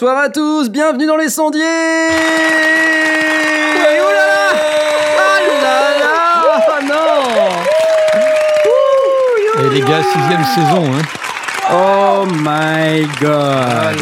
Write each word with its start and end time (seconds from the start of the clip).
Bonsoir 0.00 0.16
à 0.16 0.30
tous, 0.30 0.70
bienvenue 0.70 1.04
dans 1.04 1.18
les 1.18 1.28
sondiers 1.28 1.60
Et 1.60 1.64
oh 4.00 4.08
là 4.08 4.26
là 4.32 4.48
Ah 5.18 5.40
là 5.62 5.92
là 6.00 6.16
Ah 6.70 6.80
non 6.88 7.20
Et 9.62 9.68
les 9.74 9.82
gars, 9.82 10.02
sixième 10.02 10.42
saison. 10.44 10.84
Hein. 10.94 11.02
Oh 11.70 12.24
my 12.32 13.06
god 13.20 13.98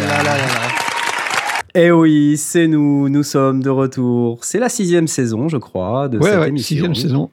Eh 1.75 1.91
oui, 1.91 2.37
c'est 2.37 2.69
nous, 2.69 3.09
nous 3.09 3.25
sommes 3.25 3.61
de 3.61 3.71
retour. 3.71 4.45
C'est 4.45 4.61
la 4.61 4.69
sixième 4.69 5.09
saison, 5.09 5.49
je 5.49 5.57
crois, 5.57 6.07
de 6.07 6.19
Ouais, 6.19 6.31
cette 6.31 6.39
ouais, 6.39 6.49
émission. 6.51 6.77
sixième 6.77 6.95
saison. 6.95 7.33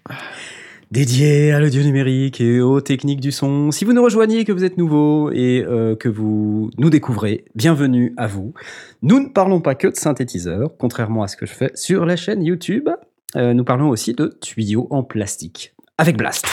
Dédié 0.95 1.51
à 1.51 1.59
l'audio 1.59 1.83
numérique 1.83 2.39
et 2.39 2.61
aux 2.61 2.79
techniques 2.79 3.19
du 3.19 3.33
son. 3.33 3.69
Si 3.71 3.83
vous 3.83 3.91
nous 3.91 4.01
rejoignez, 4.01 4.45
que 4.45 4.53
vous 4.53 4.63
êtes 4.63 4.77
nouveau 4.77 5.29
et 5.29 5.61
euh, 5.67 5.97
que 5.97 6.07
vous 6.07 6.71
nous 6.77 6.89
découvrez, 6.89 7.43
bienvenue 7.53 8.13
à 8.15 8.27
vous. 8.27 8.53
Nous 9.01 9.19
ne 9.19 9.27
parlons 9.27 9.59
pas 9.59 9.75
que 9.75 9.89
de 9.89 9.95
synthétiseurs, 9.97 10.71
contrairement 10.79 11.21
à 11.21 11.27
ce 11.27 11.35
que 11.35 11.45
je 11.45 11.51
fais 11.51 11.69
sur 11.75 12.05
la 12.05 12.15
chaîne 12.15 12.45
YouTube. 12.45 12.87
Euh, 13.35 13.53
nous 13.53 13.65
parlons 13.65 13.89
aussi 13.89 14.13
de 14.13 14.37
tuyaux 14.39 14.87
en 14.89 15.03
plastique 15.03 15.73
avec 15.97 16.15
Blast. 16.15 16.45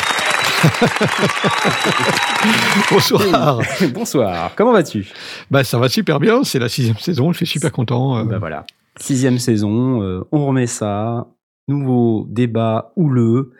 Bonsoir. 2.91 3.61
Bonsoir, 3.95 4.57
comment 4.57 4.73
vas-tu? 4.73 5.07
Bah, 5.53 5.63
ça 5.63 5.79
va 5.79 5.89
super 5.89 6.19
bien. 6.19 6.43
C'est 6.43 6.59
la 6.59 6.69
sixième 6.69 6.99
saison. 6.99 7.31
Je 7.31 7.37
suis 7.37 7.47
super 7.47 7.71
content. 7.71 8.19
euh. 8.19 8.25
Bah 8.25 8.39
voilà, 8.41 8.67
sixième 8.99 9.39
saison, 9.39 10.25
on 10.33 10.47
remet 10.47 10.67
ça. 10.67 11.29
Nouveau 11.69 12.27
débat 12.29 12.93
houleux. 12.97 13.53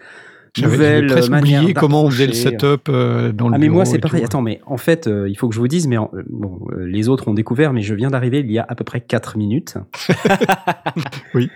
Nouvelle 0.61 1.07
manière 1.31 1.61
oublié 1.63 1.75
comment 1.75 2.05
on 2.05 2.11
faisait 2.11 2.27
le 2.27 2.33
d'approcher. 2.33 2.59
setup 2.59 2.89
euh, 2.91 3.33
dans 3.33 3.49
le 3.49 3.55
Ah 3.55 3.59
mais 3.59 3.69
moi 3.71 3.85
c'est 3.87 3.99
pareil. 3.99 4.21
tout. 4.21 4.27
Attends 4.27 4.43
mais 4.43 4.61
en 4.67 4.77
fait 4.77 5.07
euh, 5.07 5.27
il 5.29 5.35
faut 5.37 5.49
que 5.49 5.55
je 5.55 5.61
vous 5.61 5.69
dise 5.69 5.87
mais 5.89 5.97
en- 5.97 6.11
euh, 6.15 6.23
bon 6.29 6.61
euh, 6.73 6.85
les 6.87 7.09
autres 7.09 7.29
ont 7.29 7.35
découvert 7.35 7.73
mais 7.73 7.81
je 7.81 7.95
viens 7.95 8.11
d'arriver 8.11 8.41
il 8.41 8.51
y 8.53 8.59
a 8.59 8.67
à 8.69 8.75
peu 8.75 8.85
près 8.85 9.01
4 9.01 9.39
minutes. 9.39 9.77
Oui. 11.35 11.49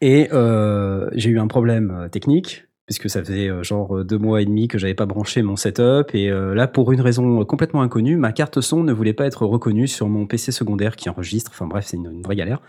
Et 0.00 0.28
euh, 0.32 1.08
j'ai 1.14 1.30
eu 1.30 1.38
un 1.38 1.48
problème 1.48 1.92
euh, 1.94 2.08
technique 2.08 2.64
puisque 2.86 3.10
ça 3.10 3.20
faisait 3.22 3.48
euh, 3.50 3.62
genre 3.62 3.98
euh, 3.98 4.04
deux 4.04 4.16
mois 4.16 4.40
et 4.40 4.46
demi 4.46 4.66
que 4.68 4.78
j'avais 4.78 4.94
pas 4.94 5.04
branché 5.06 5.42
mon 5.42 5.56
setup 5.56 6.14
et 6.14 6.30
euh, 6.30 6.54
là 6.54 6.66
pour 6.68 6.92
une 6.92 7.00
raison 7.02 7.40
euh, 7.42 7.44
complètement 7.44 7.82
inconnue 7.82 8.16
ma 8.16 8.32
carte 8.32 8.60
son 8.62 8.82
ne 8.82 8.92
voulait 8.92 9.12
pas 9.12 9.26
être 9.26 9.44
reconnue 9.44 9.88
sur 9.88 10.08
mon 10.08 10.26
PC 10.26 10.52
secondaire 10.52 10.96
qui 10.96 11.10
enregistre. 11.10 11.50
Enfin 11.52 11.66
bref 11.66 11.84
c'est 11.86 11.96
une, 11.98 12.10
une 12.12 12.22
vraie 12.22 12.36
galère. 12.36 12.62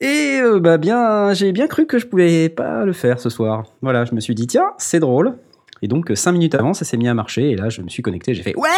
Et 0.00 0.38
euh, 0.40 0.60
bah 0.60 0.78
bien 0.78 1.32
j'ai 1.34 1.50
bien 1.52 1.66
cru 1.66 1.86
que 1.86 1.98
je 1.98 2.06
pouvais 2.06 2.48
pas 2.48 2.84
le 2.84 2.92
faire 2.92 3.18
ce 3.20 3.30
soir. 3.30 3.64
Voilà 3.82 4.04
je 4.04 4.14
me 4.14 4.20
suis 4.20 4.34
dit 4.34 4.46
tiens 4.46 4.72
c'est 4.78 5.00
drôle. 5.00 5.34
Et 5.80 5.86
donc, 5.86 6.10
cinq 6.16 6.32
minutes 6.32 6.56
avant, 6.56 6.74
ça 6.74 6.84
s'est 6.84 6.96
mis 6.96 7.06
à 7.06 7.14
marcher. 7.14 7.50
Et 7.52 7.54
là, 7.54 7.68
je 7.68 7.82
me 7.82 7.88
suis 7.88 8.02
connecté. 8.02 8.34
J'ai 8.34 8.42
fait 8.42 8.56
Ouais 8.56 8.68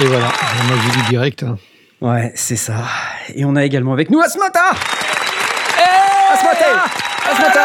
Et 0.00 0.04
voilà. 0.04 0.26
Moi, 0.68 0.76
j'ai 0.84 1.00
dit 1.02 1.08
direct. 1.08 1.42
hein. 1.42 1.56
Ouais, 2.00 2.30
c'est 2.36 2.54
ça. 2.54 2.84
Et 3.34 3.44
on 3.44 3.56
a 3.56 3.64
également 3.64 3.92
avec 3.92 4.10
nous 4.10 4.20
Asmota 4.20 4.60
Asmota 6.32 6.84
Asmota 7.34 7.60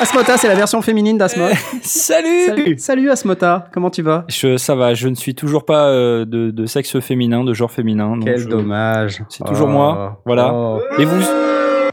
Asmota, 0.00 0.36
c'est 0.36 0.48
la 0.48 0.54
version 0.54 0.80
féminine 0.82 1.18
d'Asmota. 1.18 1.54
Salut, 1.82 2.46
Salut, 2.46 2.78
Salut 2.78 3.10
Asmota, 3.10 3.66
comment 3.72 3.90
tu 3.90 4.02
vas? 4.02 4.24
Je, 4.28 4.56
Ça 4.56 4.74
va, 4.74 4.94
je 4.94 5.08
ne 5.08 5.14
suis 5.14 5.34
toujours 5.34 5.64
pas 5.64 5.86
euh, 5.88 6.24
de, 6.24 6.50
de 6.50 6.66
sexe 6.66 7.00
féminin, 7.00 7.42
de 7.44 7.52
genre 7.54 7.70
féminin. 7.70 8.10
donc 8.16 8.24
Quel 8.24 8.38
je- 8.38 8.48
dommage. 8.48 9.22
C'est 9.28 9.44
toujours 9.44 9.68
moi, 9.68 10.20
voilà. 10.26 10.52
Oh. 10.54 10.80
Et 10.98 11.04
vous 11.04 11.20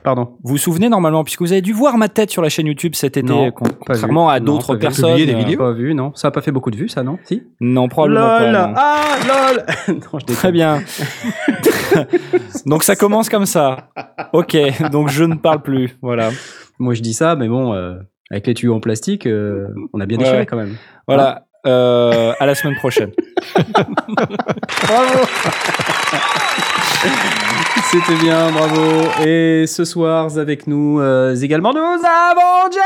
Pardon. 0.04 0.32
vous 0.44 0.52
vous 0.52 0.58
souvenez 0.58 0.90
normalement, 0.90 1.24
puisque 1.24 1.40
vous 1.42 1.54
avez 1.54 1.62
dû 1.62 1.72
voir 1.72 1.98
ma 1.98 2.10
tête 2.10 2.30
sur 2.30 2.42
la 2.42 2.50
chaîne 2.50 2.68
YouTube 2.68 2.94
cet 2.94 3.16
été, 3.16 3.26
Non, 3.32 3.52
con- 3.52 3.64
pas 3.64 3.72
contrairement 3.94 4.28
vu. 4.28 4.34
à 4.36 4.40
d'autres 4.42 4.74
vu. 4.74 4.80
personnes. 4.80 5.12
Publier 5.12 5.26
des 5.28 5.34
euh, 5.34 5.38
vidéos? 5.38 5.60
Pas 5.60 5.72
vu, 5.72 5.96
non 5.96 6.12
Ça 6.14 6.28
a 6.28 6.32
pas 6.32 6.42
fait 6.42 6.52
beaucoup 6.52 6.72
de 6.72 6.76
vues, 6.76 6.90
ça, 6.90 7.04
non? 7.04 7.20
Si? 7.24 7.44
Non, 7.62 7.88
probablement 7.88 8.40
Lol 8.40 8.52
pas. 8.52 8.68
non. 8.68 8.74
Ah, 8.76 9.04
lol 9.26 9.66
Non, 10.14 10.20
je. 10.20 10.34
Très 10.36 10.52
bien. 10.52 10.82
donc 12.66 12.84
ça 12.84 12.96
commence 12.96 13.30
comme 13.30 13.46
ça. 13.46 13.90
Ok, 14.34 14.56
donc 14.92 15.10
je 15.10 15.24
ne 15.24 15.36
parle 15.36 15.62
plus. 15.62 15.98
Voilà. 16.02 16.30
Moi, 16.80 16.94
je 16.94 17.02
dis 17.02 17.14
ça, 17.14 17.36
mais 17.36 17.48
bon, 17.48 17.74
euh, 17.74 17.96
avec 18.32 18.48
les 18.48 18.54
tuyaux 18.54 18.76
en 18.76 18.80
plastique, 18.80 19.26
euh, 19.28 19.68
on 19.94 20.00
a 20.00 20.06
bien 20.06 20.18
Ouais. 20.18 20.24
déchiré 20.26 20.46
quand 20.46 20.58
même. 20.58 20.76
Voilà. 21.08 21.46
Euh, 21.66 22.34
à 22.40 22.46
la 22.46 22.56
semaine 22.56 22.76
prochaine. 22.76 23.12
Bravo 24.88 25.20
C'était 27.86 28.16
bien, 28.16 28.50
bravo. 28.52 29.04
Et 29.26 29.66
ce 29.68 29.86
soir, 29.86 30.38
avec 30.38 30.68
nous 30.68 31.00
euh, 31.00 31.36
également, 31.36 31.72
nous 31.74 31.80
avons 31.80 32.72
Jay 32.72 32.80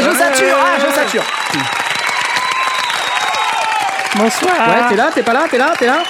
Je 0.00 0.10
sature, 0.16 0.56
ah, 0.56 0.78
je 0.78 0.94
sature 0.94 1.22
Bonsoir. 4.16 4.54
Ouais, 4.68 4.88
t'es 4.88 4.96
là, 4.96 5.10
t'es 5.14 5.22
pas 5.22 5.32
là, 5.32 5.46
t'es 5.50 5.58
là, 5.58 5.72
t'es 5.78 5.86
là 5.86 6.02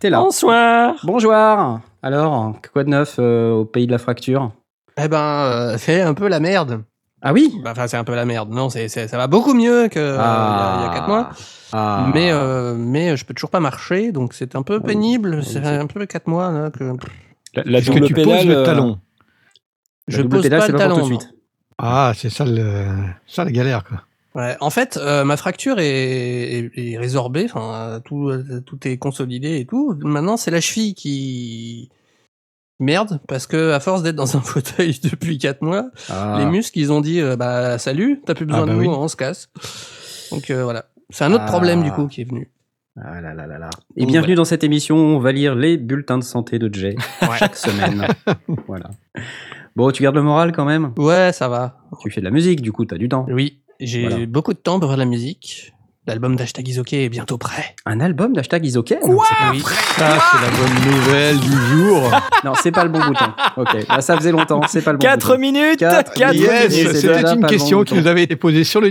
T'es 0.00 0.08
là. 0.10 0.20
Bonsoir. 0.20 0.94
Bonjour 1.04 1.32
Alors, 1.32 2.54
quoi 2.72 2.84
de 2.84 2.88
neuf 2.88 3.16
euh, 3.18 3.52
au 3.52 3.64
pays 3.66 3.86
de 3.86 3.92
la 3.92 3.98
fracture? 3.98 4.50
Eh 4.96 5.08
ben, 5.08 5.18
euh, 5.18 5.74
c'est 5.78 6.00
un 6.00 6.14
peu 6.14 6.26
la 6.28 6.40
merde. 6.40 6.82
Ah 7.22 7.34
oui? 7.34 7.52
Bah, 7.62 7.72
Enfin, 7.72 7.86
c'est 7.86 7.98
un 7.98 8.04
peu 8.04 8.14
la 8.14 8.24
merde. 8.24 8.50
Non, 8.50 8.70
c'est, 8.70 8.88
c'est- 8.88 9.08
ça 9.08 9.18
va 9.18 9.26
beaucoup 9.26 9.52
mieux 9.52 9.88
qu'il 9.88 10.00
y, 10.00 10.04
a 10.04 10.78
il 10.80 10.84
y 10.86 10.88
a 10.88 10.90
4 10.94 11.06
mois. 11.08 11.28
Ah. 11.72 12.08
Mais, 12.14 12.30
euh, 12.32 12.74
mais 12.74 13.14
je 13.16 13.24
peux 13.26 13.34
toujours 13.34 13.50
pas 13.50 13.60
marcher, 13.60 14.10
donc 14.10 14.32
c'est 14.32 14.56
un 14.56 14.62
peu 14.62 14.80
pénible. 14.80 15.44
C'est 15.44 15.64
un 15.64 15.86
peu 15.86 16.06
4 16.06 16.26
mois 16.28 16.50
là, 16.50 16.70
que 16.70 16.94
La, 17.54 17.62
la 17.66 17.78
Est-ce 17.78 17.90
que 17.90 17.98
tu 17.98 18.14
pédale, 18.14 18.38
poses 18.38 18.46
le 18.46 18.56
euh, 18.56 18.64
talon? 18.64 18.98
La 20.08 20.16
je 20.16 20.22
pose 20.22 20.42
pédale, 20.42 20.60
pas 20.60 20.66
c'est 20.66 20.72
le 20.72 20.78
pas 20.78 20.84
talon. 20.84 20.94
tout 20.96 21.00
de 21.02 21.06
suite. 21.06 21.34
Ah, 21.76 22.12
c'est 22.16 22.30
ça, 22.30 22.44
le... 22.46 22.86
ça 23.26 23.44
la 23.44 23.52
galère. 23.52 23.84
Quoi. 23.84 23.98
Ouais, 24.34 24.56
en 24.60 24.70
fait, 24.70 24.96
euh, 24.96 25.24
ma 25.24 25.36
fracture 25.36 25.78
est, 25.80 25.86
est, 25.86 26.70
est 26.92 26.98
résorbée, 26.98 27.46
enfin, 27.46 28.00
tout, 28.04 28.30
tout 28.64 28.86
est 28.86 28.96
consolidé 28.96 29.58
et 29.58 29.66
tout. 29.66 29.94
Maintenant, 30.02 30.36
c'est 30.36 30.52
la 30.52 30.60
cheville 30.60 30.94
qui 30.94 31.90
merde 32.78 33.20
parce 33.28 33.46
que 33.46 33.72
à 33.72 33.80
force 33.80 34.02
d'être 34.02 34.14
dans 34.16 34.36
un 34.36 34.40
fauteuil 34.42 34.98
depuis 35.02 35.38
4 35.38 35.62
mois, 35.62 35.90
Ah. 36.08 36.36
les 36.38 36.46
muscles 36.46 36.78
ils 36.78 36.92
ont 36.92 37.00
dit 37.00 37.20
euh, 37.20 37.36
bah 37.36 37.76
salut, 37.78 38.22
t'as 38.24 38.34
plus 38.34 38.46
besoin 38.46 38.62
Ah, 38.62 38.66
bah 38.66 38.72
de 38.72 38.76
nous, 38.78 38.82
oui. 38.88 38.96
on 38.96 39.08
se 39.08 39.16
casse. 39.16 39.48
Donc 40.30 40.48
euh, 40.50 40.62
voilà, 40.64 40.86
c'est 41.10 41.24
un 41.24 41.32
autre 41.32 41.44
Ah. 41.46 41.50
problème 41.50 41.82
du 41.82 41.90
coup 41.90 42.06
qui 42.06 42.20
est 42.22 42.24
venu. 42.24 42.50
Ah 43.02 43.20
là 43.20 43.34
là 43.34 43.46
là 43.46 43.58
là. 43.58 43.70
Et 43.96 44.02
Donc, 44.02 44.10
bienvenue 44.10 44.34
dans 44.34 44.44
cette 44.44 44.62
émission, 44.64 44.96
on 44.96 45.18
va 45.18 45.32
lire 45.32 45.54
les 45.56 45.76
bulletins 45.76 46.18
de 46.18 46.24
santé 46.24 46.58
de 46.58 46.72
Jay 46.72 46.94
Ouais. 47.22 47.28
chaque 47.38 47.56
semaine. 47.56 48.06
voilà. 48.66 48.90
Bon, 49.76 49.90
tu 49.90 50.02
gardes 50.02 50.16
le 50.16 50.22
moral 50.22 50.52
quand 50.52 50.64
même? 50.64 50.92
Ouais, 50.96 51.32
ça 51.32 51.48
va. 51.48 51.78
Tu 52.00 52.10
fais 52.10 52.20
de 52.20 52.24
la 52.26 52.30
musique, 52.32 52.60
du 52.62 52.72
coup, 52.72 52.84
t'as 52.84 52.96
du 52.98 53.08
temps. 53.08 53.26
Oui, 53.30 53.60
j'ai 53.80 54.08
Voilà. 54.08 54.26
beaucoup 54.26 54.52
de 54.52 54.58
temps 54.58 54.78
pour 54.80 54.88
faire 54.88 54.96
de 54.96 55.02
la 55.02 55.08
musique. 55.08 55.72
L'album 56.06 56.34
d'Hashtag 56.34 56.66
Isoké 56.66 57.04
est 57.04 57.08
bientôt 57.10 57.36
prêt. 57.38 57.74
Un 57.84 58.00
album 58.00 58.32
d'hashtag 58.32 58.64
Isoké 58.64 58.96
Quoi 59.00 59.26
Oui. 59.52 59.60
Ça, 59.60 60.18
c'est 60.32 60.40
la 60.42 60.50
bonne 60.50 60.92
nouvelle 60.92 61.38
du 61.38 61.52
jour. 61.52 62.10
Non, 62.44 62.54
c'est 62.54 62.72
pas 62.72 62.84
le 62.84 62.90
bon 62.90 63.00
bouton. 63.00 63.26
Ok, 63.58 63.86
là, 63.86 64.00
ça 64.00 64.16
faisait 64.16 64.32
longtemps, 64.32 64.62
c'est 64.66 64.80
pas 64.80 64.92
le 64.92 64.98
bon 64.98 65.02
4 65.06 65.26
bouton. 65.28 65.38
minutes 65.38 65.78
Quatre 65.78 66.14
4 66.14 66.32
minutes. 66.32 66.48
Yes, 66.48 66.64
Et 66.78 66.84
c'est 66.86 66.94
c'était 66.94 67.32
une 67.34 67.44
question 67.46 67.78
bon 67.80 67.84
qui 67.84 67.94
nous 67.94 68.06
avait 68.06 68.22
été 68.22 68.34
posée 68.34 68.64
sur 68.64 68.80
le 68.80 68.88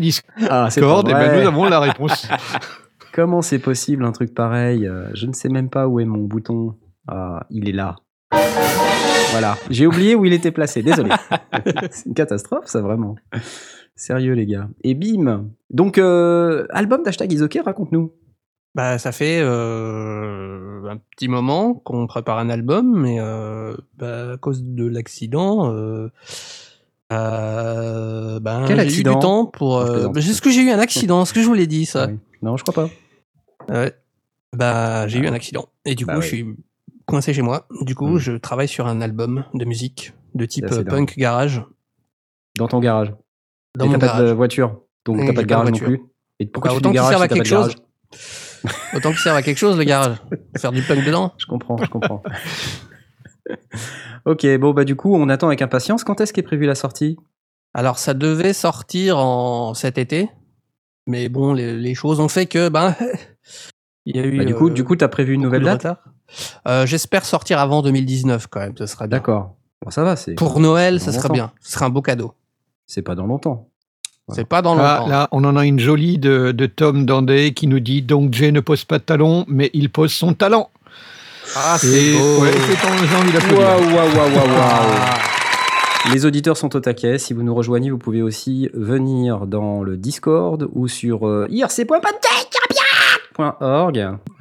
Ah, 0.47 0.67
c'est 0.69 0.81
Discord, 0.81 1.09
et 1.09 1.13
ben 1.13 1.19
vrai. 1.29 1.41
nous 1.41 1.47
avons 1.47 1.65
la 1.65 1.79
réponse. 1.79 2.27
Comment 3.11 3.41
c'est 3.41 3.57
possible 3.57 4.05
un 4.05 4.11
truc 4.11 4.35
pareil 4.35 4.85
Euh, 4.87 5.07
Je 5.15 5.25
ne 5.25 5.33
sais 5.33 5.49
même 5.49 5.69
pas 5.71 5.87
où 5.87 5.99
est 5.99 6.05
mon 6.05 6.19
bouton. 6.25 6.75
Ah, 7.07 7.43
il 7.49 7.67
est 7.67 7.73
là. 7.73 7.95
Voilà, 9.31 9.57
j'ai 9.71 9.87
oublié 9.87 10.13
où 10.15 10.25
il 10.25 10.33
était 10.33 10.51
placé, 10.51 10.83
désolé. 10.83 11.09
c'est 11.91 12.05
une 12.05 12.13
catastrophe, 12.13 12.65
ça, 12.67 12.81
vraiment. 12.81 13.15
Sérieux, 13.99 14.31
les 14.33 14.45
gars. 14.45 14.69
Et 14.85 14.93
bim 14.95 15.49
Donc, 15.69 15.97
euh, 15.97 16.65
album 16.69 17.03
d'hashtag 17.03 17.31
Isoké, 17.33 17.59
raconte-nous. 17.59 18.13
Bah, 18.73 18.97
ça 18.97 19.11
fait 19.11 19.39
euh, 19.41 20.87
un 20.89 20.97
petit 21.15 21.27
moment 21.27 21.73
qu'on 21.73 22.07
prépare 22.07 22.37
un 22.39 22.49
album, 22.49 22.97
mais 22.97 23.17
euh, 23.19 23.75
bah, 23.97 24.33
à 24.33 24.37
cause 24.37 24.63
de 24.63 24.85
l'accident, 24.87 25.69
ben, 27.09 28.63
Quel 28.67 28.77
j'ai 28.77 28.83
eu 28.83 28.87
accident 28.87 29.13
du 29.15 29.19
temps 29.19 29.45
pour. 29.47 29.79
Bah, 29.83 30.11
Est-ce 30.19 30.41
que 30.41 30.49
j'ai 30.49 30.61
eu 30.61 30.69
un 30.71 30.79
accident 30.79 31.23
Est-ce 31.23 31.33
que 31.33 31.41
je 31.41 31.47
vous 31.47 31.53
l'ai 31.53 31.67
dit 31.67 31.85
ça 31.85 32.07
Oui. 32.07 32.17
Non, 32.41 32.55
je 32.55 32.63
crois 32.63 32.87
pas. 33.67 33.73
Ouais. 33.73 33.93
Bah, 34.55 35.07
j'ai 35.07 35.19
eu 35.19 35.27
un 35.27 35.33
accident. 35.33 35.67
Et 35.85 35.95
du 35.95 36.05
Bah 36.05 36.15
coup, 36.15 36.21
je 36.21 36.27
suis 36.27 36.45
coincé 37.05 37.33
chez 37.33 37.41
moi. 37.41 37.67
Du 37.81 37.95
coup, 37.95 38.15
Hmm. 38.15 38.17
je 38.19 38.31
travaille 38.33 38.67
sur 38.69 38.87
un 38.87 39.01
album 39.01 39.43
de 39.53 39.65
musique 39.65 40.13
de 40.35 40.45
type 40.45 40.65
dingue. 40.67 40.87
punk 40.87 41.17
garage 41.17 41.63
Dans 42.57 42.67
ton 42.67 42.79
garage. 42.79 43.13
Dans 43.77 43.85
Et 43.85 43.89
mon 43.89 43.99
pas 43.99 44.21
de 44.21 44.31
voiture. 44.31 44.81
Donc, 45.05 45.19
t'as 45.25 45.33
pas 45.33 45.41
de 45.41 45.47
garage 45.47 45.71
non 45.71 45.77
plus. 45.77 46.01
Et 46.39 46.45
pourquoi 46.45 46.71
Bah, 46.71 46.75
tu 46.75 46.77
autant 46.79 46.89
qu'il 46.89 46.95
garage 46.95 47.09
serve 47.11 47.21
à 47.23 47.27
quelque 47.27 47.47
chose. 47.47 47.75
Autant 48.93 49.09
qu'il 49.11 49.19
serve 49.19 49.37
à 49.37 49.41
quelque 49.41 49.57
chose, 49.57 49.77
le 49.77 49.83
garage. 49.85 50.17
Faire 50.57 50.71
du 50.71 50.81
punk 50.81 51.05
dedans. 51.05 51.33
Je 51.37 51.45
comprends, 51.45 51.77
je 51.77 51.89
comprends. 51.89 52.21
ok, 54.25 54.57
bon, 54.57 54.73
bah, 54.73 54.83
du 54.83 54.95
coup, 54.95 55.15
on 55.15 55.29
attend 55.29 55.47
avec 55.47 55.61
impatience. 55.61 56.03
Quand 56.03 56.19
est-ce 56.21 56.33
qu'est 56.33 56.43
prévue 56.43 56.65
la 56.65 56.75
sortie? 56.75 57.17
Alors, 57.73 57.99
ça 57.99 58.13
devait 58.13 58.53
sortir 58.53 59.17
en 59.19 59.73
cet 59.73 59.97
été, 59.97 60.29
mais 61.07 61.29
bon, 61.29 61.53
les, 61.53 61.73
les 61.73 61.95
choses 61.95 62.19
ont 62.19 62.27
fait 62.27 62.47
que, 62.47 62.69
ben, 62.69 62.95
il 64.05 64.17
y 64.17 64.19
a 64.19 64.25
eu. 64.25 64.37
Bah, 64.37 64.45
Du 64.45 64.55
coup, 64.55 64.69
euh, 64.69 64.73
du 64.73 64.83
coup, 64.83 64.95
t'as 64.95 65.07
prévu 65.07 65.33
une 65.35 65.41
nouvelle 65.41 65.63
date? 65.63 65.87
Euh, 66.67 66.85
J'espère 66.85 67.25
sortir 67.25 67.59
avant 67.59 67.81
2019 67.81 68.47
quand 68.47 68.59
même, 68.59 68.77
ce 68.77 68.85
sera. 68.85 69.07
D'accord. 69.07 69.55
Bon, 69.83 69.91
ça 69.91 70.03
va, 70.03 70.15
c'est 70.15 70.33
Pour 70.33 70.59
Noël, 70.59 70.99
ça 70.99 71.11
longtemps. 71.11 71.33
bien. 71.33 71.51
Ce 71.61 71.71
serait 71.73 71.85
un 71.85 71.89
beau 71.89 72.01
cadeau. 72.01 72.33
C'est 72.89 73.03
pas 73.03 73.13
dans 73.13 73.27
longtemps. 73.27 73.69
C'est 74.29 74.45
pas 74.47 74.61
dans 74.61 74.75
Là, 74.75 74.97
longtemps. 74.99 75.09
là, 75.09 75.27
on 75.31 75.43
en 75.43 75.55
a 75.55 75.65
une 75.65 75.79
jolie 75.79 76.17
de, 76.17 76.51
de 76.51 76.65
Tom 76.65 77.05
Dandé 77.05 77.53
qui 77.53 77.67
nous 77.67 77.79
dit 77.79 78.01
donc 78.01 78.33
Jay 78.33 78.51
ne 78.51 78.59
pose 78.59 78.83
pas 78.83 78.97
de 78.97 79.03
talon, 79.03 79.45
mais 79.47 79.69
il 79.73 79.89
pose 79.89 80.11
son 80.11 80.33
talent. 80.33 80.69
Ah, 81.55 81.77
c'est 81.79 82.13
beau. 82.17 82.41
ouais, 82.41 82.51
c'est. 82.51 83.55
Waouh, 83.55 83.59
waouh, 83.59 83.95
waouh, 83.95 84.15
waouh, 84.15 84.35
waouh. 84.35 86.13
Les 86.13 86.25
auditeurs 86.25 86.57
sont 86.57 86.75
au 86.75 86.79
taquet. 86.79 87.17
Si 87.19 87.33
vous 87.33 87.43
nous 87.43 87.53
rejoignez, 87.53 87.91
vous 87.91 87.97
pouvez 87.97 88.21
aussi 88.21 88.69
venir 88.73 89.45
dans 89.47 89.83
le 89.83 89.97
Discord 89.97 90.67
ou 90.73 90.87
sur 90.87 91.27
euh, 91.27 91.47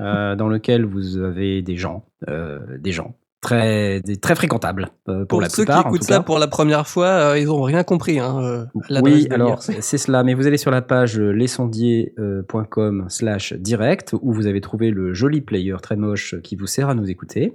euh, 0.00 0.36
dans 0.36 0.48
lequel 0.48 0.84
vous 0.84 1.18
avez 1.18 1.62
des 1.62 1.76
gens, 1.76 2.04
euh, 2.28 2.60
des 2.78 2.92
gens 2.92 3.14
très, 3.40 4.00
très 4.00 4.34
fréquentables 4.34 4.88
euh, 5.08 5.20
pour, 5.20 5.28
Pour, 5.28 5.40
la 5.40 5.48
ceux 5.48 5.64
plupart. 5.64 5.82
qui 5.82 5.86
en 5.86 5.90
écoutent 5.90 6.04
ça 6.04 6.22
pour 6.22 6.38
la 6.38 6.48
première 6.48 6.86
fois, 6.86 7.06
euh, 7.06 7.38
ils 7.38 7.50
ont 7.50 7.62
rien 7.62 7.84
compris. 7.84 8.18
Hein, 8.18 8.38
euh, 8.42 8.64
Oui, 9.02 9.28
alors 9.30 9.62
c'est 9.62 9.98
cela, 9.98 10.24
mais 10.24 10.34
vous 10.34 10.46
allez 10.46 10.58
sur 10.58 10.70
la 10.70 10.82
page 10.82 11.18
lesondiers.com 11.18 13.06
slash 13.08 13.52
direct 13.54 14.14
où 14.20 14.32
vous 14.32 14.46
avez 14.46 14.60
trouvé 14.60 14.90
le 14.90 15.14
joli 15.14 15.40
player 15.40 15.76
très 15.82 15.96
moche 15.96 16.40
qui 16.42 16.56
vous 16.56 16.66
sert 16.66 16.88
à 16.88 16.94
nous 16.94 17.10
écouter. 17.10 17.54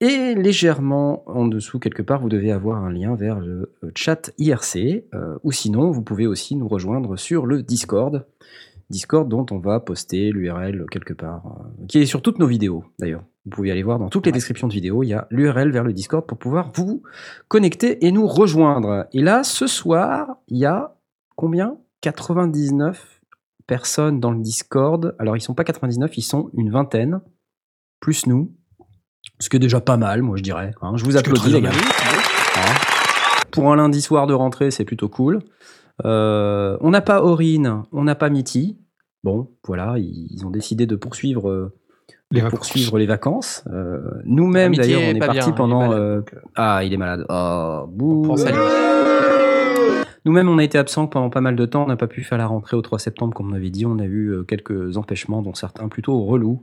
Et 0.00 0.34
légèrement 0.34 1.22
en 1.26 1.46
dessous, 1.46 1.78
quelque 1.78 2.02
part, 2.02 2.20
vous 2.20 2.28
devez 2.28 2.52
avoir 2.52 2.84
un 2.84 2.92
lien 2.92 3.14
vers 3.14 3.40
le 3.40 3.72
chat 3.94 4.30
IRC, 4.36 5.04
euh, 5.14 5.38
ou 5.42 5.52
sinon, 5.52 5.90
vous 5.90 6.02
pouvez 6.02 6.26
aussi 6.26 6.54
nous 6.54 6.68
rejoindre 6.68 7.16
sur 7.16 7.46
le 7.46 7.62
Discord. 7.62 8.26
Discord 8.90 9.26
dont 9.26 9.46
on 9.50 9.58
va 9.58 9.80
poster 9.80 10.30
l'URL 10.32 10.84
quelque 10.90 11.14
part, 11.14 11.42
qui 11.88 11.98
est 11.98 12.06
sur 12.06 12.20
toutes 12.20 12.38
nos 12.38 12.46
vidéos 12.46 12.84
d'ailleurs. 12.98 13.24
Vous 13.46 13.50
pouvez 13.50 13.70
aller 13.70 13.84
voir 13.84 13.98
dans 14.00 14.08
toutes 14.08 14.26
les 14.26 14.32
descriptions 14.32 14.66
de 14.66 14.72
vidéos, 14.72 15.04
il 15.04 15.08
y 15.08 15.14
a 15.14 15.28
l'URL 15.30 15.70
vers 15.70 15.84
le 15.84 15.92
Discord 15.92 16.26
pour 16.26 16.36
pouvoir 16.36 16.72
vous 16.74 17.02
connecter 17.46 18.04
et 18.04 18.10
nous 18.10 18.26
rejoindre. 18.26 19.06
Et 19.12 19.22
là, 19.22 19.44
ce 19.44 19.68
soir, 19.68 20.36
il 20.48 20.58
y 20.58 20.66
a 20.66 20.96
combien? 21.36 21.76
99 22.00 23.20
personnes 23.68 24.18
dans 24.20 24.32
le 24.32 24.40
Discord. 24.40 25.14
Alors, 25.20 25.36
ils 25.36 25.40
sont 25.40 25.54
pas 25.54 25.64
99, 25.64 26.16
ils 26.18 26.22
sont 26.22 26.50
une 26.54 26.70
vingtaine, 26.70 27.20
plus 28.00 28.26
nous. 28.26 28.52
Ce 29.38 29.48
qui 29.48 29.56
est 29.56 29.60
déjà 29.60 29.80
pas 29.80 29.96
mal, 29.96 30.22
moi 30.22 30.36
je 30.36 30.42
dirais. 30.42 30.72
hein. 30.82 30.96
Je 30.96 31.04
vous 31.04 31.16
applaudis, 31.16 31.50
les 31.52 31.60
gars. 31.62 31.70
Hein. 31.70 32.74
Pour 33.52 33.72
un 33.72 33.76
lundi 33.76 34.00
soir 34.02 34.26
de 34.26 34.34
rentrée, 34.34 34.70
c'est 34.70 34.84
plutôt 34.84 35.08
cool. 35.08 35.40
Euh, 36.04 36.76
on 36.80 36.90
n'a 36.90 37.00
pas 37.00 37.22
Aurine, 37.22 37.82
on 37.92 38.04
n'a 38.04 38.14
pas 38.14 38.28
Mitty. 38.28 38.78
Bon, 39.24 39.50
voilà, 39.66 39.94
ils 39.98 40.28
ils 40.30 40.44
ont 40.46 40.50
décidé 40.50 40.86
de 40.86 40.94
poursuivre, 40.96 41.48
euh, 41.50 41.74
Les 42.32 42.40
vacances. 42.40 42.58
poursuivre 42.58 42.98
les 42.98 43.06
vacances. 43.06 43.64
Euh, 43.70 44.00
Nous-mêmes, 44.24 44.74
d'ailleurs, 44.74 45.02
on 45.02 45.14
est 45.14 45.18
parti 45.18 45.34
bien, 45.34 45.46
il 45.46 45.50
est 45.50 45.54
pendant. 45.54 45.88
malade, 45.88 46.00
euh, 46.00 46.16
donc, 46.16 46.34
euh, 46.34 46.40
Ah, 46.56 46.84
il 46.84 46.92
est 46.92 46.96
malade. 46.96 47.24
Oh, 47.28 47.84
bouh. 47.88 48.34
Nous-mêmes, 50.24 50.48
on 50.48 50.58
a 50.58 50.64
été 50.64 50.76
absents 50.76 51.06
pendant 51.06 51.30
pas 51.30 51.40
mal 51.40 51.54
de 51.54 51.66
temps. 51.66 51.84
On 51.84 51.88
n'a 51.88 51.96
pas 51.96 52.08
pu 52.08 52.24
faire 52.24 52.38
la 52.38 52.46
rentrée 52.46 52.76
au 52.76 52.82
3 52.82 52.98
septembre, 52.98 53.32
comme 53.32 53.52
on 53.52 53.54
avait 53.54 53.70
dit. 53.70 53.86
On 53.86 53.98
a 54.00 54.06
eu 54.06 54.44
quelques 54.48 54.96
empêchements, 54.96 55.40
dont 55.40 55.54
certains 55.54 55.88
plutôt 55.88 56.24
relous. 56.24 56.62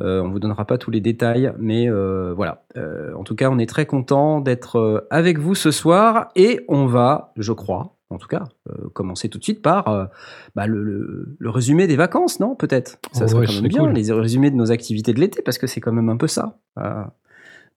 Euh, 0.00 0.22
on 0.22 0.30
vous 0.30 0.38
donnera 0.38 0.64
pas 0.64 0.78
tous 0.78 0.90
les 0.90 1.00
détails, 1.00 1.52
mais 1.58 1.90
euh, 1.90 2.32
voilà. 2.34 2.62
Euh, 2.76 3.12
en 3.14 3.24
tout 3.24 3.34
cas, 3.34 3.50
on 3.50 3.58
est 3.58 3.68
très 3.68 3.86
content 3.86 4.40
d'être 4.40 5.06
avec 5.10 5.38
vous 5.38 5.54
ce 5.54 5.70
soir 5.70 6.28
et 6.36 6.64
on 6.68 6.86
va, 6.86 7.32
je 7.36 7.52
crois, 7.52 7.96
en 8.10 8.18
tout 8.18 8.28
cas, 8.28 8.44
euh, 8.70 8.88
commencer 8.94 9.28
tout 9.28 9.38
de 9.38 9.44
suite 9.44 9.60
par 9.62 9.88
euh, 9.88 10.06
bah, 10.54 10.66
le, 10.66 10.82
le- 10.82 11.36
le 11.38 11.50
résumé 11.50 11.86
des 11.86 11.96
vacances, 11.96 12.40
non 12.40 12.54
Peut-être? 12.54 12.98
Ça 13.12 13.24
Oh 13.24 13.28
serait 13.28 13.40
ouais, 13.40 13.46
quand 13.46 13.52
même 13.54 13.68
bien, 13.68 13.80
cool. 13.84 13.92
les 13.92 14.12
résumés 14.12 14.50
de 14.50 14.56
nos 14.56 14.70
activités 14.72 15.12
de 15.12 15.20
l'été, 15.20 15.42
parce 15.42 15.58
que 15.58 15.66
c'est 15.66 15.80
quand 15.80 15.92
même 15.92 16.08
un 16.08 16.16
peu 16.16 16.26
ça. 16.26 16.58
Euh, 16.78 17.04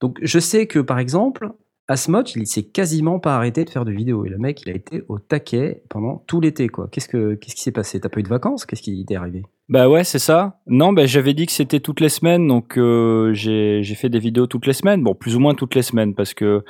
donc, 0.00 0.18
je 0.22 0.38
sais 0.38 0.66
que 0.66 0.78
par 0.78 0.98
exemple, 0.98 1.50
Asmod, 1.88 2.30
il 2.36 2.46
s'est 2.46 2.62
quasiment 2.64 3.18
pas 3.18 3.36
arrêté 3.36 3.64
de 3.64 3.70
faire 3.70 3.84
de 3.84 3.92
vidéos. 3.92 4.24
Et 4.24 4.28
le 4.30 4.38
mec, 4.38 4.62
il 4.62 4.70
a 4.70 4.74
été 4.74 5.04
au 5.08 5.18
taquet 5.18 5.82
pendant 5.90 6.24
tout 6.26 6.40
l'été, 6.40 6.68
quoi. 6.68 6.88
Qu'est-ce 6.90 7.08
que 7.08 7.34
qu'est-ce 7.34 7.54
qui 7.56 7.62
s'est 7.62 7.72
passé? 7.72 8.00
T'as 8.00 8.08
pas 8.08 8.20
eu 8.20 8.22
de 8.22 8.28
vacances? 8.28 8.64
Qu'est-ce 8.66 8.82
qui 8.82 9.04
t'est 9.04 9.16
arrivé? 9.16 9.44
Bah 9.68 9.88
ouais, 9.88 10.04
c'est 10.04 10.18
ça. 10.18 10.60
Non, 10.66 10.92
bah, 10.92 11.06
j'avais 11.06 11.34
dit 11.34 11.46
que 11.46 11.52
c'était 11.52 11.80
toutes 11.80 12.00
les 12.00 12.08
semaines, 12.08 12.46
donc 12.48 12.76
euh, 12.76 13.32
j'ai 13.32 13.82
j'ai 13.82 13.94
fait 13.94 14.08
des 14.08 14.18
vidéos 14.18 14.46
toutes 14.46 14.66
les 14.66 14.72
semaines. 14.72 15.02
Bon, 15.02 15.14
plus 15.14 15.36
ou 15.36 15.40
moins 15.40 15.54
toutes 15.54 15.74
les 15.74 15.82
semaines, 15.82 16.14
parce 16.14 16.34
que 16.34 16.64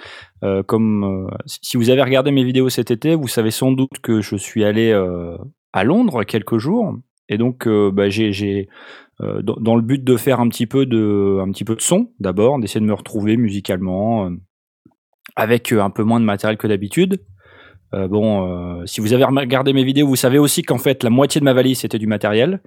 euh, 0.44 0.62
comme 0.62 1.26
euh, 1.26 1.36
si 1.46 1.76
vous 1.76 1.90
avez 1.90 2.02
regardé 2.02 2.30
mes 2.30 2.44
vidéos 2.44 2.68
cet 2.68 2.90
été, 2.90 3.14
vous 3.14 3.28
savez 3.28 3.50
sans 3.50 3.72
doute 3.72 3.98
que 4.02 4.20
je 4.20 4.36
suis 4.36 4.62
allé 4.64 4.92
à 5.72 5.84
Londres 5.84 6.24
quelques 6.24 6.58
jours, 6.58 6.94
et 7.28 7.38
donc 7.38 7.66
bah, 7.66 8.10
j'ai 8.10 8.68
dans, 9.20 9.76
le 9.76 9.82
but 9.82 10.04
de 10.04 10.16
faire 10.16 10.40
un 10.40 10.48
petit 10.48 10.66
peu 10.66 10.84
de 10.86 11.40
un 11.40 11.50
petit 11.50 11.64
peu 11.64 11.76
de 11.76 11.82
son 11.82 12.10
d'abord, 12.20 12.58
d'essayer 12.60 12.80
de 12.80 12.86
me 12.86 12.94
retrouver 12.94 13.36
musicalement, 13.36 14.30
avec 15.34 15.72
un 15.72 15.90
peu 15.90 16.04
moins 16.04 16.20
de 16.20 16.26
matériel 16.26 16.58
que 16.58 16.66
d'habitude. 16.66 17.20
Euh, 17.94 18.08
bon, 18.08 18.80
euh, 18.80 18.86
si 18.86 19.00
vous 19.00 19.12
avez 19.12 19.24
regardé 19.24 19.72
mes 19.72 19.84
vidéos, 19.84 20.06
vous 20.06 20.16
savez 20.16 20.38
aussi 20.38 20.62
qu'en 20.62 20.78
fait 20.78 21.02
la 21.02 21.10
moitié 21.10 21.40
de 21.40 21.44
ma 21.44 21.52
valise 21.52 21.80
c'était 21.80 21.98
du 21.98 22.06
matériel. 22.06 22.60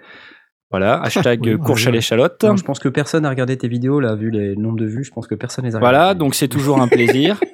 Voilà, 0.72 1.01
hashtag 1.04 1.42
Oui, 1.44 1.57
courge 1.57 1.88
à 1.88 1.92
l'échalote. 1.92 2.45
Je 2.57 2.63
pense 2.63 2.80
que 2.80 2.89
personne 2.89 3.24
n'a 3.24 3.30
regardé 3.30 3.57
tes 3.57 3.68
vidéos, 3.68 4.00
là, 4.00 4.16
vu 4.16 4.30
les, 4.30 4.50
le 4.50 4.56
nombre 4.56 4.77
de 4.77 4.86
vues. 4.86 5.04
Je 5.04 5.12
pense 5.12 5.27
que 5.27 5.36
personne 5.36 5.66
les 5.66 5.75
a 5.75 5.80
Voilà, 5.80 6.13
donc 6.13 6.36
c'est 6.36 6.48
toujours 6.48 6.81
un 6.81 6.88
plaisir. 6.88 7.39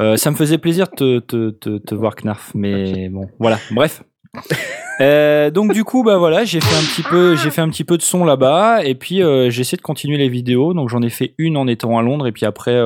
Euh, 0.00 0.16
ça 0.16 0.32
me 0.32 0.34
faisait 0.34 0.58
plaisir 0.58 0.88
de 0.88 1.20
te, 1.20 1.50
te, 1.50 1.50
te, 1.50 1.78
te 1.78 1.94
voir 1.94 2.16
Knarf, 2.16 2.50
mais 2.52 3.08
bon, 3.08 3.28
voilà, 3.38 3.58
bref. 3.70 4.02
Euh, 5.00 5.50
donc 5.50 5.72
du 5.72 5.84
coup, 5.84 6.02
bah 6.02 6.18
voilà, 6.18 6.44
j'ai 6.44 6.60
fait 6.60 6.74
un 6.74 6.82
petit 6.82 7.02
peu, 7.02 7.36
j'ai 7.36 7.50
fait 7.50 7.60
un 7.60 7.68
petit 7.68 7.84
peu 7.84 7.96
de 7.96 8.02
son 8.02 8.24
là-bas, 8.24 8.84
et 8.84 8.96
puis 8.96 9.22
euh, 9.22 9.50
j'ai 9.50 9.60
essayé 9.60 9.76
de 9.76 9.82
continuer 9.82 10.18
les 10.18 10.28
vidéos. 10.28 10.74
Donc 10.74 10.88
j'en 10.88 11.00
ai 11.00 11.10
fait 11.10 11.34
une 11.38 11.56
en 11.56 11.68
étant 11.68 11.96
à 11.96 12.02
Londres, 12.02 12.26
et 12.26 12.32
puis 12.32 12.44
après, 12.44 12.76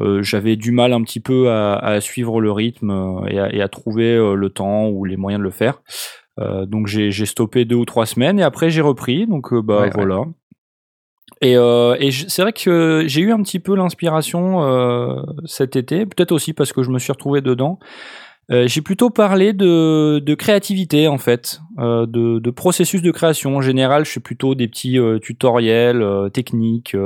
euh, 0.00 0.22
j'avais 0.22 0.56
du 0.56 0.70
mal 0.72 0.92
un 0.92 1.02
petit 1.02 1.20
peu 1.20 1.50
à, 1.50 1.76
à 1.76 2.00
suivre 2.00 2.40
le 2.40 2.52
rythme 2.52 2.90
euh, 2.90 3.26
et, 3.28 3.38
à, 3.38 3.54
et 3.54 3.60
à 3.62 3.68
trouver 3.68 4.14
euh, 4.14 4.34
le 4.34 4.50
temps 4.50 4.88
ou 4.88 5.04
les 5.04 5.16
moyens 5.16 5.40
de 5.40 5.44
le 5.44 5.50
faire. 5.50 5.82
Donc 6.68 6.86
j'ai 6.86 7.10
stoppé 7.26 7.64
deux 7.64 7.74
ou 7.74 7.84
trois 7.84 8.06
semaines, 8.06 8.38
et 8.38 8.44
après 8.44 8.70
j'ai 8.70 8.80
repris. 8.80 9.26
Donc 9.26 9.52
bah 9.52 9.80
Ouais, 9.80 9.82
ouais. 9.86 9.90
voilà. 9.92 10.22
Et, 11.40 11.56
euh, 11.56 11.96
c'est 12.10 12.42
vrai 12.42 12.52
que 12.52 13.04
j'ai 13.06 13.20
eu 13.22 13.32
un 13.32 13.42
petit 13.42 13.58
peu 13.58 13.74
l'inspiration 13.74 14.62
euh, 14.62 15.20
cet 15.46 15.74
été, 15.76 16.06
peut-être 16.06 16.32
aussi 16.32 16.52
parce 16.52 16.72
que 16.72 16.82
je 16.82 16.90
me 16.90 16.98
suis 16.98 17.12
retrouvé 17.12 17.40
dedans. 17.40 17.78
Euh, 18.50 18.66
j'ai 18.66 18.80
plutôt 18.80 19.10
parlé 19.10 19.52
de, 19.52 20.20
de 20.20 20.34
créativité 20.34 21.06
en 21.06 21.18
fait, 21.18 21.60
de, 21.76 22.38
de 22.38 22.50
processus 22.50 23.02
de 23.02 23.10
création. 23.10 23.56
En 23.56 23.60
général, 23.60 24.04
je 24.04 24.10
fais 24.12 24.20
plutôt 24.20 24.54
des 24.54 24.68
petits 24.68 24.98
tutoriels 25.20 26.04
techniques, 26.32 26.96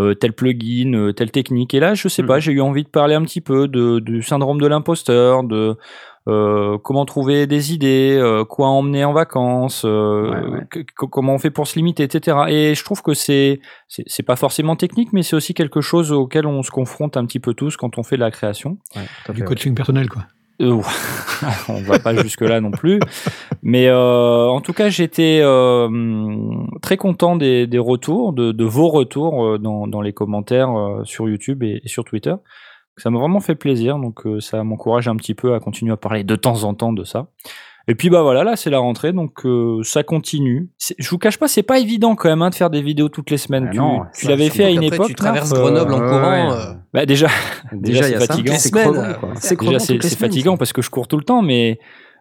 euh, 0.00 0.14
tel 0.14 0.32
plugin, 0.32 0.92
euh, 0.94 1.12
telle 1.12 1.30
technique. 1.30 1.72
Et 1.74 1.80
là, 1.80 1.94
je 1.94 2.08
sais 2.08 2.22
Mhm. 2.22 2.28
pas, 2.28 2.38
j'ai 2.40 2.52
eu 2.52 2.60
envie 2.60 2.82
de 2.84 2.88
parler 2.88 3.14
un 3.14 3.22
petit 3.22 3.40
peu 3.40 3.68
de, 3.68 3.98
du 4.00 4.22
syndrome 4.22 4.60
de 4.60 4.66
l'imposteur, 4.66 5.44
de 5.44 5.76
euh, 6.26 6.78
comment 6.82 7.04
trouver 7.04 7.46
des 7.46 7.74
idées, 7.74 8.16
euh, 8.18 8.46
quoi 8.46 8.68
emmener 8.68 9.04
en 9.04 9.12
vacances, 9.12 9.82
euh, 9.84 10.30
Ouais, 10.30 10.48
ouais. 10.54 10.66
que- 10.70 10.78
que- 10.80 11.04
comment 11.04 11.34
on 11.34 11.38
fait 11.38 11.50
pour 11.50 11.66
se 11.66 11.76
limiter, 11.78 12.02
etc. 12.02 12.38
Et 12.48 12.74
je 12.74 12.82
trouve 12.82 13.02
que 13.02 13.12
c'est 13.12 13.60
c'est 13.88 14.22
pas 14.22 14.36
forcément 14.36 14.74
technique, 14.74 15.12
mais 15.12 15.22
c'est 15.22 15.36
aussi 15.36 15.52
quelque 15.52 15.82
chose 15.82 16.12
auquel 16.12 16.46
on 16.46 16.62
se 16.62 16.70
confronte 16.70 17.18
un 17.18 17.26
petit 17.26 17.40
peu 17.40 17.52
tous 17.52 17.76
quand 17.76 17.98
on 17.98 18.02
fait 18.02 18.16
de 18.16 18.22
la 18.22 18.30
création. 18.30 18.78
Ouais, 18.96 19.34
Du 19.34 19.44
coaching 19.44 19.74
personnel, 19.74 20.08
quoi. 20.08 20.22
Euh, 20.60 20.80
on 21.68 21.82
va 21.82 21.98
pas 21.98 22.14
jusque 22.14 22.42
là 22.42 22.60
non 22.60 22.70
plus, 22.70 23.00
mais 23.62 23.88
euh, 23.88 24.46
en 24.46 24.60
tout 24.60 24.72
cas 24.72 24.88
j'étais 24.88 25.40
euh, 25.42 25.88
très 26.80 26.96
content 26.96 27.34
des, 27.36 27.66
retours, 27.78 28.32
de, 28.32 28.64
vos 28.64 28.88
retours 28.88 29.58
dans, 29.58 30.00
les 30.00 30.12
commentaires 30.12 31.00
sur 31.04 31.28
YouTube 31.28 31.62
et, 31.62 31.82
sur 31.86 32.04
Twitter. 32.04 32.34
Ça 32.96 33.10
m'a 33.10 33.18
vraiment 33.18 33.40
fait 33.40 33.56
plaisir, 33.56 33.98
donc 33.98 34.22
ça 34.38 34.62
m'encourage 34.62 35.08
un 35.08 35.16
petit 35.16 35.34
peu 35.34 35.54
à 35.54 35.60
continuer 35.60 35.92
à 35.92 35.96
parler 35.96 36.22
de 36.22 36.36
temps 36.36 36.62
en 36.62 36.74
temps 36.74 36.92
de 36.92 37.02
ça. 37.02 37.26
Et 37.86 37.94
puis 37.94 38.08
bah 38.08 38.22
voilà, 38.22 38.44
là 38.44 38.56
c'est 38.56 38.70
la 38.70 38.78
rentrée, 38.78 39.12
donc 39.12 39.44
euh, 39.44 39.82
ça 39.82 40.02
continue. 40.02 40.70
Je 40.98 41.08
vous 41.10 41.18
cache 41.18 41.36
pas, 41.38 41.48
c'est 41.48 41.62
pas 41.62 41.78
évident 41.78 42.14
quand 42.14 42.30
même 42.30 42.40
hein, 42.40 42.48
de 42.48 42.54
faire 42.54 42.70
des 42.70 42.80
vidéos 42.80 43.10
toutes 43.10 43.30
les 43.30 43.36
semaines. 43.36 43.66
Ah 43.68 43.72
tu 43.72 43.78
non, 43.78 44.00
tu 44.14 44.24
ça, 44.24 44.30
l'avais 44.30 44.48
fait 44.48 44.64
à 44.64 44.70
une 44.70 44.78
Après, 44.84 44.96
époque. 44.96 45.08
tu 45.08 45.14
traverses 45.14 45.50
Narf, 45.52 45.60
euh, 45.60 45.70
Grenoble 45.70 45.92
en 45.94 45.98
courant. 45.98 46.30
ouais. 46.30 46.52
euh, 46.70 46.72
bah 46.94 47.04
déjà, 47.04 47.28
Déjà, 47.72 48.04
a 48.04 48.08
c'est 48.08 48.26
fatigant. 48.26 48.54
C'est 48.56 48.72
Déjà, 49.58 49.78
fatigant 50.16 50.52
ça. 50.52 50.58
parce 50.58 50.72
que 50.72 50.80
je 50.82 50.88
cours 50.90 51.08
tout 51.08 51.18
le 51.18 51.24
temps, 51.24 51.42
mais 51.42 51.78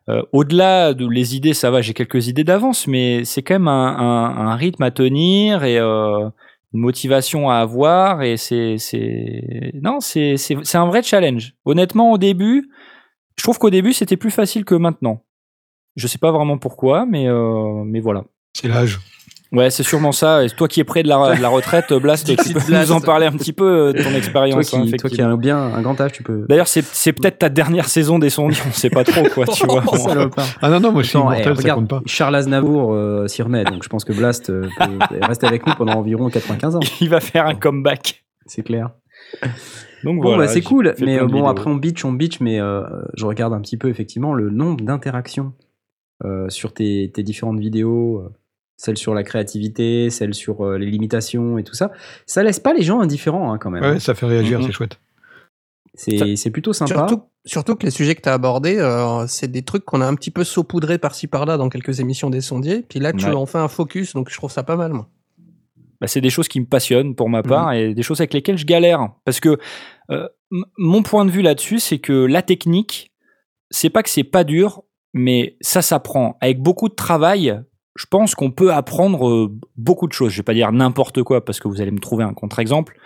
euh, 0.10 0.22
au-delà 0.34 0.94
de 0.94 1.08
les 1.08 1.36
idées, 1.36 1.54
ça 1.54 1.72
va, 1.72 1.82
j'ai 1.82 1.94
quelques 1.94 2.28
idées 2.28 2.44
d'avance, 2.44 2.88
mais 2.88 3.24
c'est 3.24 3.42
quand 3.42 3.56
même 3.56 3.70
un, 3.70 3.96
un- 3.98 4.48
un 4.48 4.56
rythme 4.56 4.84
à 4.84 4.92
tenir 4.92 5.64
et 5.64 5.78
euh, 5.80 6.28
une 6.74 6.82
motivation 6.82 7.50
à 7.50 7.56
avoir. 7.58 8.22
Et 8.22 8.36
c'est, 8.36 8.76
c'est, 8.80 9.72
non, 9.82 10.02
c'est, 10.02 10.36
c'est, 10.36 10.58
c'est 10.64 10.78
un 10.78 10.88
vrai 10.88 11.04
challenge. 11.04 11.54
Honnêtement, 11.64 12.12
au 12.12 12.18
début, 12.18 12.70
je 13.38 13.44
trouve 13.44 13.58
qu'au 13.60 13.70
début, 13.70 13.94
c'était 13.94 14.18
plus 14.18 14.32
facile 14.32 14.66
que 14.66 14.76
maintenant. 14.76 15.24
Je 15.96 16.08
sais 16.08 16.18
pas 16.18 16.32
vraiment 16.32 16.58
pourquoi, 16.58 17.06
mais, 17.06 17.28
euh, 17.28 17.84
mais 17.86 18.00
voilà. 18.00 18.24
C'est 18.54 18.68
l'âge. 18.68 19.00
Ouais, 19.52 19.70
c'est 19.70 19.84
sûrement 19.84 20.12
ça. 20.12 20.44
Et 20.44 20.50
toi 20.50 20.68
qui 20.68 20.80
es 20.80 20.84
près 20.84 21.04
de 21.04 21.08
la, 21.08 21.36
de 21.36 21.42
la 21.42 21.50
retraite, 21.50 21.94
Blast, 22.02 22.26
tu 22.26 22.54
peux 22.54 22.60
Blast. 22.60 22.90
nous 22.90 22.96
en 22.96 23.02
parler 23.02 23.28
un 23.28 23.34
petit 23.34 23.54
peu 23.54 23.90
euh, 23.90 23.94
de 23.94 24.02
ton 24.02 24.10
expérience. 24.16 24.74
hein, 24.74 24.86
toi 25.00 25.10
qui 25.12 25.22
as 25.22 25.28
un 25.28 25.38
bien 25.38 25.58
un 25.60 25.82
grand 25.84 26.00
âge, 26.02 26.14
tu 26.14 26.24
peux. 26.24 26.46
D'ailleurs, 26.50 26.68
c'est, 26.68 26.84
c'est 26.84 27.14
peut-être 27.14 27.38
ta 27.38 27.50
dernière 27.50 27.88
saison 27.88 28.18
des 28.18 28.32
sondiers, 28.32 28.60
on 28.68 28.72
sait 28.72 28.90
pas 28.90 29.04
trop, 29.04 29.24
quoi, 29.32 29.46
tu 29.46 29.64
vois. 29.68 29.84
Oh, 29.86 29.96
Salopard. 29.96 30.48
Ah 30.62 30.70
non, 30.72 30.80
non, 30.80 30.92
moi 30.92 31.04
je 31.04 31.10
suis 31.10 31.20
immortel, 31.20 31.42
eh, 31.42 31.44
ça 31.56 31.62
regarde, 31.62 31.80
compte 31.82 31.90
pas. 31.90 32.02
Charles 32.08 32.36
Aznavour 32.36 32.94
euh, 32.94 33.28
s'y 33.28 33.44
remet, 33.44 33.64
donc 33.64 33.84
je 33.84 33.90
pense 33.90 34.04
que 34.06 34.14
Blast 34.14 34.50
euh, 34.50 34.68
peut 34.80 35.20
rester 35.22 35.46
avec 35.46 35.68
nous 35.68 35.76
pendant 35.76 35.94
environ 35.94 36.30
95 36.30 36.76
ans. 36.78 36.80
il 37.02 37.10
va 37.10 37.20
faire 37.20 37.46
un 37.46 37.54
comeback. 37.54 38.24
C'est 38.48 38.64
clair. 38.64 38.90
Donc 40.04 40.18
Bon, 40.18 40.30
voilà, 40.30 40.46
bah, 40.46 40.48
c'est 40.48 40.62
cool, 40.62 40.94
mais 41.00 41.18
euh, 41.18 41.22
bon, 41.22 41.28
vidéos. 41.28 41.48
après 41.48 41.70
on 41.70 41.76
bitch, 41.76 42.04
on 42.04 42.12
bitch, 42.12 42.40
mais 42.42 42.60
euh, 42.60 42.82
je 43.16 43.26
regarde 43.26 43.54
un 43.54 43.62
petit 43.62 43.78
peu 43.78 43.88
effectivement 43.88 44.34
le 44.34 44.50
nombre 44.50 44.84
d'interactions 44.84 45.54
euh, 45.62 45.63
sur 46.50 46.74
tes, 46.74 47.12
tes 47.14 47.24
différentes 47.24 47.60
vidéos. 47.60 48.20
euh, 48.20 48.30
celle 48.76 48.98
sur 48.98 49.14
la 49.14 49.24
créativité, 49.24 50.10
celle 50.10 50.34
sur 50.34 50.74
les 50.74 50.88
limitations 50.88 51.58
et 51.60 51.64
tout 51.64 51.76
ça. 51.76 51.92
Ça 52.26 52.44
laisse 52.44 52.60
pas 52.60 52.74
les 52.74 52.82
gens 52.82 53.00
indifférents 53.02 53.54
hein, 53.54 53.58
quand 53.60 53.70
même. 53.70 53.84
Ouais, 53.84 54.00
ça 54.00 54.14
fait 54.16 54.26
réagir, 54.26 54.62
c'est 54.64 54.72
chouette. 54.72 55.00
C'est 55.96 56.50
plutôt 56.52 56.74
sympa. 56.74 56.96
Surtout, 57.08 57.22
surtout 57.46 57.76
que 57.76 57.86
les 57.86 57.92
sujets 57.92 58.16
que 58.16 58.22
tu 58.22 58.30
as 58.30 58.34
abordés, 58.34 58.78
euh, 58.80 59.28
c'est 59.28 59.50
des 59.50 59.62
trucs 59.62 59.86
qu'on 59.86 60.02
a 60.02 60.08
un 60.08 60.16
petit 60.16 60.32
peu 60.32 60.44
saupoudrés 60.44 60.98
par-ci 60.98 61.28
par-là 61.28 61.58
dans 61.58 61.70
quelques 61.70 62.00
émissions 62.00 62.30
des 62.32 62.42
sondiers. 62.42 62.82
Puis 62.82 63.00
là, 63.00 63.14
tu 63.14 63.26
Ouais. 63.28 63.32
en 63.34 63.46
fais 63.46 63.60
un 63.60 63.68
focus, 63.68 64.14
donc 64.14 64.30
je 64.32 64.36
trouve 64.36 64.52
ça 64.52 64.64
pas 64.64 64.76
mal, 64.76 64.92
moi. 64.92 65.08
Bah, 66.02 66.08
c'est 66.08 66.20
des 66.22 66.32
choses 66.32 66.48
qui 66.48 66.60
me 66.60 66.66
passionnent 66.66 67.16
pour 67.16 67.30
ma 67.30 67.40
Mhm. 67.44 67.48
part 67.48 67.74
et 67.74 67.94
des 67.94 68.04
choses 68.04 68.20
avec 68.22 68.34
lesquelles 68.34 68.58
je 68.58 68.66
galère. 68.66 69.10
Parce 69.24 69.40
que 69.40 69.58
euh, 70.10 70.28
mon 70.78 71.04
point 71.04 71.26
de 71.26 71.32
vue 71.32 71.44
là-dessus, 71.44 71.80
c'est 71.80 72.00
que 72.00 72.26
la 72.26 72.42
technique, 72.42 73.14
c'est 73.70 73.90
pas 73.92 74.02
que 74.04 74.10
c'est 74.10 74.24
pas 74.24 74.44
dur, 74.44 74.82
mais 75.14 75.58
ça 75.62 75.82
s'apprend. 75.82 76.38
Avec 76.42 76.62
beaucoup 76.62 76.90
de 76.90 76.96
travail, 76.96 77.62
je 77.96 78.06
pense 78.08 78.34
qu'on 78.34 78.52
peut 78.52 78.74
apprendre 78.74 79.30
euh, 79.30 79.56
beaucoup 79.78 80.08
de 80.08 80.14
choses. 80.14 80.32
Je 80.32 80.38
vais 80.38 80.44
pas 80.44 80.54
dire 80.54 80.72
n'importe 80.72 81.22
quoi 81.24 81.46
parce 81.46 81.60
que 81.60 81.68
vous 81.68 81.80
allez 81.82 81.92
me 81.92 82.00
trouver 82.00 82.24
un 82.24 82.34
contre-exemple. 82.34 82.98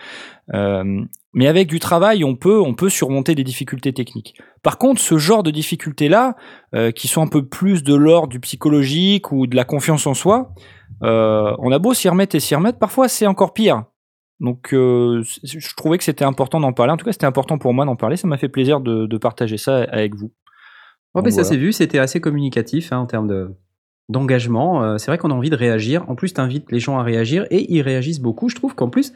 Euh, 0.54 1.02
mais 1.34 1.48
avec 1.48 1.68
du 1.68 1.80
travail, 1.80 2.24
on 2.24 2.36
peut, 2.36 2.60
on 2.60 2.74
peut 2.74 2.90
surmonter 2.90 3.36
des 3.36 3.44
difficultés 3.44 3.94
techniques. 3.94 4.36
Par 4.64 4.78
contre, 4.78 5.02
ce 5.02 5.18
genre 5.18 5.44
de 5.44 5.52
difficultés-là, 5.52 6.36
euh, 6.74 6.92
qui 6.92 7.08
sont 7.08 7.22
un 7.22 7.28
peu 7.28 7.46
plus 7.46 7.84
de 7.84 7.94
l'ordre 7.94 8.30
du 8.30 8.40
psychologique 8.40 9.32
ou 9.32 9.46
de 9.46 9.56
la 9.56 9.66
confiance 9.66 10.08
en 10.08 10.14
soi, 10.14 10.54
on 11.02 11.72
a 11.72 11.80
beau 11.80 11.94
s'y 11.94 12.08
remettre 12.10 12.36
et 12.36 12.40
s'y 12.40 12.56
remettre, 12.56 12.80
parfois 12.80 13.08
c'est 13.08 13.28
encore 13.28 13.54
pire. 13.54 13.84
Donc, 14.40 14.70
je 14.72 15.76
trouvais 15.76 15.98
que 15.98 16.04
c'était 16.04 16.26
important 16.26 16.60
d'en 16.60 16.72
parler. 16.72 16.94
En 16.94 16.98
tout 16.98 17.06
cas, 17.06 17.12
c'était 17.12 17.26
important 17.26 17.58
pour 17.58 17.74
moi 17.74 17.86
d'en 17.86 17.96
parler. 17.96 18.18
Ça 18.18 18.28
m'a 18.28 18.38
fait 18.38 18.50
plaisir 18.50 18.80
de 18.80 19.18
partager 19.18 19.58
ça 19.58 19.84
avec 19.92 20.16
vous. 20.16 20.32
Mais 21.24 21.32
ça 21.32 21.42
voilà. 21.42 21.50
s'est 21.50 21.58
vu, 21.58 21.72
c'était 21.74 22.00
assez 22.00 22.20
communicatif 22.22 22.92
hein, 22.92 22.98
en 23.00 23.06
termes 23.06 23.28
de 23.28 23.50
d'engagement. 24.10 24.84
Euh, 24.84 24.98
c'est 24.98 25.12
vrai 25.12 25.18
qu'on 25.18 25.32
a 25.32 25.34
envie 25.34 25.50
de 25.50 25.56
réagir. 25.56 26.06
En 26.10 26.16
plus, 26.16 26.34
tu 26.34 26.40
invites 26.40 26.72
les 26.72 26.80
gens 26.80 26.98
à 26.98 27.04
réagir 27.04 27.46
et 27.52 27.74
ils 27.74 27.82
réagissent 27.82 28.22
beaucoup. 28.22 28.48
Je 28.48 28.56
trouve 28.56 28.74
qu'en 28.74 28.88
plus, 28.90 29.14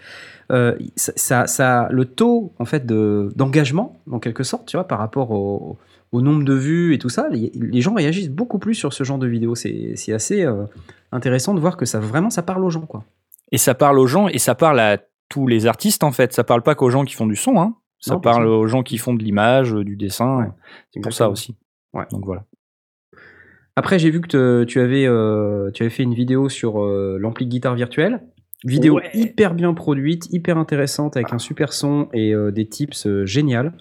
euh, 0.52 0.78
ça, 0.98 1.14
ça, 1.16 1.48
ça- 1.48 1.88
le 1.92 2.04
taux 2.06 2.52
en 2.60 2.66
fait 2.66 2.86
de 2.86 3.32
d'engagement, 3.36 4.02
en 4.12 4.20
quelque 4.20 4.44
sorte, 4.44 4.68
tu 4.68 4.76
vois, 4.76 4.86
par 4.88 5.00
rapport 5.00 5.32
au, 5.32 5.78
au 6.12 6.22
nombre 6.22 6.44
de 6.44 6.54
vues 6.54 6.94
et 6.94 6.98
tout 7.00 7.08
ça, 7.08 7.30
les, 7.32 7.52
les 7.56 7.80
gens 7.82 7.94
réagissent 7.94 8.30
beaucoup 8.30 8.60
plus 8.60 8.74
sur 8.76 8.92
ce 8.92 9.04
genre 9.06 9.18
de 9.18 9.28
vidéos. 9.28 9.56
C'est 9.56 9.94
c'est 9.96 10.12
assez 10.12 10.44
euh, 10.44 10.66
intéressant 11.14 11.54
de 11.54 11.62
voir 11.62 11.78
que 11.78 11.86
ça 11.86 12.00
vraiment 12.02 12.30
ça 12.30 12.42
parle 12.42 12.66
aux 12.66 12.70
gens, 12.70 12.82
quoi. 12.86 13.06
Et 13.54 13.58
ça 13.58 13.74
parle 13.76 13.98
aux 13.98 14.08
gens 14.08 14.28
et 14.28 14.40
ça 14.40 14.56
parle 14.56 14.80
à 14.82 14.98
tous 15.30 15.48
les 15.48 15.68
artistes 15.68 16.04
en 16.04 16.12
fait. 16.12 16.34
Ça 16.34 16.44
parle 16.44 16.64
pas 16.64 16.76
qu'aux 16.76 16.90
gens 16.90 17.06
qui 17.06 17.16
font 17.16 17.28
du 17.28 17.38
son. 17.38 17.58
Hein. 17.62 17.76
Ça 18.02 18.16
Non, 18.16 18.20
parle 18.20 18.48
aux 18.48 18.68
gens 18.68 18.84
qui 18.84 18.98
font 18.98 19.14
de 19.14 19.24
l'image, 19.24 19.72
du 19.74 19.96
dessin. 19.96 20.38
Ouais, 20.40 20.46
C'est 20.94 21.00
pour 21.00 21.14
ça 21.14 21.30
aussi. 21.30 21.56
Ouais. 21.94 22.06
Donc 22.12 22.26
voilà. 22.26 22.46
Après, 23.76 24.00
j'ai 24.00 24.10
vu 24.10 24.20
que 24.22 24.28
te- 24.28 24.64
tu 24.66 24.80
avais, 24.80 25.06
euh, 25.08 25.72
tu 25.72 25.84
avais 25.84 25.90
fait 25.90 26.04
une 26.04 26.14
vidéo 26.14 26.50
sur 26.50 26.82
euh, 26.84 27.18
l'ampli 27.20 27.46
de 27.46 27.52
guitare 27.52 27.76
virtuelle. 27.76 28.22
Vidéo 28.64 28.96
Ouais. 28.98 29.10
hyper 29.14 29.56
bien 29.56 29.74
produite, 29.74 30.28
hyper 30.32 30.58
intéressante, 30.58 31.16
avec 31.18 31.34
un 31.34 31.40
super 31.40 31.74
son 31.74 32.10
et 32.14 32.34
euh, 32.36 32.52
des 32.52 32.68
tips 32.68 33.08
géniales. 33.24 33.74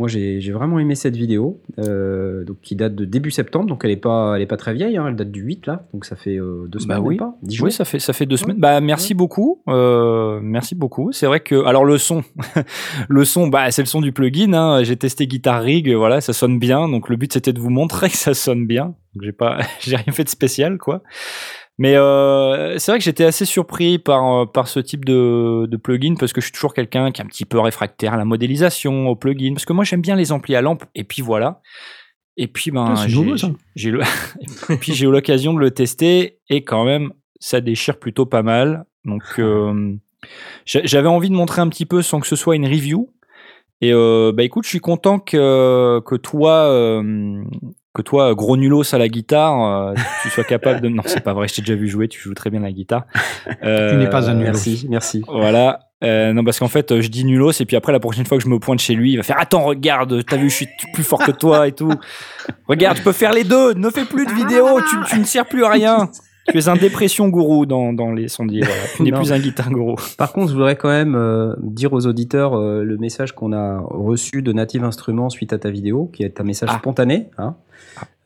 Moi, 0.00 0.08
j'ai 0.08 0.40
vraiment 0.52 0.78
aimé 0.78 0.94
cette 0.94 1.14
vidéo, 1.14 1.60
euh, 1.78 2.42
donc, 2.44 2.56
qui 2.62 2.74
date 2.74 2.94
de 2.94 3.04
début 3.04 3.30
septembre, 3.30 3.66
donc 3.66 3.82
elle 3.84 3.90
n'est 3.90 3.96
pas, 3.98 4.32
elle 4.34 4.40
est 4.40 4.46
pas 4.46 4.56
très 4.56 4.72
vieille, 4.72 4.96
hein, 4.96 5.04
elle 5.06 5.14
date 5.14 5.30
du 5.30 5.42
8, 5.42 5.66
là, 5.66 5.86
donc 5.92 6.06
ça 6.06 6.16
fait 6.16 6.38
euh, 6.38 6.64
deux 6.68 6.78
semaines, 6.78 6.96
Bah 6.96 7.04
oui. 7.06 7.16
pas, 7.18 7.36
10 7.42 7.54
jours. 7.54 7.66
Oui, 7.66 7.72
ça 7.72 7.84
fait 7.84 7.98
ça 7.98 8.14
fait 8.14 8.24
deux 8.24 8.36
Ouais. 8.36 8.42
semaines. 8.42 8.56
Bah 8.58 8.80
merci 8.80 9.12
beaucoup, 9.12 9.60
euh, 9.68 10.40
merci 10.42 10.74
beaucoup. 10.74 11.12
C'est 11.12 11.26
vrai 11.26 11.40
que 11.40 11.66
alors 11.66 11.84
le 11.84 11.98
son, 11.98 12.24
le 13.10 13.24
son, 13.26 13.48
bah 13.48 13.70
c'est 13.70 13.82
le 13.82 13.86
son 13.86 14.00
du 14.00 14.10
plugin. 14.12 14.54
Hein. 14.54 14.82
J'ai 14.84 14.96
testé 14.96 15.26
Guitar 15.26 15.62
Rig, 15.62 15.92
voilà, 15.94 16.22
ça 16.22 16.32
sonne 16.32 16.58
bien. 16.58 16.88
Donc 16.88 17.10
le 17.10 17.16
but 17.16 17.32
c'était 17.34 17.52
de 17.52 17.60
vous 17.60 17.68
montrer 17.70 18.08
que 18.08 18.16
ça 18.16 18.32
sonne 18.32 18.66
bien. 18.66 18.94
Donc 19.14 19.30
j'ai 19.80 19.96
rien 19.96 20.12
fait 20.14 20.24
de 20.24 20.30
spécial 20.30 20.78
quoi. 20.78 21.02
Mais 21.82 21.96
euh, 21.96 22.78
c'est 22.78 22.92
vrai 22.92 22.98
que 22.98 23.04
j'étais 23.04 23.24
assez 23.24 23.46
surpris 23.46 23.98
par 23.98 24.22
euh, 24.42 24.44
par 24.44 24.68
ce 24.68 24.80
type 24.80 25.06
de, 25.06 25.64
de 25.66 25.76
plugin 25.78 26.14
parce 26.14 26.34
que 26.34 26.42
je 26.42 26.46
suis 26.46 26.52
toujours 26.52 26.74
quelqu'un 26.74 27.10
qui 27.10 27.22
est 27.22 27.24
un 27.24 27.26
petit 27.26 27.46
peu 27.46 27.58
réfractaire 27.58 28.12
à 28.12 28.18
la 28.18 28.26
modélisation, 28.26 29.08
au 29.08 29.16
plugin, 29.16 29.54
parce 29.54 29.64
que 29.64 29.72
moi 29.72 29.82
j'aime 29.84 30.02
bien 30.02 30.14
les 30.14 30.30
amplis 30.30 30.54
à 30.56 30.60
lampe. 30.60 30.84
Et 30.94 31.04
puis 31.04 31.22
voilà. 31.22 31.62
Et 32.36 32.48
puis 32.48 32.70
ben 32.70 32.84
Ah, 32.96 33.08
j'ai- 33.76 33.88
eu 33.88 33.92
le- 33.92 34.00
et 34.70 34.76
puis 34.76 34.92
j'ai 34.92 35.06
eu 35.06 35.10
l'occasion 35.10 35.54
de 35.54 35.58
le 35.58 35.70
tester 35.70 36.38
et 36.50 36.64
quand 36.64 36.84
même 36.84 37.12
ça 37.40 37.62
déchire 37.62 37.98
plutôt 37.98 38.26
pas 38.26 38.42
mal. 38.42 38.84
Donc 39.06 39.22
euh, 39.38 39.94
j'a- 40.66 40.84
j'avais 40.84 41.08
envie 41.08 41.30
de 41.30 41.34
montrer 41.34 41.62
un 41.62 41.68
petit 41.70 41.86
peu 41.86 42.02
sans 42.02 42.20
que 42.20 42.26
ce 42.26 42.36
soit 42.36 42.56
une 42.56 42.66
review. 42.66 43.08
Et 43.80 43.94
euh, 43.94 44.32
bah 44.34 44.42
écoute, 44.42 44.64
je 44.64 44.68
suis 44.68 44.80
content 44.80 45.18
que 45.18 46.00
que 46.04 46.14
toi 46.16 46.52
euh, 46.70 47.42
que 47.94 48.02
toi 48.02 48.34
gros 48.34 48.56
nulos 48.56 48.94
à 48.94 48.98
la 48.98 49.08
guitare, 49.08 49.90
euh, 49.90 49.94
tu 50.22 50.30
sois 50.30 50.44
capable 50.44 50.80
de 50.80 50.88
non 50.88 51.02
c'est 51.06 51.20
pas 51.20 51.32
vrai, 51.32 51.48
je 51.48 51.54
t'ai 51.54 51.62
déjà 51.62 51.74
vu 51.74 51.88
jouer, 51.88 52.08
tu 52.08 52.20
joues 52.20 52.34
très 52.34 52.50
bien 52.50 52.60
la 52.60 52.72
guitare. 52.72 53.04
Tu 53.46 53.66
n'es 53.66 54.08
pas 54.08 54.30
un 54.30 54.34
nulos. 54.34 54.52
Merci, 54.52 54.86
merci. 54.88 55.22
Voilà. 55.28 55.80
Euh, 56.02 56.32
non, 56.32 56.44
parce 56.44 56.58
qu'en 56.58 56.68
fait, 56.68 56.92
euh, 56.92 57.02
je 57.02 57.08
dis 57.08 57.24
nulos, 57.24 57.52
et 57.60 57.66
puis 57.66 57.76
après, 57.76 57.92
la 57.92 58.00
prochaine 58.00 58.24
fois 58.24 58.38
que 58.38 58.44
je 58.44 58.48
me 58.48 58.58
pointe 58.58 58.78
chez 58.78 58.94
lui, 58.94 59.12
il 59.12 59.16
va 59.16 59.22
faire 59.22 59.38
Attends, 59.38 59.62
regarde, 59.64 60.24
t'as 60.24 60.38
vu, 60.38 60.48
je 60.48 60.54
suis 60.54 60.68
plus 60.94 61.02
fort 61.02 61.22
que 61.22 61.30
toi 61.30 61.68
et 61.68 61.72
tout. 61.72 61.92
Regarde, 62.68 62.96
tu 62.96 63.02
peux 63.02 63.12
faire 63.12 63.32
les 63.32 63.44
deux, 63.44 63.74
ne 63.74 63.90
fais 63.90 64.06
plus 64.06 64.24
de 64.24 64.32
vidéos, 64.32 64.80
tu, 64.80 64.96
tu 65.10 65.18
ne 65.18 65.24
sers 65.24 65.44
plus 65.44 65.64
à 65.64 65.70
rien. 65.70 66.10
Tu 66.52 66.58
es 66.58 66.68
un 66.68 66.76
dépression 66.76 67.28
gourou 67.28 67.66
dans, 67.66 67.92
dans 67.92 68.12
les 68.12 68.28
sondiers. 68.28 68.62
Voilà. 68.62 68.80
Tu 68.96 69.02
n'es 69.02 69.12
plus 69.12 69.32
un 69.32 69.38
guitare 69.38 69.70
gourou. 69.70 69.96
Par 70.18 70.32
contre, 70.32 70.48
je 70.48 70.54
voudrais 70.54 70.76
quand 70.76 70.88
même 70.88 71.14
euh, 71.14 71.54
dire 71.62 71.92
aux 71.92 72.06
auditeurs 72.06 72.54
euh, 72.54 72.82
le 72.84 72.96
message 72.98 73.32
qu'on 73.32 73.52
a 73.52 73.78
reçu 73.80 74.42
de 74.42 74.52
Native 74.52 74.84
Instruments 74.84 75.30
suite 75.30 75.52
à 75.52 75.58
ta 75.58 75.70
vidéo, 75.70 76.10
qui 76.12 76.22
est 76.22 76.40
un 76.40 76.44
message 76.44 76.68
Ah. 76.72 76.78
spontané, 76.78 77.28
hein, 77.38 77.54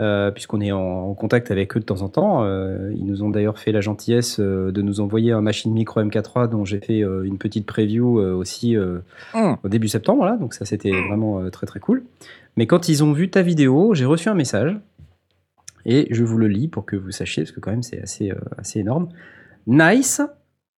euh, 0.00 0.30
puisqu'on 0.30 0.60
est 0.60 0.72
en, 0.72 0.80
en 0.80 1.14
contact 1.14 1.50
avec 1.50 1.76
eux 1.76 1.80
de 1.80 1.84
temps 1.84 2.02
en 2.02 2.08
temps. 2.08 2.44
Ils 2.90 3.04
nous 3.06 3.22
ont 3.22 3.30
d'ailleurs 3.30 3.58
fait 3.58 3.72
la 3.72 3.80
gentillesse 3.80 4.40
de 4.40 4.82
nous 4.82 5.00
envoyer 5.00 5.32
un 5.32 5.40
machine 5.40 5.72
micro 5.72 6.00
MK3 6.02 6.48
dont 6.48 6.64
j'ai 6.64 6.80
fait 6.80 6.98
une 7.00 7.38
petite 7.38 7.66
preview 7.66 8.18
aussi 8.18 8.76
Hum. 9.34 9.56
au 9.64 9.68
début 9.68 9.88
septembre, 9.88 10.24
là, 10.24 10.36
donc 10.36 10.54
ça 10.54 10.64
c'était 10.64 10.90
vraiment 11.08 11.40
euh, 11.40 11.50
très 11.50 11.66
très 11.66 11.80
cool. 11.80 12.02
Mais 12.56 12.66
quand 12.66 12.88
ils 12.88 13.02
ont 13.02 13.12
vu 13.12 13.30
ta 13.30 13.42
vidéo, 13.42 13.94
j'ai 13.94 14.04
reçu 14.04 14.28
un 14.28 14.34
message 14.34 14.76
et 15.86 16.08
je 16.10 16.24
vous 16.24 16.38
le 16.38 16.48
lis 16.48 16.68
pour 16.68 16.86
que 16.86 16.96
vous 16.96 17.10
sachiez, 17.10 17.44
parce 17.44 17.52
que 17.52 17.60
quand 17.60 17.70
même 17.70 17.82
c'est 17.82 18.00
assez, 18.00 18.30
euh, 18.30 18.40
assez 18.58 18.80
énorme. 18.80 19.08
Nice, 19.66 20.20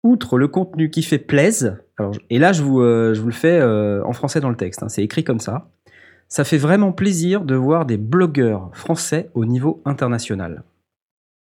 outre 0.03 0.37
le 0.37 0.47
contenu 0.47 0.89
qui 0.89 1.03
fait 1.03 1.17
plaise, 1.17 1.77
alors, 1.97 2.13
et 2.29 2.39
là 2.39 2.53
je 2.53 2.63
vous, 2.63 2.81
euh, 2.81 3.13
je 3.13 3.21
vous 3.21 3.27
le 3.27 3.33
fais 3.33 3.59
euh, 3.59 4.03
en 4.05 4.13
français 4.13 4.39
dans 4.39 4.49
le 4.49 4.55
texte, 4.55 4.83
hein, 4.83 4.89
c'est 4.89 5.03
écrit 5.03 5.23
comme 5.23 5.39
ça. 5.39 5.69
Ça 6.29 6.43
fait 6.43 6.57
vraiment 6.57 6.91
plaisir 6.91 7.45
de 7.45 7.55
voir 7.55 7.85
des 7.85 7.97
blogueurs 7.97 8.69
français 8.73 9.29
au 9.33 9.45
niveau 9.45 9.81
international. 9.85 10.63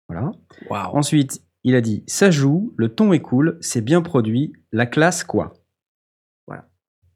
Voilà. 0.09 0.33
Waouh. 0.71 0.97
Ensuite, 0.97 1.43
il 1.65 1.75
a 1.75 1.83
dit 1.83 2.03
ça 2.07 2.31
joue, 2.31 2.73
le 2.77 2.89
ton 2.89 3.13
est 3.13 3.21
cool, 3.21 3.59
c'est 3.61 3.83
bien 3.83 4.01
produit, 4.01 4.55
la 4.73 4.87
classe 4.87 5.23
quoi. 5.23 5.53
Voilà. 6.47 6.65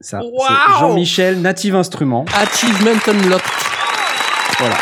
Ça, 0.01 0.21
c'est 0.21 0.81
Jean-Michel, 0.81 1.41
Native 1.41 1.75
Instruments. 1.75 2.27
Achievement 2.35 3.01
Unlocked. 3.09 3.43
Voilà. 4.59 4.77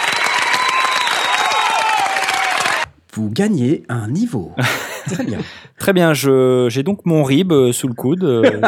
Vous 3.14 3.31
gagnez 3.31 3.85
un 3.88 4.09
niveau. 4.09 4.52
Très 5.07 5.25
bien. 5.25 5.38
Très 5.78 5.92
bien, 5.92 6.12
j'ai 6.14 6.83
donc 6.83 7.00
mon 7.04 7.23
rib 7.25 7.52
euh, 7.52 7.73
sous 7.73 7.88
le 7.88 7.95
coude. 7.95 8.25
euh, 8.25 8.42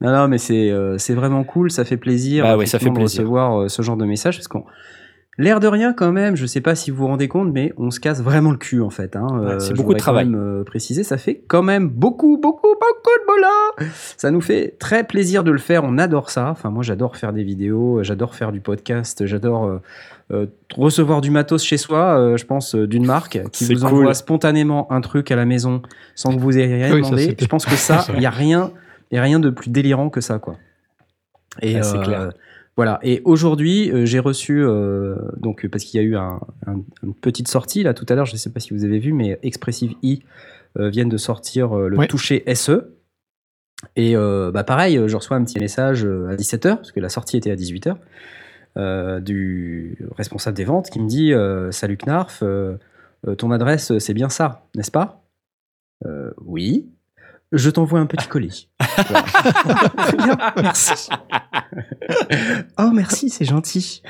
Non, 0.00 0.10
non, 0.12 0.28
mais 0.28 0.38
c'est 0.38 0.70
euh, 0.70 0.98
c'est 0.98 1.14
vraiment 1.14 1.44
cool, 1.44 1.70
ça 1.70 1.84
fait 1.84 1.96
plaisir. 1.96 2.44
Bah 2.44 2.56
ouais, 2.56 2.66
ça 2.66 2.78
fait 2.80 2.90
de 2.90 2.98
recevoir 2.98 3.62
euh, 3.62 3.68
ce 3.68 3.82
genre 3.82 3.96
de 3.96 4.04
message 4.04 4.36
parce 4.36 4.48
qu'on. 4.48 4.64
L'air 5.38 5.60
de 5.60 5.66
rien, 5.66 5.94
quand 5.94 6.12
même, 6.12 6.36
je 6.36 6.44
sais 6.44 6.60
pas 6.60 6.74
si 6.74 6.90
vous 6.90 6.98
vous 6.98 7.06
rendez 7.06 7.26
compte, 7.26 7.50
mais 7.54 7.72
on 7.78 7.90
se 7.90 8.00
casse 8.00 8.20
vraiment 8.20 8.50
le 8.50 8.58
cul 8.58 8.82
en 8.82 8.90
fait. 8.90 9.16
hein. 9.16 9.26
Ouais, 9.30 9.60
c'est 9.60 9.70
beaucoup 9.72 9.76
de 9.76 9.76
voudrais 9.82 9.94
quand 9.94 10.02
travail. 10.02 10.26
même, 10.26 10.62
préciser, 10.66 11.04
ça 11.04 11.16
fait 11.16 11.42
quand 11.48 11.62
même 11.62 11.88
beaucoup, 11.88 12.36
beaucoup, 12.36 12.68
beaucoup 12.68 13.18
de 13.18 13.26
boulot. 13.26 13.88
Ça 14.18 14.30
nous 14.30 14.42
fait 14.42 14.76
très 14.78 15.04
plaisir 15.04 15.42
de 15.42 15.50
le 15.50 15.56
faire. 15.58 15.84
On 15.84 15.96
adore 15.96 16.28
ça. 16.30 16.50
Enfin, 16.50 16.68
moi, 16.68 16.82
j'adore 16.82 17.16
faire 17.16 17.32
des 17.32 17.44
vidéos, 17.44 18.02
j'adore 18.02 18.34
faire 18.34 18.52
du 18.52 18.60
podcast, 18.60 19.24
j'adore 19.24 19.80
recevoir 20.76 21.20
du 21.20 21.30
matos 21.30 21.62
chez 21.64 21.76
soi. 21.76 22.18
euh, 22.18 22.36
je 22.36 22.46
pense 22.46 22.74
euh, 22.74 22.86
d'une 22.86 23.04
marque 23.06 23.40
qui 23.52 23.64
vous 23.74 23.80
cool. 23.80 23.88
envoie 24.00 24.14
spontanément 24.14 24.90
un 24.92 25.00
truc 25.00 25.30
à 25.30 25.36
la 25.36 25.44
maison 25.44 25.82
sans 26.14 26.34
que 26.34 26.40
vous 26.40 26.56
ayez 26.58 26.84
rien 26.84 26.94
Oui, 26.94 27.02
demandé. 27.02 27.36
je 27.38 27.46
pense 27.46 27.64
que 27.66 27.74
ça, 27.76 28.06
il 28.16 28.22
y 28.22 28.26
a 28.26 28.30
rien, 28.30 28.72
y 29.10 29.18
a 29.18 29.22
rien 29.22 29.40
de 29.40 29.50
plus 29.50 29.70
délirant 29.70 30.08
que 30.10 30.20
ça, 30.20 30.38
quoi. 30.38 30.56
Et 31.60 31.74
Ouais, 31.76 31.82
c'est 31.82 31.98
euh, 31.98 32.02
clair. 32.02 32.30
Voilà. 32.76 32.98
Et 33.02 33.20
aujourd'hui, 33.26 33.90
euh, 33.92 34.06
j'ai 34.06 34.18
reçu 34.18 34.62
euh, 34.64 35.16
donc 35.36 35.66
parce 35.68 35.84
qu'il 35.84 36.00
y 36.00 36.02
a 36.02 36.06
eu 36.06 36.16
un- 36.16 36.40
un- 36.66 36.80
une 37.02 37.14
petite 37.14 37.48
sortie 37.48 37.82
là 37.82 37.92
tout 37.92 38.06
à 38.08 38.14
l'heure. 38.14 38.24
Je 38.24 38.32
ne 38.32 38.38
sais 38.38 38.48
pas 38.50 38.60
si 38.60 38.72
vous 38.72 38.84
avez 38.84 38.98
vu, 38.98 39.12
mais 39.12 39.38
Expressive 39.42 39.92
E 40.02 40.16
euh, 40.78 40.88
viennent 40.88 41.10
de 41.10 41.18
sortir 41.18 41.76
euh, 41.76 41.88
le 41.88 41.98
Ouais. 41.98 42.06
toucher 42.06 42.42
SE. 42.54 42.94
Et 43.96 44.16
euh, 44.16 44.50
bah 44.52 44.64
pareil, 44.64 44.96
euh, 44.96 45.06
je 45.08 45.16
reçois 45.16 45.36
un 45.36 45.44
petit 45.44 45.58
message 45.58 46.06
euh, 46.06 46.28
à 46.30 46.36
17h, 46.36 46.76
parce 46.76 46.92
que 46.92 47.00
la 47.00 47.10
sortie 47.10 47.36
était 47.36 47.50
à 47.50 47.56
18h, 47.56 47.88
euh, 47.90 47.94
du 48.76 49.98
responsable 50.16 50.56
des 50.56 50.64
ventes 50.64 50.90
qui 50.90 51.00
me 51.00 51.08
dit 51.08 51.32
euh, 51.32 51.70
Salut 51.72 51.96
Knarf, 51.96 52.40
euh, 52.42 52.76
euh, 53.26 53.34
ton 53.34 53.50
adresse, 53.50 53.92
euh, 53.92 53.98
c'est 53.98 54.14
bien 54.14 54.28
ça, 54.28 54.66
n'est-ce 54.74 54.90
pas? 54.90 55.22
Euh, 56.06 56.30
Oui. 56.44 56.88
Je 57.54 57.68
t'envoie 57.68 58.00
un 58.00 58.06
petit 58.06 58.28
colis. 58.28 58.70
Bien, 60.16 60.38
merci. 60.62 61.10
oh, 62.78 62.90
merci, 62.94 63.28
c'est 63.28 63.44
gentil. 63.44 64.02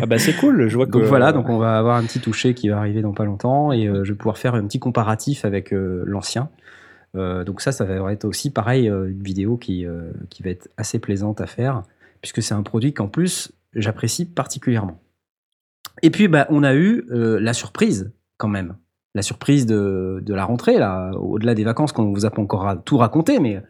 Ah 0.00 0.06
bah 0.06 0.18
c'est 0.18 0.32
cool, 0.34 0.68
je 0.68 0.76
vois 0.76 0.86
que... 0.86 0.92
Donc 0.92 1.02
voilà, 1.02 1.32
donc 1.32 1.50
on 1.50 1.58
va 1.58 1.76
avoir 1.76 1.96
un 1.96 2.04
petit 2.04 2.20
toucher 2.20 2.54
qui 2.54 2.70
va 2.70 2.78
arriver 2.78 3.02
dans 3.02 3.12
pas 3.12 3.26
longtemps 3.26 3.70
et 3.70 3.86
euh, 3.86 4.02
je 4.02 4.12
vais 4.12 4.16
pouvoir 4.16 4.38
faire 4.38 4.54
un 4.54 4.66
petit 4.66 4.78
comparatif 4.78 5.44
avec 5.44 5.74
euh, 5.74 6.04
l'ancien. 6.06 6.48
Euh, 7.16 7.44
donc 7.44 7.60
ça, 7.60 7.70
ça 7.70 7.84
va 7.84 8.12
être 8.12 8.24
aussi 8.24 8.50
pareil, 8.50 8.88
euh, 8.88 9.10
une 9.10 9.22
vidéo 9.22 9.58
qui, 9.58 9.84
euh, 9.84 10.10
qui 10.30 10.42
va 10.42 10.48
être 10.48 10.70
assez 10.78 10.98
plaisante 10.98 11.42
à 11.42 11.46
faire, 11.46 11.82
puisque 12.22 12.42
c'est 12.42 12.54
un 12.54 12.62
produit 12.62 12.94
qu'en 12.94 13.08
plus, 13.08 13.52
j'apprécie 13.80 14.24
particulièrement. 14.26 15.00
Et 16.02 16.10
puis, 16.10 16.28
bah, 16.28 16.46
on 16.50 16.62
a 16.62 16.74
eu 16.74 17.06
euh, 17.10 17.38
la 17.40 17.52
surprise, 17.54 18.12
quand 18.36 18.48
même. 18.48 18.76
La 19.14 19.22
surprise 19.22 19.64
de, 19.64 20.18
de 20.22 20.34
la 20.34 20.44
rentrée, 20.44 20.78
là, 20.78 21.10
au-delà 21.18 21.54
des 21.54 21.64
vacances 21.64 21.92
qu'on 21.92 22.12
vous 22.12 22.26
a 22.26 22.30
pas 22.30 22.42
encore 22.42 22.82
tout 22.84 22.98
raconté, 22.98 23.38
mais 23.40 23.62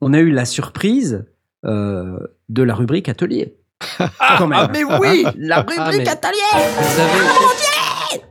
on 0.00 0.12
a 0.12 0.18
eu 0.18 0.30
la 0.30 0.44
surprise 0.44 1.24
euh, 1.64 2.18
de 2.48 2.62
la 2.62 2.74
rubrique 2.74 3.08
atelier. 3.08 3.54
Quand 4.38 4.48
même. 4.48 4.58
Ah 4.60 4.70
mais 4.72 4.82
oui 4.82 5.24
La 5.36 5.60
rubrique 5.60 5.78
Ah, 5.80 5.90
mais- 5.96 6.08
atelier 6.08 6.32
Vous 6.52 7.00
avez- 7.00 8.22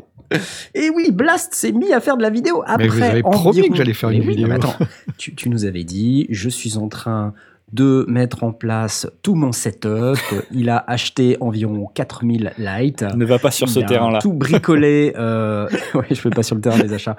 Et 0.75 0.89
oui, 0.89 1.11
Blast 1.11 1.53
s'est 1.53 1.71
mis 1.71 1.93
à 1.93 2.01
faire 2.01 2.17
de 2.17 2.21
la 2.21 2.29
vidéo 2.29 2.61
après. 2.65 2.83
Mais 2.83 2.87
vous 2.89 3.01
avez 3.01 3.21
promis 3.21 3.47
environ- 3.47 3.69
que 3.69 3.75
j'allais 3.77 3.93
faire 3.93 4.09
Mais 4.09 4.17
une 4.17 4.23
oui, 4.23 4.35
vidéo. 4.35 4.47
mais 4.49 4.55
attends, 4.55 4.75
tu, 5.17 5.35
tu 5.35 5.47
nous 5.49 5.63
avais 5.63 5.85
dit, 5.85 6.27
je 6.29 6.49
suis 6.49 6.75
en 6.77 6.89
train 6.89 7.33
de 7.73 8.05
mettre 8.07 8.45
en 8.45 8.53
place 8.53 9.07
tout 9.23 9.35
mon 9.35 9.51
setup. 9.51 10.17
Il 10.51 10.69
a 10.69 10.83
acheté 10.87 11.35
environ 11.41 11.87
4000 11.93 12.53
lights. 12.57 13.03
Ne 13.15 13.25
va 13.25 13.39
pas 13.39 13.51
sur 13.51 13.67
ce 13.67 13.79
Il 13.79 13.85
a 13.85 13.87
terrain-là. 13.87 14.19
tout 14.19 14.31
bricolé. 14.33 15.13
Euh... 15.17 15.67
ouais, 15.93 16.05
je 16.09 16.15
fais 16.15 16.29
pas 16.29 16.43
sur 16.43 16.55
le 16.55 16.61
terrain 16.61 16.77
des 16.79 16.93
achats. 16.93 17.17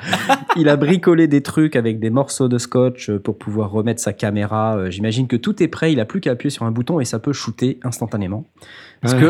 Il 0.56 0.68
a 0.70 0.76
bricolé 0.76 1.28
des 1.28 1.42
trucs 1.42 1.76
avec 1.76 2.00
des 2.00 2.08
morceaux 2.10 2.48
de 2.48 2.56
scotch 2.56 3.10
pour 3.10 3.36
pouvoir 3.36 3.70
remettre 3.70 4.00
sa 4.00 4.12
caméra. 4.14 4.76
Euh, 4.76 4.90
J'imagine 4.90 5.26
que 5.28 5.36
tout 5.36 5.62
est 5.62 5.68
prêt. 5.68 5.92
Il 5.92 6.00
a 6.00 6.06
plus 6.06 6.20
qu'à 6.20 6.30
appuyer 6.30 6.50
sur 6.50 6.64
un 6.64 6.70
bouton 6.70 6.98
et 6.98 7.04
ça 7.04 7.18
peut 7.18 7.34
shooter 7.34 7.78
instantanément. 7.84 8.46
Parce 9.02 9.14
Ouais, 9.14 9.20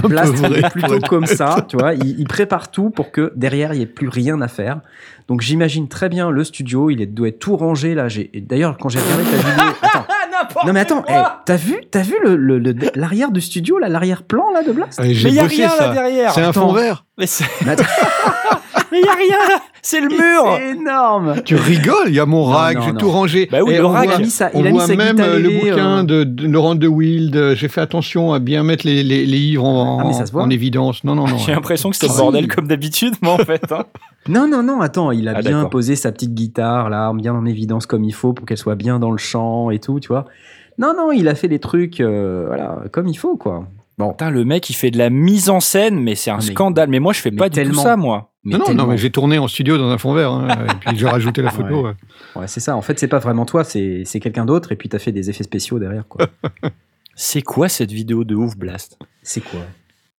que 0.00 0.08
Blast 0.08 0.34
vrai. 0.34 0.60
est 0.60 0.70
plutôt 0.70 0.98
comme 1.00 1.26
ça, 1.26 1.66
tu 1.68 1.76
vois. 1.76 1.92
Il, 1.94 2.18
il 2.18 2.26
prépare 2.26 2.70
tout 2.70 2.88
pour 2.90 3.12
que 3.12 3.32
derrière 3.36 3.74
il 3.74 3.76
n'y 3.76 3.82
ait 3.82 3.86
plus 3.86 4.08
rien 4.08 4.40
à 4.40 4.48
faire. 4.48 4.80
Donc 5.28 5.40
j'imagine 5.42 5.88
très 5.88 6.08
bien 6.08 6.30
le 6.30 6.42
studio. 6.42 6.88
Il 6.90 7.00
est, 7.02 7.06
doit 7.06 7.28
être 7.28 7.38
tout 7.38 7.56
rangé 7.56 7.94
là. 7.94 8.08
D'ailleurs, 8.34 8.78
quand 8.78 8.88
j'ai 8.88 8.98
regardé 8.98 9.24
ta 9.24 9.36
vidéo, 9.36 9.74
attends. 9.82 10.06
Non 10.66 10.72
mais 10.72 10.80
attends, 10.80 11.04
eh, 11.08 11.12
t'as 11.44 11.56
vu, 11.56 11.76
t'as 11.90 12.02
vu 12.02 12.14
le- 12.22 12.36
le- 12.36 12.58
le- 12.58 12.74
l'arrière 12.94 13.30
du 13.30 13.40
studio 13.40 13.78
là, 13.78 13.88
l'arrière-plan 13.88 14.50
là 14.52 14.62
de 14.62 14.72
Blast 14.72 14.98
Ouais, 15.00 15.08
Mais 15.08 15.12
il 15.14 15.34
y 15.34 15.38
a 15.40 15.44
rien 15.44 15.68
ça. 15.68 15.88
là 15.88 15.92
derrière 15.92 16.32
C'est 16.32 16.42
un 16.42 16.50
Attends. 16.50 16.68
fond 16.68 16.72
vert. 16.72 17.04
Mais 17.18 17.26
c'est- 17.26 17.44
Mais 17.64 17.72
attends, 17.72 17.84
mais 18.94 19.00
il 19.00 19.04
y 19.06 19.08
a 19.08 19.14
rien 19.14 19.48
là 19.54 19.60
C'est 19.82 20.00
le 20.00 20.08
mur 20.08 20.56
C'est 20.56 20.70
énorme. 20.70 21.34
Tu 21.44 21.56
rigoles, 21.56 22.06
il 22.08 22.14
y 22.14 22.20
a 22.20 22.26
mon 22.26 22.44
rack, 22.44 22.78
j'ai 22.82 22.94
tout 22.94 23.10
rangé. 23.10 23.48
Bah 23.50 23.58
oui, 23.64 23.74
Et 23.74 23.78
le 23.78 23.84
on 23.84 23.88
rack. 23.90 24.06
Il 24.08 24.12
a 24.12 24.18
mis 24.18 24.30
sa, 24.30 24.50
On 24.54 24.60
il 24.60 24.66
a 24.66 24.70
mis 24.70 24.76
voit 24.76 24.86
sa 24.86 24.96
même 24.96 25.16
guitare 25.16 25.28
euh, 25.34 25.38
le 25.40 25.50
bouquin 25.50 25.98
euh, 25.98 26.02
de, 26.04 26.24
de 26.24 26.46
Laurent 26.46 26.74
De 26.74 26.86
Wild. 26.86 27.36
euh, 27.36 27.54
J'ai 27.54 27.68
fait 27.68 27.80
attention 27.80 28.32
à 28.32 28.38
bien 28.38 28.62
mettre 28.62 28.86
les, 28.86 29.02
les, 29.02 29.26
les 29.26 29.38
livres 29.38 29.64
en, 29.64 29.98
Ah, 30.00 30.04
mais 30.06 30.12
ça 30.14 30.24
se 30.26 30.32
voit. 30.32 30.42
en 30.42 30.50
évidence. 30.50 31.04
Non, 31.04 31.14
non, 31.14 31.26
non. 31.26 31.36
J'ai 31.38 31.52
l'impression 31.52 31.90
que 31.90 31.96
c'était 31.96 32.12
le 32.12 32.18
bordel 32.18 32.48
comme 32.48 32.68
d'habitude, 32.68 33.14
moi 33.22 33.32
en 33.34 33.38
fait. 33.38 33.70
hein. 33.72 33.84
Non, 34.28 34.48
non, 34.48 34.62
non, 34.62 34.80
attends, 34.80 35.10
il 35.10 35.28
a 35.28 35.34
Ah, 35.36 35.42
bien 35.42 35.64
posé 35.66 35.96
sa 35.96 36.10
petite 36.10 36.32
guitare, 36.32 36.88
là, 36.88 37.12
bien 37.12 37.34
en 37.34 37.44
évidence 37.44 37.84
comme 37.84 38.04
il 38.04 38.14
faut 38.14 38.32
pour 38.32 38.46
qu'elle 38.46 38.56
soit 38.56 38.74
bien 38.74 38.98
dans 38.98 39.10
le 39.10 39.18
champ 39.18 39.68
et 39.70 39.78
tout, 39.80 40.00
tu 40.00 40.08
vois. 40.08 40.24
Non, 40.78 40.94
non, 40.96 41.12
il 41.12 41.28
a 41.28 41.34
fait 41.34 41.46
les 41.46 41.58
trucs, 41.58 42.00
euh, 42.00 42.44
voilà, 42.46 42.78
comme 42.90 43.06
il 43.06 43.16
faut, 43.16 43.36
quoi. 43.36 43.66
Bon, 43.96 44.10
Putain, 44.10 44.30
le 44.30 44.44
mec, 44.44 44.68
il 44.70 44.74
fait 44.74 44.90
de 44.90 44.98
la 44.98 45.08
mise 45.10 45.48
en 45.50 45.60
scène, 45.60 46.00
mais 46.00 46.14
c'est 46.16 46.30
un 46.30 46.34
Ah, 46.34 46.38
mais- 46.44 46.52
scandale. 46.52 46.88
Mais 46.88 46.98
moi, 46.98 47.12
je 47.12 47.20
fais 47.20 47.30
pas 47.30 47.48
du 47.48 47.60
tout 47.60 47.64
tellement. 47.66 47.82
ça, 47.82 47.96
moi. 47.96 48.32
mais 48.44 48.58
non, 48.58 48.74
non, 48.74 48.86
mais 48.86 48.98
j'ai 48.98 49.10
tourné 49.10 49.38
en 49.38 49.46
studio 49.48 49.78
dans 49.78 49.88
un 49.88 49.98
fond 49.98 50.12
vert. 50.14 50.32
hein, 50.32 50.48
et 50.82 50.88
puis 50.88 50.98
j'ai 50.98 51.06
rajouté 51.08 51.42
la 51.42 51.50
photo. 51.50 51.82
Ouais. 51.82 51.88
ouais. 51.90 51.94
Ouais, 52.42 52.48
c'est 52.48 52.60
ça. 52.60 52.76
En 52.76 52.82
fait, 52.82 52.98
c'est 52.98 53.06
pas 53.08 53.20
vraiment 53.20 53.46
toi, 53.46 53.62
c'est 53.64 54.02
c'est 54.04 54.18
quelqu'un 54.20 54.44
d'autre, 54.44 54.72
et 54.72 54.76
puis 54.76 54.88
t'as 54.88 54.98
fait 54.98 55.12
des 55.12 55.30
effets 55.30 55.44
spéciaux 55.44 55.78
derrière, 55.78 56.06
quoi. 56.08 56.26
C'est 57.16 57.42
quoi 57.42 57.68
cette 57.68 57.92
vidéo 57.92 58.24
de 58.24 58.34
ouf, 58.34 58.56
Blast? 58.56 58.98
C'est 59.22 59.40
quoi? 59.40 59.60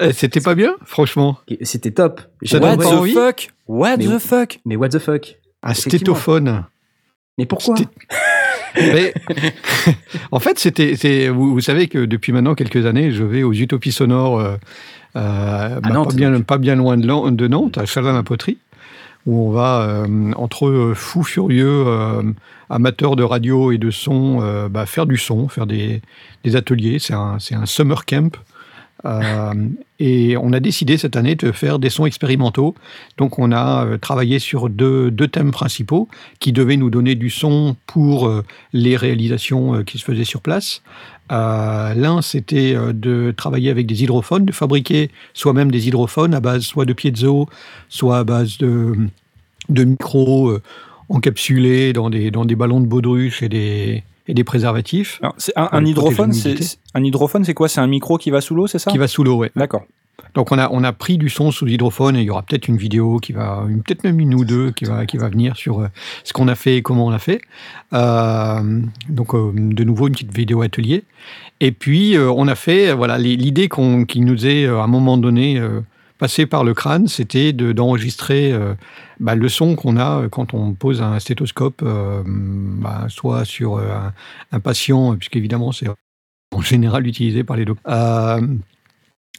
Eh, 0.00 0.12
C'était 0.12 0.40
pas 0.40 0.54
bien, 0.54 0.76
franchement. 0.84 1.38
C'était 1.62 1.90
top. 1.90 2.20
What 2.52 2.76
the 2.76 2.84
envie? 2.87 3.12
fuck? 3.14 3.48
What 3.66 3.96
Mais 3.96 4.06
the 4.06 4.18
fuck? 4.20 4.60
Mais 4.64 4.76
what 4.76 4.90
the 4.90 5.00
fuck? 5.00 5.37
Un 5.64 5.74
stétophone. 5.74 6.64
Mais 7.37 7.46
pourquoi? 7.46 7.74
Mais, 8.76 9.14
en 10.32 10.40
fait, 10.40 10.58
c'était, 10.58 11.28
vous, 11.28 11.52
vous 11.52 11.60
savez 11.60 11.88
que 11.88 12.04
depuis 12.04 12.32
maintenant 12.32 12.54
quelques 12.54 12.87
années, 12.87 13.12
je 13.12 13.24
vais 13.24 13.42
aux 13.42 13.52
Utopies 13.52 13.92
sonores, 13.92 14.40
euh, 14.40 14.56
euh, 15.16 15.80
bah, 15.80 15.90
Nantes, 15.90 16.10
pas, 16.10 16.14
bien, 16.14 16.30
donc. 16.32 16.44
pas 16.44 16.58
bien 16.58 16.76
loin 16.76 16.96
de, 16.96 17.48
Nantes, 17.48 17.78
à 17.78 17.87
Chalin-la-Poterie, 17.87 18.58
où 19.26 19.48
on 19.48 19.50
va, 19.50 19.82
euh, 19.82 20.32
entre 20.37 20.92
fous 20.94 21.24
furieux, 21.24 21.84
amateurs 22.70 23.16
de 23.16 23.22
radio 23.22 23.72
et 23.72 23.78
de 23.78 23.90
son, 23.90 24.68
bah, 24.68 24.87
faire 24.87 25.06
du 25.06 25.16
son, 25.16 25.48
faire 25.48 25.66
des, 25.66 26.02
des 26.42 26.56
ateliers. 26.56 26.98
C'est 26.98 27.14
un, 27.14 27.38
c'est 27.38 27.54
un 27.54 27.66
summer 27.66 28.04
camp. 28.04 28.37
Euh, 29.06 29.54
et 29.98 30.36
on 30.36 30.52
a 30.52 30.60
décidé 30.60 30.96
cette 30.96 31.16
année 31.16 31.34
de 31.34 31.52
faire 31.52 31.78
des 31.78 31.90
sons 31.90 32.06
expérimentaux. 32.06 32.74
Donc 33.18 33.38
on 33.38 33.52
a 33.52 33.84
euh, 33.84 33.98
travaillé 33.98 34.38
sur 34.38 34.68
deux, 34.70 35.10
thèmes 35.30 35.50
principaux 35.50 36.08
qui 36.40 36.52
devaient 36.52 36.76
nous 36.76 36.90
donner 36.90 37.14
du 37.14 37.30
son 37.30 37.76
pour 37.86 38.26
euh, 38.26 38.44
les 38.72 38.96
réalisations 38.96 39.82
qui 39.84 39.98
se 39.98 40.04
faisaient 40.04 40.24
sur 40.24 40.40
place. 40.40 40.82
L'un, 41.30 42.20
c'était 42.20 42.74
de 42.74 43.32
travailler 43.34 43.70
avec 43.70 43.86
des 43.86 44.02
hydrophones, 44.02 44.44
de 44.44 44.52
fabriquer 44.52 45.10
soi-même 45.32 45.70
des 45.70 45.88
hydrophones 45.88 46.34
à 46.34 46.40
base 46.40 46.62
soit 46.62 46.84
de 46.84 46.92
piezo, 46.92 47.48
soit 47.88 48.18
à 48.18 48.24
base 48.24 48.58
de, 48.58 48.94
micros 49.70 50.58
encapsulés 51.08 51.94
dans 51.94 52.10
des, 52.10 52.30
dans 52.30 52.44
des 52.44 52.54
ballons 52.54 52.80
de 52.80 52.86
baudruche 52.86 53.42
et 53.42 53.48
des, 53.48 54.04
et 54.26 54.34
des 54.34 54.44
préservatifs. 54.44 55.18
Alors, 55.22 55.34
c'est 55.38 55.52
un, 55.56 55.84
hydrophone, 55.84 56.32
c'est 56.32 56.78
un 56.94 57.04
hydrophone, 57.04 57.44
c'est 57.44 57.54
quoi? 57.54 57.68
C'est 57.68 57.80
un 57.80 57.87
micro 57.87 58.18
qui 58.18 58.30
va 58.30 58.40
sous 58.40 58.54
l'eau, 58.54 58.66
c'est 58.66 58.78
ça? 58.78 58.90
Qui 58.90 58.98
va 58.98 59.08
sous 59.08 59.24
l'eau, 59.24 59.37
ouais. 59.37 59.50
D'accord. 59.56 59.84
Donc 60.34 60.50
on 60.50 60.58
a, 60.58 60.68
on 60.70 60.82
a 60.82 60.92
pris 60.92 61.16
du 61.16 61.28
son 61.28 61.50
sous 61.50 61.66
hydrophone 61.66 62.16
et 62.16 62.22
il 62.22 62.26
y 62.26 62.30
aura 62.30 62.42
peut-être 62.42 62.66
une 62.66 62.76
vidéo 62.76 63.18
qui 63.18 63.32
va, 63.32 63.64
peut-être 63.84 64.04
même 64.04 64.18
une 64.18 64.34
ou 64.34 64.44
deux 64.44 64.72
qui 64.72 64.84
va, 64.84 65.06
qui 65.06 65.16
va 65.16 65.28
venir 65.28 65.56
sur 65.56 65.80
euh, 65.80 65.88
ce 66.24 66.32
qu'on 66.32 66.48
a 66.48 66.56
fait 66.56 66.76
et 66.76 66.82
comment 66.82 67.06
on 67.06 67.10
l'a 67.10 67.18
fait. 67.18 67.40
Euh, 67.92 68.80
donc 69.08 69.34
euh, 69.34 69.52
de 69.54 69.84
nouveau 69.84 70.08
une 70.08 70.14
petite 70.14 70.34
vidéo 70.34 70.62
atelier. 70.62 71.04
Et 71.60 71.70
puis 71.70 72.16
euh, 72.16 72.30
on 72.30 72.48
a 72.48 72.56
fait, 72.56 72.92
voilà, 72.92 73.16
l'idée 73.18 73.68
qu'on, 73.68 74.04
qui 74.04 74.20
nous 74.20 74.46
est 74.46 74.66
à 74.66 74.82
un 74.82 74.88
moment 74.88 75.18
donné 75.18 75.60
passée 76.18 76.46
par 76.46 76.64
le 76.64 76.74
crâne, 76.74 77.09
c'était 77.09 77.53
de, 77.53 77.72
d'enregistrer 77.72 78.53
euh, 78.53 78.74
bah, 79.20 79.35
le 79.35 79.48
son 79.48 79.77
qu'on 79.77 79.96
a 79.96 80.22
euh, 80.22 80.29
quand 80.29 80.55
on 80.55 80.74
pose 80.74 81.03
un 81.03 81.18
stéthoscope, 81.18 81.83
euh, 81.83 82.22
bah, 82.27 83.07
soit 83.09 83.44
sur 83.44 83.79
un, 83.79 84.12
un 84.53 84.61
patient, 84.61 85.16
puisqu'évidemment 85.16 85.72
c'est 85.72 85.88
en 86.55 86.61
général 86.61 87.07
utilisé 87.07 87.44
par 87.44 87.57
les 87.57 87.64
docteurs. 87.64 88.40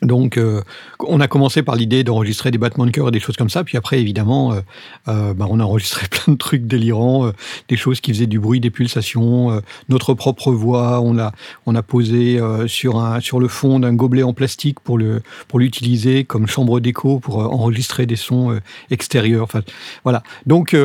Donc, 0.02 0.38
euh, 0.38 0.62
on 1.00 1.22
a 1.22 1.28
commencé 1.30 1.64
par 1.64 1.76
l'idée 1.76 2.04
d'enregistrer 2.04 2.52
des 2.52 2.58
battements 2.58 2.86
de 2.86 2.92
cœur 2.92 3.08
et 3.08 3.12
des 3.12 3.22
choses 3.22 3.38
comme 3.38 3.50
ça. 3.50 3.64
Puis 3.64 3.78
après, 3.78 4.02
évidemment, 4.02 4.52
euh, 4.52 4.60
euh, 5.08 5.34
bah, 5.34 5.48
on 5.50 5.62
a 5.62 5.64
enregistré 5.64 6.06
plein 6.12 6.34
de 6.34 6.38
trucs 6.38 6.68
délirants, 6.68 7.28
euh, 7.28 7.32
des 7.70 7.78
choses 7.78 8.02
qui 8.02 8.12
faisaient 8.12 8.28
du 8.28 8.38
bruit, 8.38 8.60
des 8.60 8.72
pulsations, 8.72 9.52
euh, 9.52 9.62
notre 9.88 10.14
propre 10.14 10.52
voix. 10.52 11.00
On 11.00 11.18
a, 11.18 11.32
on 11.66 11.76
a 11.76 11.82
posé 11.82 12.42
sur, 12.68 13.00
un, 13.00 13.22
sur 13.22 13.40
le 13.40 13.48
fond 13.48 13.80
d'un 13.80 13.94
gobelet 13.94 14.24
en 14.24 14.34
plastique 14.34 14.80
pour 14.82 14.98
le 14.98 15.22
pour 15.48 15.60
l'utiliser 15.60 16.26
comme 16.26 16.48
chambre 16.48 16.80
d'écho 16.82 17.20
pour 17.20 17.38
enregistrer 17.38 18.06
des 18.06 18.16
sons 18.16 18.60
extérieurs. 18.90 19.44
Enfin, 19.44 19.62
voilà. 20.04 20.24
Donc, 20.46 20.76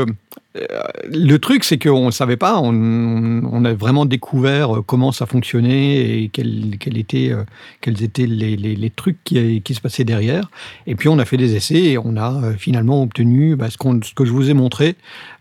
le 0.53 1.37
truc, 1.37 1.63
c'est 1.63 1.79
qu'on 1.79 2.07
ne 2.07 2.11
savait 2.11 2.37
pas. 2.37 2.59
On, 2.61 2.73
on 2.73 3.65
a 3.65 3.73
vraiment 3.73 4.05
découvert 4.05 4.79
euh, 4.79 4.83
comment 4.83 5.13
ça 5.13 5.27
fonctionnait 5.27 6.23
et 6.23 6.29
quels 6.29 6.77
quels 6.79 6.99
étaient, 6.99 7.31
euh, 7.31 7.45
quels 7.81 8.03
étaient 8.03 8.27
les, 8.27 8.91
trucs 8.91 9.23
qui, 9.23 9.75
se 9.75 9.81
passaient 9.81 10.05
derrière. 10.05 10.51
Et 10.89 10.97
puis, 10.97 11.09
on 11.09 11.19
a 11.21 11.25
fait 11.25 11.37
des 11.37 11.55
essais 11.55 11.83
et 11.83 11.99
on 11.99 12.17
a 12.17 12.43
euh, 12.43 12.53
finalement 12.55 13.03
obtenu 13.03 13.55
bah, 13.55 13.69
ce 13.71 13.77
que 14.15 14.25
je 14.25 14.33
vous 14.33 14.51
ai 14.51 14.55
montré, 14.55 14.97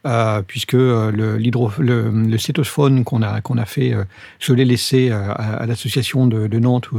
euh, 0.06 0.42
puisque 0.42 0.76
euh, 0.76 1.12
le, 1.12 1.38
le, 1.38 3.04
qu'on 3.04 3.22
a, 3.22 3.42
qu'on 3.42 3.58
a 3.58 3.66
fait, 3.66 3.94
euh, 3.94 4.06
je 4.40 4.54
l'ai 4.54 4.64
laissé 4.64 5.12
à, 5.12 5.66
l'association 5.66 6.26
de, 6.26 6.60
Nantes, 6.60 6.90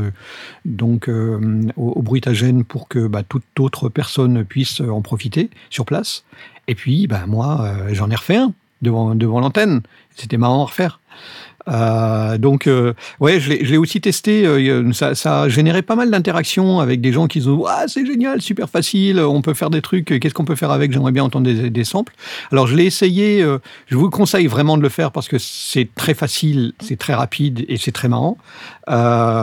donc 0.64 1.08
au, 1.08 1.40
au 1.76 2.02
Bruitagène, 2.02 2.64
pour 2.64 2.88
que 2.88 3.06
bah, 3.06 3.22
toute 3.22 3.44
autre 3.58 3.88
personne 3.88 4.44
puisse 4.44 4.80
en 4.80 5.00
profiter 5.00 5.50
sur 5.70 5.86
place. 5.86 6.24
Et 6.68 6.74
puis, 6.74 7.06
bah, 7.06 7.24
moi, 7.26 7.74
j'en 7.92 8.10
ai 8.10 8.14
refait 8.14 8.36
un 8.36 8.52
devant, 8.82 9.14
devant 9.14 9.40
l'antenne. 9.40 9.80
C'était 10.14 10.36
marrant 10.36 10.62
à 10.62 10.66
refaire. 10.66 11.00
Euh, 11.68 12.38
donc, 12.38 12.66
euh, 12.66 12.94
ouais, 13.20 13.40
je 13.40 13.50
l'ai 13.50 13.76
aussi 13.76 14.00
testé. 14.00 14.46
euh, 14.46 14.92
ça, 14.92 15.14
ça 15.14 15.42
a 15.42 15.48
généré 15.48 15.82
pas 15.82 15.96
mal 15.96 16.10
d'interactions 16.10 16.80
avec 16.80 17.00
des 17.00 17.12
gens 17.12 17.26
qui 17.26 17.40
se 17.40 17.48
disent 17.48 17.64
Ah, 17.68 17.84
c'est 17.86 18.06
génial, 18.06 18.40
super 18.40 18.68
facile, 18.68 19.20
on 19.20 19.42
peut 19.42 19.54
faire 19.54 19.70
des 19.70 19.82
trucs. 19.82 20.06
Qu'est-ce 20.06 20.34
qu'on 20.34 20.44
peut 20.44 20.56
faire 20.56 20.70
avec 20.70 20.92
J'aimerais 20.92 21.12
bien 21.12 21.24
entendre 21.24 21.50
des, 21.50 21.84
samples. 21.84 22.14
Alors, 22.52 22.66
je 22.66 22.76
l'ai 22.76 22.84
essayé. 22.84 23.42
euh, 23.42 23.58
je 23.86 23.96
vous 23.96 24.10
conseille 24.10 24.46
vraiment 24.46 24.76
de 24.76 24.82
le 24.82 24.88
faire 24.88 25.12
parce 25.12 25.28
que 25.28 25.38
c'est 25.38 25.88
très 25.94 26.14
facile, 26.14 26.72
c'est 26.80 26.98
très 26.98 27.14
rapide 27.14 27.64
et 27.68 27.76
c'est 27.76 27.92
très 27.92 28.08
marrant. 28.08 28.36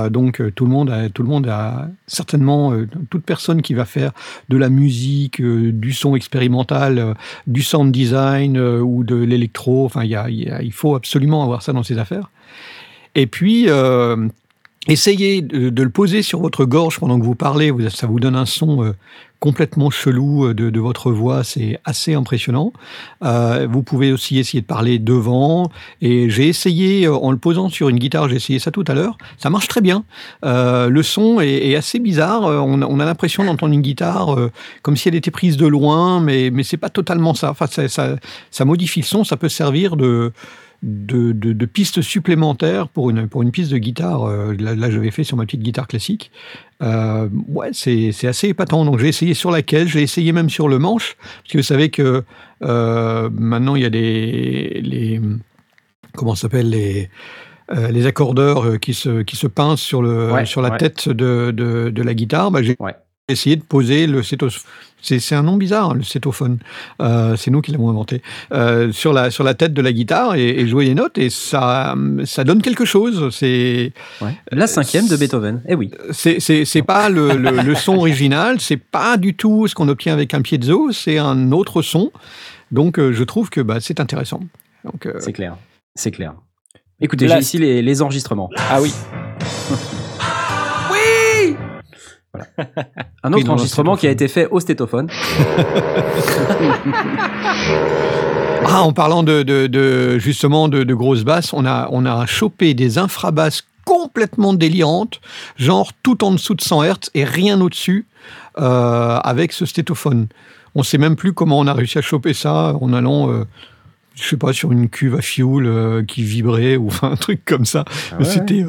Donc, 0.09 0.41
tout 0.55 0.65
le 0.65 0.71
monde, 0.71 0.89
a, 0.89 1.09
tout 1.09 1.23
le 1.23 1.29
monde 1.29 1.47
a 1.47 1.87
certainement 2.05 2.73
toute 3.09 3.23
personne 3.23 3.61
qui 3.61 3.73
va 3.73 3.85
faire 3.85 4.11
de 4.49 4.57
la 4.57 4.69
musique, 4.69 5.41
du 5.41 5.93
son 5.93 6.15
expérimental, 6.15 7.15
du 7.47 7.63
sound 7.63 7.91
design 7.91 8.59
ou 8.59 9.03
de 9.03 9.15
l'électro. 9.15 9.85
Enfin, 9.85 10.03
il 10.03 10.73
faut 10.73 10.95
absolument 10.95 11.43
avoir 11.43 11.61
ça 11.61 11.71
dans 11.71 11.83
ses 11.83 11.97
affaires. 11.97 12.16
Et 13.15 13.27
puis, 13.27 13.65
euh, 13.67 14.27
essayez 14.87 15.41
de, 15.41 15.83
le 15.83 15.89
poser 15.89 16.21
sur 16.21 16.39
votre 16.39 16.65
gorge 16.65 16.99
pendant 16.99 17.19
que 17.19 17.25
vous 17.25 17.35
parlez. 17.35 17.73
ça 17.89 18.07
vous 18.07 18.19
donne 18.19 18.35
un 18.35 18.45
son 18.45 18.83
euh, 18.83 18.95
complètement 19.39 19.89
chelou 19.89 20.45
euh, 20.45 20.53
de, 20.53 20.79
votre 20.79 21.11
voix. 21.11 21.43
C'est 21.43 21.79
assez 21.83 22.13
impressionnant. 22.13 22.73
vous 23.21 23.83
pouvez 23.83 24.11
aussi 24.11 24.37
essayer 24.37 24.61
de 24.61 24.65
parler 24.67 24.99
devant. 24.99 25.71
Et 26.01 26.29
j'ai 26.29 26.47
essayé, 26.47 27.07
en 27.07 27.31
le 27.31 27.37
posant 27.37 27.69
sur 27.69 27.89
une 27.89 27.99
guitare, 27.99 28.29
j'ai 28.29 28.35
essayé 28.35 28.59
ça 28.59 28.71
tout 28.71 28.85
à 28.87 28.93
l'heure. 28.93 29.17
Ça 29.37 29.49
marche 29.49 29.67
très 29.67 29.81
bien. 29.81 30.03
le 30.43 31.01
son 31.01 31.41
est, 31.41 31.75
assez 31.75 31.99
bizarre. 31.99 32.43
On, 32.43 32.99
a 32.99 33.05
l'impression 33.05 33.43
d'entendre 33.43 33.73
une 33.73 33.81
guitare 33.81 34.37
comme 34.81 34.95
si 34.95 35.07
elle 35.09 35.15
était 35.15 35.31
prise 35.31 35.57
de 35.57 35.67
loin, 35.67 36.19
mais, 36.21 36.49
mais 36.51 36.63
c'est 36.63 36.77
pas 36.77 36.89
totalement 36.89 37.33
ça. 37.33 37.51
Enfin, 37.51 37.67
ça, 37.67 38.15
ça 38.51 38.65
modifie 38.65 39.01
le 39.01 39.05
son. 39.05 39.23
Ça 39.23 39.37
peut 39.37 39.49
servir 39.49 39.95
de 39.95 40.31
de, 40.83 41.65
pistes 41.65 42.01
supplémentaires 42.01 42.87
pour 42.87 43.09
une, 43.09 43.27
pour 43.27 43.41
une 43.43 43.51
piste 43.51 43.71
de 43.71 43.77
guitare. 43.77 44.23
Euh, 44.23 44.55
là, 44.59 44.89
j'avais 44.89 45.11
fait 45.11 45.23
sur 45.23 45.37
ma 45.37 45.45
petite 45.45 45.61
guitare 45.61 45.87
classique. 45.87 46.31
Euh, 46.81 47.27
ouais, 47.47 47.69
c'est 47.73 48.27
assez 48.27 48.49
épatant. 48.49 48.85
Donc 48.85 48.99
j'ai 48.99 49.07
essayé 49.07 49.33
sur 49.33 49.51
laquelle, 49.51 49.87
j'ai 49.87 50.01
essayé 50.01 50.31
même 50.31 50.49
sur 50.49 50.67
le 50.67 50.79
manche, 50.79 51.17
parce 51.41 51.53
que 51.53 51.57
vous 51.57 51.63
savez 51.63 51.89
que 51.89 52.23
euh, 52.63 53.29
maintenant 53.33 53.75
il 53.75 53.83
y 53.83 53.85
a 53.85 53.89
des 53.89 54.81
les 54.83 55.21
comment 56.15 56.35
s'appelle 56.35 56.69
les 56.69 57.09
les 57.89 58.05
accordeurs 58.05 58.79
qui 58.79 58.93
se 58.93 59.23
qui 59.23 59.35
se 59.35 59.45
pincent 59.45 59.81
sur 59.81 60.01
le 60.01 60.45
sur 60.45 60.61
la 60.61 60.71
tête 60.71 61.09
de, 61.09 61.51
de, 61.51 62.01
la 62.01 62.13
guitare. 62.13 62.49
Bah, 62.49 62.61
j'ai 62.61 62.77
essayé 63.27 63.55
de 63.57 63.63
poser 63.63 64.07
le 64.07 64.21
c'est 65.01 65.35
un 65.35 65.43
nom 65.43 65.57
bizarre, 65.57 65.93
le 65.93 66.03
cétophone. 66.03 66.57
Euh, 67.01 67.35
c'est 67.35 67.51
nous 67.51 67.61
qui 67.61 67.71
l'avons 67.71 67.89
inventé. 67.89 68.21
Euh, 68.51 68.91
sur, 68.91 69.13
la, 69.13 69.31
sur 69.31 69.43
la 69.43 69.53
tête 69.53 69.73
de 69.73 69.81
la 69.81 69.93
guitare 69.93 70.35
et, 70.35 70.67
jouer 70.67 70.85
les 70.85 70.95
notes, 70.95 71.17
et 71.17 71.29
ça, 71.29 71.95
ça 72.25 72.43
donne 72.43 72.61
quelque 72.61 72.83
chose. 72.83 73.33
C'est 73.33 73.93
La 74.51 74.67
cinquième 74.67 75.07
de 75.07 75.15
Beethoven, 75.15 75.61
eh 75.67 75.75
oui. 75.75 75.91
C'est 76.11 76.81
pas 76.81 77.09
le, 77.09 77.35
le, 77.35 77.75
son 77.75 77.95
original, 77.97 78.59
c'est 78.59 78.77
pas 78.77 79.17
du 79.17 79.35
tout 79.35 79.67
ce 79.67 79.75
qu'on 79.75 79.87
obtient 79.87 80.13
avec 80.13 80.33
un 80.33 80.41
piezo, 80.41 80.91
c'est 80.91 81.17
un 81.17 81.51
autre 81.51 81.81
son. 81.81 82.11
Donc 82.71 82.97
euh, 82.99 83.13
je 83.13 83.23
trouve 83.23 83.49
que 83.49 83.61
bah, 83.61 83.77
c'est 83.79 83.99
intéressant. 83.99 84.41
C'est 85.19 85.33
clair, 85.33 85.57
c'est 85.95 86.11
clair. 86.11 86.33
Écoutez, 86.99 87.27
j'ai 87.27 87.37
ici 87.37 87.57
les, 87.57 87.81
les 87.81 88.01
enregistrements. 88.01 88.49
Ah 88.69 88.81
oui. 88.81 88.93
Un 93.23 93.33
autre 93.33 93.49
enregistrement 93.49 93.95
qui 93.95 94.07
a 94.07 94.11
été 94.11 94.27
fait 94.27 94.47
au 94.47 94.59
stétophone. 94.59 95.07
ah, 98.65 98.81
en 98.81 98.93
parlant 98.93 99.23
de, 99.23 100.17
justement 100.19 100.67
de, 100.67 100.93
grosses 100.93 101.23
basses, 101.23 101.53
on 101.53 101.65
a, 101.65 101.87
on 101.91 102.05
a 102.05 102.25
chopé 102.25 102.73
des 102.73 102.97
infrabasses 102.97 103.63
complètement 103.87 104.53
délirantes, 104.53 105.21
genre 105.55 105.91
tout 106.03 106.23
en 106.25 106.31
dessous 106.31 106.55
de 106.55 106.61
100 106.61 106.83
Hz 106.83 107.09
et 107.13 107.23
rien 107.23 107.61
au-dessus, 107.61 108.05
euh, 108.59 109.17
avec 109.23 109.53
ce 109.53 109.65
stétophone. 109.65 110.27
On 110.75 110.83
sait 110.83 110.97
même 110.97 111.15
plus 111.15 111.31
comment 111.31 111.57
on 111.57 111.67
a 111.67 111.73
réussi 111.73 111.97
à 111.97 112.01
choper 112.01 112.33
ça 112.33 112.75
en 112.81 112.91
allant, 112.91 113.31
euh, 113.31 113.45
je 114.15 114.23
sais 114.27 114.37
pas, 114.37 114.51
sur 114.51 114.73
une 114.73 114.89
cuve 114.89 115.15
à 115.15 115.21
fioul 115.21 115.65
euh, 115.65 116.03
qui 116.03 116.23
vibrait 116.23 116.75
ou 116.75 116.89
un 117.01 117.15
truc 117.15 117.45
comme 117.45 117.65
ça. 117.65 117.85
Ah 118.11 118.23
C'était 118.25 118.65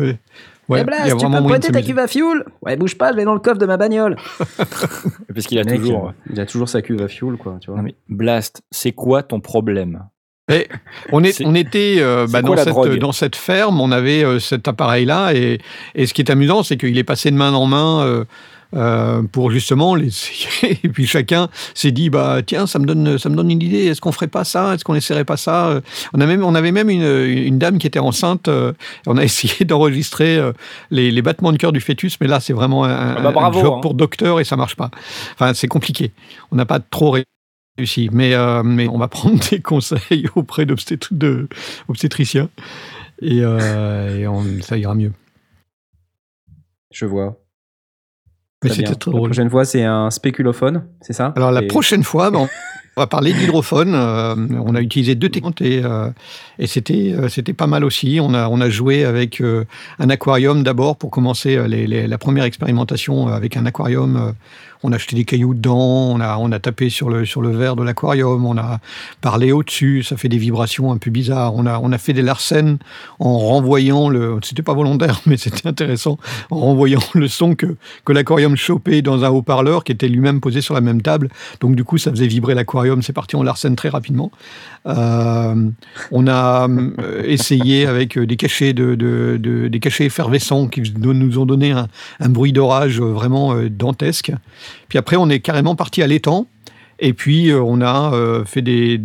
Ouais, 0.69 0.85
eh, 1.07 1.17
tu 1.17 1.27
peux 1.27 1.43
prêter 1.45 1.73
ta 1.73 1.81
cuve 1.81 1.99
à 1.99 2.07
fioul 2.07 2.45
Ouais, 2.61 2.77
bouge 2.77 2.97
pas, 2.97 3.13
je 3.13 3.17
vais 3.17 3.25
dans 3.25 3.33
le 3.33 3.41
coffre 3.41 3.59
de 3.59 3.65
ma 3.65 3.79
bagnole. 3.79 4.17
Parce 5.35 5.47
qu'il 5.47 5.59
a 5.59 5.65
toujours, 5.65 6.13
il 6.31 6.39
a 6.39 6.45
toujours 6.45 6.69
sa 6.69 6.83
cuve 6.83 7.01
à 7.01 7.09
fioul, 7.09 7.39
quoi. 7.39 7.57
Tu 7.61 7.71
vois. 7.71 7.81
mais 7.81 7.95
Blast, 8.09 8.63
c'est 8.71 8.93
quoi 8.93 9.23
ton 9.23 9.41
problème? 9.41 10.05
Et 10.51 10.67
eh, 10.71 10.75
on, 11.13 11.23
est, 11.25 11.43
on 11.45 11.55
était 11.55 11.97
euh, 11.99 12.27
bah, 12.27 12.41
dans, 12.41 12.57
cette, 12.57 12.99
dans, 12.99 13.13
cette, 13.13 13.37
ferme, 13.37 13.81
on 13.81 13.93
avait 13.93 14.25
euh, 14.25 14.41
cet 14.41 14.67
appareil-là, 14.67 15.35
et, 15.35 15.59
et, 15.95 16.07
ce 16.07 16.15
qui 16.15 16.23
est 16.23 16.31
amusant, 16.31 16.63
c'est 16.63 16.79
qu'il 16.79 16.97
est 16.97 17.05
passé 17.05 17.31
de 17.31 17.37
main 17.37 17.53
en 17.53 17.67
main. 17.67 18.03
Euh, 18.03 18.25
euh, 18.75 19.23
pour 19.23 19.51
justement 19.51 19.95
l'essayer. 19.95 20.79
Et 20.85 20.89
puis 20.91 21.07
chacun 21.07 21.49
s'est 21.75 21.91
dit 21.91 22.11
bah 22.11 22.41
tiens 22.45 22.67
ça 22.67 22.79
me 22.79 22.85
donne 22.85 23.17
ça 23.17 23.31
me 23.31 23.37
donne 23.37 23.51
une 23.51 23.63
idée. 23.63 23.87
Est-ce 23.87 24.03
qu'on 24.03 24.13
ferait 24.13 24.29
pas 24.29 24.45
ça? 24.45 24.75
Est-ce 24.75 24.85
qu'on 24.85 24.95
essaierait 24.95 25.25
pas 25.25 25.39
ça? 25.39 25.81
On 26.13 26.21
a 26.21 26.27
même 26.27 26.45
on 26.45 26.55
avait 26.55 26.73
même 26.73 26.91
une, 26.91 27.03
une 27.03 27.59
dame 27.59 27.79
qui 27.79 27.87
était 27.87 27.99
enceinte. 27.99 28.49
Euh, 28.49 28.75
on 29.07 29.17
a 29.17 29.25
essayé 29.29 29.65
d'enregistrer 29.65 30.37
euh, 30.37 30.53
les, 30.91 31.11
les, 31.11 31.23
battements 31.23 31.53
de 31.53 31.57
cœur 31.57 31.73
du 31.73 31.81
fœtus, 31.81 32.19
mais 32.21 32.27
là 32.27 32.41
c'est 32.41 32.53
vraiment 32.53 32.85
un, 32.85 33.17
ah 33.17 33.33
bah 33.33 33.51
job 33.55 33.75
hein. 33.77 33.81
pour 33.81 33.95
docteur 33.95 34.39
et 34.39 34.45
ça 34.45 34.57
marche 34.57 34.77
pas. 34.77 34.91
Enfin 35.33 35.55
c'est 35.55 35.69
compliqué. 35.69 36.13
On 36.53 36.57
n'a 36.57 36.67
pas 36.67 36.81
trop 36.81 37.17
réussi, 37.79 38.11
mais 38.13 38.35
mais 38.65 38.87
on 38.87 38.99
va 38.99 39.09
prendre 39.09 39.39
des 39.51 39.61
conseils 39.61 40.29
auprès 40.35 40.67
d'obstétriciens 40.67 42.51
et, 43.23 43.39
et 43.39 44.27
on, 44.27 44.45
ça 44.61 44.77
ira 44.77 44.95
mieux. 44.95 45.13
Je 46.93 47.07
vois. 47.07 47.39
La 48.65 48.95
prochaine 49.13 49.51
fois, 49.51 49.65
c'est 49.65 49.85
un 49.85 50.11
spéculophone, 50.11 50.85
c'est 51.01 51.13
ça? 51.13 51.33
Alors 51.37 51.53
la 51.53 51.63
prochaine 51.63 52.03
fois, 52.03 52.33
on 52.99 53.01
va 53.01 53.07
parler 53.07 53.33
d'hydrophone. 53.33 53.95
Euh, 53.95 54.35
on 54.67 54.75
a 54.75 54.81
utilisé 54.81 55.15
deux 55.15 55.29
techniques 55.29 55.63
et, 55.63 55.83
euh, 55.85 56.11
et 56.59 56.67
c'était 56.67 57.15
euh, 57.17 57.29
c'était 57.29 57.53
pas 57.53 57.69
mal 57.69 57.85
aussi. 57.85 58.19
On 58.21 58.35
a 58.35 58.49
on 58.49 58.61
a 58.61 58.69
joué 58.69 59.05
avec 59.05 59.41
un 59.99 60.11
aquarium 60.11 60.65
d'abord 60.65 60.97
pour 60.97 61.11
commencer 61.11 61.57
la 61.57 62.19
première 62.19 62.45
expérimentation 62.45 63.29
avec 63.29 63.57
un 63.57 63.65
aquarium 63.65 64.35
on 64.83 64.93
a 64.93 64.97
acheté 64.97 65.17
des 65.17 65.25
cailloux 65.25 65.55
dedans, 65.55 65.79
on 65.79 66.21
a, 66.21 66.37
on 66.39 66.53
a 66.53 66.59
tapé 66.59 66.91
sur 66.91 67.11
le, 67.11 67.25
sur 67.25 67.43
le 67.43 67.51
verre 67.51 67.77
de 67.77 67.83
l'aquarium, 67.83 68.45
on 68.47 68.57
a 68.57 68.79
parlé 69.21 69.53
au-dessus, 69.53 70.03
ça 70.03 70.17
fait 70.17 70.29
des 70.29 70.39
vibrations 70.39 70.93
un 70.93 70.99
peu 70.99 71.11
bizarres. 71.11 71.55
On 71.55 71.67
a, 71.67 71.79
on 71.79 71.93
a 71.93 71.99
fait 71.99 72.13
des 72.13 72.23
larcènes 72.23 72.79
en 73.19 73.39
renvoyant 73.39 74.09
le. 74.09 74.39
C'était 74.43 74.63
pas 74.63 74.75
volontaire, 74.75 75.21
mais 75.27 75.37
c'était 75.37 75.67
intéressant, 75.67 76.19
en 76.51 76.59
renvoyant 76.59 77.03
le 77.15 77.29
son 77.29 77.55
que, 77.55 77.77
que 78.05 78.13
l'aquarium 78.13 78.57
chopait 78.57 79.03
dans 79.03 79.25
un 79.25 79.31
haut-parleur 79.31 79.85
qui 79.85 79.93
était 79.93 80.09
lui-même 80.09 80.41
posé 80.41 80.61
sur 80.61 80.75
la 80.75 80.81
même 80.81 81.03
table. 81.03 81.29
Donc, 81.61 81.75
du 81.75 81.85
coup, 81.85 81.99
ça 81.99 82.11
faisait 82.11 82.27
vibrer 82.27 82.55
l'aquarium. 82.55 83.03
C'est 83.03 83.13
parti 83.13 83.37
en 83.37 83.43
larcène 83.43 83.77
très 83.77 83.89
rapidement. 83.89 84.31
Euh, 84.87 85.71
on 86.11 86.27
a 86.27 86.69
euh, 86.69 87.23
essayé 87.25 87.87
avec 87.87 88.19
des 88.19 88.37
cachets, 88.37 88.73
de, 88.73 89.37
des 89.69 89.81
cachets 89.81 90.07
effervescents 90.07 90.69
qui 90.69 90.83
nous 90.97 91.39
ont 91.39 91.47
donné 91.47 91.73
un, 91.73 91.89
bruit 92.29 92.53
d'orage 92.53 93.01
vraiment 93.01 93.55
euh, 93.55 93.69
dantesque. 93.69 94.33
Puis 94.89 94.99
après, 94.99 95.17
on 95.17 95.29
est 95.29 95.41
carrément 95.41 95.77
parti 95.77 96.03
à 96.03 96.07
l'étang. 96.07 96.47
Et 97.01 97.13
puis, 97.13 97.51
euh, 97.51 97.63
on 97.63 97.81
a 97.81 98.13
euh, 98.13 98.45
fait 98.45 98.63
des, 98.63 99.01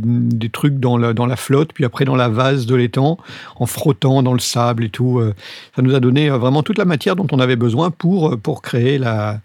trucs 0.52 0.80
dans 0.80 0.97
la, 0.97 1.13
dans 1.13 1.26
la 1.26 1.36
flotte, 1.36 1.73
puis 1.73 1.86
après 1.86 2.06
dans 2.06 2.15
la 2.15 2.30
vase 2.30 2.65
de 2.65 2.76
l'étang, 2.76 3.17
en 3.56 3.65
frottant 3.65 4.23
dans 4.23 4.34
le 4.34 4.39
sable 4.39 4.84
et 4.84 4.89
tout. 4.89 5.19
Euh. 5.19 5.34
ça 5.76 5.82
nous 5.82 5.93
a 5.93 5.99
donné 5.99 6.30
vraiment 6.30 6.63
toute 6.63 6.78
la 6.78 6.86
matière 6.86 7.15
dont 7.15 7.28
on 7.32 7.39
avait 7.39 7.56
besoin 7.56 7.91
pour, 7.91 8.39
pour 8.39 8.62
créer 8.62 8.97
la, 8.97 9.41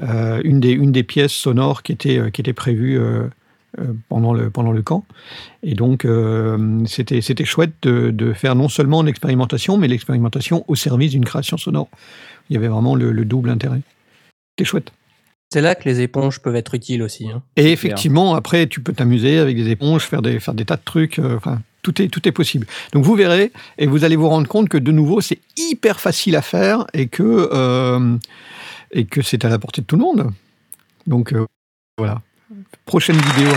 une, 0.00 0.60
des, 0.60 0.72
une 0.72 0.92
des 0.92 1.02
pièces 1.02 1.32
sonores 1.32 1.82
qui 1.82 1.92
était, 1.92 2.30
qui 2.32 2.40
était 2.40 2.52
prévue 2.52 3.00
pendant, 4.08 4.32
le, 4.32 4.50
pendant 4.50 4.72
le 4.72 4.82
camp. 4.82 5.04
Et 5.62 5.74
donc, 5.74 6.06
c'était, 6.86 7.20
c'était 7.20 7.44
chouette 7.44 7.74
de, 7.82 8.10
de, 8.10 8.32
faire 8.32 8.56
non 8.56 8.68
seulement 8.68 9.02
l'expérimentation, 9.02 9.76
mais 9.76 9.88
l'expérimentation 9.88 10.64
au 10.68 10.74
service 10.74 11.12
d'une 11.12 11.24
création 11.24 11.56
sonore. 11.56 11.88
Il 12.50 12.54
y 12.54 12.56
avait 12.56 12.68
vraiment 12.68 12.96
le, 12.96 13.12
le 13.12 13.24
double 13.24 13.50
intérêt. 13.50 13.82
C'était 14.56 14.68
chouette. 14.68 14.92
C'est 15.54 15.60
là 15.60 15.76
que 15.76 15.88
les 15.88 16.00
éponges 16.00 16.40
peuvent 16.40 16.56
être 16.56 16.74
utiles 16.74 17.00
aussi. 17.00 17.30
Hein. 17.30 17.40
Et 17.54 17.70
effectivement, 17.70 18.34
après, 18.34 18.66
tu 18.66 18.80
peux 18.80 18.92
t'amuser 18.92 19.38
avec 19.38 19.54
des 19.54 19.70
éponges, 19.70 20.02
faire 20.02 20.20
des, 20.20 20.40
faire 20.40 20.52
des 20.52 20.64
tas 20.64 20.74
de 20.74 20.82
trucs. 20.84 21.20
Euh, 21.20 21.36
enfin, 21.36 21.60
tout 21.82 22.02
est, 22.02 22.08
tout 22.08 22.26
est 22.26 22.32
possible. 22.32 22.66
Donc 22.92 23.04
vous 23.04 23.14
verrez 23.14 23.52
et 23.78 23.86
vous 23.86 24.02
allez 24.02 24.16
vous 24.16 24.28
rendre 24.28 24.48
compte 24.48 24.68
que 24.68 24.78
de 24.78 24.90
nouveau, 24.90 25.20
c'est 25.20 25.38
hyper 25.56 26.00
facile 26.00 26.34
à 26.34 26.42
faire 26.42 26.88
et 26.92 27.06
que, 27.06 27.50
euh, 27.52 28.16
et 28.90 29.04
que 29.04 29.22
c'est 29.22 29.44
à 29.44 29.48
la 29.48 29.60
portée 29.60 29.80
de 29.80 29.86
tout 29.86 29.94
le 29.94 30.02
monde. 30.02 30.32
Donc 31.06 31.32
euh, 31.32 31.46
voilà. 31.98 32.20
Prochaine 32.84 33.18
vidéo. 33.18 33.52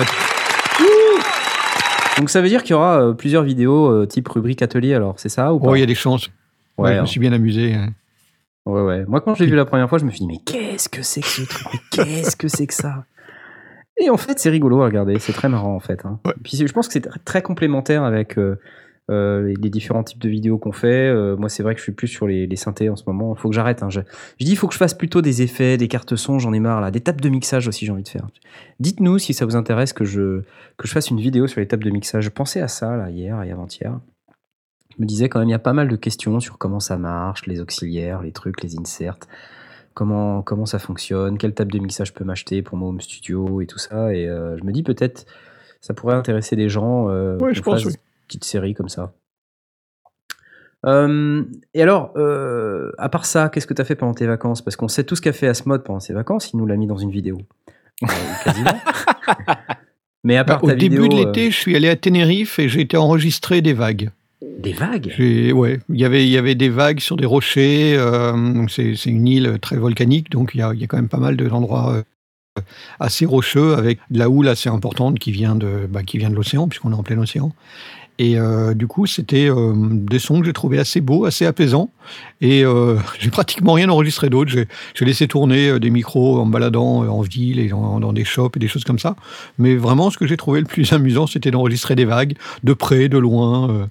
Donc 2.20 2.30
ça 2.30 2.42
veut 2.42 2.50
dire 2.50 2.62
qu'il 2.62 2.74
y 2.74 2.76
aura 2.76 3.18
plusieurs 3.18 3.42
vidéos 3.42 4.06
type 4.06 4.28
rubrique 4.28 4.62
atelier 4.62 4.94
alors, 4.94 5.16
c'est 5.18 5.30
ça 5.30 5.52
ou 5.52 5.60
pas? 5.60 5.76
Il 5.76 5.80
y 5.80 5.84
a 5.84 5.88
des 5.88 5.96
chances. 5.96 6.30
Ouais, 6.78 6.96
je 6.96 7.02
me 7.02 7.06
suis 7.08 7.20
bien 7.20 7.34
amusé. 7.34 7.74
Hein. 7.74 7.90
Ouais, 8.68 8.82
ouais. 8.82 9.06
Moi, 9.08 9.22
quand 9.22 9.34
je 9.34 9.44
l'ai 9.44 9.50
vu 9.50 9.56
la 9.56 9.66
première 9.66 9.88
fois, 9.88 9.98
je 9.98 10.04
me 10.04 10.12
suis 10.12 10.20
dit, 10.20 10.28
mais 10.28 10.40
qu'est-ce 10.46 10.90
que 10.90 11.02
c'est 11.02 11.22
que 11.22 11.28
ce 11.28 11.42
truc? 11.44 11.82
Qu'est-ce 11.90 12.36
que 12.36 12.50
c'est 12.50 12.68
que 12.68 12.74
ça? 12.74 13.06
Et 13.98 14.10
en 14.10 14.18
fait, 14.18 14.38
c'est 14.38 14.50
rigolo 14.50 14.82
à 14.82 14.86
regarder. 14.86 15.18
C'est 15.20 15.32
très 15.32 15.48
marrant, 15.48 15.74
en 15.74 15.80
fait. 15.80 16.06
Hein. 16.06 16.20
Puis 16.44 16.58
je 16.58 16.74
pense 16.74 16.88
que 16.88 16.94
c'est 16.94 17.08
très 17.24 17.42
complémentaire 17.42 18.04
avec 18.04 18.38
euh, 18.38 18.60
euh, 19.10 19.54
les 19.58 19.70
différents 19.70 20.04
types 20.04 20.20
de 20.20 20.28
vidéos 20.28 20.58
qu'on 20.58 20.74
fait. 20.74 21.08
Euh, 21.08 21.38
moi, 21.38 21.48
c'est 21.48 21.64
vrai 21.64 21.76
que 21.76 21.80
je 21.80 21.84
suis 21.84 21.94
plus 21.94 22.10
sur 22.10 22.28
les, 22.28 22.54
synthés 22.58 22.90
en 22.90 22.98
ce 22.98 23.06
moment. 23.08 23.34
Il 23.36 23.40
faut 23.40 23.48
que 23.48 23.56
j'arrête. 23.56 23.84
Hein. 23.84 23.90
Je, 23.90 24.02
dis, 24.02 24.52
il 24.52 24.58
faut 24.58 24.68
que 24.68 24.74
je 24.74 24.80
fasse 24.80 24.94
plutôt 24.94 25.22
des 25.22 25.42
effets, 25.42 25.78
des 25.78 25.88
cartes 25.88 26.18
son, 26.18 26.38
j'en 26.38 26.52
ai 26.52 26.60
marre 26.60 26.82
là. 26.82 26.92
Des 26.92 27.00
tables 27.00 27.22
de 27.22 27.30
mixage 27.30 27.70
aussi, 27.70 27.86
j'ai 27.86 27.94
envie 27.94 28.04
de 28.04 28.10
faire. 28.10 28.28
Dites-nous 28.82 29.18
si 29.18 29.34
ça 29.34 29.46
vous 29.46 29.56
intéresse 29.56 29.94
que 29.94 30.04
je, 30.04 30.42
que 30.76 30.90
je 30.90 30.92
fasse 30.92 31.10
une 31.10 31.22
vidéo 31.22 31.48
sur 31.48 31.62
les 31.62 31.68
tables 31.70 31.86
de 31.86 31.90
mixage. 31.90 32.26
Je 32.26 32.30
pensais 32.30 32.60
à 32.60 32.68
ça, 32.68 32.98
là, 32.98 33.10
hier 33.10 33.42
et 33.44 33.52
avant-hier 33.52 33.98
me 35.00 35.06
disais 35.06 35.30
quand 35.30 35.40
même, 35.40 35.50
il 35.50 35.52
y 35.52 35.56
a 35.56 35.60
pas 35.60 35.74
mal 35.74 35.88
de 35.88 35.96
questions 35.96 36.40
sur 36.40 36.58
comment 36.58 36.80
ça 36.80 36.98
marche, 36.98 37.46
les 37.46 37.60
auxiliaires, 37.60 38.22
les 38.22 38.32
trucs, 38.32 38.62
les 38.64 38.78
inserts, 38.78 39.18
comment, 39.94 40.42
comment 40.42 40.66
ça 40.66 40.80
fonctionne, 40.80 41.38
quelle 41.38 41.54
table 41.54 41.72
de 41.72 41.80
mixage 41.80 42.08
je 42.08 42.14
peux 42.14 42.24
m'acheter 42.24 42.62
pour 42.62 42.78
mon 42.78 42.90
home 42.90 43.02
studio 43.02 43.62
et 43.62 43.68
tout 43.68 43.80
ça. 43.80 44.14
Et 44.14 44.28
euh, 44.28 44.58
je 44.58 44.64
me 44.64 44.72
dis 44.72 44.84
peut-être 44.84 45.26
ça 45.82 45.94
pourrait 45.94 46.16
intéresser 46.16 46.56
des 46.56 46.70
gens. 46.70 47.10
Euh, 47.10 47.38
je 47.52 47.62
pense, 47.62 47.86
petite 48.28 48.44
série 48.44 48.74
comme 48.74 48.90
ça. 48.90 49.14
Euh, 50.86 51.44
et 51.74 51.82
alors, 51.82 52.14
euh, 52.18 52.92
à 52.98 53.10
part 53.10 53.26
ça, 53.26 53.50
qu'est-ce 53.50 53.68
que 53.68 53.74
tu 53.74 53.82
as 53.82 53.86
fait 53.86 53.96
pendant 53.96 54.14
tes 54.14 54.28
vacances? 54.28 54.62
Parce 54.62 54.76
qu'on 54.76 54.88
sait 54.88 55.04
tout 55.04 55.16
ce 55.16 55.22
qu'a 55.22 55.34
fait 55.34 55.48
Asmod 55.48 55.84
pendant 55.84 56.00
ses 56.00 56.14
vacances, 56.14 56.52
il 56.54 56.58
nous 56.58 56.66
l'a 56.66 56.78
mis 56.78 56.88
dans 56.88 56.98
une 56.98 57.12
vidéo. 57.12 57.38
Euh, 58.04 58.08
quasiment. 58.44 58.72
Mais 60.24 60.38
à 60.38 60.44
part 60.44 60.62
Bah, 60.62 60.68
ta 60.68 60.74
au 60.74 60.78
début 60.78 61.10
de 61.10 61.16
l'été, 61.16 61.52
je 61.52 61.58
suis 61.58 61.76
allé 61.76 61.90
à 61.90 61.96
Tenerife 61.96 62.60
et 62.60 62.70
j'ai 62.70 62.82
été 62.82 62.98
enregistrer 62.98 63.62
des 63.62 63.74
vagues. 63.74 64.12
Des 64.42 64.74
vagues? 64.74 65.14
Ouais, 65.54 65.80
il 65.90 66.00
y 66.00 66.06
avait 66.06 66.28
y 66.28 66.38
avait 66.38 66.56
des 66.56 66.70
vagues 66.70 67.00
sur 67.00 67.18
des 67.18 67.26
rochers. 67.26 67.96
euh, 67.98 68.66
c'est 68.70 69.06
une 69.06 69.28
île 69.28 69.58
très 69.62 69.78
volcanique, 69.78 70.30
donc 70.32 70.52
il 70.54 70.60
y 70.60 70.62
a, 70.62 70.74
y 70.74 70.84
a 70.84 70.88
quand 70.88 70.98
même 70.98 71.10
pas 71.10 71.18
mal 71.18 71.38
de- 71.38 71.48
d'endroits 71.48 71.94
euh, 71.94 72.62
assez 73.00 73.26
rocheux 73.26 73.76
avec 73.76 74.00
de 74.12 74.20
la 74.20 74.30
houle 74.30 74.48
assez 74.48 74.70
importante 74.70 75.20
qui 75.20 75.32
vient 75.32 75.56
de 75.56 75.88
bah, 75.90 76.02
de 76.04 76.36
l'océan 76.36 76.68
puisqu'on 76.68 76.92
est 76.92 76.96
en 76.96 77.04
plein 77.04 77.18
océan. 77.20 77.52
Et 78.20 78.40
euh, 78.40 78.74
du 78.74 78.88
coup, 78.88 79.06
c'était 79.06 79.48
euh, 79.48 79.74
des 79.76 80.18
sons 80.18 80.40
que 80.40 80.48
j'ai 80.48 80.54
trouvé 80.54 80.80
assez 80.80 81.02
beaux, 81.02 81.26
assez 81.26 81.46
apaisants. 81.46 81.92
Et 82.42 82.64
j'ai 83.20 83.30
pratiquement 83.30 83.74
rien 83.74 83.90
enregistré 83.90 84.32
d'autre. 84.32 84.52
J'ai 84.52 85.06
laissé 85.06 85.28
tourner 85.28 85.80
des 85.80 85.92
micros 85.92 86.40
en 86.40 86.46
me 86.46 86.52
baladant 86.52 87.08
en 87.08 87.22
ville 87.22 87.60
et 87.60 87.70
dans 87.70 88.14
des 88.14 88.24
shops 88.26 88.56
et 88.56 88.60
des 88.60 88.68
choses 88.68 88.86
comme 88.86 88.98
ça. 88.98 89.16
Mais 89.60 89.76
vraiment, 89.76 90.10
ce 90.10 90.18
que 90.18 90.26
j'ai 90.26 90.38
trouvé 90.38 90.62
le 90.62 90.66
plus 90.66 90.92
amusant, 90.94 91.28
c'était 91.28 91.52
d'enregistrer 91.52 91.96
des 91.96 92.06
vagues, 92.06 92.34
de 92.64 92.74
près, 92.74 93.08
de 93.08 93.20
loin. 93.20 93.88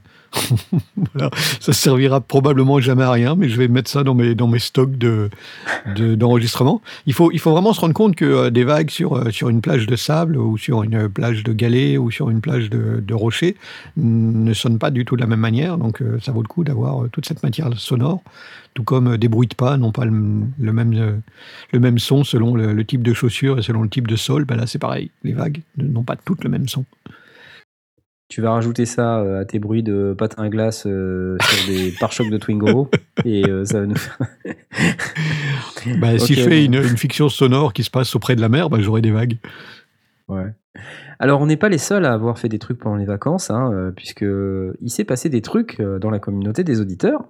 Voilà. 1.15 1.31
Ça 1.61 1.73
servira 1.73 2.21
probablement 2.21 2.81
jamais 2.81 3.05
à 3.05 3.11
rien, 3.11 3.35
mais 3.35 3.49
je 3.49 3.57
vais 3.57 3.69
mettre 3.69 3.91
ça 3.91 4.05
dans 4.05 4.15
mes, 4.15 4.35
dans 4.35 4.49
mes 4.49 4.59
stocks 4.59 4.97
de, 4.97 5.31
de- 5.97 6.15
d'enregistrement. 6.15 6.83
il, 7.07 7.13
faut, 7.13 7.31
il 7.33 7.39
faut 7.39 7.53
vraiment 7.53 7.73
se 7.73 7.81
rendre 7.81 7.95
compte 7.95 8.17
que 8.17 8.25
euh, 8.25 8.51
des 8.51 8.65
vagues 8.65 8.91
sur, 8.91 9.15
euh, 9.15 9.31
sur 9.31 9.49
une 9.49 9.61
plage 9.61 9.87
de 9.87 9.97
sable 9.97 10.37
ou 10.37 10.59
sur 10.59 10.83
une 10.83 11.09
plage 11.09 11.43
de 11.43 11.53
galets 11.53 11.99
ou 11.99 12.11
sur 12.11 12.31
une 12.31 12.41
plage 12.41 12.71
de, 12.71 13.15
rochers 13.15 13.57
ne 13.97 14.53
sonnent 14.53 14.79
pas 14.79 14.91
du 14.91 15.05
tout 15.05 15.17
de 15.17 15.21
la 15.21 15.27
même 15.27 15.41
manière. 15.41 15.79
Donc 15.79 16.03
euh, 16.03 16.19
ça 16.23 16.33
vaut 16.33 16.43
le 16.43 16.49
coup 16.49 16.65
d'avoir 16.65 17.09
toute 17.11 17.27
cette 17.27 17.43
matière 17.43 17.71
sonore, 17.77 18.23
tout 18.75 18.83
comme 18.85 19.17
des 19.17 19.29
bruits 19.29 19.49
de 19.49 19.55
pas 19.55 19.77
n'ont 19.77 19.93
pas 19.93 20.05
le, 20.05 20.11
même, 20.13 21.23
le 21.73 21.81
même 21.81 21.99
son 21.99 22.25
selon 22.25 22.55
le, 22.55 22.73
le 22.73 22.85
type 22.85 23.03
de 23.03 23.15
chaussure 23.15 23.59
et 23.59 23.63
selon 23.63 23.83
le 23.83 23.89
type 23.89 24.07
de 24.07 24.17
sol. 24.17 24.45
Ben 24.45 24.57
là, 24.57 24.67
c'est 24.67 24.79
pareil. 24.79 25.11
Les 25.25 25.33
vagues 25.33 25.63
n'ont 25.79 26.03
pas 26.03 26.17
toutes 26.17 26.45
le 26.45 26.51
même 26.51 26.69
son. 26.69 26.85
Tu 28.29 28.41
vas 28.41 28.53
rajouter 28.53 28.87
ça 28.87 29.21
euh, 29.21 29.41
à 29.41 29.45
tes 29.45 29.59
bruits 29.59 29.83
de 29.83 30.15
patin 30.17 30.43
à 30.43 30.49
glace 30.49 30.85
euh, 30.87 31.37
sur 31.41 31.73
des 31.73 31.93
pare-chocs 32.01 32.31
de 32.31 32.39
Twingo 32.39 32.91
et 33.25 33.49
euh, 33.49 33.65
ça 33.65 33.81
va 33.81 33.87
nous 33.87 33.97
faire. 33.97 34.19
Bah, 36.01 36.19
si 36.19 36.35
je 36.35 36.41
fais 36.41 36.67
bon. 36.67 36.79
une, 36.79 36.83
une 36.83 36.97
fiction 36.97 37.29
sonore 37.29 37.73
qui 37.73 37.85
se 37.85 37.93
passe 37.93 38.17
auprès 38.17 38.35
de 38.35 38.41
la 38.41 38.49
mer, 38.49 38.69
bah, 38.71 38.79
j'aurai 38.81 39.03
des 39.03 39.13
vagues. 39.13 39.39
Ouais. 40.27 40.53
Alors, 41.21 41.41
on 41.41 41.47
n'est 41.47 41.57
pas 41.57 41.69
les 41.69 41.79
seuls 41.79 42.05
à 42.05 42.13
avoir 42.13 42.41
fait 42.41 42.49
des 42.49 42.59
trucs 42.59 42.81
pendant 42.81 42.97
les 42.97 43.05
vacances, 43.05 43.51
hein, 43.51 43.93
puisque 43.95 44.25
il 44.81 44.91
s'est 44.91 45.05
passé 45.05 45.29
des 45.29 45.43
trucs 45.43 45.81
dans 45.81 46.11
la 46.11 46.19
communauté 46.19 46.65
des 46.65 46.81
auditeurs. 46.81 47.29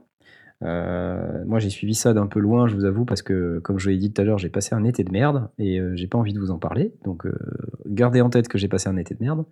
Euh, 0.65 1.45
moi, 1.45 1.59
j'ai 1.59 1.71
suivi 1.71 1.95
ça 1.95 2.15
d'un 2.15 2.27
peu 2.27 2.41
loin, 2.41 2.67
je 2.67 2.75
vous 2.75 2.85
avoue, 2.85 3.05
parce 3.05 3.23
que, 3.23 3.59
comme 3.61 3.79
je 3.79 3.91
l'ai 3.91 3.99
dit 3.99 4.13
tout 4.13 4.21
à 4.21 4.25
l'heure, 4.25 4.39
j'ai 4.39 4.49
passé 4.49 4.75
un 4.75 4.85
été 4.85 5.05
de 5.05 5.11
merde 5.11 5.49
et 5.59 5.79
euh, 5.79 5.95
j'ai 5.97 6.07
pas 6.07 6.19
envie 6.19 6.33
de 6.33 6.39
vous 6.39 6.51
en 6.51 6.59
parler. 6.59 6.93
Donc, 7.05 7.27
euh, 7.27 7.33
gardez 7.87 8.21
en 8.21 8.31
tête 8.31 8.49
que 8.49 8.59
j'ai 8.59 8.69
passé 8.69 8.89
un 8.89 8.97
été 8.97 9.15
de 9.15 9.23
merde. 9.23 9.45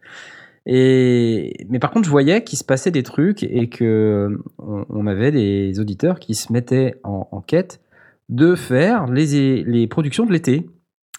Et 0.66 1.66
mais 1.68 1.78
par 1.78 1.90
contre, 1.90 2.06
je 2.06 2.10
voyais 2.10 2.42
qu'il 2.42 2.58
se 2.58 2.64
passait 2.64 2.90
des 2.90 3.02
trucs 3.02 3.42
et 3.42 3.68
que 3.68 3.84
euh, 3.84 4.42
on, 4.58 4.86
on 4.88 5.06
avait 5.06 5.30
des 5.30 5.78
auditeurs 5.78 6.18
qui 6.18 6.34
se 6.34 6.52
mettaient 6.52 7.00
en, 7.04 7.28
en 7.30 7.40
quête 7.40 7.80
de 8.28 8.54
faire 8.54 9.06
les, 9.06 9.62
les 9.64 9.86
productions 9.86 10.26
de 10.26 10.32
l'été. 10.32 10.66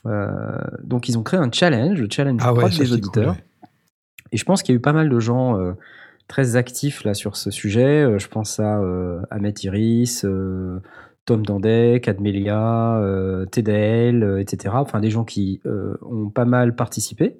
Euh, 0.05 0.29
donc, 0.83 1.09
ils 1.09 1.17
ont 1.17 1.23
créé 1.23 1.39
un 1.39 1.51
challenge, 1.51 1.99
le 1.99 2.07
challenge 2.09 2.41
Ah 2.43 2.53
des 2.53 2.93
auditeurs. 2.93 3.33
cool, 3.33 3.33
ouais. 3.33 3.69
Et 4.31 4.37
je 4.37 4.45
pense 4.45 4.63
qu'il 4.63 4.73
y 4.73 4.75
a 4.75 4.77
eu 4.77 4.81
pas 4.81 4.93
mal 4.93 5.09
de 5.09 5.19
gens 5.19 5.59
euh, 5.59 5.73
très 6.27 6.55
actifs 6.55 7.03
là 7.03 7.13
sur 7.13 7.37
ce 7.37 7.51
sujet. 7.51 8.19
Je 8.19 8.27
pense 8.27 8.59
à 8.59 8.79
euh, 8.79 9.21
Ahmet 9.29 9.53
Iris, 9.63 10.25
Tom 11.25 11.45
Dandek, 11.45 12.07
Admelia, 12.07 12.99
TDL, 13.51 14.39
etc. 14.39 14.75
Enfin, 14.77 14.99
des 14.99 15.09
gens 15.09 15.23
qui 15.23 15.61
ont 15.65 16.29
pas 16.29 16.45
mal 16.45 16.75
participé. 16.75 17.37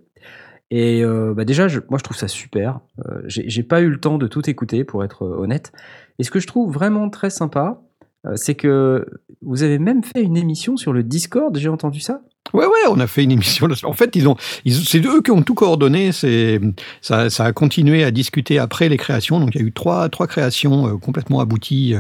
Et 0.71 1.04
euh, 1.04 1.34
bah 1.36 1.45
déjà, 1.45 1.67
moi, 1.89 1.99
je 1.99 2.04
trouve 2.04 2.17
ça 2.17 2.28
super. 2.28 2.80
Euh, 3.06 3.21
J'ai 3.28 3.63
pas 3.63 3.82
eu 3.82 3.89
le 3.89 3.99
temps 3.99 4.17
de 4.17 4.28
tout 4.28 4.49
écouter, 4.49 4.84
pour 4.84 5.04
être 5.04 5.23
euh, 5.23 5.38
honnête. 5.38 5.71
Et 6.19 6.23
ce 6.23 6.32
que 6.32 6.39
je 6.39 6.47
trouve 6.47 6.73
vraiment 6.73 7.10
très 7.10 7.30
sympa, 7.30 7.82
euh, 8.25 8.34
c'est 8.36 8.56
que 8.56 9.06
vous 9.41 9.62
avez 9.63 9.78
même 9.78 10.04
fait 10.04 10.21
une 10.21 10.38
émission 10.38 10.75
sur 10.78 10.91
le 10.91 11.04
Discord. 11.04 11.56
J'ai 11.58 11.69
entendu 11.69 11.99
ça? 11.99 12.21
Ouais, 12.54 12.65
ouais, 12.65 12.89
on 12.89 12.99
a 12.99 13.06
fait 13.06 13.23
une 13.23 13.32
émission. 13.32 13.67
En 13.84 13.93
fait, 13.93 14.15
ils 14.15 14.28
ont, 14.28 14.38
c'est 14.65 15.06
eux 15.06 15.21
qui 15.21 15.32
ont 15.32 15.43
tout 15.43 15.54
coordonné. 15.54 16.12
C'est, 16.12 16.60
ça, 17.01 17.30
ça 17.30 17.45
a 17.45 17.54
continué 17.54 18.04
à 18.04 18.10
discuter 18.10 18.58
après 18.58 18.89
les 18.89 18.97
créations. 18.97 19.39
Donc, 19.39 19.54
il 19.54 19.62
y 19.62 19.63
a 19.63 19.67
eu 19.67 19.71
trois, 19.71 20.10
trois 20.10 20.25
créations 20.25 20.97
complètement 20.97 21.41
abouties 21.41 21.93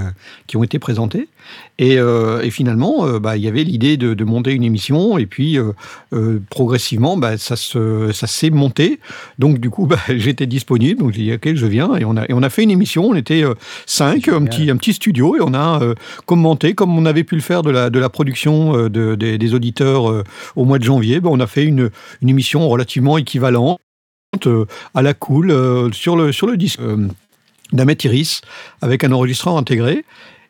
qui 0.47 0.57
ont 0.57 0.63
été 0.63 0.79
présentées. 0.79 1.29
Et, 1.77 1.97
euh, 1.97 2.41
et 2.41 2.51
finalement, 2.51 3.05
euh, 3.05 3.19
bah, 3.19 3.35
il 3.35 3.43
y 3.43 3.47
avait 3.47 3.63
l'idée 3.63 3.97
de, 3.97 4.13
de 4.13 4.23
monter 4.23 4.51
une 4.53 4.63
émission. 4.63 5.17
Et 5.17 5.25
puis, 5.25 5.57
euh, 5.57 6.39
progressivement, 6.49 7.17
bah, 7.17 7.37
ça, 7.37 7.55
se, 7.55 8.11
ça 8.13 8.27
s'est 8.27 8.49
monté. 8.49 8.99
Donc, 9.39 9.59
du 9.59 9.69
coup, 9.69 9.85
bah, 9.87 9.99
j'étais 10.09 10.45
disponible. 10.45 11.01
Donc, 11.01 11.13
j'ai 11.13 11.23
dit, 11.23 11.33
OK, 11.33 11.53
je 11.53 11.65
viens. 11.65 11.95
Et 11.95 12.05
on 12.05 12.15
a, 12.15 12.23
et 12.23 12.33
on 12.33 12.43
a 12.43 12.49
fait 12.49 12.63
une 12.63 12.71
émission. 12.71 13.05
On 13.05 13.15
était 13.15 13.43
cinq, 13.85 14.29
un 14.29 14.43
petit, 14.45 14.69
un 14.69 14.77
petit 14.77 14.93
studio. 14.93 15.35
Et 15.35 15.41
on 15.41 15.53
a 15.53 15.81
commenté, 16.25 16.73
comme 16.73 16.97
on 16.97 17.05
avait 17.05 17.23
pu 17.23 17.35
le 17.35 17.41
faire 17.41 17.61
de 17.61 17.71
la, 17.71 17.89
de 17.89 17.99
la 17.99 18.09
production 18.09 18.89
de, 18.89 19.15
des, 19.15 19.37
des 19.37 19.53
auditeurs 19.53 20.23
au 20.55 20.65
mois 20.65 20.79
de 20.79 20.83
janvier, 20.83 21.19
on 21.23 21.39
a 21.39 21.47
fait 21.47 21.63
une, 21.63 21.89
une 22.21 22.29
émission 22.29 22.67
relativement 22.69 23.17
équivalente 23.17 23.79
à 24.93 25.01
la 25.01 25.13
cool 25.13 25.93
sur 25.93 26.15
le, 26.15 26.31
sur 26.31 26.47
le 26.47 26.57
disque 26.57 26.81
d'Ahmet 27.73 27.97
Iris 28.03 28.41
avec 28.81 29.03
un 29.03 29.11
enregistreur 29.11 29.57
intégré. 29.57 30.05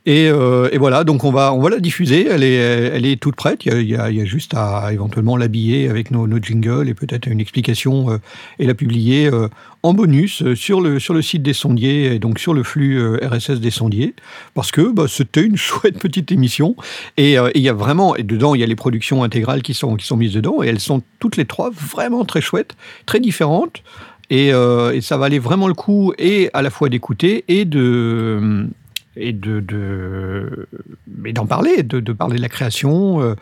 Et, 0.08 0.30
euh, 0.30 0.70
et 0.72 0.78
voilà, 0.78 1.04
donc 1.04 1.24
on 1.24 1.32
va, 1.32 1.52
on 1.54 1.60
va 1.60 1.72
la 1.72 1.80
diffuser. 1.80 2.28
Elle 2.30 2.44
est, 2.44 2.56
elle 2.56 3.06
est 3.06 3.20
toute 3.20 3.36
prête. 3.36 3.66
Il 3.66 3.82
y 3.82 3.96
a, 3.96 4.26
juste 4.26 4.54
à 4.56 4.90
éventuellement 4.94 5.36
l'habiller 5.36 5.90
avec 5.90 6.12
nos, 6.12 6.28
nos 6.28 6.38
jingles 6.38 6.88
et 6.88 6.94
peut-être 6.94 7.26
une 7.28 7.40
explication 7.40 8.12
euh, 8.12 8.18
et 8.60 8.68
la 8.68 8.76
publier 8.76 9.28
euh, 9.28 9.48
en 9.82 9.94
bonus 9.94 10.54
sur 10.54 10.82
le, 10.82 11.00
sur 11.00 11.14
le 11.14 11.22
site 11.22 11.42
des 11.42 11.54
sondiers 11.54 12.14
et 12.14 12.20
donc 12.20 12.40
sur 12.40 12.54
le 12.54 12.64
flux 12.64 13.18
RSS 13.18 13.60
des 13.60 13.72
sondiers 13.72 14.16
parce 14.54 14.72
que 14.72 14.92
bah, 14.92 15.06
c'était 15.08 15.44
une 15.44 15.58
chouette 15.58 15.98
petite 15.98 16.32
émission. 16.32 16.76
Et 17.18 17.38
il 17.56 17.62
y 17.62 17.70
a 17.70 17.74
vraiment, 17.74 18.16
et 18.16 18.24
dedans, 18.24 18.54
il 18.54 18.62
y 18.62 18.64
a 18.64 18.68
les 18.68 18.76
productions 18.76 19.24
intégrales 19.24 19.64
qui 19.64 19.74
sont, 19.74 19.96
qui 19.96 20.06
sont 20.06 20.18
mises 20.18 20.34
dedans, 20.34 20.62
et 20.62 20.68
elles 20.68 20.80
sont 20.80 21.02
toutes 21.20 21.38
les 21.38 21.46
trois 21.46 21.72
vraiment 21.72 22.26
très 22.26 22.42
chouettes, 22.42 22.76
très 23.06 23.20
différentes. 23.20 23.84
Et, 24.30 24.48
et 24.50 25.02
ça 25.02 25.18
valait 25.18 25.40
vraiment 25.40 25.68
le 25.68 25.74
coup, 25.74 26.14
et 26.18 26.50
à 26.54 26.62
la 26.62 26.70
fois 26.70 26.90
d'écouter, 26.90 27.46
et 27.48 27.66
de 27.66 28.68
et 29.18 29.32
de, 29.34 29.60
de 29.60 30.68
mais 31.08 31.32
d'en 31.34 31.46
parler, 31.46 31.84
de, 31.84 32.00
de 32.00 32.14
parler 32.14 32.38
de 32.38 32.42
la 32.42 32.50
création, 32.50 33.22
euh, 33.22 33.36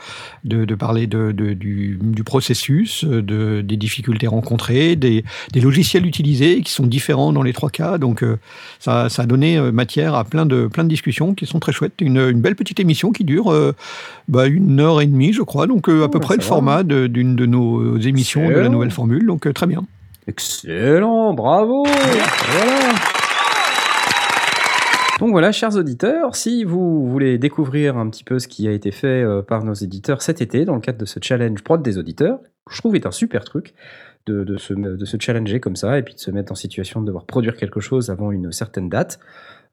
de, 0.43 0.65
de 0.65 0.75
parler 0.75 1.07
de, 1.07 1.31
du, 1.31 1.99
du 2.01 2.23
processus, 2.23 3.03
euh, 3.05 3.21
de, 3.21 3.61
des 3.61 3.77
difficultés 3.77 4.27
rencontrées, 4.27 4.95
des, 4.95 5.23
des 5.51 5.61
logiciels 5.61 6.05
utilisés 6.05 6.61
qui 6.61 6.71
sont 6.71 6.85
différents 6.85 7.33
dans 7.33 7.41
les 7.43 7.53
trois 7.53 7.69
cas. 7.69 7.97
Donc 7.97 8.23
euh, 8.23 8.37
ça, 8.79 9.09
ça 9.09 9.23
a 9.23 9.25
donné 9.25 9.59
matière 9.71 10.13
à 10.15 10.23
plein 10.23 10.45
de, 10.45 10.67
plein 10.67 10.83
de 10.83 10.89
discussions 10.89 11.33
qui 11.33 11.45
sont 11.45 11.59
très 11.59 11.71
chouettes. 11.71 11.93
Une, 12.01 12.17
une 12.17 12.41
belle 12.41 12.55
petite 12.55 12.79
émission 12.79 13.11
qui 13.11 13.23
dure 13.23 13.53
bah, 14.27 14.45
une 14.47 14.79
heure 14.79 15.01
et 15.01 15.05
demie, 15.07 15.33
je 15.33 15.41
crois. 15.41 15.67
Donc 15.67 15.89
à 15.89 16.07
peu 16.07 16.17
Ouais, 16.17 16.19
près 16.19 16.35
le 16.35 16.41
va. 16.41 16.47
format 16.47 16.83
d'une 16.83 17.35
de 17.35 17.45
nos 17.45 17.97
émissions 17.97 18.47
de 18.47 18.53
la 18.53 18.69
nouvelle 18.69 18.91
formule. 18.91 19.25
Donc 19.25 19.51
très 19.53 19.67
bien. 19.67 19.83
Excellent, 20.27 21.33
bravo. 21.33 21.83
Voilà. 21.85 22.93
Donc 25.23 25.31
voilà, 25.31 25.53
chers 25.53 25.77
auditeurs, 25.77 26.35
si 26.35 26.65
vous 26.65 27.09
voulez 27.09 27.37
découvrir 27.37 27.95
un 27.95 28.09
petit 28.09 28.25
peu 28.25 28.39
ce 28.39 28.49
qui 28.49 28.67
a 28.67 28.73
été 28.73 28.91
fait 28.91 29.23
euh, 29.23 29.41
par 29.41 29.63
nos 29.63 29.73
éditeurs 29.73 30.21
cet 30.21 30.41
été 30.41 30.65
dans 30.65 30.75
le 30.75 30.81
cadre 30.81 30.97
de 30.97 31.05
ce 31.05 31.17
challenge 31.21 31.63
prod 31.63 31.81
des 31.81 31.97
auditeurs, 31.97 32.39
je 32.69 32.77
trouve 32.79 32.97
est 32.97 33.05
un 33.05 33.11
super 33.11 33.45
truc 33.45 33.73
de, 34.25 34.57
se, 34.57 35.17
challenger 35.21 35.61
comme 35.61 35.77
ça 35.77 35.97
et 35.97 36.03
puis 36.03 36.13
de 36.13 36.19
se 36.19 36.29
mettre 36.29 36.51
en 36.51 36.55
situation 36.55 36.99
de 36.99 37.05
devoir 37.05 37.23
produire 37.25 37.55
quelque 37.55 37.79
chose 37.79 38.09
avant 38.09 38.33
une 38.33 38.51
certaine 38.51 38.89
date. 38.89 39.17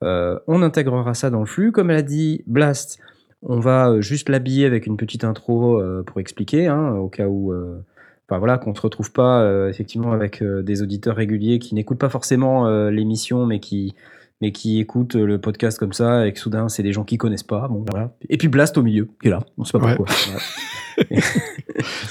Euh, 0.04 0.38
on 0.46 0.62
intégrera 0.62 1.14
ça 1.14 1.30
dans 1.30 1.40
le 1.40 1.46
flux. 1.46 1.72
Comme 1.72 1.90
elle 1.90 1.96
a 1.96 2.02
dit 2.02 2.44
Blast, 2.46 3.00
on 3.42 3.58
va 3.58 3.90
euh, 3.90 4.00
juste 4.00 4.28
l'habiller 4.28 4.66
avec 4.66 4.86
une 4.86 4.96
petite 4.96 5.24
intro 5.24 5.82
pour 6.06 6.20
expliquer, 6.20 6.68
hein, 6.68 6.92
au 6.92 7.08
cas 7.08 7.26
où. 7.26 7.50
euh, 7.52 7.84
Enfin 8.28 8.38
voilà, 8.38 8.58
qu'on 8.58 8.72
se 8.72 8.80
retrouve 8.80 9.10
pas 9.10 9.68
effectivement 9.68 10.12
avec 10.12 10.40
des 10.40 10.82
auditeurs 10.82 11.16
réguliers 11.16 11.58
qui 11.58 11.74
n'écoutent 11.74 11.98
pas 11.98 12.08
forcément 12.08 12.88
l'émission, 12.88 13.44
mais 13.44 13.58
qui 13.58 13.96
mais 14.40 14.52
qui 14.52 14.80
écoutent 14.80 15.16
euh, 15.16 15.26
le 15.26 15.38
podcast 15.38 15.78
comme 15.78 15.92
ça 15.92 16.26
et 16.26 16.32
que 16.32 16.38
soudain 16.38 16.68
c'est 16.68 16.82
des 16.82 16.92
gens 16.92 17.04
qui 17.04 17.18
connaissent 17.18 17.42
pas. 17.42 17.68
Bon 17.68 17.84
voilà. 17.90 18.10
Et 18.28 18.36
puis 18.38 18.48
Blast 18.48 18.76
au 18.78 18.82
milieu, 18.82 19.08
qui 19.20 19.28
est 19.28 19.30
là, 19.30 19.40
on 19.58 19.64
sait 19.64 19.78
pas 19.78 19.84
Ouais. 19.86 19.96
pourquoi. 19.96 20.14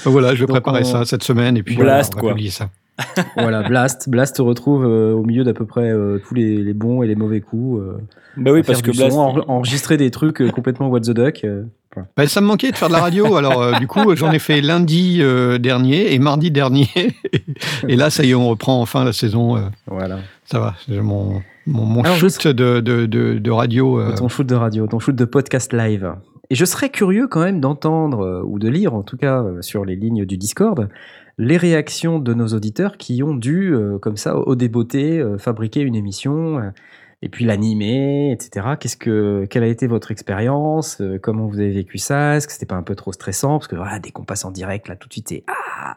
Voilà. 0.04 0.34
Je 0.34 0.40
vais 0.40 0.46
Donc, 0.46 0.56
préparer 0.56 0.80
on- 0.82 0.84
ça 0.84 1.04
cette 1.04 1.22
semaine 1.22 1.56
et 1.56 1.62
puis 1.62 1.76
Blast, 1.76 2.12
on 2.14 2.16
va 2.16 2.20
quoi. 2.22 2.30
publier 2.30 2.50
ça. 2.50 2.70
voilà, 3.36 3.62
Blast, 3.62 4.08
Blast 4.10 4.36
se 4.36 4.42
retrouve 4.42 4.84
euh, 4.84 5.12
au 5.12 5.22
milieu 5.24 5.42
d'à 5.44 5.54
peu 5.54 5.64
près 5.64 5.90
euh, 5.90 6.18
tous 6.26 6.34
les, 6.34 6.56
les 6.62 6.74
bons 6.74 7.02
et 7.02 7.06
les 7.06 7.14
mauvais 7.14 7.40
coups. 7.40 7.80
euh, 7.80 7.96
Bah 8.36 8.52
oui, 8.52 8.62
parce 8.62 8.82
que 8.82 8.90
Blast, 8.90 9.16
en- 9.16 9.38
enregistrer 9.48 9.96
des 9.96 10.10
trucs 10.10 10.40
euh, 10.42 10.50
complètement 10.50 10.88
what 10.88 11.00
the 11.00 11.10
duck. 11.10 11.40
euh. 11.44 11.64
Ben, 12.16 12.26
ça 12.28 12.40
me 12.40 12.46
manquait 12.46 12.70
de 12.70 12.76
faire 12.76 12.86
de 12.88 12.92
la 12.92 13.00
radio. 13.00 13.34
Alors, 13.36 13.60
euh, 13.62 13.78
du 13.78 13.86
coup, 13.88 14.14
j'en 14.14 14.30
ai 14.30 14.38
fait 14.38 14.60
lundi 14.60 15.18
euh, 15.22 15.58
dernier 15.58 16.12
et 16.14 16.18
mardi 16.20 16.50
dernier. 16.52 16.86
et 17.88 17.96
là, 17.96 18.10
ça 18.10 18.22
y 18.24 18.30
est, 18.30 18.34
on 18.34 18.48
reprend 18.48 18.80
enfin 18.80 19.04
la 19.04 19.12
saison. 19.12 19.56
euh, 19.56 19.62
Voilà. 19.88 20.18
ça 20.44 20.60
va, 20.60 20.74
j'ai 20.88 21.00
mon, 21.00 21.42
mon, 21.66 21.84
mon 21.84 22.02
Alors, 22.02 22.16
je 22.16 22.28
shoot 22.28 22.48
de, 22.48 22.80
de, 22.80 23.06
de, 23.06 23.38
de 23.38 23.50
radio. 23.50 24.00
euh, 24.00 24.14
Ton 24.14 24.28
shoot 24.28 24.46
de 24.46 24.54
radio, 24.54 24.86
ton 24.86 24.98
shoot 24.98 25.14
de 25.14 25.24
podcast 25.24 25.72
live. 25.72 26.14
Et 26.50 26.54
je 26.54 26.64
serais 26.64 26.88
curieux 26.88 27.28
quand 27.28 27.40
même 27.42 27.60
d'entendre, 27.60 28.20
euh, 28.24 28.42
ou 28.44 28.58
de 28.58 28.68
lire 28.68 28.94
en 28.94 29.02
tout 29.02 29.16
cas 29.16 29.42
euh, 29.42 29.62
sur 29.62 29.84
les 29.84 29.94
lignes 29.94 30.24
du 30.24 30.36
Discord, 30.36 30.88
les 31.38 31.56
réactions 31.56 32.18
de 32.18 32.34
nos 32.34 32.48
auditeurs 32.48 32.96
qui 32.96 33.22
ont 33.22 33.34
dû, 33.34 33.74
comme 34.02 34.16
ça, 34.18 34.36
au 34.36 34.56
débeauté, 34.56 35.24
fabriquer 35.38 35.80
une 35.80 35.94
émission 35.94 36.60
et 37.22 37.30
puis 37.30 37.46
l'animer, 37.46 38.30
etc. 38.32 38.74
Qu'est-ce 38.78 38.98
que, 38.98 39.46
quelle 39.48 39.62
a 39.62 39.66
été 39.68 39.86
votre 39.86 40.10
expérience 40.10 41.00
Comment 41.22 41.46
vous 41.46 41.58
avez 41.58 41.70
vécu 41.70 41.96
ça? 41.96 42.36
Est-ce 42.36 42.46
que 42.46 42.52
c'était 42.52 42.66
pas 42.66 42.74
un 42.74 42.82
peu 42.82 42.94
trop 42.94 43.12
stressant? 43.12 43.58
Parce 43.58 43.68
que 43.68 43.76
voilà, 43.76 43.98
dès 43.98 44.10
qu'on 44.10 44.24
passe 44.24 44.44
en 44.44 44.50
direct, 44.50 44.86
là, 44.88 44.96
tout 44.96 45.08
de 45.08 45.14
suite, 45.14 45.28
c'est 45.30 45.44
ah 45.46 45.96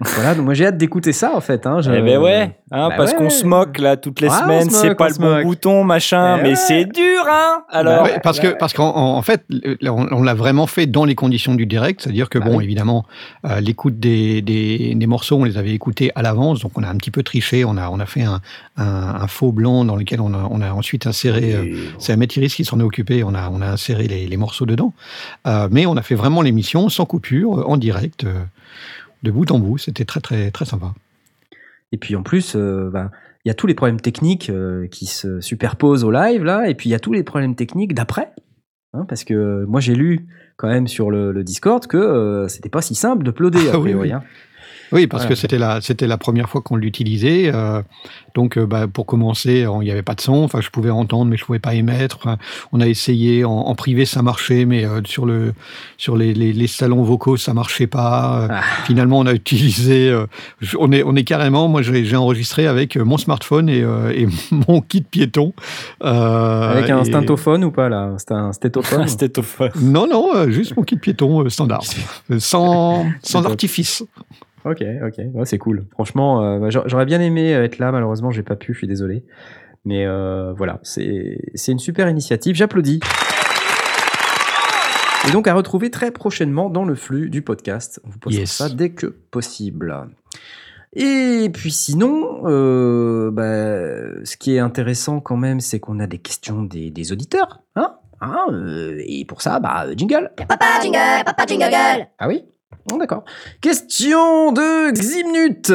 Voilà, 0.00 0.34
donc 0.34 0.46
moi 0.46 0.54
j'ai 0.54 0.64
hâte 0.66 0.78
d'écouter 0.78 1.12
ça 1.12 1.34
en 1.36 1.40
fait. 1.42 1.66
Hein, 1.66 1.80
je- 1.82 1.90
Eh 1.92 2.00
ben 2.00 2.18
ouais, 2.18 2.56
hein, 2.70 2.88
Bah 2.88 2.94
parce 2.96 3.12
ouais. 3.12 3.18
qu'on 3.18 3.28
se 3.30 3.44
moque 3.44 3.78
là 3.78 3.98
toutes 3.98 4.20
les 4.22 4.28
Ah, 4.30 4.40
semaines, 4.42 4.70
se 4.70 4.76
c'est 4.76 4.94
pas 4.94 5.08
le 5.08 5.14
bon 5.14 5.34
moque. 5.34 5.42
bouton, 5.44 5.84
machin, 5.84 6.38
Eh 6.38 6.42
mais 6.42 6.48
ouais. 6.50 6.54
c'est 6.56 6.84
dur, 6.86 7.22
hein 7.30 7.62
Alors, 7.68 8.04
Ouais, 8.04 8.18
parce 8.22 8.40
que 8.40 8.48
parce 8.48 8.72
qu'en 8.72 8.88
en 8.96 9.16
en 9.18 9.22
fait, 9.22 9.44
on, 9.82 10.06
on 10.10 10.22
l'a 10.22 10.32
vraiment 10.34 10.66
fait 10.66 10.86
dans 10.86 11.04
les 11.04 11.14
conditions 11.14 11.54
du 11.54 11.66
direct, 11.66 12.00
c'est-à-dire 12.00 12.30
que 12.30 12.38
Bah 12.38 12.46
bon, 12.46 12.56
oui. 12.56 12.64
évidemment, 12.64 13.04
euh, 13.46 13.60
l'écoute 13.60 13.98
des, 14.00 14.40
des, 14.40 14.94
des 14.94 15.06
morceaux, 15.06 15.36
on 15.36 15.44
les 15.44 15.58
avait 15.58 15.72
écoutés 15.72 16.10
à 16.14 16.22
l'avance, 16.22 16.60
donc 16.60 16.72
on 16.78 16.82
a 16.82 16.88
un 16.88 16.96
petit 16.96 17.10
peu 17.10 17.22
triché, 17.22 17.64
on 17.66 17.76
a 17.76 17.90
on 17.90 18.00
a 18.00 18.06
fait 18.06 18.22
un, 18.22 18.40
un, 18.78 18.84
un 19.20 19.26
faux 19.26 19.52
blanc 19.52 19.84
dans 19.84 19.96
lequel 19.96 20.20
on 20.22 20.32
a, 20.32 20.48
on 20.50 20.62
a 20.62 20.72
ensuite 20.72 21.06
inséré. 21.06 21.54
euh, 21.54 21.74
c'est 21.98 22.16
Iris 22.36 22.54
qui 22.54 22.64
s'en 22.64 22.80
est 22.80 22.84
occupé, 22.84 23.22
on 23.22 23.34
a 23.34 23.50
on 23.52 23.60
a 23.60 23.66
inséré 23.66 24.08
les, 24.08 24.26
les 24.26 24.36
morceaux 24.38 24.64
dedans, 24.66 24.94
Euh, 25.46 25.68
mais 25.70 25.84
on 25.84 25.96
a 25.98 26.02
fait 26.02 26.14
vraiment 26.14 26.40
l'émission 26.42 26.88
sans 26.88 27.04
coupure, 27.04 27.68
en 27.68 27.76
direct, 27.76 28.24
euh, 28.24 28.32
de 29.22 29.30
bout 29.30 29.50
en 29.50 29.58
bout. 29.58 29.78
C'était 29.78 30.04
très 30.04 30.20
très 30.20 30.50
très 30.50 30.64
sympa. 30.64 30.94
Et 31.92 31.96
puis 31.98 32.14
en 32.16 32.22
plus, 32.22 32.54
euh, 32.56 32.90
ben, 32.92 33.10
il 33.44 33.48
y 33.48 33.50
a 33.50 33.54
tous 33.54 33.66
les 33.66 33.74
problèmes 33.74 34.00
techniques 34.00 34.50
euh, 34.50 34.86
qui 34.88 35.06
se 35.06 35.40
superposent 35.40 36.04
au 36.04 36.10
live 36.10 36.44
là, 36.44 36.68
et 36.68 36.74
puis 36.74 36.88
il 36.88 36.92
y 36.92 36.94
a 36.94 37.00
tous 37.00 37.12
les 37.12 37.22
problèmes 37.22 37.54
techniques 37.54 37.94
d'après. 37.94 38.30
Hein, 38.92 39.04
parce 39.08 39.22
que 39.24 39.34
euh, 39.34 39.66
moi 39.68 39.80
j'ai 39.80 39.94
lu 39.94 40.26
quand 40.56 40.66
même 40.68 40.88
sur 40.88 41.10
le, 41.10 41.30
le 41.32 41.44
Discord 41.44 41.86
que 41.86 41.96
euh, 41.96 42.48
c'était 42.48 42.68
pas 42.68 42.82
si 42.82 42.94
simple 42.94 43.22
de 43.24 43.30
ploder 43.30 43.68
a 43.68 43.72
Ah 43.74 43.78
oui, 43.78 43.90
priori. 43.90 44.08
oui. 44.08 44.12
hein. 44.12 44.22
Oui, 44.92 45.06
parce 45.06 45.22
Voilà. 45.22 45.34
que 45.34 45.40
c'était 45.40 45.58
la, 45.58 45.80
c'était 45.80 46.06
la 46.06 46.18
première 46.18 46.48
fois 46.48 46.60
qu'on 46.62 46.76
l'utilisait. 46.76 47.50
euh, 47.54 47.82
donc, 48.34 48.56
euh, 48.58 48.66
bah, 48.66 48.86
pour 48.86 49.06
commencer, 49.06 49.66
on- 49.66 49.82
il 49.82 49.86
n'y 49.86 49.90
avait 49.90 50.02
pas 50.02 50.14
de 50.14 50.20
son. 50.20 50.34
Enfin, 50.44 50.60
je 50.60 50.70
pouvais 50.70 50.90
entendre, 50.90 51.26
mais 51.30 51.36
je 51.36 51.44
pouvais 51.44 51.58
pas 51.58 51.74
émettre. 51.74 52.16
Enfin, 52.20 52.36
on 52.72 52.80
a 52.80 52.86
essayé 52.86 53.44
en, 53.44 53.50
en 53.50 53.74
privé, 53.74 54.04
ça 54.04 54.22
marchait, 54.22 54.64
mais 54.64 54.84
euh, 54.84 55.00
sur 55.04 55.26
le, 55.26 55.52
sur 55.96 56.16
les, 56.16 56.32
les, 56.34 56.52
les 56.52 56.66
salons 56.66 57.02
vocaux, 57.02 57.36
ça 57.36 57.54
marchait 57.54 57.86
pas. 57.88 58.42
Euh, 58.42 58.46
Ah. 58.50 58.62
Finalement, 58.84 59.18
on 59.18 59.26
a 59.26 59.32
utilisé. 59.32 60.08
euh, 60.10 60.26
on 60.78 60.90
est, 60.92 61.02
on 61.02 61.14
est 61.16 61.24
carrément. 61.24 61.68
Moi, 61.68 61.82
j'ai 61.82 62.16
enregistré 62.16 62.66
avec 62.66 62.96
euh, 62.96 63.04
mon 63.04 63.18
smartphone 63.18 63.68
et, 63.68 63.82
euh, 63.82 64.12
et 64.14 64.26
mon 64.68 64.80
kit 64.80 65.02
piéton. 65.02 65.52
euh, 66.04 66.70
Avec 66.72 66.90
un 66.90 67.02
et- 67.02 67.04
stintophone 67.04 67.64
ou 67.64 67.70
pas 67.70 67.88
là? 67.88 68.14
C'était 68.18 68.34
un 68.34 68.52
stétophone 68.52 69.06
stétophone. 69.08 69.70
Non, 69.80 70.06
non, 70.08 70.34
euh, 70.34 70.50
juste 70.50 70.76
mon 70.76 70.82
kit 70.82 70.96
piéton 70.96 71.44
euh, 71.44 71.48
standard, 71.48 71.82
Euh, 72.30 72.38
sans, 72.38 73.06
sans 73.22 73.44
artifice. 73.44 74.04
Ok, 74.64 74.82
ok, 75.06 75.20
Ouais, 75.34 75.44
c'est 75.46 75.58
cool. 75.58 75.86
Franchement, 75.92 76.42
euh, 76.44 76.58
bah, 76.58 76.70
j'a- 76.70 76.82
j'aurais 76.86 77.06
bien 77.06 77.20
aimé 77.20 77.50
être 77.52 77.78
là, 77.78 77.92
malheureusement 77.92 78.30
j'ai 78.30 78.42
pas 78.42 78.56
pu, 78.56 78.72
je 78.74 78.78
suis 78.78 78.86
désolé. 78.86 79.24
Mais 79.86 80.04
euh, 80.06 80.52
voilà, 80.52 80.78
c'est 80.82 81.38
une 81.68 81.78
super 81.78 82.08
initiative, 82.08 82.54
j'applaudis. 82.54 83.00
Et 85.28 85.32
donc 85.32 85.46
à 85.48 85.54
retrouver 85.54 85.90
très 85.90 86.10
prochainement 86.10 86.70
dans 86.70 86.84
le 86.84 86.94
flux 86.94 87.28
du 87.30 87.42
podcast. 87.42 88.00
On 88.04 88.10
vous 88.10 88.18
postera 88.18 88.40
Yes. 88.40 88.50
ça 88.52 88.68
dès 88.70 88.90
que 88.90 89.06
possible. 89.06 89.94
Et 90.94 91.50
puis 91.52 91.70
sinon, 91.70 92.42
euh, 92.46 93.30
bah, 93.30 94.24
ce 94.24 94.36
qui 94.36 94.54
est 94.56 94.58
intéressant 94.58 95.20
quand 95.20 95.36
même, 95.36 95.60
c'est 95.60 95.78
qu'on 95.78 96.00
a 96.00 96.06
des 96.06 96.18
questions 96.18 96.62
des, 96.62 96.90
des 96.90 97.12
auditeurs. 97.12 97.60
Hein 97.76 97.94
Hein, 98.22 98.44
euh, 98.52 99.00
et 99.06 99.24
pour 99.24 99.40
ça, 99.40 99.60
bah, 99.60 99.86
jingle. 99.96 100.30
Papa 100.46 100.66
jingle, 100.82 101.24
papa 101.24 101.46
jingle. 101.46 102.06
Ah 102.18 102.28
oui? 102.28 102.44
D'accord. 102.98 103.24
Question 103.60 104.52
de 104.52 104.90
Ximnut. 104.92 105.72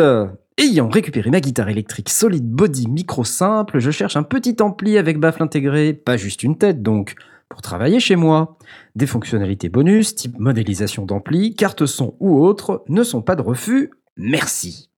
Ayant 0.58 0.88
récupéré 0.88 1.30
ma 1.30 1.42
guitare 1.42 1.68
électrique 1.68 2.10
solid 2.10 2.50
body 2.50 2.88
micro 2.88 3.26
simple, 3.26 3.80
je 3.80 3.92
cherche 3.92 4.16
un 4.16 4.24
petit 4.24 4.56
ampli 4.62 4.98
avec 4.98 5.20
baffle 5.20 5.44
intégré, 5.44 5.94
pas 5.94 6.16
juste 6.16 6.44
une 6.44 6.58
tête 6.58 6.82
donc, 6.82 7.16
pour 7.50 7.62
travailler 7.62 8.00
chez 8.00 8.16
moi. 8.16 8.58
Des 8.96 9.06
fonctionnalités 9.06 9.68
bonus, 9.68 10.16
type 10.16 10.40
modélisation 10.40 11.06
d'ampli, 11.06 11.56
carte 11.56 11.86
son 11.86 12.16
ou 12.22 12.42
autre, 12.42 12.86
ne 12.88 13.04
sont 13.04 13.22
pas 13.22 13.36
de 13.36 13.42
refus. 13.42 13.92
Merci. 14.16 14.90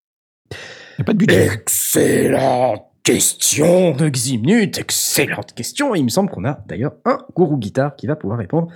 N'y 0.51 1.01
a 1.01 1.03
pas 1.03 1.13
de 1.13 1.17
budget. 1.17 1.49
Excellente 1.53 2.83
question 3.03 3.93
de 3.93 4.09
Ximnut, 4.09 4.77
excellente 4.77 5.53
question. 5.53 5.95
Et 5.95 5.99
il 5.99 6.03
me 6.03 6.09
semble 6.09 6.29
qu'on 6.29 6.45
a 6.45 6.59
d'ailleurs 6.67 6.93
un 7.05 7.17
gourou 7.35 7.57
guitare 7.57 7.95
qui 7.95 8.05
va 8.05 8.15
pouvoir 8.15 8.37
répondre 8.37 8.67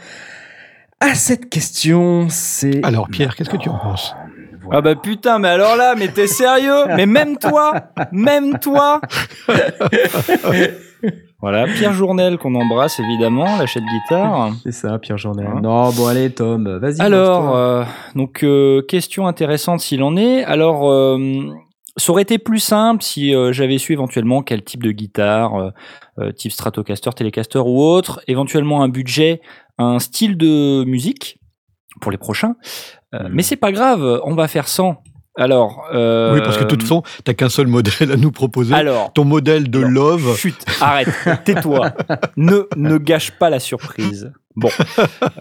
à 1.02 1.16
cette 1.16 1.50
question. 1.50 2.28
C'est 2.30 2.84
Alors, 2.86 3.10
Pierre, 3.10 3.36
qu'est-ce 3.36 3.50
que 3.50 3.58
tu 3.58 3.70
en 3.70 3.78
penses? 3.78 4.16
Voilà. 4.64 4.78
Ah 4.78 4.82
bah 4.82 4.96
putain, 4.96 5.40
mais 5.40 5.48
alors 5.50 5.76
là, 5.76 5.96
mais 5.98 6.08
t'es 6.08 6.28
sérieux? 6.28 6.86
Mais 6.96 7.08
même 7.08 7.38
toi 7.38 7.74
Même 8.12 8.60
toi 8.60 9.02
Voilà, 11.42 11.66
Pierre 11.66 11.94
Journel 11.94 12.38
qu'on 12.38 12.54
embrasse 12.54 13.00
évidemment, 13.00 13.58
l'achat 13.58 13.80
de 13.80 13.86
guitare. 13.86 14.52
C'est 14.62 14.72
ça, 14.72 15.00
Pierre 15.00 15.18
Journal. 15.18 15.48
Hein 15.48 15.62
Non, 15.64 15.90
bon, 15.90 16.06
allez, 16.06 16.30
Tom, 16.30 16.78
vas-y. 16.78 17.02
Alors, 17.02 17.56
euh, 17.56 17.84
donc 18.16 18.44
euh, 18.44 18.84
question 18.84 19.26
intéressante 19.26 19.80
s'il 19.80 20.04
en 20.04 20.16
est. 20.16 20.44
Alors, 20.44 20.92
euh, 20.92 21.18
ça 21.98 22.12
aurait 22.12 22.22
été 22.22 22.38
plus 22.38 22.60
simple 22.60 23.04
si 23.04 23.36
euh, 23.36 23.52
j'avais 23.52 23.78
su 23.78 23.94
éventuellement 23.94 24.42
quel 24.44 24.64
type 24.64 24.84
de 24.84 24.92
guitare, 24.92 25.56
euh, 25.56 25.70
euh, 26.20 26.32
type 26.32 26.52
Stratocaster, 26.52 27.10
Telecaster 27.16 27.60
ou 27.60 27.82
autre, 27.82 28.22
éventuellement 28.28 28.84
un 28.84 28.90
budget, 28.90 29.42
un 29.82 30.00
style 30.00 30.38
de 30.38 30.84
musique 30.86 31.40
pour 32.02 32.12
les 32.12 32.18
prochains. 32.18 32.56
Euh, 33.14 33.24
Mhm. 33.24 33.30
Mais 33.34 33.44
c'est 33.44 33.58
pas 33.58 33.72
grave, 33.72 34.22
on 34.24 34.36
va 34.36 34.48
faire 34.48 34.68
sans. 34.68 35.04
Alors, 35.38 35.86
euh, 35.94 36.34
Oui, 36.34 36.42
parce 36.42 36.58
que 36.58 36.64
de 36.64 36.68
toute 36.70 36.82
façon, 36.82 37.04
t'as 37.24 37.34
qu'un 37.34 37.48
seul 37.50 37.68
modèle 37.68 38.12
à 38.12 38.18
nous 38.18 38.32
proposer. 38.32 38.74
alors, 38.76 39.14
Ton 39.14 39.24
modèle 39.26 39.70
de 39.70 39.80
Love. 39.80 40.36
Chut, 40.38 40.56
arrête, 40.82 41.08
tais-toi. 41.46 41.94
ne, 42.38 42.68
ne 42.76 42.98
gâche 42.98 43.32
pas 43.32 43.50
la 43.50 43.60
surprise. 43.60 44.32
Bon. 44.58 44.70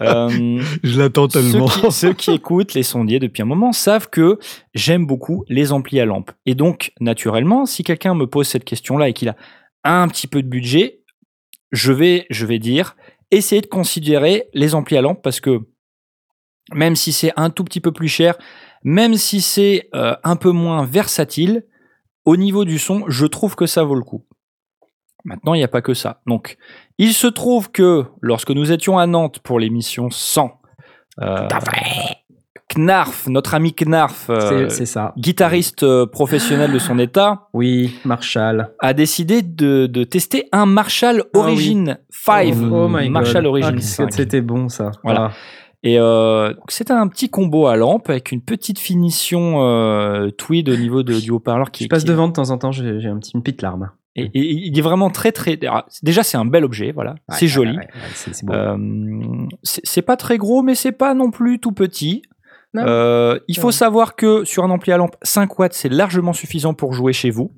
Euh, 0.01 0.61
Je 0.83 0.99
l'attends 0.99 1.27
tellement. 1.27 1.67
Ceux 1.67 1.81
qui, 1.81 1.91
ceux 1.91 2.13
qui 2.13 2.31
écoutent 2.31 2.73
les 2.73 2.83
sondiers 2.83 3.19
depuis 3.19 3.41
un 3.41 3.45
moment 3.45 3.73
savent 3.73 4.09
que 4.09 4.39
j'aime 4.73 5.05
beaucoup 5.05 5.43
les 5.49 5.73
amplis 5.73 5.99
à 5.99 6.05
lampe. 6.05 6.31
Et 6.45 6.55
donc, 6.55 6.93
naturellement, 7.01 7.65
si 7.65 7.83
quelqu'un 7.83 8.15
me 8.15 8.27
pose 8.27 8.47
cette 8.47 8.63
question-là 8.63 9.09
et 9.09 9.13
qu'il 9.13 9.27
a 9.29 9.35
un 9.83 10.07
petit 10.07 10.27
peu 10.27 10.41
de 10.41 10.47
budget, 10.47 11.01
je 11.73 11.91
vais, 11.91 12.25
je 12.29 12.45
vais 12.45 12.59
dire, 12.59 12.95
essayez 13.31 13.61
de 13.61 13.67
considérer 13.67 14.49
les 14.53 14.75
amplis 14.75 14.97
à 14.97 15.01
lampe 15.01 15.21
parce 15.21 15.39
que 15.39 15.61
même 16.73 16.95
si 16.95 17.11
c'est 17.11 17.33
un 17.37 17.49
tout 17.49 17.63
petit 17.63 17.81
peu 17.81 17.91
plus 17.91 18.07
cher, 18.07 18.37
même 18.83 19.15
si 19.15 19.41
c'est 19.41 19.89
euh, 19.95 20.15
un 20.23 20.35
peu 20.35 20.51
moins 20.51 20.85
versatile, 20.85 21.65
au 22.25 22.37
niveau 22.37 22.65
du 22.65 22.77
son, 22.77 23.05
je 23.07 23.25
trouve 23.25 23.55
que 23.55 23.65
ça 23.65 23.83
vaut 23.83 23.95
le 23.95 24.03
coup. 24.03 24.25
Maintenant, 25.23 25.53
il 25.53 25.57
n'y 25.57 25.63
a 25.63 25.67
pas 25.67 25.81
que 25.81 25.93
ça. 25.93 26.21
Donc, 26.25 26.57
il 26.97 27.13
se 27.13 27.27
trouve 27.27 27.71
que 27.71 28.05
lorsque 28.21 28.51
nous 28.51 28.71
étions 28.71 28.97
à 28.97 29.07
Nantes 29.07 29.39
pour 29.39 29.59
l'émission 29.59 30.09
100, 30.09 30.59
euh, 31.21 31.47
Knarf, 32.75 33.27
notre 33.27 33.53
ami 33.53 33.73
Knarf, 33.73 34.29
euh, 34.29 34.67
C'est- 34.69 34.75
c'est 34.75 34.85
ça. 34.85 35.13
guitariste 35.17 35.83
euh, 35.83 36.05
professionnel 36.05 36.71
de 36.71 36.79
son 36.79 36.97
état, 36.99 37.47
Oui, 37.53 37.95
Marshall. 38.05 38.69
a 38.79 38.93
décidé 38.93 39.41
de, 39.41 39.87
de 39.87 40.03
tester 40.03 40.47
un 40.51 40.65
Marshall 40.65 41.23
Ah 41.25 41.27
oui. 41.33 41.39
Origin 41.41 41.97
5. 42.09 42.53
Oh 42.71 42.87
my 42.89 43.09
Marshall 43.09 43.43
God. 43.43 43.49
Origin 43.49 43.69
Ah, 43.73 43.75
qu'est-ce 43.77 43.97
que 43.97 44.03
5. 44.03 44.13
C'était 44.13 44.41
bon, 44.41 44.69
ça. 44.69 44.91
Voilà. 45.03 45.29
Ah. 45.31 45.37
Et 45.83 45.97
euh, 45.99 46.53
c'était 46.67 46.93
un 46.93 47.07
petit 47.07 47.29
combo 47.29 47.65
à 47.65 47.75
lampe 47.75 48.09
avec 48.09 48.31
une 48.31 48.41
petite 48.41 48.77
finition 48.77 49.63
euh, 49.65 50.29
tweed 50.29 50.69
au 50.69 50.75
niveau 50.75 51.01
de- 51.01 51.19
du 51.19 51.31
haut-parleur 51.31 51.71
qui 51.71 51.85
Je 51.85 51.89
passe 51.89 52.03
qui- 52.03 52.09
devant 52.09 52.27
de 52.27 52.33
temps 52.33 52.51
en 52.51 52.57
temps, 52.59 52.71
j'ai 52.71 52.85
un 53.07 53.17
petit, 53.17 53.31
une 53.33 53.41
petite 53.41 53.63
larme. 53.63 53.89
Et, 54.15 54.23
et 54.25 54.39
il 54.67 54.77
est 54.77 54.81
vraiment 54.81 55.09
très 55.09 55.31
très. 55.31 55.57
Déjà 56.03 56.21
c'est 56.23 56.37
un 56.37 56.43
bel 56.45 56.65
objet, 56.65 56.91
voilà, 56.91 57.11
Ouais, 57.11 57.17
c'est 57.29 57.45
ouais, 57.45 57.47
joli. 57.47 57.77
ouais, 57.77 57.87
c'est 58.13 58.35
c'est. 58.35 58.45
Euh, 58.51 58.77
c'est 59.63 59.81
c'est 59.85 60.01
pas 60.01 60.17
très 60.17 60.37
gros, 60.37 60.61
mais 60.63 60.75
c'est 60.75 60.91
pas 60.91 61.13
non 61.13 61.31
plus 61.31 61.59
tout 61.59 61.71
petit. 61.71 62.21
Euh, 62.77 63.39
il 63.47 63.57
faut 63.57 63.71
savoir 63.71 64.15
que 64.15 64.45
sur 64.45 64.63
un 64.63 64.69
ampli 64.69 64.91
à 64.91 64.97
lampe, 64.97 65.15
5 65.23 65.59
watts, 65.59 65.73
c'est 65.73 65.89
largement 65.89 66.33
suffisant 66.33 66.73
pour 66.73 66.93
jouer 66.93 67.13
chez 67.13 67.29
vous. 67.29 67.51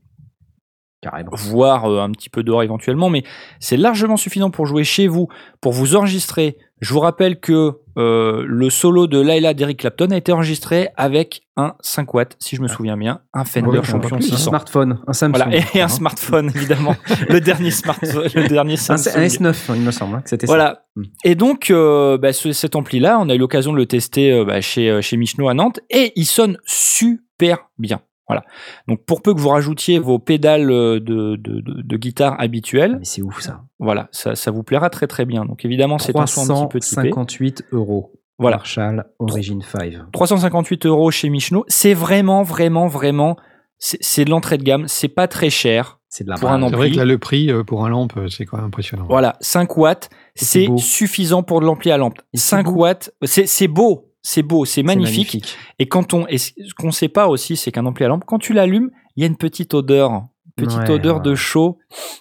Carrément. 1.04 1.32
voire 1.36 1.86
euh, 1.86 2.02
un 2.02 2.10
petit 2.12 2.30
peu 2.30 2.42
dehors 2.44 2.64
éventuellement, 2.64 3.10
mais 3.10 3.24
c'est 3.60 3.78
largement 3.78 4.18
suffisant 4.18 4.50
pour 4.50 4.66
jouer 4.66 4.84
chez 4.84 5.08
vous, 5.08 5.28
pour 5.62 5.74
vous 5.74 5.96
enregistrer. 5.96 6.58
Je 6.82 6.94
vous 6.94 7.00
rappelle 7.00 7.40
que 7.40 7.78
euh, 7.98 8.44
le 8.46 8.70
solo 8.70 9.08
de 9.08 9.18
Laila 9.22 9.54
d'Eric 9.54 9.80
Clapton 9.80 10.08
a 10.12 10.18
été 10.18 10.34
enregistré 10.34 10.90
avec 10.98 11.44
un 11.56 11.76
5 11.80 12.14
watts, 12.14 12.36
si 12.40 12.58
je 12.58 12.62
me 12.62 12.68
souviens 12.68 12.98
bien, 12.98 13.22
un 13.34 13.46
Fender 13.46 13.82
Champion 13.84 14.18
plus, 14.18 14.26
Un 14.26 14.36
600. 14.36 14.50
smartphone, 14.50 15.00
un 15.08 15.14
Samsung. 15.14 15.38
Voilà, 15.38 15.56
et 15.74 15.80
un 15.82 15.86
Hein. 15.86 15.88
smartphone 15.88 16.52
évidemment, 16.54 16.96
le 17.30 17.40
dernier 17.40 17.72
smartphone, 17.72 18.28
le 18.36 18.48
dernier 18.50 18.74
Un, 18.74 18.98
Samsung. 18.98 19.12
un 19.16 19.22
S9, 19.28 19.56
il 19.76 19.82
me 19.82 19.92
semble 19.92 20.16
hein, 20.18 20.22
que 20.24 20.30
c'était 20.30 20.46
ça. 20.48 20.52
Voilà. 20.52 20.84
Mm. 20.98 21.04
Et 21.24 21.36
donc, 21.36 21.70
euh, 21.70 22.18
bah, 22.18 22.34
ce- 22.34 22.52
cet 22.52 22.76
ampli-là, 22.76 23.18
on 23.22 23.30
a 23.30 23.36
eu 23.36 23.38
l'occasion 23.38 23.72
de 23.72 23.78
le 23.78 23.86
tester 23.86 24.44
bah, 24.44 24.60
chez, 24.60 25.02
chez 25.02 25.16
Michno 25.16 25.48
à 25.48 25.54
Nantes 25.54 25.80
et 25.90 26.12
il 26.18 26.26
sonne 26.26 26.58
super 26.66 27.70
bien. 27.78 28.02
Voilà. 28.34 28.44
Donc, 28.88 29.04
pour 29.06 29.22
peu 29.22 29.34
que 29.34 29.40
vous 29.40 29.50
rajoutiez 29.50 30.00
vos 30.00 30.20
pédales 30.20 30.70
euh, 30.72 31.00
de, 31.00 31.36
de, 31.36 31.62
de, 31.62 31.82
de 31.82 31.98
guitare 31.98 32.36
habituelles, 32.40 32.98
Mais 33.00 33.06
c'est 33.06 33.22
ouf 33.22 33.40
ça. 33.42 33.62
voilà, 33.80 34.08
ça, 34.12 34.36
ça 34.36 34.52
vous 34.52 34.64
plaira 34.64 34.90
très 34.90 35.08
très 35.08 35.26
bien. 35.26 35.46
Donc, 35.46 35.66
évidemment, 35.66 35.98
c'est 35.98 36.16
un 36.18 36.26
son 36.26 36.42
un 36.42 36.66
petit 36.66 36.72
peu 36.72 36.80
typé. 36.80 37.10
358 37.10 37.64
euros. 37.72 38.12
Voilà. 38.40 38.58
Marshall 38.58 39.06
Origin 39.20 39.62
5. 39.62 39.94
358 40.12 40.86
euros 40.86 41.12
chez 41.12 41.30
Michno. 41.30 41.66
C'est 41.68 41.94
vraiment, 41.94 42.44
vraiment, 42.44 42.88
vraiment, 42.88 43.38
c'est 43.78 44.26
de 44.26 44.30
l'entrée 44.30 44.58
de 44.58 44.64
gamme. 44.64 44.88
C'est 44.88 45.08
pas 45.08 45.28
très 45.28 45.50
cher. 45.50 46.00
C'est 46.10 46.24
de 46.24 46.30
la 46.30 46.36
Pour 46.38 46.50
un. 46.52 46.60
C'est 46.62 46.76
vrai 46.76 46.86
ampli. 46.88 46.92
que 46.94 46.98
là, 46.98 47.06
le 47.06 47.18
prix 47.18 47.52
euh, 47.52 47.64
pour 47.64 47.86
un 47.86 47.90
lampe, 47.90 48.14
euh, 48.18 48.28
c'est 48.28 48.46
quand 48.46 48.58
même 48.58 48.68
impressionnant. 48.68 49.06
Voilà, 49.10 49.36
5 49.42 49.78
watts, 49.78 50.10
c'est 50.36 50.68
suffisant 50.78 51.42
pour 51.42 51.60
de 51.60 51.66
l'ampli 51.66 51.90
à 51.92 51.98
lampe. 51.98 52.20
Et 52.34 52.38
c'est 52.38 52.50
5 52.50 52.66
beau. 52.66 52.72
watts, 52.82 53.12
c'est 53.24 53.48
c'est 53.48 53.68
beau, 53.68 54.13
c'est 54.24 54.42
beau, 54.42 54.66
c'est 54.66 54.82
magnifique. 54.84 55.56
Et 55.80 55.86
quand 55.88 56.14
on, 56.14 56.26
et 56.28 56.38
ce 56.40 56.52
qu'on 56.78 56.92
sait 56.92 57.10
pas 57.10 57.28
aussi, 57.28 57.56
c'est 57.58 57.72
qu'un 57.72 57.86
ampli 57.86 58.04
à 58.06 58.08
lampe, 58.08 58.24
quand 58.26 58.40
tu 58.40 58.54
l'allumes, 58.54 58.90
il 59.16 59.22
y 59.22 59.24
a 59.26 59.28
une 59.28 59.38
petite 59.38 59.74
odeur, 59.76 60.24
petite 60.56 60.80
Ouais, 60.80 60.90
odeur 60.92 61.18
ouais. 61.18 61.22
de 61.22 61.36
chaud. 61.36 61.78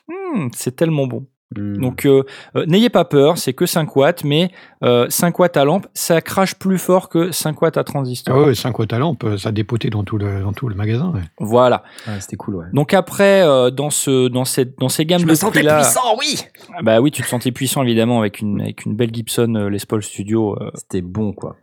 Hmm, 0.09 0.49
c'est 0.55 0.77
tellement 0.77 1.07
bon. 1.07 1.27
Mm. 1.57 1.77
Donc, 1.83 2.07
euh, 2.07 2.25
euh, 2.57 2.65
n'ayez 2.65 2.89
pas 2.89 3.05
peur, 3.05 3.37
c'est 3.37 3.53
que 3.53 3.67
5 3.67 3.95
watts, 3.95 4.25
mais 4.25 4.51
euh, 4.83 5.07
5 5.11 5.39
watts 5.39 5.57
à 5.59 5.65
lampe, 5.67 5.87
ça 5.93 6.23
crache 6.23 6.55
plus 6.55 6.79
fort 6.79 7.11
que 7.11 7.31
5 7.31 7.61
watts 7.61 7.77
à 7.77 7.85
transistor. 7.85 8.35
Ah 8.35 8.47
ouais, 8.47 8.55
5 8.55 8.79
watts 8.79 8.93
à 8.95 8.99
lampe, 8.99 9.23
euh, 9.25 9.37
ça 9.37 9.53
dépotait 9.53 9.91
dans 9.91 10.03
tout 10.03 10.17
le, 10.17 10.41
dans 10.41 10.55
tout 10.55 10.69
le 10.71 10.75
magasin. 10.75 11.13
ouais. 11.15 11.21
Voilà. 11.39 11.85
Ouais, 12.09 12.21
c'était 12.21 12.37
cool, 12.37 12.57
ouais. 12.57 12.65
Donc 12.73 12.95
après, 12.95 13.43
euh, 13.43 13.71
dans 13.71 13.91
ce, 13.91 14.29
dans 14.29 14.47
cette, 14.47 14.79
dans 14.79 14.89
ces 14.89 15.05
gammes 15.05 15.21
Je 15.21 15.27
de 15.27 15.31
me 15.31 15.35
sentais 15.35 15.61
puissant, 15.63 16.17
oui 16.19 16.41
bah 16.83 17.01
oui, 17.03 17.11
tu 17.11 17.21
te 17.23 17.29
sentais 17.29 17.53
puissant 17.53 17.83
évidemment 17.83 18.19
avec 18.21 18.41
une, 18.41 18.63
avec 18.63 18.87
une 18.87 18.97
belle 18.97 19.15
Gibson 19.15 19.55
euh, 19.55 19.69
Les 19.69 19.79
Paul 19.87 20.03
Studio. 20.03 20.57
euh, 20.59 20.71
C'était 20.75 21.03
bon, 21.03 21.35
quoi. 21.35 21.57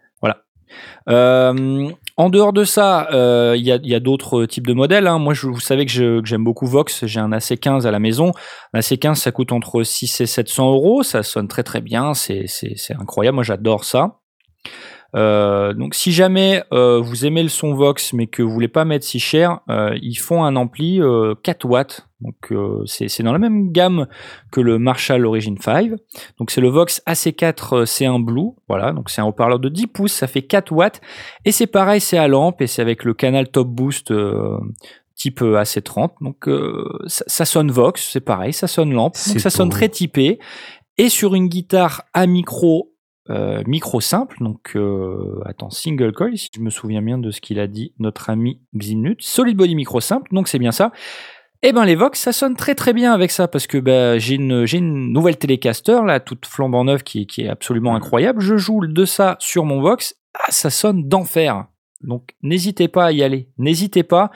Euh, 1.09 1.89
en 2.17 2.29
dehors 2.29 2.53
de 2.53 2.63
ça, 2.63 3.07
euh, 3.11 3.55
il 3.57 3.65
y 3.65 3.71
a, 3.71 3.79
il 3.81 3.89
y 3.89 3.95
a 3.95 3.99
d'autres 3.99 4.45
types 4.45 4.67
de 4.67 4.73
modèles. 4.73 5.07
hein. 5.07 5.19
Moi, 5.19 5.33
vous 5.41 5.59
savez 5.59 5.85
que 5.85 6.21
j'aime 6.23 6.43
beaucoup 6.43 6.65
Vox. 6.67 7.05
J'ai 7.05 7.19
un 7.19 7.31
AC15 7.31 7.85
à 7.85 7.91
la 7.91 7.99
maison. 7.99 8.31
Un 8.73 8.79
AC15, 8.79 9.15
ça 9.15 9.31
coûte 9.31 9.51
entre 9.51 9.83
6 9.83 10.21
et 10.21 10.25
700 10.25 10.71
euros. 10.71 11.03
Ça 11.03 11.23
sonne 11.23 11.47
très 11.47 11.63
très 11.63 11.81
bien. 11.81 12.13
C'est 12.13 12.45
incroyable. 12.99 13.35
Moi, 13.35 13.43
j'adore 13.43 13.83
ça. 13.85 14.17
Euh, 15.15 15.73
donc, 15.73 15.95
si 15.95 16.11
jamais 16.11 16.63
euh, 16.71 16.99
vous 16.99 17.25
aimez 17.25 17.41
le 17.41 17.49
son 17.49 17.73
Vox, 17.73 18.13
mais 18.13 18.27
que 18.27 18.43
vous 18.43 18.51
voulez 18.51 18.67
pas 18.67 18.85
mettre 18.85 19.05
si 19.05 19.19
cher, 19.19 19.61
euh, 19.69 19.97
ils 20.01 20.17
font 20.17 20.43
un 20.43 20.55
ampli 20.55 21.01
euh, 21.01 21.33
4 21.43 21.65
watts. 21.65 22.08
Donc, 22.21 22.51
euh, 22.51 22.83
c'est 22.85 23.23
dans 23.23 23.31
la 23.31 23.39
même 23.39 23.71
gamme 23.71 24.07
que 24.51 24.59
le 24.59 24.77
Marshall 24.77 25.25
Origin 25.25 25.57
5. 25.57 25.91
Donc, 26.37 26.51
c'est 26.51 26.61
le 26.61 26.69
Vox 26.69 27.01
AC4 27.07 27.75
euh, 27.75 27.83
C1 27.85 28.23
Blue. 28.23 28.51
Voilà. 28.67 28.91
Donc, 28.91 29.09
c'est 29.09 29.21
un 29.21 29.25
haut-parleur 29.25 29.59
de 29.59 29.69
10 29.69 29.87
pouces. 29.87 30.13
Ça 30.13 30.27
fait 30.27 30.41
4 30.41 30.71
watts. 30.71 31.01
Et 31.45 31.51
c'est 31.51 31.67
pareil, 31.67 32.01
c'est 32.01 32.17
à 32.17 32.27
lampe 32.27 32.61
et 32.61 32.67
c'est 32.67 32.81
avec 32.81 33.03
le 33.03 33.13
canal 33.13 33.49
Top 33.49 33.69
Boost 33.69 34.11
euh, 34.11 34.57
type 35.15 35.41
euh, 35.41 35.61
AC30. 35.61 36.11
Donc, 36.21 36.47
euh, 36.47 36.85
ça, 37.07 37.23
ça 37.27 37.45
sonne 37.45 37.71
Vox. 37.71 38.09
C'est 38.11 38.21
pareil, 38.21 38.53
ça 38.53 38.67
sonne 38.67 38.93
lampe. 38.93 39.15
Donc, 39.27 39.39
ça 39.39 39.49
sonne 39.49 39.69
très 39.69 39.89
typé. 39.89 40.39
Et 40.97 41.07
sur 41.07 41.35
une 41.35 41.47
guitare 41.47 42.03
à 42.13 42.27
micro 42.27 42.93
euh, 43.29 43.61
micro 43.67 44.01
simple, 44.01 44.37
donc 44.39 44.71
euh, 44.75 45.39
attends, 45.45 45.69
single 45.69 46.13
coil, 46.13 46.35
si 46.35 46.49
je 46.55 46.61
me 46.61 46.71
souviens 46.71 47.03
bien 47.03 47.19
de 47.19 47.29
ce 47.29 47.41
qu'il 47.41 47.59
a 47.59 47.67
dit 47.67 47.93
notre 47.99 48.31
ami 48.31 48.59
Xinut, 48.75 49.21
solid 49.21 49.55
body 49.55 49.75
micro 49.75 49.99
simple, 49.99 50.33
donc 50.33 50.47
c'est 50.47 50.57
bien 50.57 50.71
ça. 50.71 50.91
Et 51.61 51.73
ben 51.73 51.83
les 51.83 51.95
Vox, 51.95 52.17
ça 52.19 52.31
sonne 52.31 52.55
très 52.55 52.73
très 52.73 52.93
bien 52.93 53.13
avec 53.13 53.31
ça 53.31 53.49
parce 53.49 53.67
que 53.67 53.77
ben, 53.77 54.17
j'ai 54.17 54.35
une 54.35 55.11
nouvelle 55.11 55.37
Telecaster 55.37 55.99
là, 56.05 56.21
toute 56.21 56.45
flambant 56.45 56.85
neuve 56.85 57.03
qui, 57.03 57.27
est 57.37 57.49
absolument 57.49 57.95
incroyable. 57.95 58.39
Je 58.39 58.55
joue 58.55 58.87
de 58.87 59.05
ça 59.05 59.35
sur 59.39 59.65
mon 59.65 59.81
Vox, 59.81 60.15
ah, 60.35 60.51
ça 60.51 60.69
sonne 60.69 61.09
d'enfer. 61.09 61.65
Donc 62.01 62.29
n'hésitez 62.41 62.87
pas 62.87 63.07
à 63.07 63.11
y 63.11 63.23
aller, 63.23 63.49
n'hésitez 63.57 64.03
pas 64.03 64.31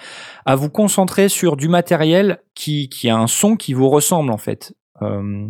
à 0.46 0.56
vous 0.56 0.70
concentrer 0.70 1.30
sur 1.30 1.56
du 1.56 1.70
matériel 1.70 2.42
qui 2.56 2.90
a 3.10 3.16
un 3.16 3.28
son 3.28 3.56
qui 3.56 3.74
vous 3.74 3.90
ressemble 3.90 4.30
en 4.30 4.38
fait. 4.38 4.74
Euh, 5.02 5.48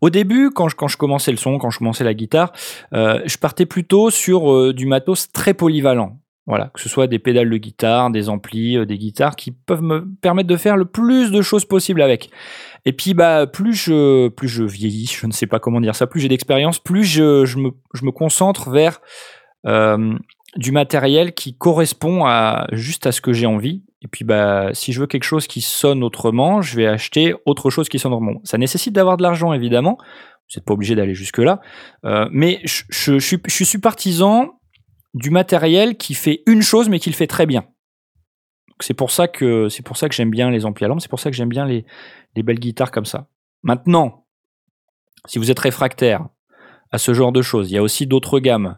au 0.00 0.10
début, 0.10 0.50
quand 0.50 0.68
je, 0.68 0.76
quand 0.76 0.88
je 0.88 0.96
commençais 0.96 1.30
le 1.30 1.36
son, 1.36 1.58
quand 1.58 1.70
je 1.70 1.78
commençais 1.78 2.04
la 2.04 2.14
guitare, 2.14 2.52
euh, 2.92 3.20
je 3.24 3.38
partais 3.38 3.66
plutôt 3.66 4.10
sur 4.10 4.52
euh, 4.52 4.72
du 4.72 4.86
matos 4.86 5.32
très 5.32 5.54
polyvalent. 5.54 6.18
Voilà, 6.46 6.70
que 6.72 6.80
ce 6.80 6.88
soit 6.88 7.08
des 7.08 7.18
pédales 7.18 7.50
de 7.50 7.56
guitare, 7.56 8.10
des 8.10 8.28
amplis, 8.28 8.76
euh, 8.76 8.86
des 8.86 8.98
guitares 8.98 9.34
qui 9.34 9.50
peuvent 9.50 9.82
me 9.82 10.06
permettre 10.20 10.48
de 10.48 10.56
faire 10.56 10.76
le 10.76 10.84
plus 10.84 11.32
de 11.32 11.42
choses 11.42 11.64
possible 11.64 12.00
avec. 12.00 12.30
Et 12.84 12.92
puis, 12.92 13.14
bah, 13.14 13.48
plus 13.48 13.74
je, 13.74 14.28
plus 14.28 14.48
je 14.48 14.62
vieillis, 14.62 15.12
je 15.12 15.26
ne 15.26 15.32
sais 15.32 15.48
pas 15.48 15.58
comment 15.58 15.80
dire 15.80 15.96
ça, 15.96 16.06
plus 16.06 16.20
j'ai 16.20 16.28
d'expérience, 16.28 16.78
plus 16.78 17.02
je, 17.02 17.44
je, 17.46 17.58
me, 17.58 17.70
je 17.94 18.04
me 18.04 18.12
concentre 18.12 18.70
vers 18.70 19.00
euh, 19.66 20.14
du 20.56 20.70
matériel 20.70 21.34
qui 21.34 21.56
correspond 21.56 22.24
à 22.26 22.68
juste 22.70 23.08
à 23.08 23.12
ce 23.12 23.20
que 23.20 23.32
j'ai 23.32 23.46
envie. 23.46 23.82
Et 24.02 24.08
puis, 24.08 24.24
bah, 24.24 24.70
si 24.72 24.92
je 24.92 25.00
veux 25.00 25.08
quelque 25.08 25.24
chose 25.24 25.48
qui 25.48 25.60
sonne 25.62 26.04
autrement, 26.04 26.62
je 26.62 26.76
vais 26.76 26.86
acheter 26.86 27.34
autre 27.44 27.70
chose 27.70 27.88
qui 27.88 27.98
sonne 27.98 28.12
autrement. 28.12 28.40
Ça 28.44 28.56
nécessite 28.56 28.92
d'avoir 28.92 29.16
de 29.16 29.24
l'argent, 29.24 29.52
évidemment. 29.52 29.98
Vous 29.98 30.56
n'êtes 30.56 30.64
pas 30.64 30.74
obligé 30.74 30.94
d'aller 30.94 31.14
jusque-là. 31.16 31.60
Euh, 32.04 32.28
mais 32.30 32.60
je, 32.62 32.84
je 32.88 33.64
suis 33.64 33.78
partisan 33.78 34.55
du 35.16 35.30
matériel 35.30 35.96
qui 35.96 36.14
fait 36.14 36.42
une 36.46 36.60
chose, 36.60 36.88
mais 36.88 37.00
qui 37.00 37.10
le 37.10 37.16
fait 37.16 37.26
très 37.26 37.46
bien. 37.46 37.64
C'est 38.80 38.94
pour 38.94 39.10
ça 39.10 39.26
que 39.26 39.70
c'est 39.70 39.82
pour 39.82 39.96
ça 39.96 40.08
que 40.10 40.14
j'aime 40.14 40.30
bien 40.30 40.50
les 40.50 40.66
amplis 40.66 40.84
à 40.84 40.88
lampe, 40.88 41.00
c'est 41.00 41.08
pour 41.08 41.20
ça 41.20 41.30
que 41.30 41.36
j'aime 41.36 41.48
bien 41.48 41.64
les, 41.64 41.86
les 42.36 42.42
belles 42.42 42.60
guitares 42.60 42.90
comme 42.90 43.06
ça. 43.06 43.26
Maintenant, 43.62 44.26
si 45.24 45.38
vous 45.38 45.50
êtes 45.50 45.58
réfractaire 45.58 46.28
à 46.92 46.98
ce 46.98 47.14
genre 47.14 47.32
de 47.32 47.40
choses, 47.40 47.70
il 47.70 47.74
y 47.74 47.78
a 47.78 47.82
aussi 47.82 48.06
d'autres 48.06 48.38
gammes 48.40 48.76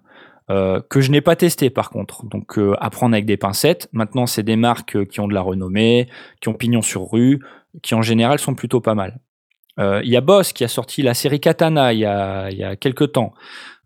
euh, 0.49 0.80
que 0.89 1.01
je 1.01 1.11
n'ai 1.11 1.20
pas 1.20 1.34
testées 1.34 1.70
par 1.70 1.91
contre. 1.91 2.24
Donc 2.24 2.57
euh, 2.57 2.76
à 2.78 2.89
prendre 2.91 3.14
avec 3.14 3.26
des 3.26 3.36
pincettes. 3.36 3.89
Maintenant, 3.93 4.26
c'est 4.26 4.45
des 4.45 4.57
marques 4.57 4.97
euh, 4.97 5.05
qui 5.05 5.18
ont 5.18 5.26
de 5.26 5.34
la 5.34 5.43
renommée, 5.43 6.09
qui 6.41 6.49
ont 6.49 6.55
pignon 6.55 6.82
sur 6.82 7.11
rue, 7.11 7.41
qui 7.82 7.97
en 7.97 8.03
général 8.03 8.39
sont 8.39 8.55
plutôt 8.55 8.80
pas 8.80 8.95
mal. 8.95 9.18
Euh, 9.80 10.01
Il 10.05 10.11
y 10.11 10.16
a 10.16 10.20
Boss 10.20 10.53
qui 10.53 10.62
a 10.62 10.68
sorti 10.68 11.03
la 11.03 11.14
série 11.14 11.41
Katana 11.41 11.93
il 11.93 11.99
y 11.99 12.05
a, 12.05 12.49
il 12.51 12.59
y 12.59 12.64
a 12.64 12.76
quelques 12.76 13.12
temps. 13.12 13.34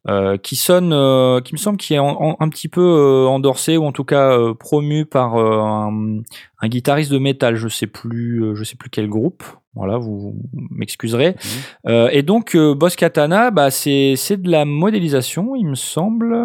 Euh, 0.09 0.36
qui 0.36 0.57
sonne, 0.57 0.92
euh, 0.92 1.40
qui 1.40 1.55
me 1.55 1.59
semble 1.59 1.76
qui 1.78 1.94
est 1.94 1.98
en- 1.98 2.20
en- 2.20 2.36
un 2.40 2.48
petit 2.48 2.68
peu 2.68 2.80
euh, 2.82 3.26
endorsé 3.28 3.76
ou 3.76 3.84
en 3.84 3.92
tout 3.92 4.05
cas 4.05 4.36
euh, 4.36 4.53
promu 4.55 5.05
par 5.07 5.36
euh, 5.36 5.61
un, 5.61 6.22
un 6.61 6.68
guitariste 6.68 7.12
de 7.12 7.18
métal, 7.18 7.55
je 7.57 7.68
sais 7.68 7.86
plus, 7.86 8.42
euh, 8.42 8.55
je 8.55 8.64
sais 8.64 8.76
plus 8.76 8.90
quel 8.90 9.09
groupe. 9.09 9.44
Voilà, 9.74 9.96
vous, 9.96 10.18
vous 10.20 10.36
m'excuserez. 10.70 11.34
Euh, 11.86 12.09
et 12.12 12.22
donc 12.22 12.55
euh, 12.57 12.74
Boss 12.74 12.94
Katana, 12.96 13.50
bah 13.50 13.70
c'est 13.70 14.14
c'est 14.16 14.36
de 14.42 14.50
la 14.50 14.64
modélisation, 14.66 15.55
il 15.57 15.66
me 15.66 15.74
semble. 15.76 16.36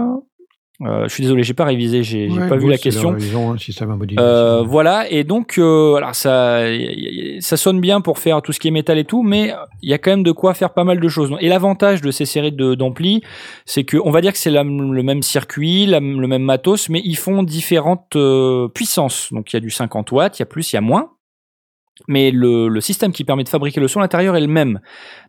Euh, 0.83 1.05
je 1.07 1.13
suis 1.13 1.23
désolé, 1.23 1.41
j'ai 1.41 1.55
pas 1.55 1.65
révisé, 1.65 2.03
j'ai 2.03 2.29
Ouais, 2.29 2.47
pas 2.47 2.55
vu 2.55 2.69
la 2.69 2.77
question. 2.77 3.09
modélisation. 3.97 4.23
Euh, 4.23 4.61
voilà, 4.61 5.09
et 5.09 5.23
donc, 5.23 5.55
euh, 5.57 5.95
alors 5.95 6.13
ça, 6.13 6.59
ça 7.39 7.57
sonne 7.57 7.81
bien 7.81 7.99
pour 7.99 8.19
faire 8.19 8.43
tout 8.43 8.51
ce 8.53 8.59
qui 8.59 8.67
est 8.67 8.71
métal 8.71 8.99
et 8.99 9.03
tout, 9.03 9.23
mais 9.23 9.53
il 9.81 9.89
y 9.89 9.93
a 9.93 9.97
quand 9.97 10.11
même 10.11 10.21
de 10.21 10.31
quoi 10.31 10.53
faire 10.53 10.73
pas 10.75 10.83
mal 10.83 10.99
de 10.99 11.07
choses. 11.07 11.31
Et 11.41 11.49
l'avantage 11.49 12.01
de 12.01 12.11
ces 12.11 12.25
séries 12.25 12.51
de 12.51 12.75
d'amplis, 12.75 13.23
c'est 13.65 13.85
que 13.85 13.97
on 13.97 14.11
va 14.11 14.21
dire 14.21 14.31
que 14.33 14.37
c'est 14.37 14.51
le 14.51 14.63
même 15.03 15.23
circuit, 15.23 15.87
la- 15.87 15.99
le 15.99 16.27
même 16.27 16.43
matos, 16.43 16.89
mais 16.89 17.01
ils 17.03 17.17
font 17.17 17.41
différentes 17.41 18.15
euh, 18.15 18.67
puissances. 18.67 19.29
Donc 19.33 19.51
il 19.51 19.55
y 19.55 19.57
a 19.57 19.61
du 19.61 19.71
50 19.71 20.11
watts, 20.11 20.37
il 20.37 20.41
y 20.41 20.43
a 20.43 20.45
plus, 20.45 20.71
il 20.73 20.75
y 20.75 20.77
a 20.77 20.81
moins. 20.81 21.09
Mais 22.07 22.31
le, 22.31 22.67
le 22.67 22.81
système 22.81 23.11
qui 23.11 23.23
permet 23.23 23.43
de 23.43 23.49
fabriquer 23.49 23.79
le 23.79 23.87
son 23.87 23.99
à 23.99 24.03
l'intérieur 24.03 24.35
est 24.35 24.41
le 24.41 24.47
même. 24.47 24.79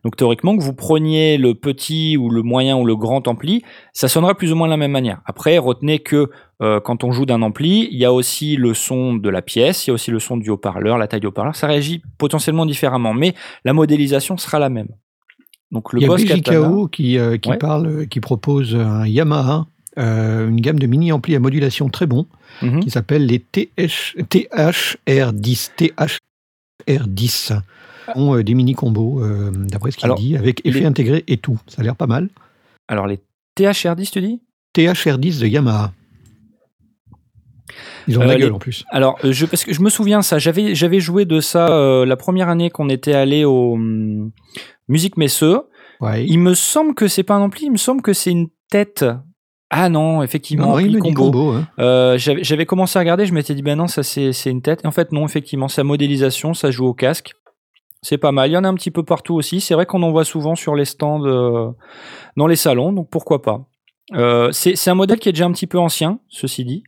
Donc 0.05 0.17
théoriquement, 0.17 0.57
que 0.57 0.63
vous 0.63 0.75
preniez 0.75 1.39
le 1.39 1.55
petit 1.55 2.17
ou 2.17 2.31
le 2.31 2.43
moyen 2.43 2.77
ou 2.77 2.85
le 2.85 2.95
grand 2.97 3.27
ampli, 3.27 3.63
ça 3.93 4.09
sonnera 4.09 4.35
plus 4.35 4.53
ou 4.53 4.57
moins 4.57 4.67
de 4.67 4.73
la 4.73 4.77
même 4.77 4.91
manière. 4.93 5.21
Après, 5.25 5.59
retenez 5.59 5.99
que 6.01 6.31
euh, 6.61 6.81
quand 6.81 7.05
on 7.05 7.13
joue 7.13 7.25
d'un 7.27 7.43
ampli, 7.43 7.89
il 7.91 7.99
y 7.99 8.05
a 8.05 8.13
aussi 8.13 8.57
le 8.57 8.75
son 8.75 9.15
de 9.15 9.29
la 9.29 9.43
pièce, 9.43 9.87
il 9.87 9.91
y 9.91 9.93
a 9.93 9.95
aussi 9.95 10.11
le 10.11 10.19
son 10.19 10.37
du 10.37 10.51
haut-parleur, 10.51 10.99
la 10.99 11.07
taille 11.09 11.21
du 11.21 11.27
haut-parleur. 11.27 11.55
Ça 11.57 11.67
réagit 11.69 12.03
potentiellement 12.19 12.67
différemment, 12.67 13.15
mais 13.15 13.35
la 13.65 13.73
modélisation 13.73 14.37
sera 14.37 14.59
la 14.59 14.69
même. 14.69 14.89
Donc 15.71 15.93
le 15.93 16.01
Il 16.01 16.03
y 16.03 16.05
a 16.07 16.09
Boss 16.09 16.25
BJKO 16.25 16.89
qui, 16.89 17.19
euh, 17.19 17.37
qui 17.39 17.51
Ouais. 17.51 17.59
parle, 17.59 18.07
qui 18.09 18.21
propose 18.21 18.75
un 18.75 19.07
Yamaha, 19.07 19.67
euh, 19.99 20.49
une 20.49 20.61
gamme 20.61 20.79
de 20.79 20.87
mini 20.87 21.13
amplis 21.13 21.35
à 21.37 21.41
modulation 21.41 21.89
très 21.89 22.07
bon, 22.07 22.27
Mhm. 22.63 22.81
qui 22.81 22.91
s'appelle 22.91 23.27
les 23.27 23.39
TH, 23.39 24.17
THR10. 24.31 25.71
THR10. 26.87 27.61
Ont, 28.15 28.35
euh, 28.37 28.43
des 28.43 28.55
mini 28.55 28.75
combos, 28.75 29.23
euh, 29.23 29.51
d'après 29.53 29.91
ce 29.91 29.99
qu'il 29.99 30.13
dit, 30.15 30.37
avec 30.37 30.65
effet 30.65 30.81
les- 30.81 30.87
intégré 30.87 31.25
et 31.27 31.37
tout. 31.37 31.59
Ça 31.67 31.83
a 31.83 31.85
l'air 31.85 31.95
pas 31.97 32.07
mal. 32.07 32.31
Alors 32.89 33.07
les 33.07 33.21
THR10, 33.55 34.11
tu 34.11 34.21
dis? 34.23 34.41
THR10 34.75 35.41
de 35.41 35.47
Yamaha. 35.47 35.93
Ils 38.07 38.19
ont 38.19 38.23
Euh, 38.23 38.27
la 38.27 38.35
les- 38.37 38.41
gueule 38.41 38.55
en 38.55 38.59
plus. 38.59 38.85
Alors, 38.89 39.19
je, 39.23 39.45
parce 39.45 39.63
que 39.65 39.75
je 39.75 39.83
me 39.83 39.91
souviens 39.91 40.23
ça, 40.23 40.39
j'avais 40.39 40.75
j'avais 40.75 41.01
joué 41.01 41.27
de 41.27 41.41
ça 41.41 41.69
euh, 41.69 42.07
la 42.07 42.17
première 42.17 42.49
année 42.49 42.71
qu'on 42.71 42.89
était 42.89 43.13
allé 43.13 43.45
au 43.45 43.75
hum, 43.75 44.31
Musique 44.89 45.19
Messeux. 45.19 45.61
Ouais. 46.01 46.25
Il 46.27 46.39
me 46.39 46.55
semble 46.55 46.95
que 46.95 47.09
c'est 47.09 47.25
pas 47.25 47.35
un 47.35 47.41
ampli, 47.43 47.67
il 47.67 47.73
me 47.73 47.77
semble 47.77 48.01
que 48.01 48.15
c'est 48.15 48.31
une 48.31 48.49
tête. 48.71 49.05
Ah 49.71 49.89
non, 49.91 50.23
effectivement, 50.23 50.69
Non, 50.69 50.79
il 50.79 50.99
combo. 50.99 51.25
combo. 51.31 51.51
hein. 51.53 51.69
Euh, 51.79 52.17
J'avais 52.19 52.65
commencé 52.65 52.99
à 52.99 53.01
regarder, 53.01 53.27
je 53.27 53.35
m'étais 53.35 53.55
dit, 53.55 53.63
ben 53.63 53.77
non, 53.77 53.87
ça 53.87 54.03
c'est 54.03 54.33
une 54.47 54.63
tête. 54.63 54.81
Et 54.85 54.87
en 54.87 54.93
fait, 54.93 55.13
non, 55.13 55.27
effectivement, 55.27 55.69
sa 55.69 55.85
modélisation, 55.85 56.55
ça 56.55 56.71
joue 56.71 56.87
au 56.87 56.95
casque. 56.95 57.33
C'est 58.01 58.17
pas 58.17 58.33
mal. 58.33 58.49
Il 58.49 58.55
y 58.55 58.57
en 58.57 58.65
a 58.65 58.69
un 58.69 58.75
petit 58.75 58.91
peu 58.93 59.03
partout 59.03 59.35
aussi. 59.35 59.61
C'est 59.61 59.75
vrai 59.75 59.85
qu'on 59.85 60.03
en 60.05 60.11
voit 60.11 60.25
souvent 60.25 60.55
sur 60.55 60.75
les 60.75 60.85
stands 60.85 61.25
euh, 61.27 61.69
dans 62.37 62.47
les 62.47 62.57
salons, 62.57 62.93
donc 62.93 63.11
pourquoi 63.11 63.43
pas. 63.43 63.67
Euh, 64.15 64.51
c'est 64.53 64.89
un 64.89 64.95
modèle 64.95 65.19
qui 65.19 65.29
est 65.29 65.33
déjà 65.33 65.45
un 65.47 65.53
petit 65.53 65.67
peu 65.67 65.79
ancien, 65.79 66.21
ceci 66.29 66.65
dit, 66.65 66.85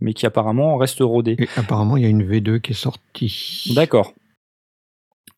mais 0.00 0.14
qui 0.14 0.24
apparemment 0.24 0.76
reste 0.78 1.00
rodé. 1.00 1.36
Et 1.38 1.48
apparemment, 1.56 1.96
il 1.98 2.04
y 2.04 2.06
a 2.06 2.08
une 2.08 2.22
V2 2.26 2.60
qui 2.60 2.72
est 2.72 2.74
sortie. 2.74 3.72
D'accord. 3.74 4.12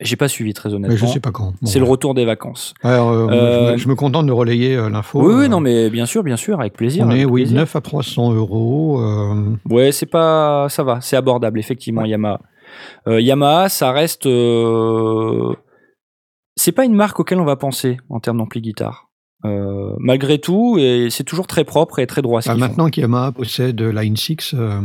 J'ai 0.00 0.14
pas 0.14 0.28
suivi 0.28 0.54
très 0.54 0.68
honnêtement. 0.72 0.94
Mais 0.94 0.96
je 0.96 1.06
sais 1.06 1.18
pas 1.18 1.32
quand. 1.32 1.54
Bon, 1.60 1.66
C'est 1.66 1.80
le 1.80 1.84
retour 1.84 2.14
des 2.14 2.24
vacances. 2.24 2.72
Alors, 2.82 3.10
euh, 3.10 3.26
je, 3.28 3.34
Euh, 3.34 3.72
me, 3.72 3.76
je 3.78 3.88
me 3.88 3.94
contente 3.96 4.26
de 4.26 4.32
relayer 4.32 4.76
euh, 4.76 4.88
l'info. 4.88 5.20
oui, 5.20 5.34
oui, 5.34 5.48
non, 5.48 5.58
mais 5.58 5.90
bien 5.90 6.06
sûr, 6.06 6.22
bien 6.22 6.36
sûr, 6.36 6.60
avec 6.60 6.74
plaisir. 6.74 7.04
On 7.06 7.10
est, 7.10 7.24
oui, 7.24 7.42
plaisir. 7.42 7.56
9 7.58 7.74
à 7.76 7.80
300 7.80 8.32
euros. 8.34 9.02
Ouais, 9.68 9.90
c'est 9.90 10.06
pas, 10.06 10.68
ça 10.68 10.84
va, 10.84 11.00
c'est 11.00 11.16
abordable 11.16 11.58
effectivement. 11.58 12.04
Yamaha, 12.04 12.40
Yamaha, 13.06 13.68
ça 13.68 13.90
reste, 13.90 14.28
c'est 16.56 16.72
pas 16.72 16.84
une 16.84 16.94
marque 16.94 17.18
auquel 17.20 17.40
on 17.40 17.44
va 17.44 17.56
penser 17.56 17.96
en 18.08 18.20
termes 18.20 18.38
d'ampli 18.38 18.60
guitare. 18.60 19.07
Euh, 19.44 19.92
malgré 20.00 20.38
tout, 20.40 20.78
et 20.80 21.08
c'est 21.10 21.22
toujours 21.22 21.46
très 21.46 21.62
propre 21.62 22.00
et 22.00 22.08
très 22.08 22.22
droit. 22.22 22.42
Ce 22.42 22.48
bah, 22.48 22.54
font. 22.54 22.60
maintenant 22.60 22.88
qu'Yamaha 22.90 23.30
possède 23.30 23.80
Line 23.80 24.16
6, 24.16 24.54
euh, 24.58 24.80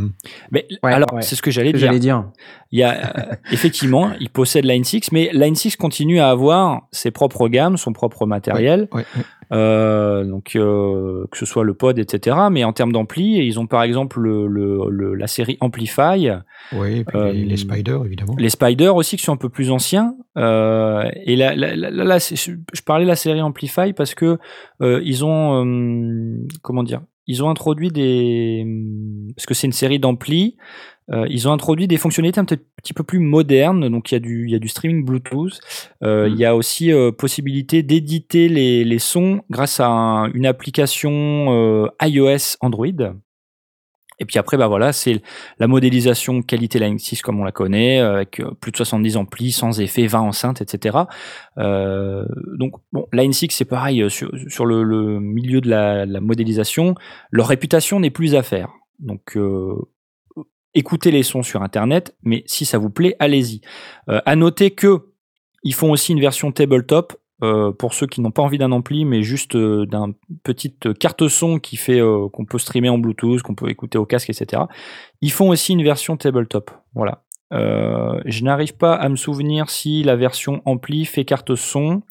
Mais 0.51 0.67
Ouais, 0.83 0.93
alors, 0.93 1.11
ouais. 1.11 1.23
c'est 1.23 1.35
ce 1.35 1.41
que 1.41 1.49
j'allais 1.49 1.71
dire. 1.73 1.79
j'allais 1.87 1.97
dire. 1.99 2.25
Il 2.71 2.77
y 2.79 2.83
a 2.83 2.91
euh, 2.91 3.35
effectivement, 3.51 4.11
il 4.19 4.29
possède 4.29 4.65
Line 4.65 4.83
6, 4.83 5.11
mais 5.11 5.31
Line 5.33 5.55
6 5.55 5.75
continue 5.75 6.19
à 6.19 6.29
avoir 6.29 6.81
ses 6.91 7.09
propres 7.09 7.47
gammes, 7.47 7.77
son 7.77 7.93
propre 7.93 8.27
matériel. 8.27 8.87
ouais, 8.91 9.05
ouais. 9.17 9.23
Euh, 9.51 10.23
donc 10.23 10.55
euh, 10.55 11.25
que 11.31 11.37
ce 11.37 11.45
soit 11.45 11.63
le 11.63 11.75
pod, 11.75 11.99
etc. 11.99 12.35
Mais 12.49 12.63
en 12.63 12.73
termes 12.73 12.91
d'ampli, 12.91 13.35
ils 13.45 13.59
ont 13.59 13.67
par 13.67 13.83
exemple 13.83 14.19
le, 14.19 14.47
le- 14.47 14.89
le- 14.89 15.13
la 15.13 15.27
série 15.27 15.57
Amplify, 15.61 16.29
Ouais, 16.71 16.97
et 16.99 17.03
puis 17.03 17.17
Euh, 17.19 17.31
les, 17.31 17.43
les 17.45 17.57
Spiders, 17.57 18.03
évidemment. 18.05 18.35
les 18.39 18.49
Spider 18.49 18.87
aussi 18.87 19.15
qui 19.17 19.23
sont 19.23 19.33
un 19.33 19.37
peu 19.37 19.49
plus 19.49 19.69
anciens. 19.69 20.15
Euh, 20.37 21.03
et 21.25 21.35
là, 21.35 21.53
là, 21.55 21.75
là, 21.75 21.91
là, 21.91 22.19
c'est- 22.19 22.35
je 22.35 22.53
je 22.73 22.81
parlais 22.81 23.03
de 23.03 23.09
la 23.09 23.15
série 23.15 23.41
Amplify 23.41 23.93
parce 23.93 24.15
que 24.15 24.25
euh, 24.25 24.37
ils 24.81 25.23
ont 25.25 25.65
euh, 25.65 26.37
comment 26.61 26.83
dire, 26.83 27.01
ils 27.27 27.43
ont 27.43 27.49
introduit 27.49 27.89
des 27.89 28.65
parce 29.35 29.45
que 29.45 29.53
c'est 29.53 29.67
une 29.67 29.73
série 29.73 29.99
d'amplis. 29.99 30.57
euh, 31.11 31.25
ils 31.29 31.47
ont 31.47 31.51
introduit 31.53 31.87
des 31.87 31.97
fonctionnalités 31.97 32.39
un 32.39 32.45
petit, 32.45 32.93
peu 32.93 33.03
plus 33.03 33.19
modernes. 33.19 33.89
Donc 33.89 34.11
il 34.11 34.15
y 34.15 34.17
a 34.17 34.19
du, 34.19 34.45
il 34.47 34.51
y 34.51 34.55
a 34.55 34.59
du 34.59 34.67
streaming 34.69 35.05
Bluetooth. 35.05 35.59
Euh, 36.03 36.27
Il 36.29 36.37
y 36.37 36.45
a 36.45 36.55
aussi 36.55 36.91
euh, 36.91 37.11
possibilité 37.11 37.83
d'éditer 37.83 38.47
les, 38.49 38.83
les 38.85 38.99
sons 38.99 39.41
grâce 39.49 39.79
à 39.79 39.87
un- 39.87 40.31
une 40.33 40.45
application 40.45 41.11
euh, 41.49 41.87
iOS 42.01 42.57
Android. 42.61 42.87
Et 44.19 44.25
puis 44.25 44.39
après, 44.39 44.57
bah 44.57 44.67
voilà, 44.67 44.93
c'est 44.93 45.21
la 45.59 45.67
modélisation 45.67 46.41
qualité 46.41 46.79
Line 46.79 46.99
6 46.99 47.21
comme 47.21 47.39
on 47.39 47.43
la 47.43 47.51
connaît, 47.51 47.99
euh, 47.99 48.15
avec 48.15 48.39
euh, 48.39 48.51
plus 48.59 48.71
de 48.71 48.77
70 48.77 49.17
amplis, 49.17 49.51
sans 49.51 49.79
effet, 49.81 50.05
20 50.05 50.19
enceintes, 50.19 50.61
etc. 50.61 50.97
Euh, 51.57 52.25
donc, 52.57 52.73
bon, 52.91 53.07
Line 53.11 53.33
6, 53.33 53.49
c'est 53.51 53.65
pareil, 53.65 54.01
euh, 54.01 54.09
sur, 54.09 54.31
sur 54.47 54.65
le, 54.65 55.19
milieu 55.19 55.61
de 55.61 55.69
la, 55.69 56.05
la 56.05 56.21
modélisation, 56.21 56.95
leur 57.31 57.47
réputation 57.47 57.99
n'est 57.99 58.11
plus 58.11 58.35
à 58.35 58.43
faire. 58.43 58.69
Donc, 58.99 59.35
euh, 59.35 59.75
écoutez 60.73 61.11
les 61.11 61.23
sons 61.23 61.43
sur 61.43 61.61
Internet, 61.61 62.15
mais 62.23 62.43
si 62.45 62.65
ça 62.65 62.77
vous 62.77 62.89
plaît, 62.89 63.15
allez-y. 63.19 63.61
Euh, 64.09 64.21
à 64.25 64.35
noter 64.35 64.71
que 64.71 65.09
ils 65.63 65.73
font 65.73 65.91
aussi 65.91 66.11
une 66.11 66.19
version 66.19 66.51
tabletop 66.51 67.13
euh, 67.41 67.71
pour 67.71 67.93
ceux 67.93 68.07
qui 68.07 68.21
n'ont 68.21 68.31
pas 68.31 68.41
envie 68.41 68.57
d'un 68.57 68.71
ampli, 68.71 69.05
mais 69.05 69.23
juste 69.23 69.55
euh, 69.55 69.85
d'un 69.85 70.13
petite 70.43 70.97
carte 70.97 71.27
son 71.27 71.59
qui 71.59 71.77
fait 71.77 71.99
euh, 71.99 72.29
qu'on 72.29 72.45
peut 72.45 72.57
streamer 72.57 72.89
en 72.89 72.97
Bluetooth, 72.97 73.41
qu'on 73.41 73.55
peut 73.55 73.69
écouter 73.69 73.97
au 73.97 74.05
casque, 74.05 74.29
etc. 74.29 74.63
Ils 75.21 75.31
font 75.31 75.49
aussi 75.49 75.73
une 75.73 75.83
version 75.83 76.15
tabletop. 76.15 76.71
Voilà. 76.93 77.23
Euh, 77.51 78.21
je 78.25 78.43
n'arrive 78.43 78.77
pas 78.77 78.95
à 78.95 79.09
me 79.09 79.15
souvenir 79.15 79.69
si 79.69 80.03
la 80.03 80.15
version 80.15 80.61
ampli 80.65 81.05
fait 81.05 81.25
carte 81.25 81.55
son. 81.55 82.01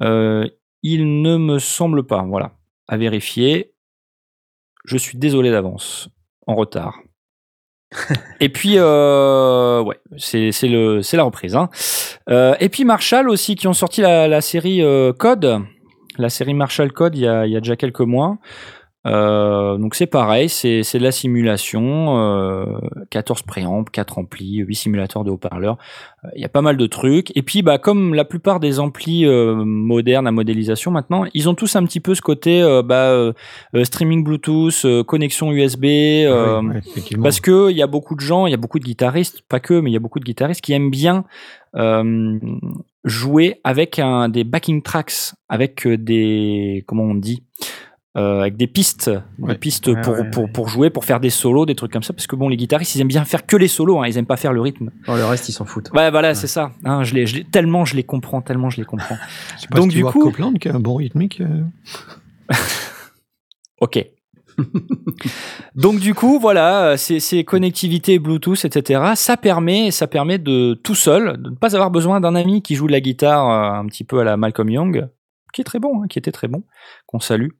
Il 0.00 1.22
ne 1.22 1.36
me 1.36 1.58
semble 1.58 2.06
pas. 2.06 2.22
Voilà. 2.22 2.52
À 2.86 2.96
vérifier. 2.96 3.74
Je 4.84 4.96
suis 4.96 5.18
désolé 5.18 5.50
d'avance. 5.50 6.08
En 6.46 6.54
retard. 6.54 6.98
Et 8.40 8.48
puis, 8.48 8.74
euh, 8.76 9.82
ouais, 9.82 9.98
c'est 10.18 10.50
le 10.64 11.02
c'est 11.02 11.16
la 11.16 11.22
reprise. 11.22 11.56
Hein. 11.56 11.70
Euh, 12.28 12.54
et 12.60 12.68
puis 12.68 12.84
Marshall 12.84 13.28
aussi 13.28 13.56
qui 13.56 13.66
ont 13.66 13.72
sorti 13.72 14.02
la, 14.02 14.40
série 14.40 14.82
euh, 14.82 15.12
Code, 15.12 15.62
la 16.18 16.28
série 16.28 16.54
Marshall 16.54 16.92
Code 16.92 17.16
il 17.16 17.22
y 17.22 17.26
a 17.26 17.60
déjà 17.60 17.76
quelques 17.76 18.00
mois. 18.00 18.38
Euh, 19.06 19.78
donc 19.78 19.94
c'est 19.94 20.06
pareil, 20.06 20.48
c'est 20.48 20.82
de 20.82 21.02
la 21.02 21.12
simulation, 21.12 22.18
euh, 22.18 22.64
14 23.10 23.42
préamps, 23.42 23.84
4 23.84 24.18
amplis, 24.18 24.58
8 24.58 24.74
simulateurs 24.74 25.24
de 25.24 25.30
haut-parleurs. 25.30 25.78
Euh, 26.24 26.28
Il 26.34 26.42
y 26.42 26.44
a 26.44 26.48
pas 26.48 26.62
mal 26.62 26.76
de 26.76 26.86
trucs. 26.86 27.34
Et 27.36 27.42
puis 27.42 27.62
bah 27.62 27.78
comme 27.78 28.14
la 28.14 28.24
plupart 28.24 28.58
des 28.58 28.80
amplis 28.80 29.24
euh, 29.24 29.54
modernes 29.54 30.26
à 30.26 30.32
modélisation 30.32 30.90
maintenant, 30.90 31.24
ils 31.32 31.48
ont 31.48 31.54
tous 31.54 31.76
un 31.76 31.84
petit 31.84 32.00
peu 32.00 32.14
ce 32.14 32.22
côté 32.22 32.62
bah, 32.84 33.32
streaming 33.84 34.24
Bluetooth, 34.24 35.04
connexion 35.06 35.52
USB. 35.52 35.84
ouais, 35.84 36.60
effectivement. 36.78 37.22
parce 37.22 37.40
que 37.40 37.70
il 37.70 37.76
y 37.76 37.82
a 37.82 37.86
beaucoup 37.86 38.14
de 38.14 38.20
gens, 38.20 38.46
il 38.46 38.50
y 38.50 38.54
a 38.54 38.58
beaucoup 38.58 38.78
de 38.78 38.84
guitaristes, 38.84 39.42
pas 39.48 39.60
que, 39.60 39.74
mais 39.74 39.90
il 39.90 39.94
y 39.94 39.96
a 39.96 40.00
beaucoup 40.00 40.18
de 40.18 40.24
guitaristes 40.24 40.60
qui 40.60 40.72
aiment 40.72 40.90
bien 40.90 41.24
jouer 43.04 43.60
avec 43.62 43.98
un, 44.00 44.28
des 44.28 44.44
backing 44.44 44.82
tracks, 44.82 45.32
avec 45.48 45.86
des 45.86 46.84
comment 46.86 47.04
on 47.04 47.14
dit, 47.14 47.44
euh, 48.18 48.40
avec 48.40 48.56
des 48.56 48.66
pistes, 48.66 49.10
Ouais. 49.38 49.52
des 49.54 49.58
pistes 49.58 49.86
Ouais, 49.86 50.00
pour, 50.02 50.14
ouais, 50.14 50.50
pour, 50.52 50.68
jouer, 50.68 50.90
pour 50.90 51.04
faire 51.04 51.20
des 51.20 51.30
solos, 51.30 51.64
des 51.66 51.74
trucs 51.74 51.92
comme 51.92 52.02
ça, 52.02 52.12
parce 52.12 52.26
que 52.26 52.36
bon, 52.36 52.48
les 52.48 52.56
guitaristes, 52.56 52.94
ils 52.94 53.00
aiment 53.00 53.08
bien 53.08 53.24
faire 53.24 53.46
que 53.46 53.56
les 53.56 53.68
solos, 53.68 54.00
hein, 54.02 54.06
ils 54.08 54.18
aiment 54.18 54.26
pas 54.26 54.36
faire 54.36 54.52
le 54.52 54.60
rythme. 54.60 54.90
Oh, 55.06 55.14
le 55.16 55.24
reste, 55.24 55.48
ils 55.48 55.52
s'en 55.52 55.64
foutent. 55.64 55.90
Ouais, 55.94 56.10
voilà, 56.10 56.34
c'est 56.34 56.46
ça. 56.48 56.72
Hein, 56.84 57.04
je 57.04 57.14
les, 57.14 57.26
je 57.26 57.36
les- 57.36 57.44
tellement 57.44 57.84
je 57.84 57.96
les 57.96 58.02
comprends, 58.04 58.42
tellement 58.42 58.68
je 58.70 58.76
les 58.78 58.84
comprends. 58.84 59.16
Pas 59.70 59.78
donc, 59.78 59.90
du 59.90 60.04
coup- 60.04 60.20
Copeland 60.20 60.52
qui 60.54 60.68
a 60.68 60.74
un 60.74 60.80
bon 60.80 60.96
rythmique. 60.96 61.40
euh, 61.40 61.62
Ok. 63.80 64.04
Donc 65.76 66.00
du 66.00 66.14
coup, 66.14 66.38
voilà, 66.40 66.96
ces, 66.96 67.20
ces 67.20 67.44
connectivités 67.44 68.18
Bluetooth, 68.18 68.64
etc. 68.64 69.12
Ça 69.14 69.36
permet, 69.36 69.90
ça 69.92 70.08
permet 70.08 70.38
de 70.38 70.74
tout 70.74 70.96
seul, 70.96 71.40
de 71.40 71.50
ne 71.50 71.54
pas 71.54 71.74
avoir 71.76 71.90
besoin 71.92 72.20
d'un 72.20 72.34
ami 72.34 72.60
qui 72.62 72.74
joue 72.74 72.88
de 72.88 72.92
la 72.92 73.00
guitare 73.00 73.48
euh, 73.48 73.78
un 73.80 73.86
petit 73.86 74.02
peu 74.04 74.18
à 74.18 74.24
la 74.24 74.36
Malcolm 74.36 74.68
Young, 74.68 75.08
qui 75.52 75.60
est 75.60 75.64
très 75.64 75.78
bon, 75.78 76.02
hein, 76.02 76.06
qui 76.08 76.18
était 76.18 76.32
très 76.32 76.48
bon, 76.48 76.64
qu'on 77.06 77.20
salue. 77.20 77.50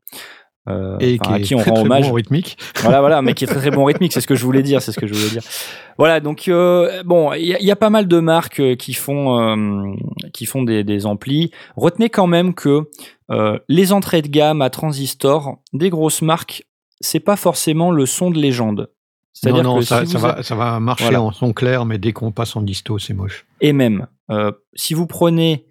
Euh, 0.69 0.97
et 1.01 1.19
à 1.21 1.41
qui 1.41 1.55
on 1.55 1.59
très, 1.59 1.71
rend 1.71 1.77
très 1.77 1.85
hommage. 1.85 2.09
bon 2.09 2.13
rythmique. 2.15 2.59
Voilà, 2.83 3.01
voilà, 3.01 3.23
mais 3.23 3.35
qui 3.35 3.45
est 3.45 3.47
très 3.47 3.61
très 3.61 3.71
bon 3.71 3.85
rythmique, 3.85 4.13
c'est 4.13 4.21
ce 4.21 4.27
que 4.27 4.35
je 4.35 4.45
voulais 4.45 4.63
dire, 4.63 4.83
c'est 4.83 4.93
ce 4.93 5.01
que 5.01 5.07
je 5.07 5.15
voulais 5.15 5.31
dire. 5.31 5.43
Voilà, 5.99 6.21
donc 6.21 6.47
euh, 6.49 7.03
bon, 7.05 7.33
il 7.33 7.47
y, 7.47 7.55
a- 7.55 7.59
il 7.61 7.67
y 7.67 7.71
a 7.71 7.77
pas 7.77 7.91
mal 7.91 8.07
de 8.07 8.21
marques 8.21 8.61
euh, 8.61 8.75
qui 8.77 8.93
font 8.95 9.39
euh, 9.41 9.95
qui 10.33 10.47
font 10.47 10.63
des, 10.63 10.85
des 10.85 11.07
amplis. 11.07 11.51
Retenez 11.77 12.11
quand 12.11 12.27
même 12.27 12.55
que 12.55 12.83
les 13.69 13.93
entrées 13.93 14.23
de 14.23 14.29
gamme 14.29 14.63
à 14.63 14.71
transistor 14.71 15.59
des 15.73 15.91
grosses 15.91 16.23
marques, 16.23 16.65
c'est 17.01 17.21
pas 17.21 17.37
forcément 17.37 17.91
le 17.91 18.07
son 18.07 18.31
de 18.31 18.39
légende. 18.39 18.91
Non, 19.45 19.63
non, 19.63 19.77
que 19.79 19.85
ça, 19.85 20.05
si 20.05 20.13
ça 20.13 20.19
vous 20.19 20.25
va, 20.27 20.43
ça 20.43 20.55
va 20.57 20.81
marcher 20.81 21.05
Voilà. 21.05 21.23
en 21.23 21.31
son 21.33 21.53
clair, 21.53 21.85
mais 21.85 21.99
dès 21.99 22.13
qu'on 22.13 22.33
passe 22.33 22.57
en 22.57 22.63
disto, 22.63 22.99
c'est 22.99 23.15
moche. 23.15 23.47
Et 23.61 23.73
même, 23.73 24.07
si 24.75 24.95
vous 24.95 25.07
prenez 25.07 25.65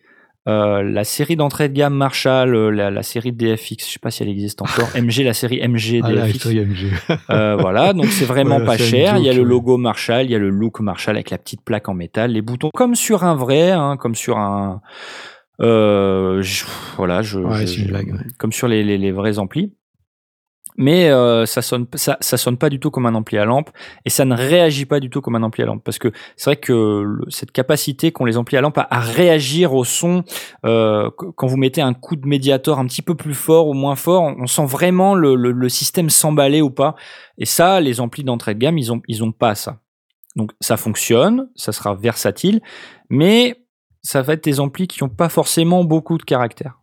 euh, 0.48 0.82
la 0.82 1.04
série 1.04 1.36
d'entrée 1.36 1.68
de 1.70 1.74
gamme 1.74 1.94
Marshall, 1.94 2.56
euh, 2.56 2.70
la, 2.72 2.90
la 2.90 3.04
série 3.04 3.32
DFX, 3.34 3.86
je 3.88 3.92
sais 3.94 4.00
pas 4.02 4.12
si 4.12 4.24
elle 4.24 4.30
existe 4.30 4.62
encore, 4.62 4.88
MG, 4.96 5.24
la 5.24 5.34
série 5.34 5.60
MG 5.68 6.02
Ah, 6.04 6.10
DFX. 6.12 6.46
MG. 6.48 6.92
Euh, 7.30 7.56
voilà, 7.60 7.92
donc 7.94 8.06
c'est 8.06 8.26
vraiment 8.26 8.58
Voilà, 8.60 8.66
pas 8.66 8.78
cher. 8.78 9.18
Il 9.18 9.26
y 9.26 9.30
a 9.30 9.34
le 9.34 9.44
logo 9.44 9.78
Marshall, 9.78 10.26
il 10.26 10.32
y 10.32 10.36
a 10.36 10.40
le 10.40 10.50
look 10.50 10.80
Marshall 10.80 11.16
avec 11.16 11.30
la 11.32 11.38
petite 11.38 11.62
plaque 11.64 11.90
en 11.90 11.94
métal, 11.94 12.32
les 12.32 12.42
boutons 12.42 12.70
comme 12.74 12.96
sur 12.96 13.24
un 13.26 13.36
vrai, 13.36 13.72
hein, 13.72 13.98
comme 13.98 14.16
sur 14.16 14.38
un. 14.38 14.82
Euh, 15.60 16.42
je- 16.44 16.66
voilà, 16.98 17.22
je, 17.24 17.40
Ouais, 17.40 17.66
je- 17.66 17.82
une 17.82 17.88
blague, 17.88 18.14
ouais. 18.14 18.20
comme 18.38 18.52
sur 18.52 18.68
les, 18.68 18.84
les, 18.84 18.98
les 18.98 19.12
vrais 19.12 19.40
amplis. 19.40 19.74
Mais 20.80 21.10
euh, 21.10 21.48
ça 21.48 21.64
sonne 21.64 21.88
ça, 21.96 22.18
ça 22.22 22.38
sonne 22.38 22.58
pas 22.58 22.70
du 22.70 22.80
tout 22.80 22.92
comme 22.92 23.08
un 23.08 23.16
ampli 23.16 23.40
à 23.40 23.46
lampe 23.46 23.72
et 24.06 24.12
ça 24.12 24.26
ne 24.26 24.36
réagit 24.36 24.86
pas 24.86 25.00
du 25.00 25.10
tout 25.10 25.22
comme 25.22 25.36
un 25.36 25.42
ampli 25.42 25.64
à 25.64 25.66
lampe 25.66 25.84
parce 25.84 25.98
que 25.98 26.12
c'est 26.36 26.52
vrai 26.52 26.58
que 26.58 27.18
cette 27.30 27.52
capacité 27.52 28.12
qu'ont 28.12 28.26
les 28.26 28.38
amplis 28.38 28.58
à 28.58 28.62
lampe 28.62 28.78
à, 28.78 29.00
réagir 29.00 29.74
au 29.74 29.84
son 29.84 30.24
euh, 30.66 31.10
qu- 31.18 31.32
quand 31.36 31.48
vous 31.48 31.58
mettez 31.58 31.82
un 31.82 31.96
coup 31.96 32.16
de 32.16 32.28
médiator 32.28 32.78
un 32.78 32.86
petit 32.86 33.02
peu 33.02 33.16
plus 33.16 33.34
fort 33.34 33.68
ou 33.68 33.74
moins 33.74 33.96
fort, 33.96 34.22
on 34.22 34.46
sent 34.46 34.66
vraiment 34.68 35.16
le, 35.16 35.34
le, 35.34 35.52
le 35.52 35.70
système 35.70 36.12
s'emballer 36.12 36.62
ou 36.62 36.70
pas. 36.70 36.96
Et 37.40 37.46
ça, 37.46 37.82
les 37.82 38.00
amplis 38.00 38.24
d'entrée 38.24 38.54
de 38.54 38.60
gamme, 38.60 38.78
ils 38.78 38.92
ont 38.92 39.02
ils 39.08 39.24
ont 39.24 39.32
pas 39.32 39.56
ça. 39.56 39.80
Donc 40.36 40.52
ça 40.62 40.78
fonctionne, 40.78 41.50
ça 41.56 41.72
sera 41.72 41.96
versatile, 41.96 42.62
mais 43.10 43.56
ça 44.04 44.22
va 44.22 44.34
être 44.34 44.44
des 44.44 44.60
amplis 44.60 44.88
qui 44.88 45.04
n'ont 45.04 45.10
pas 45.10 45.30
forcément 45.30 45.84
beaucoup 45.84 46.20
de 46.20 46.24
caractère. 46.24 46.78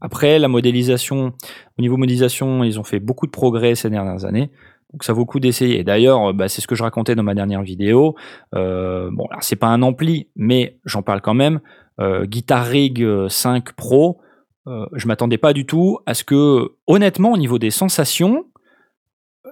Après, 0.00 0.38
la 0.38 0.48
modélisation, 0.48 1.32
au 1.78 1.82
niveau 1.82 1.96
modélisation, 1.96 2.64
ils 2.64 2.78
ont 2.78 2.84
fait 2.84 3.00
beaucoup 3.00 3.26
de 3.26 3.30
progrès 3.30 3.74
ces 3.74 3.90
dernières 3.90 4.24
années. 4.24 4.50
Donc 4.92 5.04
ça 5.04 5.12
vaut 5.12 5.22
le 5.22 5.26
coup 5.26 5.40
d'essayer. 5.40 5.84
D'ailleurs, 5.84 6.30
euh, 6.30 6.32
bah, 6.32 6.48
c'est 6.48 6.60
ce 6.60 6.66
que 6.66 6.74
je 6.74 6.82
racontais 6.82 7.14
dans 7.14 7.22
ma 7.22 7.34
dernière 7.34 7.62
vidéo. 7.62 8.14
Euh, 8.54 9.10
bon, 9.12 9.26
alors 9.26 9.42
c'est 9.42 9.56
pas 9.56 9.68
un 9.68 9.82
ampli, 9.82 10.28
mais 10.36 10.78
j'en 10.84 11.02
parle 11.02 11.20
quand 11.20 11.34
même. 11.34 11.60
Euh, 12.00 12.24
Guitar 12.24 12.64
Rig 12.64 13.04
5 13.28 13.72
Pro, 13.72 14.20
je 14.66 15.06
m'attendais 15.06 15.38
pas 15.38 15.52
du 15.52 15.64
tout 15.64 16.00
à 16.06 16.14
ce 16.14 16.24
que, 16.24 16.72
honnêtement, 16.88 17.32
au 17.32 17.36
niveau 17.36 17.58
des 17.58 17.70
sensations, 17.70 18.46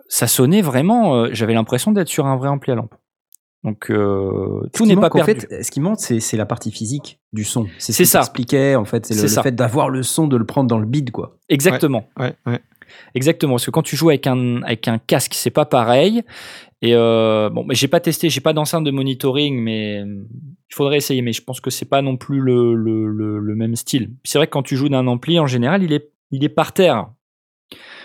ça 0.09 0.27
sonnait 0.27 0.61
vraiment. 0.61 1.33
J'avais 1.33 1.55
l'impression 1.55 1.93
d'être 1.93 2.09
sur 2.09 2.27
un 2.27 2.37
vrai 2.37 2.49
ampli 2.49 2.73
à 2.73 2.75
lampe. 2.75 2.95
Donc 3.65 3.91
euh, 3.91 4.61
Ce 4.73 4.79
tout 4.79 4.87
n'est 4.87 4.95
pas 4.95 5.03
manque, 5.03 5.17
en 5.17 5.25
perdu. 5.25 5.41
fait, 5.41 5.63
ce 5.65 5.71
qui 5.71 5.81
manque, 5.81 5.97
c'est 5.99 6.21
c'est 6.21 6.37
la 6.37 6.45
partie 6.47 6.71
physique 6.71 7.19
du 7.33 7.45
son. 7.45 7.67
C'est 7.79 7.93
ce 7.95 8.05
ça. 8.05 8.19
t'expliquais, 8.19 8.75
en 8.77 8.85
fait. 8.85 9.07
C'est 9.07 9.15
le, 9.15 9.21
C'est 9.21 9.27
le 9.27 9.33
ça. 9.33 9.43
fait 9.43 9.53
d'avoir 9.55 9.89
le 9.89 10.03
son, 10.03 10.29
de 10.29 10.37
le 10.37 10.45
prendre 10.45 10.69
dans 10.69 10.79
le 10.79 10.87
bide, 10.87 11.11
quoi. 11.11 11.39
Exactement. 11.49 12.07
Ouais, 12.19 12.35
ouais. 12.47 12.61
Exactement, 13.15 13.55
parce 13.55 13.65
que 13.67 13.71
quand 13.71 13.83
tu 13.83 13.97
joues 13.97 14.11
avec 14.11 14.27
un, 14.27 14.63
avec 14.63 14.87
un 14.87 14.99
casque, 14.99 15.33
c'est 15.35 15.51
pas 15.51 15.65
pareil. 15.65 16.23
Et 16.83 16.95
euh, 16.95 17.49
bon, 17.49 17.65
mais 17.65 17.75
j'ai 17.75 17.89
pas 17.89 17.99
testé, 18.01 18.29
j'ai 18.29 18.43
pas 18.43 18.53
d'enceinte 18.53 18.85
de 18.85 18.91
monitoring, 18.91 19.59
mais 19.59 20.01
euh, 20.03 20.05
il 20.71 20.75
faudrait 20.75 20.99
essayer. 20.99 21.23
Mais 21.23 21.33
je 21.33 21.43
pense 21.43 21.61
que 21.61 21.71
c'est 21.71 21.87
pas 21.89 22.03
non 22.03 22.17
plus 22.19 22.41
le, 22.41 22.75
le, 22.75 23.07
le, 23.09 23.39
le 23.39 23.55
même 23.57 23.75
style. 23.77 24.11
C'est 24.25 24.39
vrai 24.39 24.47
que 24.47 24.53
quand 24.53 24.63
tu 24.63 24.77
joues 24.77 24.91
d'un 24.91 25.07
ampli, 25.07 25.39
en 25.41 25.47
général, 25.47 25.83
il 25.83 25.93
est, 25.95 26.11
il 26.31 26.45
est 26.45 26.49
par 26.51 26.73
terre. 26.73 27.09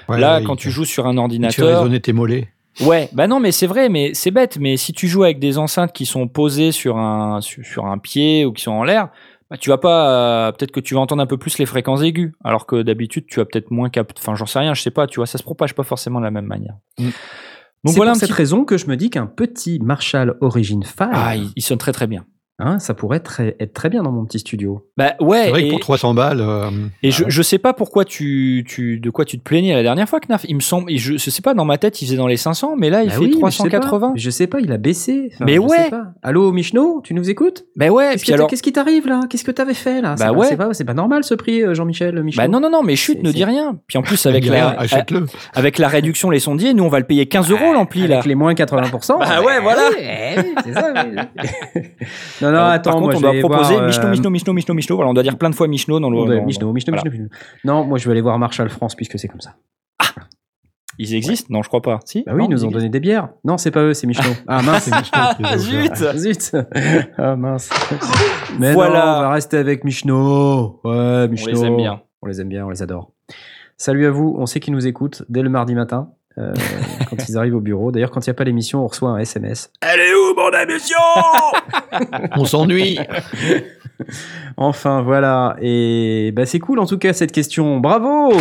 Ouais, 0.07 0.20
Là, 0.20 0.38
ouais, 0.39 0.43
quand 0.45 0.55
il- 0.55 0.60
tu 0.60 0.72
joues 0.72 0.86
sur 0.86 1.05
un 1.05 1.12
il 1.12 1.16
fait 1.16 1.20
ordinateur, 1.20 1.80
résonner 1.80 1.99
tes 1.99 2.14
mollets. 2.14 2.47
Ouais, 2.82 3.09
bah 3.13 3.27
non, 3.27 3.39
mais 3.39 3.51
c'est 3.51 3.67
vrai, 3.67 3.89
mais 3.89 4.13
c'est 4.13 4.32
bête. 4.32 4.57
Mais 4.59 4.77
si 4.77 4.93
tu 4.93 5.07
joues 5.07 5.23
avec 5.23 5.39
des 5.39 5.57
enceintes 5.57 5.93
qui 5.93 6.05
sont 6.05 6.27
posées 6.27 6.71
sur 6.71 6.97
un, 6.97 7.41
sur, 7.41 7.65
sur 7.65 7.86
un 7.86 7.97
pied 7.97 8.45
ou 8.45 8.53
qui 8.53 8.63
sont 8.63 8.71
en 8.71 8.84
l'air, 8.84 9.09
bah, 9.49 9.57
tu 9.57 9.69
vas 9.69 9.77
pas, 9.77 10.47
euh, 10.47 10.51
peut-être 10.51 10.71
que 10.71 10.80
tu 10.80 10.93
vas 10.93 10.99
entendre 10.99 11.23
un 11.23 11.27
peu 11.27 11.38
plus 11.38 11.57
les 11.57 11.65
fréquences 11.65 12.01
aiguës, 12.03 12.32
alors 12.43 12.65
que 12.65 12.82
d'habitude, 12.82 13.25
tu 13.27 13.39
vas 13.39 13.45
peut-être 13.45 13.71
moins 13.71 13.89
cap. 13.89 14.11
Enfin, 14.17 14.36
j'en 14.36 14.45
sais 14.45 14.59
rien, 14.59 14.73
je 14.73 14.82
sais 14.82 14.91
pas. 14.91 15.07
Tu 15.07 15.17
vois, 15.19 15.25
ça 15.25 15.38
se 15.38 15.43
propage 15.43 15.73
pas 15.73 15.84
forcément 15.84 16.19
de 16.19 16.25
la 16.25 16.32
même 16.32 16.45
manière. 16.45 16.75
Mm. 16.99 17.03
Donc 17.05 17.93
C'est 17.93 17.95
voilà 17.95 18.11
pour 18.11 18.17
un 18.17 18.19
cette 18.19 18.32
raison 18.32 18.65
que 18.65 18.77
je 18.77 18.88
me 18.88 18.97
dis 18.97 19.09
qu'un 19.09 19.25
petit 19.25 19.80
Marshall 19.80 20.36
Origin 20.41 20.84
5, 20.84 21.09
Ah, 21.13 21.36
il, 21.36 21.49
il 21.55 21.63
sonne 21.63 21.77
très 21.77 21.93
très 21.93 22.07
bien. 22.07 22.25
Hein, 22.60 22.80
ça 22.80 22.93
pourrait 22.93 23.20
très- 23.22 23.55
être 23.60 23.74
très 23.74 23.89
bien 23.89 24.03
dans 24.03 24.12
mon 24.12 24.26
petit 24.26 24.39
studio. 24.39 24.86
Bah 24.97 25.14
ouais. 25.20 25.45
C'est 25.45 25.49
vrai 25.49 25.62
et, 25.64 25.66
que 25.66 25.70
pour 25.72 25.80
300 25.80 26.14
balles. 26.14 26.41
euh, 26.41 26.70
et 27.03 27.12
je, 27.12 27.24
je 27.28 27.41
sais 27.41 27.57
pas 27.57 27.74
pourquoi 27.74 28.05
tu, 28.05 28.64
tu, 28.68 28.99
de 28.99 29.10
quoi 29.10 29.26
tu 29.26 29.38
te 29.39 29.43
plaignais 29.43 29.74
la 29.74 29.82
dernière 29.84 30.07
fois, 30.07 30.20
Knaf. 30.20 30.45
Il 30.47 30.55
me 30.55 30.60
semble, 30.62 30.91
je, 30.95 31.18
je 31.18 31.30
sais 31.30 31.41
pas, 31.41 31.53
dans 31.53 31.66
ma 31.66 31.78
tête, 31.78 32.01
il 32.01 32.05
faisait 32.05 32.18
dans 32.18 32.28
les 32.28 32.38
500, 32.38 32.76
mais 32.78 32.89
là, 32.89 33.03
il 33.03 33.07
Bah 33.07 33.14
fait 33.14 33.20
oui, 33.20 33.28
mais 33.41 33.49
je 33.51 33.55
sais. 33.57 33.70
380. 33.70 34.14
Je 34.16 34.30
sais 34.30 34.47
pas, 34.47 34.60
il 34.60 34.72
a 34.72 34.78
baissé. 34.78 35.32
Enfin, 35.34 35.45
Mais 35.45 35.55
je 35.55 35.60
ouais. 35.60 35.78
sais 35.78 35.89
pas. 35.89 36.07
Allô, 36.22 36.51
Michno, 36.51 37.01
tu 37.03 37.14
nous 37.14 37.30
écoutes? 37.30 37.66
Bah 37.76 37.88
ouais, 37.89 38.05
et 38.07 38.12
Qu'est-ce 38.12 38.18
puis 38.24 38.26
que 38.28 38.32
t'as- 38.32 38.36
alors. 38.36 38.47
qu'est-ce 38.49 38.64
qui 38.64 38.72
t'arrive 38.74 39.07
là? 39.07 39.22
Qu'est-ce 39.30 39.43
que 39.43 39.51
t'avais 39.51 39.74
fait 39.74 40.01
là? 40.01 40.16
C'est 40.18 40.26
Bah 40.26 40.32
pas- 40.34 40.38
ouais. 40.38 40.47
C'est 40.47 40.57
pas, 40.57 40.74
c'est 40.74 40.86
pas 40.86 40.93
normal 40.93 41.24
ce 41.24 41.34
prix, 41.36 41.64
euh, 41.64 41.74
Jean-Michel 41.74 42.22
Michno. 42.24 42.41
Bah 42.41 42.47
non, 42.47 42.60
non, 42.60 42.70
non, 42.70 42.84
mais 42.84 42.95
chut, 42.95 43.16
C'est- 43.18 43.24
ne 43.24 43.30
c'est- 43.30 43.36
dis 43.36 43.45
rien. 43.45 43.78
Puis 43.88 43.97
en 43.97 44.01
plus, 44.01 44.26
avec 44.26 44.45
la, 44.45 44.53
rien, 44.70 44.76
achète-le. 44.78 45.26
avec 45.53 45.78
la 45.78 45.88
réduction 45.88 46.30
les 46.30 46.39
sondiers, 46.39 46.74
nous, 46.74 46.84
on 46.84 46.89
va 46.89 46.99
le 46.99 47.05
payer 47.05 47.26
15 47.28 47.49
euros 47.51 47.74
l'ampli, 47.74 48.07
là. 48.07 48.16
Avec 48.16 48.26
les 48.26 48.36
moins 48.36 48.53
80%. 48.53 49.18
Bah 49.20 49.41
ouais, 49.41 49.60
voilà. 49.62 49.82
c'est 50.66 50.74
ça. 50.74 50.93
non, 52.52 52.58
non, 52.58 52.60
Alors, 52.60 52.72
attends, 52.72 52.91
Par 52.91 53.00
contre, 53.02 53.18
on 53.18 53.22
doit 53.22 53.39
proposer 53.39 53.82
Michno, 53.82 54.06
euh, 54.06 54.10
Michno, 54.12 54.30
Michno, 54.30 54.54
Michno, 54.54 54.74
Michno. 54.74 54.95
Voilà, 54.95 55.12
on 55.12 55.14
doit 55.14 55.24
dire 55.24 55.38
plein 55.38 55.50
de 55.50 55.56
fois 55.56 55.68
Michno 55.68 56.00
dans 56.00 56.10
le. 56.10 56.18
on 56.18 56.45
Michno, 56.45 56.72
Michno. 56.74 56.93
Michno. 56.93 57.28
Non, 57.64 57.84
moi 57.86 57.97
je 57.97 58.06
vais 58.06 58.12
aller 58.12 58.22
voir 58.22 58.38
Marshall 58.39 58.70
France 58.70 58.95
puisque 58.95 59.18
c'est 59.20 59.28
comme 59.28 59.41
ça. 59.41 59.56
Ils 61.02 61.16
existent? 61.16 61.47
Non, 61.50 61.64
je 61.64 61.70
crois 61.70 61.82
pas. 61.82 62.00
Si? 62.04 62.24
Bah 62.26 62.34
oui, 62.36 62.39
Non, 62.41 62.45
ils 62.47 62.52
nous 62.52 62.58
ils 62.58 62.66
ont 62.66 62.72
donné 62.72 62.89
des 62.89 63.00
bières. 63.00 63.30
Non, 63.45 63.58
c'est 63.58 63.72
pas 63.72 63.84
eux, 63.84 63.93
c'est 63.93 64.06
Michno. 64.06 64.30
Ah 64.47 64.62
mince, 64.62 64.89
Ah, 65.14 65.58
zut 65.58 65.91
Ah, 66.02 66.18
Zut 66.18 66.56
Ah 67.18 67.38
mince 67.38 67.70
Mais 68.60 68.74
Voilà. 68.74 69.06
non, 69.06 69.12
on 69.12 69.22
va 69.22 69.30
rester 69.32 69.56
avec 69.58 69.86
Michno 69.86 70.82
Ouais, 70.84 70.91
On 70.91 71.28
Michno 71.30 71.52
les 71.54 71.64
aime 71.66 71.78
bien. 71.78 72.02
On 72.22 72.28
les 72.28 72.41
aime 72.41 72.50
bien, 72.50 72.66
on 72.66 72.70
les 72.70 72.84
adore. 72.84 73.14
Salut 73.78 74.06
à 74.08 74.12
vous, 74.12 74.36
on 74.38 74.45
sait 74.45 74.60
qu'ils 74.60 74.74
nous 74.74 74.88
écoutent 74.88 75.24
dès 75.30 75.41
le 75.41 75.47
mardi 75.50 75.74
matin, 75.74 76.10
euh, 76.38 76.53
quand 77.09 77.17
ils 77.27 77.38
arrivent 77.38 77.55
au 77.55 77.59
bureau. 77.61 77.91
D'ailleurs, 77.91 78.11
quand 78.11 78.25
il 78.25 78.30
n'y 78.30 78.32
a 78.32 78.36
pas 78.36 78.43
l'émission, 78.43 78.84
on 78.84 78.88
reçoit 78.88 79.09
un 79.09 79.17
SMS. 79.17 79.71
Elle 79.82 79.99
est 79.99 80.13
où, 80.13 80.36
mon 80.36 80.51
émission? 80.57 80.97
On 82.36 82.45
s'ennuie. 82.45 82.99
Enfin, 84.57 85.01
voilà. 85.01 85.55
Et 85.61 86.32
bah, 86.34 86.45
c'est 86.45 86.59
cool 86.59 86.80
en 86.80 86.86
tout 86.86 86.97
cas 86.97 87.13
cette 87.13 87.32
question. 87.32 87.80
Bravo 87.80 88.32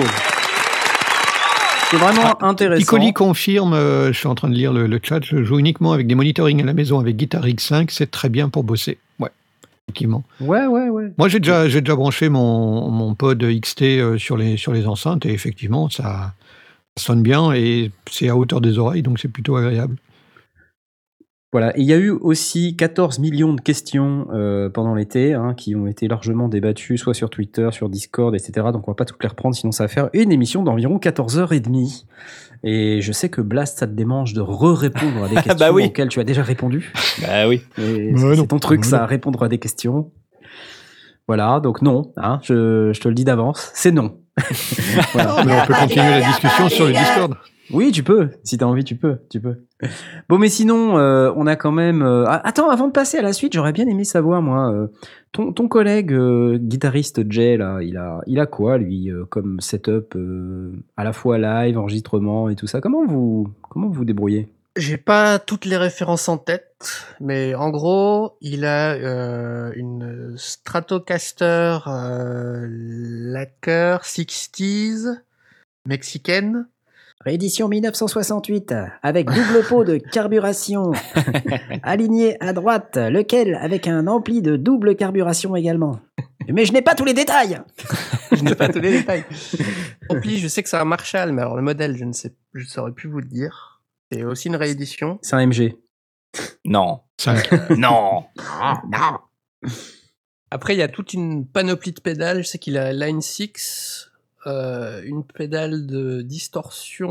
C'est 1.90 1.96
vraiment 1.96 2.40
intéressant. 2.42 2.78
Piccoli 2.80 3.12
confirme, 3.12 3.72
euh, 3.72 4.12
je 4.12 4.18
suis 4.18 4.28
en 4.28 4.34
train 4.34 4.48
de 4.48 4.54
lire 4.54 4.72
le, 4.72 4.86
le 4.86 5.00
chat, 5.02 5.20
je 5.24 5.42
joue 5.42 5.58
uniquement 5.58 5.92
avec 5.92 6.06
des 6.06 6.14
monitoring 6.14 6.62
à 6.62 6.64
la 6.66 6.74
maison 6.74 7.00
avec 7.00 7.16
Guitar 7.16 7.42
Rig 7.42 7.60
5, 7.60 7.90
c'est 7.90 8.10
très 8.10 8.28
bien 8.28 8.48
pour 8.48 8.62
bosser. 8.62 8.98
Ouais, 9.18 9.30
effectivement. 9.88 10.22
Ouais, 10.40 10.66
ouais, 10.66 10.88
ouais. 10.90 11.10
Moi, 11.16 11.28
j'ai 11.28 11.40
déjà, 11.40 11.68
j'ai 11.68 11.80
déjà 11.80 11.96
branché 11.96 12.28
mon, 12.28 12.90
mon 12.90 13.14
pod 13.14 13.42
XT 13.42 13.82
euh, 13.82 14.18
sur 14.18 14.36
les, 14.36 14.56
sur 14.56 14.72
les 14.72 14.86
enceintes 14.86 15.24
et 15.26 15.32
effectivement, 15.32 15.88
ça, 15.88 16.34
ça 16.98 17.06
sonne 17.06 17.22
bien 17.22 17.52
et 17.52 17.90
c'est 18.10 18.28
à 18.28 18.36
hauteur 18.36 18.60
des 18.60 18.78
oreilles, 18.78 19.02
donc 19.02 19.18
c'est 19.18 19.28
plutôt 19.28 19.56
agréable. 19.56 19.96
Voilà, 21.50 21.74
et 21.78 21.80
il 21.80 21.86
y 21.86 21.94
a 21.94 21.96
eu 21.96 22.10
aussi 22.10 22.76
14 22.76 23.20
millions 23.20 23.54
de 23.54 23.60
questions 23.62 24.28
euh, 24.34 24.68
pendant 24.68 24.94
l'été 24.94 25.32
hein, 25.32 25.54
qui 25.56 25.74
ont 25.74 25.86
été 25.86 26.06
largement 26.06 26.46
débattues, 26.46 26.98
soit 26.98 27.14
sur 27.14 27.30
Twitter, 27.30 27.70
sur 27.72 27.88
Discord, 27.88 28.34
etc. 28.34 28.66
Donc 28.70 28.86
on 28.86 28.90
va 28.90 28.94
pas 28.94 29.06
toutes 29.06 29.22
les 29.22 29.30
reprendre, 29.30 29.54
sinon 29.54 29.72
ça 29.72 29.84
va 29.84 29.88
faire 29.88 30.10
une 30.12 30.30
émission 30.30 30.62
d'environ 30.62 30.98
14h30. 30.98 32.04
Et 32.64 33.00
je 33.00 33.12
sais 33.12 33.30
que 33.30 33.40
Blast, 33.40 33.78
ça 33.78 33.86
te 33.86 33.92
démange 33.92 34.34
de 34.34 34.42
re-répondre 34.42 35.24
à 35.24 35.28
des 35.28 35.34
questions 35.42 35.54
Bah 35.58 35.72
oui. 35.72 35.86
auxquelles 35.86 36.08
tu 36.08 36.20
as 36.20 36.24
déjà 36.24 36.42
répondu. 36.42 36.92
Bah 37.22 37.48
oui. 37.48 37.62
Bah 37.78 37.82
c'est 38.34 38.46
ton 38.46 38.58
truc, 38.58 38.82
Bah 38.82 38.86
ça, 38.86 39.06
répondre 39.06 39.42
à 39.42 39.48
des 39.48 39.58
questions. 39.58 40.10
Voilà, 41.28 41.60
donc 41.60 41.80
non, 41.82 42.12
hein, 42.18 42.40
je, 42.42 42.90
je 42.92 43.00
te 43.00 43.08
le 43.08 43.14
dis 43.14 43.24
d'avance, 43.24 43.70
c'est 43.74 43.92
non. 43.92 44.18
Ah, 45.18 45.42
mais 45.46 45.60
on 45.62 45.66
peut 45.66 45.74
continuer 45.74 46.10
la 46.10 46.20
discussion 46.26 46.68
sur 46.68 46.86
le 46.86 46.92
Discord. 46.92 47.34
Oui, 47.70 47.92
tu 47.92 48.02
peux. 48.02 48.30
Si 48.44 48.56
t'as 48.56 48.64
envie, 48.64 48.82
tu 48.82 48.96
peux. 48.96 49.18
Tu 49.30 49.40
peux. 49.40 49.56
Bon, 50.30 50.38
mais 50.38 50.48
sinon, 50.48 50.96
euh, 50.98 51.30
on 51.36 51.46
a 51.46 51.54
quand 51.54 51.70
même. 51.72 52.00
euh, 52.02 52.24
ah, 52.26 52.40
Attends, 52.44 52.70
avant 52.70 52.86
de 52.86 52.92
passer 52.92 53.18
à 53.18 53.22
la 53.22 53.34
suite, 53.34 53.52
j'aurais 53.52 53.72
bien 53.74 53.86
aimé 53.86 54.04
savoir, 54.04 54.40
moi, 54.40 54.72
euh, 54.72 54.86
ton, 55.32 55.52
ton 55.52 55.68
collègue 55.68 56.12
euh, 56.14 56.56
guitariste 56.58 57.30
Jay, 57.30 57.58
là, 57.58 57.80
il 57.82 57.98
a, 57.98 58.20
il 58.26 58.40
a 58.40 58.46
quoi, 58.46 58.78
lui, 58.78 59.10
euh, 59.10 59.24
comme 59.28 59.60
setup 59.60 60.14
euh, 60.16 60.72
à 60.96 61.04
la 61.04 61.12
fois 61.12 61.36
live, 61.36 61.76
enregistrement 61.78 62.48
et 62.48 62.56
tout 62.56 62.66
ça? 62.66 62.80
Comment 62.80 63.04
vous, 63.04 63.48
comment 63.68 63.88
vous 63.88 63.92
vous 63.92 64.04
débrouillez? 64.06 64.48
J'ai 64.76 64.96
pas 64.96 65.38
toutes 65.38 65.66
les 65.66 65.76
références 65.76 66.28
en 66.30 66.38
tête, 66.38 66.67
mais 67.20 67.54
en 67.54 67.70
gros, 67.70 68.36
il 68.40 68.64
a 68.64 68.92
euh, 68.92 69.72
une 69.74 70.34
Stratocaster 70.36 71.78
euh, 71.86 72.66
Lacquer 72.68 73.98
60s 74.02 75.20
mexicaine. 75.86 76.66
Réédition 77.24 77.66
1968, 77.68 78.74
avec 79.02 79.26
double 79.26 79.66
pot 79.68 79.82
de 79.84 79.96
carburation, 80.12 80.92
aligné 81.82 82.36
à 82.40 82.52
droite, 82.52 82.96
lequel 82.96 83.56
avec 83.56 83.88
un 83.88 84.06
ampli 84.06 84.40
de 84.40 84.56
double 84.56 84.94
carburation 84.94 85.56
également. 85.56 85.98
Mais 86.48 86.64
je 86.64 86.72
n'ai 86.72 86.80
pas 86.80 86.94
tous 86.94 87.04
les 87.04 87.14
détails 87.14 87.60
je 88.32 88.42
n'ai 88.44 88.54
pas 88.54 88.68
tous 88.68 88.78
les 88.78 88.92
détails. 88.92 89.24
Ampli, 90.08 90.38
je 90.38 90.46
sais 90.48 90.62
que 90.62 90.68
c'est 90.68 90.76
un 90.76 90.84
Marshall, 90.84 91.32
mais 91.32 91.42
alors 91.42 91.56
le 91.56 91.62
modèle, 91.62 91.96
je 91.96 92.04
ne 92.04 92.12
sais, 92.12 92.32
je 92.54 92.64
saurais 92.64 92.92
plus 92.92 93.08
vous 93.08 93.18
le 93.18 93.26
dire. 93.26 93.82
C'est 94.12 94.22
aussi 94.22 94.48
une 94.48 94.56
réédition. 94.56 95.18
C'est 95.22 95.34
un 95.34 95.44
MG. 95.44 95.76
Non. 96.64 97.00
5. 97.18 97.70
Non. 97.76 98.24
Après, 100.50 100.74
il 100.74 100.78
y 100.78 100.82
a 100.82 100.88
toute 100.88 101.12
une 101.12 101.46
panoplie 101.46 101.92
de 101.92 102.00
pédales. 102.00 102.42
Je 102.42 102.48
sais 102.48 102.58
qu'il 102.58 102.78
a 102.78 102.92
Line 102.92 103.20
6, 103.20 104.10
euh, 104.46 105.02
une 105.04 105.24
pédale 105.24 105.86
de 105.86 106.22
distorsion, 106.22 107.08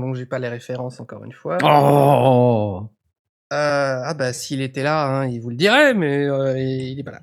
dont 0.00 0.14
j'ai 0.14 0.24
pas 0.26 0.38
les 0.38 0.48
références 0.48 1.00
encore 1.00 1.24
une 1.24 1.32
fois. 1.32 1.58
Oh 1.62 2.88
Euh, 3.52 4.02
ah 4.04 4.14
bah 4.14 4.32
s'il 4.32 4.62
était 4.62 4.82
là, 4.82 5.04
hein, 5.06 5.26
il 5.26 5.40
vous 5.40 5.50
le 5.50 5.56
dirait, 5.56 5.94
mais 5.94 6.24
euh, 6.26 6.58
il 6.58 6.98
est 6.98 7.04
pas 7.04 7.12
là. 7.12 7.20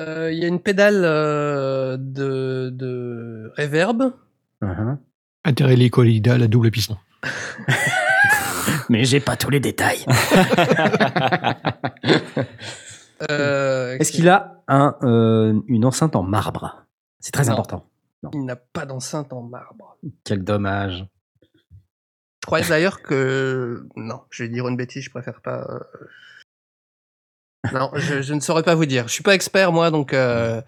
Euh, 0.00 0.32
Il 0.32 0.38
y 0.38 0.44
a 0.44 0.48
une 0.48 0.60
pédale 0.60 1.02
euh, 1.04 1.96
de, 1.98 2.70
de 2.72 3.52
reverb. 3.56 4.12
Uh-huh. 4.62 4.96
Intérêt 5.44 5.74
hélicoïdal 5.74 6.42
à 6.42 6.48
double 6.48 6.70
piston. 6.70 6.96
Mais 8.88 9.04
j'ai 9.04 9.20
pas 9.20 9.36
tous 9.36 9.50
les 9.50 9.60
détails. 9.60 10.04
Euh, 13.30 13.98
Est-ce 13.98 14.12
qu'il 14.12 14.30
a 14.30 14.62
un, 14.66 14.96
euh, 15.02 15.60
une 15.68 15.84
enceinte 15.84 16.16
en 16.16 16.22
marbre? 16.22 16.86
C'est 17.18 17.32
très 17.32 17.44
Non. 17.44 17.52
important. 17.52 17.86
il 18.32 18.46
n'a 18.46 18.56
pas 18.56 18.86
d'enceinte 18.86 19.34
en 19.34 19.42
marbre 19.42 19.98
Quel 20.24 20.42
dommage. 20.42 21.04
Je 21.42 22.46
crois 22.46 22.62
d'ailleurs 22.62 23.02
que 23.02 23.86
non, 23.96 24.22
je 24.30 24.44
vais 24.44 24.48
dire 24.48 24.66
une 24.66 24.76
bêtise, 24.78 25.04
je 25.04 25.10
préfère 25.10 25.42
pas. 25.42 25.66
euh, 25.68 25.80
Non, 27.74 27.90
je, 27.94 28.22
je 28.22 28.32
ne 28.32 28.40
saurais 28.40 28.62
pas 28.62 28.74
vous 28.74 28.86
dire. 28.86 29.06
Je 29.08 29.12
suis 29.12 29.22
pas 29.22 29.34
expert 29.34 29.70
moi, 29.72 29.90
donc 29.90 30.14
euh, 30.14 30.62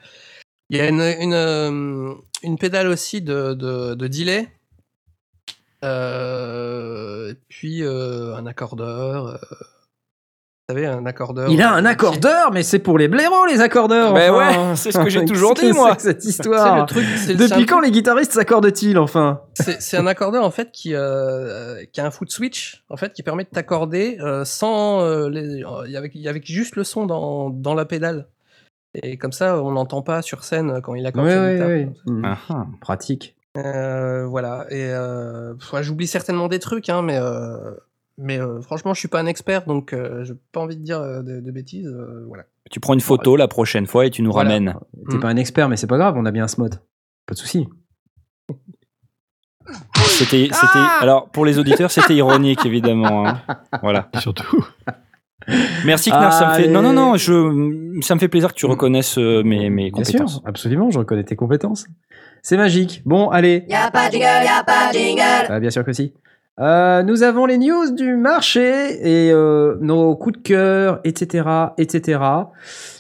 il 0.68 0.76
y 0.76 0.80
a 0.82 0.88
une 0.90 1.00
une, 1.00 2.14
une 2.42 2.59
pédale 2.59 2.88
aussi 2.88 3.22
de 3.22 3.55
de, 3.55 3.94
de 3.94 4.09
delay. 4.09 4.46
Euh, 5.85 7.35
puis 7.49 7.83
euh, 7.83 8.35
un 8.35 8.47
accordeur. 8.47 9.26
euh, 9.26 9.37
savez, 10.68 10.87
un 10.87 11.05
accordeur. 11.07 11.49
Il 11.51 11.61
a 11.61 11.72
un 11.72 11.85
accordeur, 11.85 12.53
mais 12.53 12.62
c'est 12.62 12.78
pour 12.78 12.97
les 12.99 13.09
blaireaux, 13.09 13.47
les 13.47 13.61
accordeurs. 13.61 14.14
Ben 14.14 14.33
enfin. 14.33 14.70
ouais, 14.70 14.76
c'est 14.76 14.93
ce 14.93 14.99
que 14.99 15.11
j'ai 15.11 15.24
toujours 15.26 15.55
dit, 15.55 15.72
moi. 15.72 15.97
cette 15.99 16.24
histoire. 16.24 16.80
le 16.80 16.87
truc. 16.87 17.05
Depuis 17.37 17.66
quand 17.66 17.76
truc- 17.78 17.87
les 17.87 17.91
guitaristes 17.91 18.33
s'accordent-ils, 18.33 18.97
enfin? 18.99 19.41
C'est 19.55 19.97
un 19.97 20.07
accordeur 20.07 20.45
en 20.45 20.51
fait 20.51 20.70
qui 20.72 20.95
euh, 20.95 21.85
qui 21.93 22.01
a 22.01 22.07
un 22.07 22.11
foot 22.11 22.30
switch 22.30 22.85
en 22.89 22.97
fait 22.97 23.12
qui 23.12 23.22
permet 23.22 23.45
de 23.45 23.51
t'accorder 23.51 24.18
euh, 24.20 24.45
sans 24.45 25.05
les 25.28 25.62
avec 25.97 26.14
avec 26.26 26.47
juste 26.47 26.76
le 26.76 26.85
son 26.85 27.07
dans 27.07 27.51
dans 27.51 27.74
la 27.74 27.85
pédale. 27.85 28.28
Et 28.95 29.16
comme 29.16 29.33
ça, 29.33 29.62
on 29.62 29.72
n'entend 29.72 30.03
pas 30.03 30.20
sur 30.20 30.45
scène 30.45 30.80
quand 30.83 30.95
il 30.95 31.07
accorde 31.07 31.26
Ouais, 31.26 31.33
sa 31.35 31.53
guitare. 31.55 31.68
ouais. 31.68 31.89
Ah, 32.24 32.39
ah. 32.51 32.66
Pratique. 32.83 33.35
Euh, 33.57 34.26
voilà. 34.26 34.66
Et 34.70 34.86
euh, 34.90 35.55
ouais, 35.72 35.82
j'oublie 35.82 36.07
certainement 36.07 36.48
des 36.48 36.59
trucs, 36.59 36.88
hein, 36.88 37.03
mais 37.03 37.16
euh, 37.18 37.74
mais 38.18 38.38
euh, 38.40 38.61
franchement, 38.62 38.94
je 38.94 39.00
suis 39.00 39.09
pas 39.09 39.20
un 39.20 39.26
expert, 39.26 39.66
donc 39.66 39.92
euh, 39.92 40.24
j'ai 40.24 40.34
pas 40.53 40.61
envie 40.61 40.76
de 40.76 40.82
dire 40.82 41.00
euh, 41.00 41.22
de, 41.22 41.40
de 41.40 41.50
bêtises. 41.50 41.86
euh, 41.86 42.24
voilà. 42.28 42.44
Tu 42.70 42.80
prends 42.80 42.94
une 42.94 43.00
photo 43.00 43.36
la 43.36 43.48
prochaine 43.48 43.86
fois 43.86 44.07
et 44.07 44.11
tu 44.11 44.22
nous 44.22 44.32
Voilà. 44.32 44.50
ramènes. 44.50 44.74
T'es 45.11 45.16
Hmm. 45.16 45.20
pas 45.20 45.28
un 45.28 45.36
expert, 45.36 45.68
mais 45.68 45.76
c'est 45.76 45.86
pas 45.86 45.98
grave, 45.98 46.14
on 46.16 46.24
a 46.24 46.30
bien 46.30 46.48
ce 46.48 46.61
mode. 46.61 46.76
Pas 47.26 47.34
de 47.34 47.38
souci. 47.38 47.68
C'était, 50.07 50.48
c'était. 50.53 50.68
Ah 50.74 50.98
Alors 51.00 51.28
pour 51.30 51.44
les 51.44 51.59
auditeurs, 51.59 51.90
c'était 51.90 52.14
ironique 52.14 52.64
évidemment. 52.66 53.28
hein. 53.28 53.40
Voilà. 53.82 54.11
Surtout. 54.18 54.64
Merci 55.84 56.11
Knarf, 56.11 56.34
ça 56.38 56.48
me 56.50 56.55
fait. 56.55 56.68
Non 56.68 56.82
non 56.82 56.92
non, 56.92 57.16
je, 57.16 58.00
ça 58.03 58.14
me 58.14 58.20
fait 58.20 58.28
plaisir 58.28 58.50
que 58.50 58.55
tu 58.59 58.66
reconnaisses 58.66 59.16
mes 59.18 59.70
mes 59.70 59.90
Bien 59.90 60.05
sûr, 60.05 60.18
compétences. 60.20 60.42
absolument, 60.44 60.90
je 60.90 60.98
reconnais 60.98 61.24
tes 61.24 61.36
compétences. 61.36 61.86
C'est 62.43 62.57
magique. 62.57 63.03
Bon, 63.07 63.30
allez. 63.30 63.64
Y'a 63.68 63.90
pas 63.90 64.09
de 64.09 64.14
jingle, 64.14 64.45
y'a 64.45 64.64
pas 64.64 64.93
de 64.93 64.99
jingle. 64.99 65.47
Ah, 65.49 65.61
bien 65.61 65.70
sûr 65.70 65.84
que 65.84 65.93
si. 65.93 66.12
Euh, 66.61 67.03
nous 67.03 67.22
avons 67.22 67.47
les 67.47 67.57
news 67.57 67.93
du 67.93 68.16
marché 68.16 68.61
et 68.61 69.30
euh, 69.32 69.76
nos 69.80 70.14
coups 70.16 70.38
de 70.38 70.43
cœur, 70.43 71.01
etc., 71.05 71.49
etc. 71.78 72.20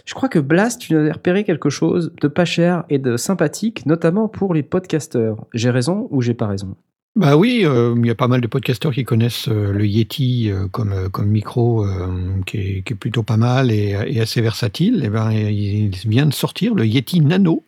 Je 0.06 0.14
crois 0.14 0.28
que 0.28 0.38
Blast, 0.38 0.80
tu 0.80 0.94
nous 0.94 1.10
as 1.10 1.12
repéré 1.12 1.44
quelque 1.44 1.68
chose 1.70 2.12
de 2.20 2.28
pas 2.28 2.44
cher 2.44 2.84
et 2.88 2.98
de 2.98 3.16
sympathique, 3.16 3.84
notamment 3.84 4.28
pour 4.28 4.54
les 4.54 4.62
podcasteurs. 4.62 5.44
J'ai 5.52 5.70
raison 5.70 6.08
ou 6.10 6.22
j'ai 6.22 6.34
pas 6.34 6.46
raison? 6.46 6.76
Bah 7.14 7.36
oui, 7.36 7.62
euh, 7.64 7.94
il 7.98 8.06
y 8.06 8.10
a 8.10 8.14
pas 8.14 8.28
mal 8.28 8.40
de 8.40 8.46
podcasteurs 8.46 8.92
qui 8.92 9.04
connaissent 9.04 9.48
euh, 9.48 9.70
le 9.70 9.86
Yeti 9.86 10.50
euh, 10.50 10.66
comme, 10.68 10.92
euh, 10.92 11.08
comme 11.10 11.28
micro, 11.28 11.84
euh, 11.84 12.06
qui, 12.46 12.56
est, 12.56 12.82
qui 12.86 12.94
est 12.94 12.96
plutôt 12.96 13.22
pas 13.22 13.36
mal 13.36 13.70
et, 13.70 13.98
et 14.06 14.18
assez 14.20 14.40
versatile. 14.40 15.04
Et 15.04 15.10
ben, 15.10 15.30
il 15.30 15.90
vient 16.06 16.24
de 16.24 16.32
sortir 16.32 16.74
le 16.74 16.86
Yeti 16.86 17.20
Nano, 17.20 17.64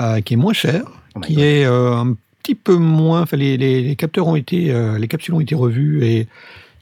euh, 0.00 0.20
qui 0.20 0.34
est 0.34 0.36
moins 0.36 0.52
cher, 0.52 0.84
Oh 1.14 1.20
qui 1.20 1.34
God. 1.34 1.42
est 1.42 1.64
euh, 1.64 1.94
un 1.96 2.14
petit 2.42 2.54
peu 2.54 2.76
moins. 2.76 3.22
Enfin, 3.22 3.36
les, 3.36 3.56
les, 3.56 3.82
les 3.82 3.96
capteurs 3.96 4.26
ont 4.26 4.36
été, 4.36 4.72
euh, 4.72 4.98
les 4.98 5.08
capsules 5.08 5.34
ont 5.34 5.40
été 5.40 5.54
revues 5.54 6.04
et 6.04 6.26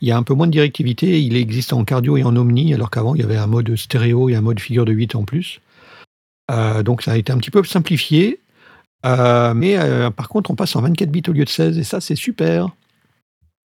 il 0.02 0.08
y 0.08 0.12
a 0.12 0.16
un 0.16 0.22
peu 0.22 0.34
moins 0.34 0.46
de 0.46 0.52
directivité. 0.52 1.22
Il 1.22 1.36
existe 1.36 1.72
en 1.72 1.84
cardio 1.84 2.16
et 2.16 2.24
en 2.24 2.36
omni, 2.36 2.74
alors 2.74 2.90
qu'avant 2.90 3.14
il 3.14 3.20
y 3.20 3.24
avait 3.24 3.36
un 3.36 3.46
mode 3.46 3.74
stéréo 3.76 4.28
et 4.28 4.34
un 4.34 4.42
mode 4.42 4.60
figure 4.60 4.84
de 4.84 4.92
8 4.92 5.14
en 5.14 5.24
plus. 5.24 5.60
Donc 6.84 7.02
ça 7.02 7.12
a 7.12 7.16
été 7.16 7.32
un 7.32 7.38
petit 7.38 7.50
peu 7.50 7.64
simplifié. 7.64 8.38
Mais 9.02 9.76
par 10.14 10.28
contre, 10.28 10.50
on 10.50 10.54
passe 10.54 10.76
en 10.76 10.82
24 10.82 11.10
bits 11.10 11.22
au 11.28 11.32
lieu 11.32 11.44
de 11.44 11.48
16 11.48 11.78
et 11.78 11.82
ça, 11.84 12.00
c'est 12.00 12.14
super. 12.14 12.68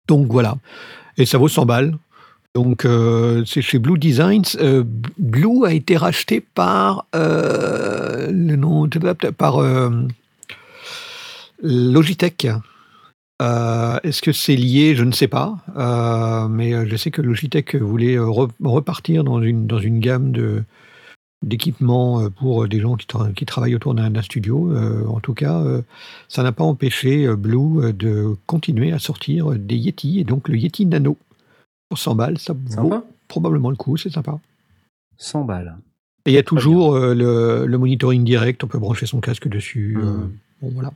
Donc 0.07 0.31
voilà. 0.31 0.55
Et 1.17 1.25
ça 1.25 1.37
vaut 1.37 1.49
100 1.49 1.65
balles. 1.65 1.97
Donc 2.53 2.83
euh, 2.83 3.45
c'est 3.45 3.61
chez 3.61 3.79
Blue 3.79 3.97
Designs. 3.97 4.57
Euh, 4.59 4.83
Blue 5.17 5.65
a 5.65 5.73
été 5.73 5.95
racheté 5.95 6.41
par 6.41 7.05
euh, 7.15 8.29
le 8.29 8.55
nom 8.57 8.89
par 9.37 9.59
euh, 9.59 9.89
Logitech. 11.61 12.47
Est-ce 13.39 14.21
que 14.21 14.31
c'est 14.33 14.55
lié? 14.55 14.95
Je 14.95 15.03
ne 15.03 15.13
sais 15.13 15.29
pas. 15.29 15.57
Mais 16.49 16.85
je 16.87 16.95
sais 16.97 17.09
que 17.09 17.21
Logitech 17.21 17.75
voulait 17.75 18.17
re- 18.17 18.51
repartir 18.63 19.23
dans 19.23 19.41
une, 19.41 19.65
dans 19.65 19.79
une 19.79 19.99
gamme 19.99 20.31
de 20.31 20.63
d'équipements 21.43 22.29
pour 22.29 22.67
des 22.67 22.79
gens 22.79 22.95
qui, 22.97 23.07
qui 23.35 23.45
travaillent 23.47 23.73
autour 23.73 23.95
d'un 23.95 24.21
studio. 24.21 24.71
En 25.07 25.19
tout 25.21 25.33
cas, 25.33 25.63
ça 26.27 26.43
n'a 26.43 26.51
pas 26.51 26.63
empêché 26.65 27.33
Blue 27.35 27.93
de 27.93 28.35
continuer 28.45 28.91
à 28.91 28.99
sortir 28.99 29.51
des 29.51 29.77
Yeti 29.77 30.19
et 30.19 30.23
donc 30.23 30.47
le 30.47 30.57
Yeti 30.57 30.85
Nano 30.85 31.17
pour 31.91 31.99
100 31.99 32.15
balles, 32.15 32.37
ça 32.37 32.53
vaut 32.53 32.59
Sympa 32.89 33.03
probablement 33.27 33.69
le 33.69 33.75
coup, 33.75 33.97
c'est 33.97 34.09
sympa. 34.09 34.39
100 35.17 35.43
balles. 35.43 35.75
Et 36.25 36.31
il 36.31 36.33
y 36.33 36.37
a 36.37 36.43
toujours 36.43 36.95
euh, 36.95 37.13
le, 37.13 37.65
le 37.65 37.77
monitoring 37.77 38.23
direct, 38.23 38.63
on 38.63 38.67
peut 38.67 38.79
brancher 38.79 39.05
son 39.05 39.19
casque 39.19 39.49
dessus. 39.49 39.97
euh, 39.99 40.05
Mhm. 40.05 40.31
bon, 40.61 40.69
voilà. 40.73 40.91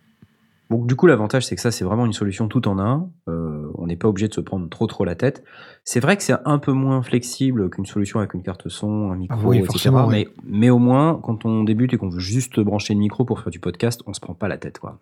Donc 0.69 0.87
du 0.87 0.95
coup, 0.95 1.05
l'avantage, 1.05 1.45
c'est 1.45 1.55
que 1.55 1.61
ça, 1.61 1.69
c'est 1.71 1.83
vraiment 1.83 2.05
une 2.05 2.13
solution 2.13 2.47
tout 2.47 2.65
en 2.69 2.79
un. 2.79 3.09
Euh, 3.27 3.69
on 3.75 3.87
n'est 3.87 3.97
pas 3.97 4.07
obligé 4.07 4.27
de 4.29 4.33
se 4.33 4.39
prendre 4.41 4.67
trop 4.69 4.87
trop 4.87 5.03
la 5.03 5.15
tête. 5.15 5.43
C'est 5.83 5.99
vrai 5.99 6.15
que 6.15 6.23
c'est 6.23 6.35
un 6.45 6.57
peu 6.59 6.71
moins 6.71 7.01
flexible 7.03 7.69
qu'une 7.69 7.85
solution 7.85 8.19
avec 8.19 8.33
une 8.33 8.41
carte 8.41 8.69
son, 8.69 9.11
un 9.11 9.15
micro, 9.17 9.37
Ah 9.37 9.47
oui, 9.47 9.57
etc. 9.57 9.67
forcément, 9.71 10.07
mais, 10.07 10.27
mais 10.45 10.69
au 10.69 10.79
moins, 10.79 11.19
quand 11.21 11.45
on 11.45 11.63
débute 11.65 11.93
et 11.93 11.97
qu'on 11.97 12.09
veut 12.09 12.19
juste 12.19 12.59
brancher 12.61 12.93
le 12.93 12.99
micro 12.99 13.25
pour 13.25 13.41
faire 13.41 13.51
du 13.51 13.59
podcast, 13.59 14.01
on 14.07 14.13
se 14.13 14.21
prend 14.21 14.33
pas 14.33 14.47
la 14.47 14.57
tête. 14.57 14.79
Quoi. 14.79 14.97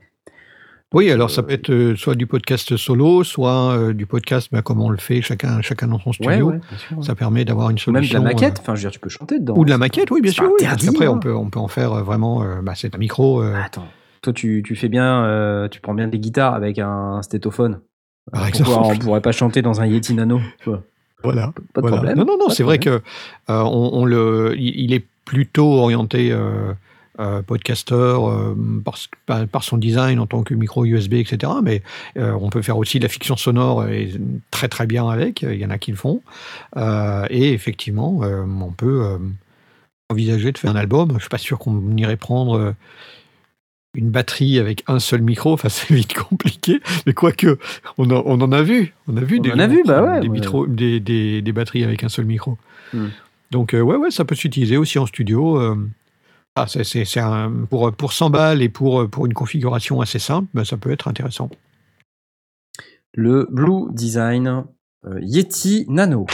Oui, 0.94 1.10
alors 1.12 1.32
ça 1.32 1.42
peut 1.44 1.54
être 1.54 1.72
euh, 1.72 1.96
soit 1.96 2.16
du 2.16 2.28
podcast 2.28 2.78
solo, 2.78 3.24
soit 3.24 3.76
euh, 3.76 3.94
du 3.94 4.06
podcast 4.06 4.50
bah, 4.52 4.62
comme 4.62 4.80
on 4.80 4.90
le 4.90 4.98
fait 4.98 5.22
chacun, 5.22 5.62
chacun 5.62 5.88
dans 5.88 6.00
son 6.00 6.14
studio. 6.14 6.54
sûr. 6.78 7.04
Ça 7.04 7.16
permet 7.16 7.46
d'avoir 7.46 7.70
une 7.72 7.78
Ou 7.88 7.92
même 7.92 8.04
de 8.04 8.08
solution. 8.08 8.20
la 8.24 8.30
euh, 8.30 8.34
maquette. 8.34 8.60
Enfin, 8.62 8.76
je 8.76 8.82
veux 8.82 8.90
dire, 8.90 8.92
tu 8.92 9.00
peux 9.00 9.10
chanter 9.10 9.40
dedans. 9.40 9.56
ou 9.58 9.66
de 9.66 9.70
la 9.72 9.78
maquette, 9.80 10.12
oui, 10.12 10.22
bien 10.22 10.32
sûr. 10.32 10.44
Oui, 10.46 10.52
interdit, 10.66 10.86
qu'après, 10.88 11.06
hein. 11.08 11.12
on 11.16 11.20
peut, 11.20 11.36
on 11.36 11.50
peut 11.50 11.60
en 11.60 11.68
faire 11.68 11.94
euh, 11.94 12.04
vraiment. 12.04 12.44
euh, 12.44 12.62
bah, 12.62 12.74
c'est 12.76 12.94
un 12.94 13.00
micro. 13.00 13.42
euh, 13.42 13.56
Attends, 13.66 13.88
toi, 14.22 14.32
tu, 14.34 14.62
tu 14.66 14.76
fais 14.76 14.88
bien, 14.88 15.26
euh, 15.26 15.68
tu 15.68 15.82
prends 15.82 15.96
bien 15.96 16.08
des 16.08 16.20
guitares 16.20 16.54
avec 16.54 16.78
un 16.80 17.22
stétophone. 17.24 17.80
Par 18.32 18.44
Euh, 18.44 18.48
exemple. 18.48 18.70
Pourquoi 18.72 18.88
on 18.94 18.98
pourrait 18.98 19.22
pas 19.22 19.32
chanter 19.34 19.62
dans 19.62 19.82
un 19.82 19.86
Yeti 19.88 20.14
Nano 20.14 20.40
tu 20.62 20.70
vois 20.70 20.84
voilà. 21.24 21.54
Pas 21.74 21.82
de 21.82 21.88
Voilà. 21.88 21.98
problème. 21.98 22.18
Non, 22.18 22.26
non, 22.26 22.38
non, 22.38 22.50
c'est 22.50 22.64
vrai 22.64 22.80
que 22.80 22.90
euh, 22.90 23.00
on, 23.48 23.90
on 23.94 24.06
le, 24.06 24.54
il, 24.58 24.78
il 24.80 24.94
est 24.94 25.06
plutôt 25.26 25.72
orienté 25.74 26.32
euh, 26.34 26.74
euh, 27.20 27.42
podcasteur 27.44 28.28
euh, 28.30 28.56
par, 28.84 28.98
par, 29.26 29.48
par 29.48 29.64
son 29.64 29.78
design 29.78 30.20
en 30.20 30.26
tant 30.28 30.44
que 30.44 30.54
micro 30.54 30.84
USB, 30.86 31.14
etc. 31.14 31.52
Mais 31.64 31.84
euh, 32.18 32.32
on 32.42 32.50
peut 32.50 32.62
faire 32.62 32.78
aussi 32.78 32.98
de 33.00 33.04
la 33.04 33.10
fiction 33.10 33.38
sonore 33.38 33.86
et 33.88 34.12
très 34.52 34.68
très 34.68 34.88
bien 34.88 35.08
avec. 35.10 35.42
Il 35.44 35.56
y 35.56 35.66
en 35.66 35.70
a 35.70 35.78
qui 35.78 35.92
le 35.92 35.98
font. 35.98 36.22
Et 37.30 37.54
effectivement, 37.54 38.20
on 38.22 38.72
peut 38.72 39.20
envisager 40.10 40.52
de 40.52 40.58
faire 40.58 40.72
un 40.72 40.76
album. 40.76 41.12
Je 41.16 41.20
suis 41.20 41.30
pas 41.30 41.38
sûr 41.38 41.60
qu'on 41.60 41.96
irait 41.98 42.18
prendre. 42.18 42.74
une 43.96 44.10
batterie 44.10 44.58
avec 44.58 44.84
un 44.88 44.98
seul 44.98 45.22
micro, 45.22 45.54
enfin 45.54 45.70
c'est 45.70 45.94
vite 45.94 46.16
compliqué, 46.16 46.80
mais 47.06 47.14
quoique 47.14 47.60
on, 48.00 48.10
en- 48.10 48.24
on 48.26 48.42
en 48.42 48.52
a 48.52 48.64
vu, 48.64 48.96
on 49.08 49.16
a 49.18 49.22
vu 49.22 49.38
On 49.38 49.42
des 49.44 49.52
en 49.52 49.60
a 49.60 49.68
gens 49.68 49.72
vu, 49.76 49.82
qui 49.84 49.88
bah 49.88 50.02
ont 50.04 50.08
ouais, 50.14 50.20
des, 50.22 50.28
ouais. 50.30 50.40
micros- 50.40 50.66
des, 50.68 51.00
des- 51.00 51.44
des 51.44 51.52
batteries 51.52 51.84
avec 51.84 52.04
un 52.04 52.10
seul 52.10 52.26
micro. 52.26 52.58
Hmm. 52.92 53.10
Donc 53.52 53.76
euh, 53.76 53.82
ouais 53.82 53.96
ouais, 53.96 54.10
ça 54.10 54.26
peut 54.26 54.34
s'utiliser 54.34 54.78
aussi 54.78 54.98
en 54.98 55.06
studio. 55.06 55.60
euh. 55.60 55.76
Ah, 56.56 56.68
c'est, 56.68 57.06
pour, 57.70 57.92
pour 57.94 58.14
100 58.14 58.30
balles 58.30 58.62
et 58.62 58.70
pour, 58.70 59.10
pour 59.10 59.26
une 59.26 59.34
configuration 59.34 60.02
assez 60.02 60.20
simple, 60.20 60.48
bah, 60.54 60.64
ça 60.66 60.78
peut 60.78 60.92
être 60.92 61.08
intéressant. 61.08 61.50
Le 63.14 63.48
Blue 63.50 63.92
Design 63.92 64.66
euh, 65.06 65.20
Yeti 65.22 65.86
Nano. 65.90 66.26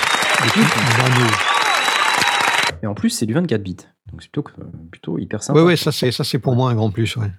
Et 2.82 2.88
en 2.88 2.94
plus, 2.94 3.10
c'est 3.10 3.26
du 3.26 3.34
24 3.34 3.62
bits. 3.62 3.78
Donc 4.12 4.22
c'est 4.22 4.32
plutôt, 4.32 4.50
plutôt 4.92 5.18
hyper 5.20 5.44
sympa. 5.44 5.60
Ouais 5.60 5.66
ouais, 5.66 5.76
ça 5.76 5.92
c'est, 5.92 6.12
ça 6.12 6.24
c'est 6.24 6.40
pour 6.40 6.56
moi 6.56 6.72
un 6.72 6.76
grand 6.76 6.92
plus. 6.92 7.16
Ouais. 7.16 7.32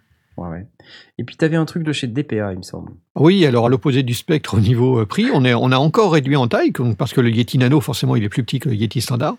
Et 1.18 1.24
puis, 1.24 1.36
tu 1.36 1.44
avais 1.44 1.56
un 1.56 1.64
truc 1.64 1.82
de 1.82 1.92
chez 1.92 2.06
DPA, 2.06 2.52
il 2.52 2.58
me 2.58 2.62
semble. 2.62 2.92
Oui, 3.14 3.44
alors 3.44 3.66
à 3.66 3.68
l'opposé 3.68 4.02
du 4.02 4.14
spectre 4.14 4.54
au 4.54 4.60
niveau 4.60 5.00
euh, 5.00 5.06
prix, 5.06 5.26
on, 5.32 5.44
a 5.44 5.76
encore 5.76 6.12
réduit 6.12 6.36
en 6.36 6.48
taille, 6.48 6.72
parce 6.96 7.12
que 7.12 7.20
le 7.20 7.30
Yeti 7.30 7.58
Nano, 7.58 7.80
forcément, 7.80 8.16
il 8.16 8.24
est 8.24 8.28
plus 8.28 8.42
petit 8.42 8.58
que 8.58 8.68
le 8.68 8.74
Yeti 8.74 9.00
standard. 9.00 9.36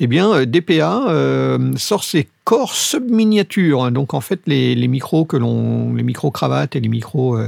Eh 0.00 0.06
bien, 0.06 0.32
euh, 0.32 0.46
DPA 0.46 1.08
euh, 1.08 1.72
sort 1.76 2.04
ses 2.04 2.28
corps 2.44 2.74
sub-miniatures. 2.74 3.84
hein. 3.84 3.90
donc, 3.90 4.14
en 4.14 4.20
fait, 4.20 4.40
les, 4.46 4.88
micros 4.88 5.24
que 5.24 5.36
l'on, 5.36 5.94
les 5.94 6.02
micros 6.02 6.30
cravates 6.30 6.76
et 6.76 6.80
les 6.80 6.88
micros, 6.88 7.38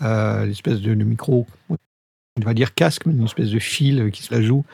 l'espèce 0.00 0.80
de, 0.80 0.94
micro, 0.94 1.46
on 1.68 2.44
va 2.44 2.54
dire 2.54 2.74
casque, 2.74 3.06
une 3.06 3.24
espèce 3.24 3.50
de 3.50 3.58
fil 3.58 4.10
qui 4.12 4.22
se 4.22 4.32
la 4.32 4.40
joue, 4.40 4.64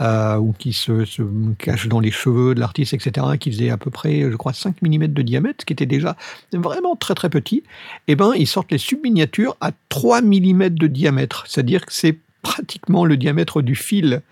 euh, 0.00 0.36
ou 0.36 0.52
qui 0.58 0.72
se, 0.72 1.04
se 1.04 1.22
cache 1.58 1.88
dans 1.88 2.00
les 2.00 2.10
cheveux 2.10 2.54
de 2.54 2.60
l'artiste, 2.60 2.94
etc., 2.94 3.26
qui 3.40 3.50
faisait 3.50 3.70
à 3.70 3.76
peu 3.76 3.90
près, 3.90 4.20
je 4.22 4.36
crois, 4.36 4.52
5 4.52 4.82
mm 4.82 5.06
de 5.08 5.22
diamètre, 5.22 5.58
ce 5.62 5.66
qui 5.66 5.72
était 5.72 5.86
déjà 5.86 6.16
vraiment 6.52 6.96
très 6.96 7.14
très 7.14 7.30
petit 7.30 7.62
eh 8.08 8.14
ben, 8.16 8.32
ils 8.36 8.46
sortent 8.46 8.72
les 8.72 8.78
subminiatures 8.78 9.56
à 9.60 9.72
3 9.88 10.20
mm 10.22 10.68
de 10.70 10.86
diamètre. 10.86 11.44
C'est-à-dire 11.48 11.86
que 11.86 11.92
c'est 11.92 12.18
pratiquement 12.42 13.04
le 13.04 13.16
diamètre 13.16 13.62
du 13.62 13.74
fil 13.74 14.22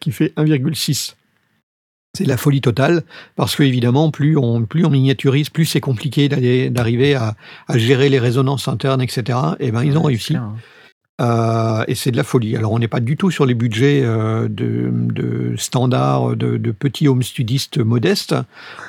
qui 0.00 0.12
fait 0.12 0.32
1,6. 0.36 1.14
C'est 2.16 2.26
la 2.26 2.36
folie 2.36 2.60
totale, 2.60 3.04
parce 3.36 3.54
que 3.54 3.62
évidemment, 3.62 4.10
plus 4.10 4.36
on, 4.36 4.64
plus 4.64 4.84
on 4.84 4.90
miniaturise, 4.90 5.48
plus 5.48 5.64
c'est 5.64 5.80
compliqué 5.80 6.28
d'arriver 6.28 7.14
à, 7.14 7.36
à 7.68 7.78
gérer 7.78 8.08
les 8.08 8.18
résonances 8.18 8.66
internes, 8.66 9.00
etc. 9.00 9.38
Et 9.60 9.70
ben, 9.70 9.84
ils 9.84 9.96
ont 9.96 10.02
Ouais, 10.02 10.08
réussi. 10.08 10.28
clair, 10.28 10.42
hein. 10.42 10.56
Euh, 11.20 11.84
et 11.86 11.94
c'est 11.94 12.10
de 12.10 12.16
la 12.16 12.24
folie. 12.24 12.56
Alors, 12.56 12.72
on 12.72 12.78
n'est 12.78 12.88
pas 12.88 13.00
du 13.00 13.16
tout 13.16 13.30
sur 13.30 13.44
les 13.44 13.54
budgets 13.54 14.00
euh, 14.02 14.48
de, 14.48 14.90
de 14.92 15.54
standard 15.58 16.34
de, 16.36 16.56
de 16.56 16.70
petits 16.70 17.08
home 17.08 17.22
studistes 17.22 17.78
modestes. 17.78 18.34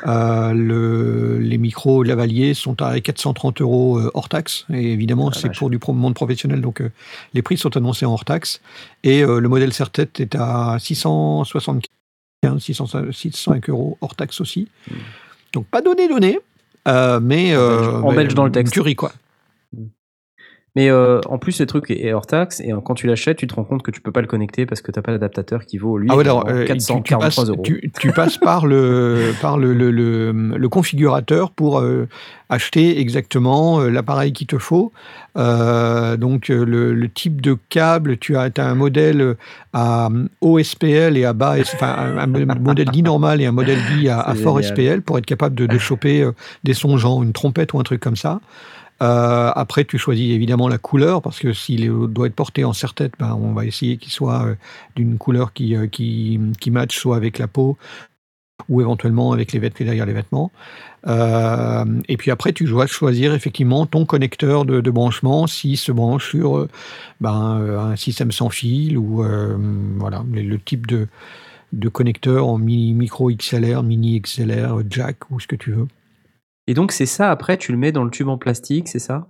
Euh, 0.07 0.53
le, 0.53 1.39
les 1.39 1.57
micros 1.57 2.03
lavaliers 2.03 2.53
sont 2.53 2.81
à 2.81 2.99
430 2.99 3.61
euros 3.61 3.97
euh, 3.99 4.11
hors 4.13 4.29
taxe. 4.29 4.65
Et 4.73 4.93
évidemment, 4.93 5.29
Ah, 5.33 5.37
c'est 5.37 5.53
pour 5.57 5.69
du 5.69 5.79
monde 5.89 6.13
professionnel, 6.13 6.61
donc 6.61 6.81
les 7.33 7.41
prix 7.41 7.57
sont 7.57 7.75
annoncés 7.75 8.05
en 8.05 8.13
hors 8.13 8.23
taxe. 8.25 8.61
Et 9.03 9.21
le 9.23 9.47
modèle 9.49 9.73
Sertet 9.73 10.07
est 10.19 10.35
à 10.35 10.77
675, 10.79 12.59
600 12.59 12.87
605 13.11 13.69
euros 13.69 13.97
hors 14.01 14.15
taxe 14.15 14.39
aussi. 14.41 14.67
Donc, 15.53 15.65
pas 15.67 15.81
donné, 15.81 16.07
donné. 16.07 16.39
Mais 16.87 17.55
En 17.57 18.13
belge- 18.13 18.33
dans 18.35 18.45
le 18.45 18.51
texte. 18.51 18.73
Du 18.73 18.81
riz, 18.81 18.95
quoi. 18.95 19.11
Mais 20.77 20.89
euh, 20.89 21.19
en 21.27 21.37
plus, 21.37 21.59
le 21.59 21.65
truc 21.65 21.91
est 21.91 22.13
hors 22.13 22.25
taxe 22.25 22.61
et 22.61 22.71
euh, 22.71 22.79
quand 22.79 22.93
tu 22.93 23.05
l'achètes, 23.05 23.35
tu 23.35 23.45
te 23.45 23.53
rends 23.53 23.65
compte 23.65 23.83
que 23.83 23.91
tu 23.91 23.99
peux 23.99 24.13
pas 24.13 24.21
le 24.21 24.27
connecter 24.27 24.65
parce 24.65 24.81
que 24.81 24.89
t'as 24.89 25.01
pas 25.01 25.11
l'adaptateur 25.11 25.65
qui 25.65 25.77
vaut 25.77 25.97
lui 25.97 26.07
Ah 26.09 26.15
ouais, 26.15 26.23
alors, 26.23 26.43
également 26.49 26.61
euh, 26.61 26.65
tu- 26.65 26.71
tu, 26.71 26.73
443 26.77 27.19
passes, 27.19 27.49
euros. 27.49 27.61
tu, 27.61 27.91
tu 27.99 28.11
passes 28.13 28.37
par 28.37 28.65
le 28.65 29.33
par 29.41 29.57
le, 29.57 29.73
le, 29.73 29.91
le, 29.91 30.31
le 30.31 30.69
configurateur 30.69 31.51
pour 31.51 31.81
euh, 31.81 32.07
acheter 32.47 33.01
exactement 33.01 33.81
l'appareil 33.81 34.31
qu'il 34.31 34.47
te 34.47 34.57
faut. 34.57 34.93
Euh, 35.37 36.15
donc 36.15 36.47
le, 36.47 37.05
type 37.09 37.41
de 37.41 37.57
câble, 37.67 38.15
tu 38.17 38.37
as, 38.37 38.49
as 38.57 38.63
un 38.63 38.75
modèle 38.75 39.35
à 39.73 40.07
OSPL 40.39 41.17
et 41.17 41.25
à 41.25 41.33
bas, 41.33 41.55
enfin 41.59 41.95
un, 42.17 42.27
modèle 42.27 42.89
dit 42.91 43.03
normal 43.03 43.41
et 43.41 43.45
un 43.45 43.51
modèle 43.51 43.79
dit 43.97 44.07
à, 44.07 44.33
fort. 44.35 44.63
SPL 44.63 45.01
pour 45.01 45.17
être 45.17 45.25
capable 45.25 45.55
de, 45.55 45.65
de 45.65 45.77
choper 45.77 46.25
des 46.63 46.73
sons 46.73 46.97
genre 46.97 47.23
une 47.23 47.33
trompette 47.33 47.73
ou 47.73 47.79
un 47.79 47.83
truc 47.83 47.99
comme 47.99 48.15
ça. 48.15 48.39
Euh, 49.01 49.51
après, 49.55 49.83
tu 49.83 49.97
choisis 49.97 50.31
évidemment 50.31 50.67
la 50.67 50.77
couleur 50.77 51.21
parce 51.21 51.39
que 51.39 51.53
s'il 51.53 51.89
doit 52.09 52.27
être 52.27 52.35
porté 52.35 52.63
en 52.63 52.73
serre-tête, 52.73 53.13
ben, 53.19 53.33
on 53.33 53.53
va 53.53 53.65
essayer 53.65 53.97
qu'il 53.97 54.11
soit 54.11 54.45
euh, 54.45 54.55
d'une 54.95 55.17
couleur 55.17 55.53
qui, 55.53 55.75
euh, 55.75 55.87
qui, 55.87 56.39
qui 56.59 56.69
matche 56.69 56.97
soit 56.97 57.15
avec 57.15 57.39
la 57.39 57.47
peau 57.47 57.77
ou 58.69 58.79
éventuellement 58.79 59.31
avec 59.31 59.53
les 59.53 59.59
vêtements 59.59 59.85
derrière 59.85 60.05
les 60.05 60.13
vêtements. 60.13 60.51
Et 61.07 62.17
puis 62.17 62.29
après, 62.29 62.53
tu 62.53 62.65
dois 62.65 62.85
choisir 62.85 63.33
effectivement 63.33 63.87
ton 63.87 64.05
connecteur 64.05 64.65
de, 64.65 64.91
branchement 64.91 65.47
s'il 65.47 65.77
se 65.77 65.91
branche 65.91 66.29
sur 66.29 66.67
ben, 67.21 67.31
un 67.31 67.95
système 67.95 68.31
sans 68.31 68.51
fil 68.51 68.99
ou 68.99 69.23
voilà 69.97 70.23
le, 70.31 70.43
le 70.43 70.59
type 70.59 70.85
de, 70.85 71.07
de 71.73 71.89
connecteur 71.89 72.47
en 72.47 72.59
mini, 72.59 72.93
micro 72.93 73.31
XLR, 73.31 73.81
mini 73.81 74.21
XLR, 74.21 74.83
jack 74.87 75.31
ou 75.31 75.39
ce 75.39 75.47
que 75.47 75.55
tu 75.55 75.71
veux. 75.71 75.87
Et 76.71 76.73
donc 76.73 76.93
c'est 76.93 77.05
ça. 77.05 77.29
Après, 77.31 77.57
tu 77.57 77.73
le 77.73 77.77
mets 77.77 77.91
dans 77.91 78.05
le 78.05 78.09
tube 78.09 78.29
en 78.29 78.37
plastique, 78.37 78.87
c'est 78.87 78.97
ça? 78.97 79.27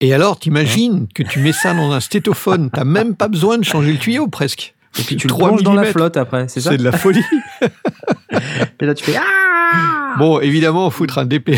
Et 0.00 0.14
alors, 0.14 0.38
t'imagines 0.38 1.08
que 1.12 1.24
tu 1.24 1.40
mets 1.40 1.50
ça 1.50 1.74
dans 1.74 1.90
un 1.90 1.98
stétophone, 1.98 2.70
t'as 2.72 2.84
même 2.84 3.16
pas 3.16 3.26
besoin 3.26 3.58
de 3.58 3.64
changer 3.64 3.90
le 3.90 3.98
tuyau 3.98 4.28
presque. 4.28 4.76
Et 4.96 5.02
puis 5.02 5.16
tu 5.16 5.26
le 5.26 5.32
3 5.32 5.48
plonges 5.48 5.62
dans 5.64 5.72
la 5.72 5.82
flotte 5.82 6.16
après, 6.16 6.46
c'est 6.46 6.60
ça? 6.60 6.70
C'est 6.70 6.76
de 6.76 6.84
la 6.84 6.92
folie. 6.92 7.24
Et 8.80 8.86
là, 8.86 8.94
tu 8.94 9.02
fais 9.02 9.16
ah 9.16 9.99
Bon, 10.18 10.40
évidemment, 10.40 10.90
foutre 10.90 11.18
un 11.18 11.24
DPA 11.26 11.52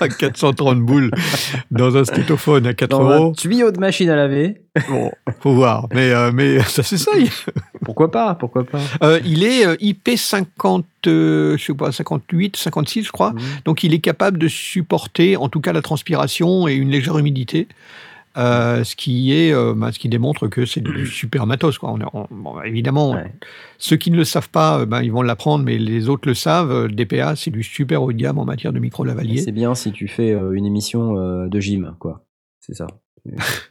à 0.00 0.08
430 0.18 0.80
boules 0.80 1.10
dans 1.70 1.96
un 1.96 2.04
stétophone 2.04 2.66
à 2.66 2.74
4 2.74 2.90
Dans 2.90 3.08
un 3.08 3.16
euros, 3.18 3.32
tuyau 3.36 3.70
de 3.70 3.78
machine 3.78 4.10
à 4.10 4.16
laver. 4.16 4.60
bon, 4.88 5.10
faut 5.40 5.54
voir. 5.54 5.86
Mais, 5.92 6.10
euh, 6.10 6.30
mais 6.32 6.60
ça 6.66 6.82
s'essaye. 6.82 7.30
Pourquoi 7.84 8.10
pas 8.10 8.34
Pourquoi 8.34 8.64
pas 8.64 8.80
Euh, 9.02 9.20
il 9.24 9.44
est 9.44 9.66
euh, 9.66 9.76
IP50, 9.76 10.84
euh, 11.06 11.56
je 11.56 11.64
sais 11.64 11.74
pas, 11.74 11.92
58, 11.92 12.56
56, 12.56 13.04
je 13.04 13.12
crois. 13.12 13.32
Mhm. 13.32 13.40
Donc, 13.64 13.84
il 13.84 13.94
est 13.94 13.98
capable 14.00 14.38
de 14.38 14.48
supporter, 14.48 15.36
en 15.36 15.48
tout 15.48 15.60
cas, 15.60 15.72
la 15.72 15.82
transpiration 15.82 16.68
et 16.68 16.74
une 16.74 16.90
légère 16.90 17.18
humidité. 17.18 17.68
Euh, 18.36 18.82
ce 18.82 18.96
qui 18.96 19.32
est, 19.32 19.52
euh, 19.54 19.74
bah, 19.76 19.92
ce 19.92 19.98
qui 20.00 20.08
démontre 20.08 20.48
que 20.48 20.66
c'est 20.66 20.80
du 20.80 21.06
super 21.06 21.46
matos. 21.46 21.78
Quoi. 21.78 21.92
On 21.92 22.00
est- 22.00 22.04
on- 22.12 22.26
bon, 22.30 22.60
évidemment, 22.62 23.12
Ouais. 23.12 23.32
ceux 23.78 23.96
qui 23.96 24.10
ne 24.10 24.16
le 24.16 24.24
savent 24.24 24.50
pas, 24.50 24.80
euh, 24.80 24.86
ben, 24.86 25.02
ils 25.02 25.12
vont 25.12 25.22
l'apprendre, 25.22 25.64
mais 25.64 25.78
les 25.78 26.08
autres 26.08 26.26
le 26.28 26.34
savent. 26.34 26.88
DPA, 26.88 27.36
c'est 27.36 27.50
du 27.52 27.62
super 27.62 28.02
haut 28.02 28.12
de 28.12 28.16
gamme 28.18 28.38
en 28.38 28.44
matière 28.44 28.72
de 28.72 28.80
micro 28.80 29.04
lavalier. 29.04 29.38
C'est 29.38 29.52
bien 29.52 29.74
si 29.76 29.92
tu 29.92 30.08
fais 30.08 30.32
une 30.52 30.66
émission 30.66 31.46
de 31.46 31.60
gym, 31.60 31.94
quoi. 32.00 32.24
C'est 32.60 32.74
ça. 32.74 32.86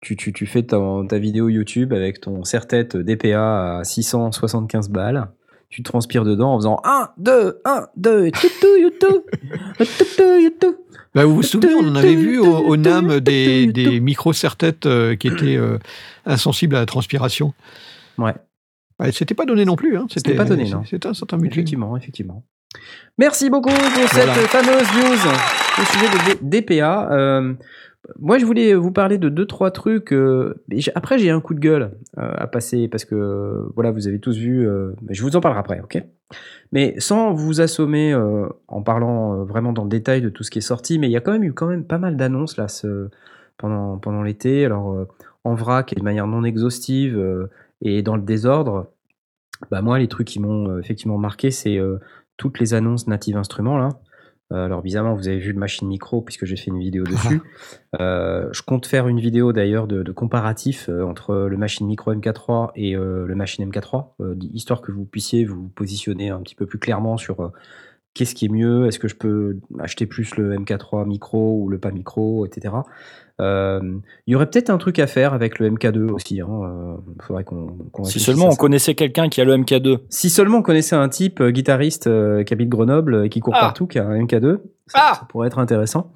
tu, 0.00 0.16
tu, 0.16 0.32
tu 0.32 0.46
fais 0.46 0.62
ta, 0.62 0.78
ta 1.08 1.18
vidéo 1.18 1.48
YouTube 1.48 1.92
avec 1.92 2.20
ton 2.20 2.44
serre-tête 2.44 2.96
DPA 2.96 3.78
à 3.78 3.84
675 3.84 4.90
balles. 4.90 5.30
Tu 5.74 5.82
transpires 5.82 6.22
dedans 6.24 6.52
en 6.54 6.58
faisant 6.58 6.80
1, 6.84 7.10
2, 7.18 7.60
1, 7.64 7.88
2, 7.96 8.30
toutou, 8.30 8.76
youtou, 8.80 9.24
toutou, 9.76 10.38
youtou. 10.40 10.76
Bah, 11.16 11.24
vous 11.24 11.34
vous 11.34 11.42
souvenez, 11.42 11.74
on 11.74 11.88
en 11.88 11.96
avait 11.96 12.14
vu 12.14 12.38
au, 12.38 12.58
au 12.58 12.76
NAM 12.76 13.18
des, 13.18 13.66
des 13.66 13.98
micros 13.98 14.32
serre-têtes 14.32 14.86
euh, 14.86 15.16
qui 15.16 15.26
étaient 15.26 15.56
euh, 15.56 15.78
insensibles 16.26 16.76
à 16.76 16.78
la 16.78 16.86
transpiration. 16.86 17.54
Ouais. 18.18 18.34
Ouais, 19.00 19.10
c'était 19.10 19.34
pas 19.34 19.46
donné 19.46 19.64
non 19.64 19.74
plus. 19.74 19.96
Hein. 19.96 20.06
C'était 20.08 20.34
pas 20.34 20.44
donné, 20.44 20.70
non. 20.70 20.84
C'était 20.88 21.08
un 21.08 21.14
certain 21.14 21.38
budget. 21.38 21.54
Effectivement, 21.54 21.96
effectivement. 21.96 22.44
Merci 23.18 23.50
beaucoup 23.50 23.70
pour 23.70 24.08
cette 24.10 24.26
Voilà. 24.26 24.32
fameuse 24.46 24.86
news 24.94 25.30
au 25.78 25.84
sujet 25.84 26.06
de 26.06 26.40
D- 26.40 26.60
DPA. 26.60 27.10
Euh, 27.12 27.54
moi, 28.18 28.38
je 28.38 28.44
voulais 28.44 28.74
vous 28.74 28.92
parler 28.92 29.18
de 29.18 29.28
deux 29.28 29.46
trois 29.46 29.70
trucs. 29.70 30.12
euh, 30.12 30.62
après, 30.94 31.18
j'ai 31.18 31.30
un 31.30 31.40
coup 31.40 31.54
de 31.54 31.60
gueule 31.60 31.92
euh, 32.18 32.32
à 32.36 32.46
passer 32.46 32.88
parce 32.88 33.04
que 33.04 33.66
voilà, 33.74 33.90
vous 33.90 34.06
avez 34.08 34.18
tous 34.20 34.36
vu. 34.36 34.68
je 35.10 35.22
vous 35.22 35.36
en 35.36 35.40
parlerai 35.40 35.60
après, 35.60 35.80
ok? 35.80 36.02
Mais 36.72 36.94
sans 36.98 37.32
vous 37.32 37.60
assommer 37.60 38.14
en 38.68 38.82
parlant 38.82 39.44
vraiment 39.44 39.72
dans 39.72 39.84
le 39.84 39.88
détail 39.88 40.20
de 40.20 40.28
tout 40.28 40.42
ce 40.42 40.50
qui 40.50 40.58
est 40.58 40.62
sorti, 40.62 40.98
mais 40.98 41.08
il 41.08 41.12
y 41.12 41.16
a 41.16 41.20
quand 41.20 41.32
même 41.32 41.44
eu 41.44 41.52
quand 41.52 41.66
même 41.66 41.84
pas 41.84 41.98
mal 41.98 42.16
d'annonces 42.16 42.56
là 42.56 42.66
pendant 43.56 43.98
pendant 43.98 44.22
l'été. 44.22 44.64
Alors 44.64 45.06
en 45.44 45.54
vrac 45.54 45.92
et 45.92 45.96
de 45.96 46.02
manière 46.02 46.26
non 46.26 46.42
exhaustive 46.42 47.48
et 47.82 48.02
dans 48.02 48.16
le 48.16 48.22
désordre. 48.22 48.88
Bah 49.70 49.80
moi, 49.80 49.98
les 49.98 50.08
trucs 50.08 50.26
qui 50.26 50.40
m'ont 50.40 50.78
effectivement 50.78 51.18
marqué, 51.18 51.50
c'est 51.50 51.78
toutes 52.36 52.58
les 52.58 52.74
annonces 52.74 53.06
Native 53.06 53.36
Instruments 53.36 53.78
là. 53.78 53.90
Euh, 54.54 54.64
alors 54.64 54.82
bizarrement, 54.82 55.14
vous 55.14 55.28
avez 55.28 55.38
vu 55.38 55.52
le 55.52 55.58
Machine 55.58 55.88
Micro 55.88 56.22
puisque 56.22 56.44
j'ai 56.44 56.56
fait 56.56 56.70
une 56.70 56.78
vidéo 56.78 57.04
dessus. 57.04 57.42
Euh, 58.00 58.48
je 58.52 58.62
compte 58.62 58.86
faire 58.86 59.08
une 59.08 59.20
vidéo 59.20 59.52
d'ailleurs 59.52 59.86
de, 59.86 60.02
de 60.02 60.12
comparatif 60.12 60.88
euh, 60.88 61.02
entre 61.02 61.34
le 61.34 61.56
Machine 61.56 61.86
Micro 61.86 62.14
MK3 62.14 62.70
et 62.76 62.96
euh, 62.96 63.26
le 63.26 63.34
Machine 63.34 63.68
MK3, 63.68 64.12
euh, 64.20 64.34
histoire 64.52 64.80
que 64.80 64.92
vous 64.92 65.04
puissiez 65.04 65.44
vous 65.44 65.68
positionner 65.68 66.30
un 66.30 66.40
petit 66.40 66.54
peu 66.54 66.66
plus 66.66 66.78
clairement 66.78 67.16
sur 67.16 67.52
qu'est-ce 68.14 68.34
qui 68.34 68.46
est 68.46 68.48
mieux, 68.48 68.86
est-ce 68.86 68.98
que 68.98 69.08
je 69.08 69.16
peux 69.16 69.56
acheter 69.80 70.06
plus 70.06 70.36
le 70.36 70.56
MK3 70.56 71.06
micro 71.06 71.60
ou 71.60 71.68
le 71.68 71.78
pas 71.78 71.90
micro, 71.90 72.46
etc. 72.46 72.74
Euh, 73.40 73.80
Il 74.28 74.32
y 74.32 74.36
aurait 74.36 74.46
peut-être 74.48 74.70
un 74.70 74.78
truc 74.78 75.00
à 75.00 75.08
faire 75.08 75.34
avec 75.34 75.58
le 75.58 75.68
MK2 75.70 76.10
aussi. 76.12 76.36
Il 76.36 76.44
faudrait 77.20 77.42
qu'on 77.42 77.66
qu'on 77.92 78.04
Si 78.04 78.20
seulement 78.20 78.46
on 78.46 78.50
ça. 78.52 78.56
connaissait 78.56 78.94
quelqu'un 78.94 79.28
qui 79.28 79.40
a 79.40 79.44
le 79.44 79.56
MK2. 79.56 79.98
Si 80.08 80.30
seulement 80.30 80.58
on 80.58 80.62
connaissait 80.62 80.94
un 80.94 81.08
type 81.08 81.40
euh, 81.40 81.50
guitariste 81.50 82.06
euh, 82.06 82.44
qui 82.44 82.54
habite 82.54 82.68
Grenoble 82.68 83.26
et 83.26 83.28
qui 83.28 83.40
court 83.40 83.54
Ah. 83.56 83.60
partout, 83.62 83.88
qui 83.88 83.98
a 83.98 84.06
un 84.06 84.16
MK2, 84.22 84.58
ça, 84.86 84.98
Ah. 85.10 85.14
ça 85.18 85.26
pourrait 85.28 85.48
être 85.48 85.58
intéressant. 85.58 86.12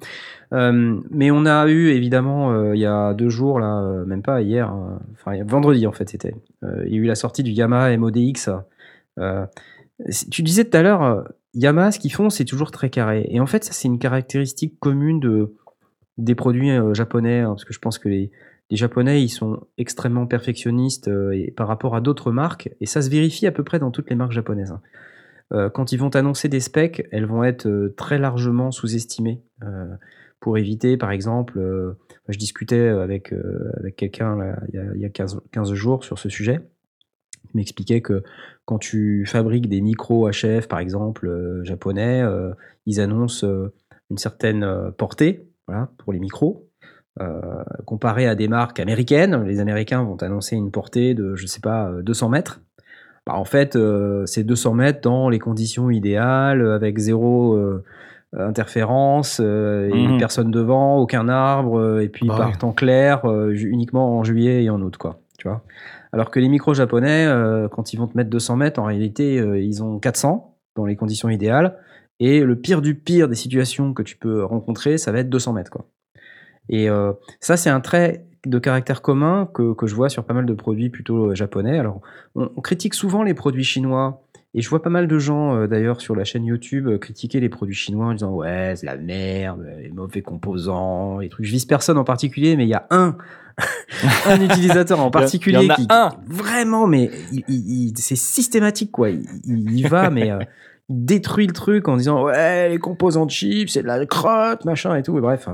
Euh, 0.53 0.99
mais 1.11 1.29
on 1.29 1.45
a 1.45 1.67
eu 1.67 1.89
évidemment 1.89 2.51
euh, 2.53 2.73
il 2.75 2.79
y 2.79 2.85
a 2.85 3.13
deux 3.13 3.29
jours 3.29 3.59
là, 3.59 3.81
euh, 3.83 4.05
même 4.05 4.23
pas 4.23 4.41
hier, 4.41 4.73
euh, 4.73 4.95
enfin 5.13 5.33
vendredi 5.45 5.85
en 5.85 5.91
fait 5.91 6.09
c'était. 6.09 6.33
euh, 6.63 6.83
il 6.87 6.93
y 6.93 6.95
a 6.95 6.97
eu 6.99 7.03
la 7.05 7.13
sortie 7.15 7.43
du 7.43 7.51
Yamaha 7.51 7.95
MODX. 7.97 8.49
Euh, 9.19 9.45
tu 10.31 10.41
disais 10.43 10.63
tout 10.63 10.75
à 10.77 10.81
l'heure, 10.81 11.03
euh, 11.03 11.21
Yamaha 11.53 11.91
ce 11.91 11.99
qu'ils 11.99 12.13
font 12.13 12.29
c'est 12.29 12.45
toujours 12.45 12.71
très 12.71 12.89
carré. 12.89 13.27
Et 13.29 13.39
en 13.39 13.45
fait 13.45 13.63
ça 13.63 13.73
c'est 13.73 13.87
une 13.87 13.99
caractéristique 13.99 14.79
commune 14.79 15.19
de 15.19 15.55
des 16.19 16.35
produits 16.35 16.69
euh, 16.69 16.93
japonais, 16.93 17.39
hein, 17.39 17.49
parce 17.49 17.65
que 17.65 17.73
je 17.73 17.79
pense 17.79 17.97
que 17.97 18.09
les, 18.09 18.31
japonais 18.71 19.23
ils 19.23 19.29
sont 19.29 19.65
extrêmement 19.77 20.27
perfectionnistes 20.27 21.07
euh, 21.07 21.47
par 21.55 21.67
rapport 21.67 21.95
à 21.95 22.01
d'autres 22.01 22.31
marques, 22.31 22.69
et 22.81 22.85
ça 22.85 23.01
se 23.01 23.09
vérifie 23.09 23.47
à 23.47 23.51
peu 23.51 23.63
près 23.63 23.79
dans 23.79 23.89
toutes 23.89 24.09
les 24.09 24.15
marques 24.15 24.33
japonaises. 24.33 24.71
hein. 24.71 24.81
Euh, 25.51 25.69
quand 25.69 25.91
ils 25.91 25.97
vont 25.97 26.09
annoncer 26.09 26.47
des 26.47 26.59
specs, 26.59 27.07
elles 27.11 27.25
vont 27.25 27.43
être 27.43 27.91
très 27.97 28.19
largement 28.19 28.69
sous-estimées. 28.71 29.41
pour 30.39 30.57
éviter, 30.57 30.95
par 30.95 31.11
exemple, 31.11 31.59
je 32.29 32.37
discutais 32.37 32.87
avec, 32.87 33.33
quelqu'un 33.97 34.55
il 34.69 34.75
y 34.75 34.77
a, 34.77 34.83
il 34.95 35.01
y 35.01 35.05
a 35.05 35.09
15, 35.09 35.41
15 35.51 35.73
jours 35.73 36.03
sur 36.03 36.19
ce 36.19 36.29
sujet. 36.29 36.59
Il 37.53 37.57
m'expliquait 37.57 38.01
que 38.01 38.23
quand 38.65 38.77
tu 38.77 39.25
fabriques 39.25 39.67
des 39.69 39.81
micros 39.81 40.29
HF, 40.29 40.67
par 40.67 40.79
exemple, 40.79 41.27
euh, 41.27 41.63
japonais, 41.63 42.21
euh, 42.21 42.51
ils 42.85 42.99
annoncent 43.01 43.45
euh, 43.45 43.73
une 44.09 44.17
certaine 44.17 44.91
portée 44.97 45.47
voilà, 45.67 45.89
pour 45.97 46.13
les 46.13 46.19
micros. 46.19 46.65
Comparé 47.85 48.27
à 48.27 48.35
des 48.35 48.47
marques 48.47 48.79
américaines, 48.79 49.43
les 49.43 49.59
Américains 49.59 50.03
vont 50.03 50.15
annoncer 50.17 50.55
une 50.55 50.71
portée 50.71 51.13
de, 51.13 51.35
je 51.35 51.47
sais 51.47 51.59
pas, 51.59 51.89
euh, 51.89 52.01
200 52.01 52.29
mètres. 52.29 52.61
Bah, 53.27 53.33
en 53.35 53.43
fait, 53.43 53.77
c'est 54.25 54.43
200 54.45 54.73
mètres 54.73 55.01
dans 55.01 55.27
les 55.29 55.37
conditions 55.39 55.89
idéales, 55.89 56.65
avec 56.71 56.97
zéro 56.97 57.59
interférence, 58.37 59.39
euh, 59.43 59.89
et 59.89 60.07
Mhm. 60.07 60.17
personne 60.17 60.51
devant, 60.51 60.97
aucun 60.97 61.27
arbre, 61.29 61.79
euh, 61.79 62.01
et 62.03 62.09
puis 62.09 62.27
Bah 62.27 62.35
par 62.37 62.47
ouais. 62.51 62.57
temps 62.57 62.71
clair, 62.73 63.25
euh, 63.25 63.51
uniquement 63.53 64.17
en 64.17 64.23
juillet 64.23 64.63
et 64.63 64.69
en 64.69 64.81
août, 64.81 64.97
quoi. 64.97 65.19
Alors 66.11 66.31
que 66.31 66.39
les 66.39 66.49
micros 66.49 66.73
japonais, 66.73 67.25
euh, 67.25 67.67
quand 67.67 67.93
ils 67.93 67.97
vont 67.97 68.07
te 68.07 68.17
mettre 68.17 68.29
200 68.29 68.55
mètres, 68.57 68.79
en 68.79 68.85
réalité, 68.85 69.39
euh, 69.39 69.59
ils 69.59 69.83
ont 69.83 69.99
400 69.99 70.57
dans 70.75 70.85
les 70.85 70.95
conditions 70.95 71.29
idéales, 71.29 71.77
et 72.19 72.41
le 72.41 72.55
pire 72.55 72.81
du 72.81 72.95
pire 72.95 73.27
des 73.27 73.35
situations 73.35 73.93
que 73.93 74.03
tu 74.03 74.17
peux 74.17 74.43
rencontrer, 74.43 74.97
ça 74.97 75.11
va 75.11 75.19
être 75.19 75.29
200 75.29 75.53
mètres, 75.53 75.71
quoi. 75.71 75.85
Et 76.69 76.89
euh, 76.89 77.13
ça, 77.39 77.57
c'est 77.57 77.69
un 77.69 77.79
trait 77.79 78.25
de 78.45 78.59
caractère 78.59 79.01
commun 79.01 79.49
que, 79.53 79.73
que 79.73 79.87
je 79.87 79.95
vois 79.95 80.09
sur 80.09 80.23
pas 80.23 80.33
mal 80.33 80.45
de 80.45 80.53
produits 80.53 80.89
plutôt 80.89 81.33
japonais. 81.33 81.79
Alors, 81.79 82.01
on 82.35 82.61
critique 82.61 82.93
souvent 82.93 83.23
les 83.23 83.33
produits 83.33 83.63
chinois. 83.63 84.23
Et 84.55 84.61
je 84.61 84.69
vois 84.69 84.81
pas 84.81 84.89
mal 84.89 85.07
de 85.07 85.19
gens, 85.19 85.55
euh, 85.55 85.67
d'ailleurs, 85.67 86.01
sur 86.01 86.15
la 86.15 86.23
chaîne 86.23 86.43
YouTube, 86.43 86.87
euh, 86.87 86.97
critiquer 86.97 87.39
les 87.39 87.49
produits 87.49 87.75
chinois 87.75 88.07
en 88.07 88.13
disant 88.13 88.31
Ouais, 88.33 88.73
c'est 88.75 88.87
la 88.87 88.97
merde, 88.97 89.63
les 89.79 89.89
mauvais 89.91 90.21
composants, 90.23 91.19
les 91.19 91.29
trucs. 91.29 91.45
Je 91.45 91.51
vise 91.51 91.65
personne 91.65 91.97
en 91.99 92.03
particulier, 92.03 92.55
mais 92.57 92.65
il 92.65 92.69
y 92.69 92.73
a 92.73 92.87
un, 92.89 93.15
un 94.25 94.41
utilisateur 94.41 94.99
en 95.01 95.11
particulier 95.11 95.59
Il 95.61 95.65
y 95.65 95.69
en 95.69 95.73
a 95.73 95.75
qui, 95.75 95.87
un. 95.91 96.09
vraiment, 96.27 96.87
mais 96.87 97.11
il- 97.31 97.43
il- 97.47 97.89
il- 97.89 97.97
c'est 97.97 98.15
systématique, 98.15 98.91
quoi. 98.91 99.11
Il, 99.11 99.23
il 99.45 99.79
y 99.79 99.83
va, 99.83 100.09
mais 100.09 100.31
euh, 100.31 100.39
il 100.89 101.05
détruit 101.05 101.45
le 101.45 101.53
truc 101.53 101.87
en 101.87 101.97
disant 101.97 102.23
Ouais, 102.23 102.69
les 102.69 102.79
composants 102.79 103.27
de 103.27 103.31
chips, 103.31 103.71
c'est 103.71 103.83
de 103.83 103.87
la 103.87 104.03
crotte, 104.07 104.65
machin 104.65 104.95
et 104.95 105.03
tout. 105.03 105.15
Et 105.17 105.21
bref. 105.21 105.47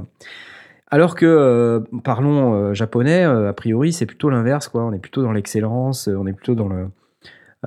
Alors 0.89 1.16
que, 1.16 1.26
euh, 1.26 1.82
parlons 2.06 2.54
euh, 2.54 2.74
japonais, 2.74 3.26
euh, 3.26 3.50
a 3.50 3.54
priori, 3.54 3.91
c'est 3.91 4.06
plutôt 4.06 4.30
l'inverse, 4.30 4.70
quoi. 4.70 4.86
On 4.86 4.93
est 4.93 5.00
plutôt 5.00 5.22
dans 5.24 5.34
l'excellence, 5.34 6.08
euh, 6.08 6.16
on 6.18 6.26
est 6.28 6.34
plutôt 6.34 6.56
dans 6.56 6.70
le 6.70 6.88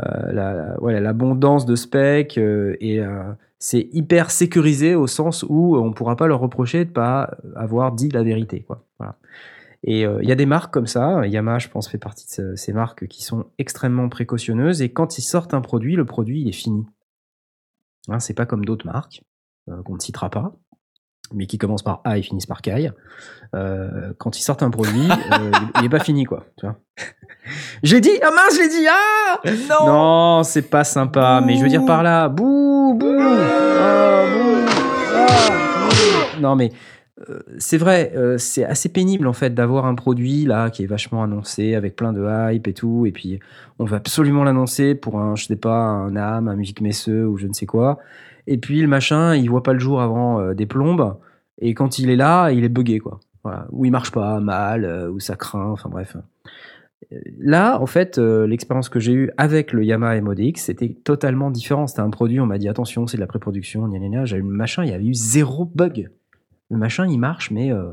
euh, 0.05 1.01
l'abondance 1.01 1.67
de 1.67 1.75
specs 1.75 2.39
euh, 2.39 2.77
et 2.81 3.01
euh, 3.01 3.33
c'est 3.59 3.89
hyper 3.93 4.31
sécurisé 4.31 4.95
au 4.95 5.07
sens 5.07 5.45
où 5.49 5.77
on 5.77 5.89
ne 5.89 5.93
pourra 5.93 6.17
pas 6.17 6.27
leur 6.27 6.41
reprocher 6.41 6.85
de 6.85 6.91
pas 6.91 7.37
avoir 7.57 7.93
dit 7.93 8.09
la 8.09 8.23
vérité. 8.23 8.63
Quoi. 8.63 8.85
Voilà. 8.99 9.17
Et 9.85 10.01
il 10.03 10.29
y 10.29 10.33
a 10.33 10.35
des 10.35 10.47
marques 10.47 10.73
comme 10.73 10.89
ça, 10.89 11.25
Yamaha 11.27 11.59
je 11.61 11.69
pense 11.69 11.89
fait 11.89 11.99
partie 11.99 12.27
de 12.27 12.31
ce- 12.33 12.57
ces 12.57 12.73
marques 12.73 13.07
qui 13.07 13.23
sont 13.23 13.47
extrêmement 13.59 14.09
précautionneuses 14.09 14.83
et 14.83 14.91
quand 14.93 15.19
ils 15.19 15.23
sortent 15.23 15.55
un 15.55 15.61
produit, 15.61 15.95
le 15.95 16.05
produit 16.05 16.41
il 16.43 16.49
est 16.49 16.53
fini. 16.53 16.85
Hein, 18.09 18.19
c'est 18.19 18.35
pas 18.35 18.47
comme 18.47 18.65
d'autres 18.65 18.87
marques 18.87 19.23
qu'on 19.85 19.95
ne 19.95 20.01
citera 20.01 20.31
pas, 20.31 20.53
mais 21.35 21.47
qui 21.47 21.59
commencent 21.59 21.83
par 21.83 22.01
A 22.05 22.19
et 22.19 22.23
finissent 22.23 22.47
par 22.47 22.63
Kai. 22.63 22.91
Euh, 23.55 24.13
quand 24.19 24.39
ils 24.39 24.43
sortent 24.43 24.63
un 24.63 24.71
produit, 24.71 25.09
euh, 25.11 25.51
il 25.77 25.83
n'est 25.83 25.89
pas 25.89 26.01
fini 26.01 26.25
quoi. 26.25 26.47
Tu 26.59 26.67
vois. 26.67 26.77
J'ai 27.83 28.01
dit, 28.01 28.11
ah 28.23 28.31
mince, 28.31 28.57
je 28.57 28.61
l'ai 28.61 28.69
dit, 28.69 28.87
ah 28.89 29.41
non, 29.87 30.43
c'est 30.43 30.69
pas 30.69 30.85
sympa, 30.85 31.43
mais 31.45 31.57
je 31.57 31.63
veux 31.63 31.69
dire 31.69 31.85
par 31.87 32.03
là, 32.03 32.29
bouh, 32.29 32.95
bouh, 32.95 33.17
ah, 33.19 34.25
bouh, 34.35 34.67
ah, 35.15 35.89
bouh. 36.37 36.41
Non, 36.43 36.57
mais 36.57 36.73
euh, 37.29 37.41
c'est 37.59 37.79
vrai, 37.79 38.13
euh, 38.17 38.39
c'est 38.39 38.65
assez 38.65 38.89
pénible 38.89 39.27
en 39.27 39.33
fait 39.33 39.53
d'avoir 39.53 39.87
un 39.87 39.95
produit 39.95 40.45
là 40.45 40.71
qui 40.71 40.85
est 40.85 40.87
vachement 40.87 41.23
annoncé 41.23 41.75
avec 41.75 41.97
plein 41.97 42.13
de 42.13 42.25
hype 42.53 42.69
et 42.69 42.75
tout, 42.75 43.07
et 43.07 43.13
puis 43.13 43.41
on 43.79 43.85
va 43.85 43.97
absolument 43.97 44.45
l'annoncer 44.45 44.95
pour 44.95 45.19
un, 45.19 45.35
je 45.35 45.47
sais 45.47 45.57
pas, 45.57 45.79
un 45.79 46.15
âme, 46.17 46.49
un 46.49 46.55
musique 46.55 46.81
messeux 46.81 47.27
ou 47.27 47.37
je 47.37 47.47
ne 47.47 47.53
sais 47.53 47.67
quoi, 47.67 47.99
et 48.49 48.59
puis 48.59 48.81
le 48.81 48.89
machin, 48.89 49.35
il 49.37 49.49
voit 49.51 49.63
pas 49.63 49.73
le 49.73 49.79
jour 49.79 50.01
avant 50.03 50.41
euh, 50.41 50.55
des 50.55 50.67
plombes, 50.67 51.17
et 51.61 51.75
quand 51.75 51.99
il 51.99 52.11
est 52.11 52.17
là, 52.17 52.51
il 52.51 52.65
est 52.65 52.69
buggé 52.69 52.99
quoi. 52.99 53.21
Voilà, 53.45 53.67
ou 53.71 53.85
il 53.85 53.91
marche 53.93 54.11
pas 54.11 54.41
mal, 54.41 54.85
euh, 54.85 55.11
ou 55.11 55.21
ça 55.21 55.37
craint, 55.37 55.71
enfin 55.71 55.89
bref. 55.89 56.17
Là, 57.39 57.81
en 57.81 57.87
fait, 57.87 58.19
euh, 58.19 58.47
l'expérience 58.47 58.89
que 58.89 58.99
j'ai 59.01 59.13
eue 59.13 59.31
avec 59.37 59.73
le 59.73 59.85
Yamaha 59.85 60.21
MODX, 60.21 60.57
c'était 60.61 60.89
totalement 61.05 61.51
différent. 61.51 61.87
C'était 61.87 62.01
un 62.01 62.11
produit, 62.11 62.41
on 62.41 62.47
m'a 62.47 62.59
dit 62.59 62.69
attention, 62.69 63.07
c'est 63.07 63.17
de 63.17 63.21
la 63.23 63.27
pré-production. 63.29 63.89
J'ai 64.27 64.37
eu 64.37 64.41
le 64.43 64.49
machin, 64.49 64.85
il 64.85 64.91
y 64.91 64.93
avait 64.93 65.07
eu 65.07 65.15
zéro 65.15 65.65
bug. 65.65 66.11
Le 66.71 66.77
machin, 66.77 67.07
il 67.07 67.19
marche, 67.19 67.51
mais 67.51 67.73
euh, 67.73 67.93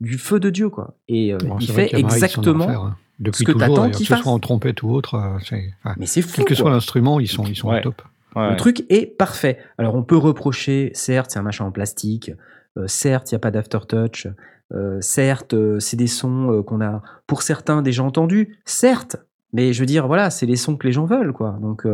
du 0.00 0.16
feu 0.16 0.40
de 0.40 0.48
Dieu, 0.48 0.70
quoi. 0.70 0.94
Et 1.08 1.34
euh, 1.34 1.38
Bon, 1.38 1.58
il 1.60 1.70
fait 1.70 1.90
Yamaha, 1.92 2.14
exactement. 2.14 2.68
hein. 2.70 2.96
Depuis 3.18 3.40
ce 3.40 3.44
que 3.44 3.52
toujours, 3.52 3.82
qu'il 3.84 3.90
que 3.92 3.98
ce 3.98 4.04
fasse. 4.04 4.22
soit 4.22 4.32
en 4.32 4.38
trompette 4.38 4.82
ou 4.82 4.90
autre, 4.90 5.14
euh, 5.16 5.38
c'est- 5.42 5.72
enfin, 5.82 5.94
Mais 5.98 6.06
c'est 6.06 6.22
fou. 6.22 6.32
quel 6.36 6.44
que 6.44 6.50
quoi. 6.50 6.56
soit 6.56 6.70
l'instrument, 6.70 7.18
ils 7.18 7.26
sont, 7.28 7.44
ils 7.44 7.56
sont 7.56 7.68
Ouais. 7.70 7.80
au 7.80 7.82
top. 7.82 8.02
Ouais. 8.36 8.50
Le 8.50 8.56
truc 8.56 8.84
est 8.90 9.06
parfait. 9.06 9.58
Alors 9.78 9.94
on 9.94 10.02
peut 10.02 10.16
reprocher, 10.16 10.90
certes, 10.94 11.30
c'est 11.32 11.38
un 11.38 11.42
machin 11.42 11.64
en 11.64 11.72
plastique, 11.72 12.30
euh, 12.76 12.86
certes, 12.86 13.32
il 13.32 13.34
n'y 13.34 13.36
a 13.36 13.40
pas 13.40 13.50
d'aftertouch, 13.50 14.28
euh, 14.74 14.98
certes, 15.00 15.54
euh, 15.54 15.80
c'est 15.80 15.96
des 15.96 16.06
sons 16.06 16.62
qu'on 16.66 16.82
a, 16.82 17.02
pour 17.26 17.42
certains, 17.42 17.80
déjà 17.80 18.02
entendus, 18.02 18.58
certes, 18.66 19.16
mais 19.52 19.72
je 19.72 19.80
veux 19.80 19.86
dire, 19.86 20.06
voilà, 20.06 20.28
c'est 20.28 20.44
les 20.44 20.56
sons 20.56 20.76
que 20.76 20.86
les 20.86 20.92
gens 20.92 21.06
veulent, 21.06 21.32
quoi. 21.32 21.58
Donc 21.62 21.86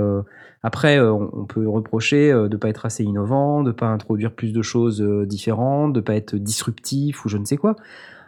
après, 0.64 0.99
on, 0.99 1.30
on 1.32 1.45
peut 1.45 1.68
reprocher 1.68 2.32
de 2.32 2.57
pas 2.57 2.68
être 2.68 2.86
assez 2.86 3.05
innovant, 3.05 3.62
de 3.62 3.70
pas 3.70 3.86
introduire 3.86 4.32
plus 4.32 4.53
de 4.53 4.62
choses 4.62 5.01
différentes, 5.01 5.93
de 5.93 6.01
pas 6.01 6.16
être 6.16 6.34
disruptif 6.34 7.24
ou 7.24 7.28
je 7.28 7.36
ne 7.36 7.45
sais 7.45 7.57
quoi. 7.57 7.76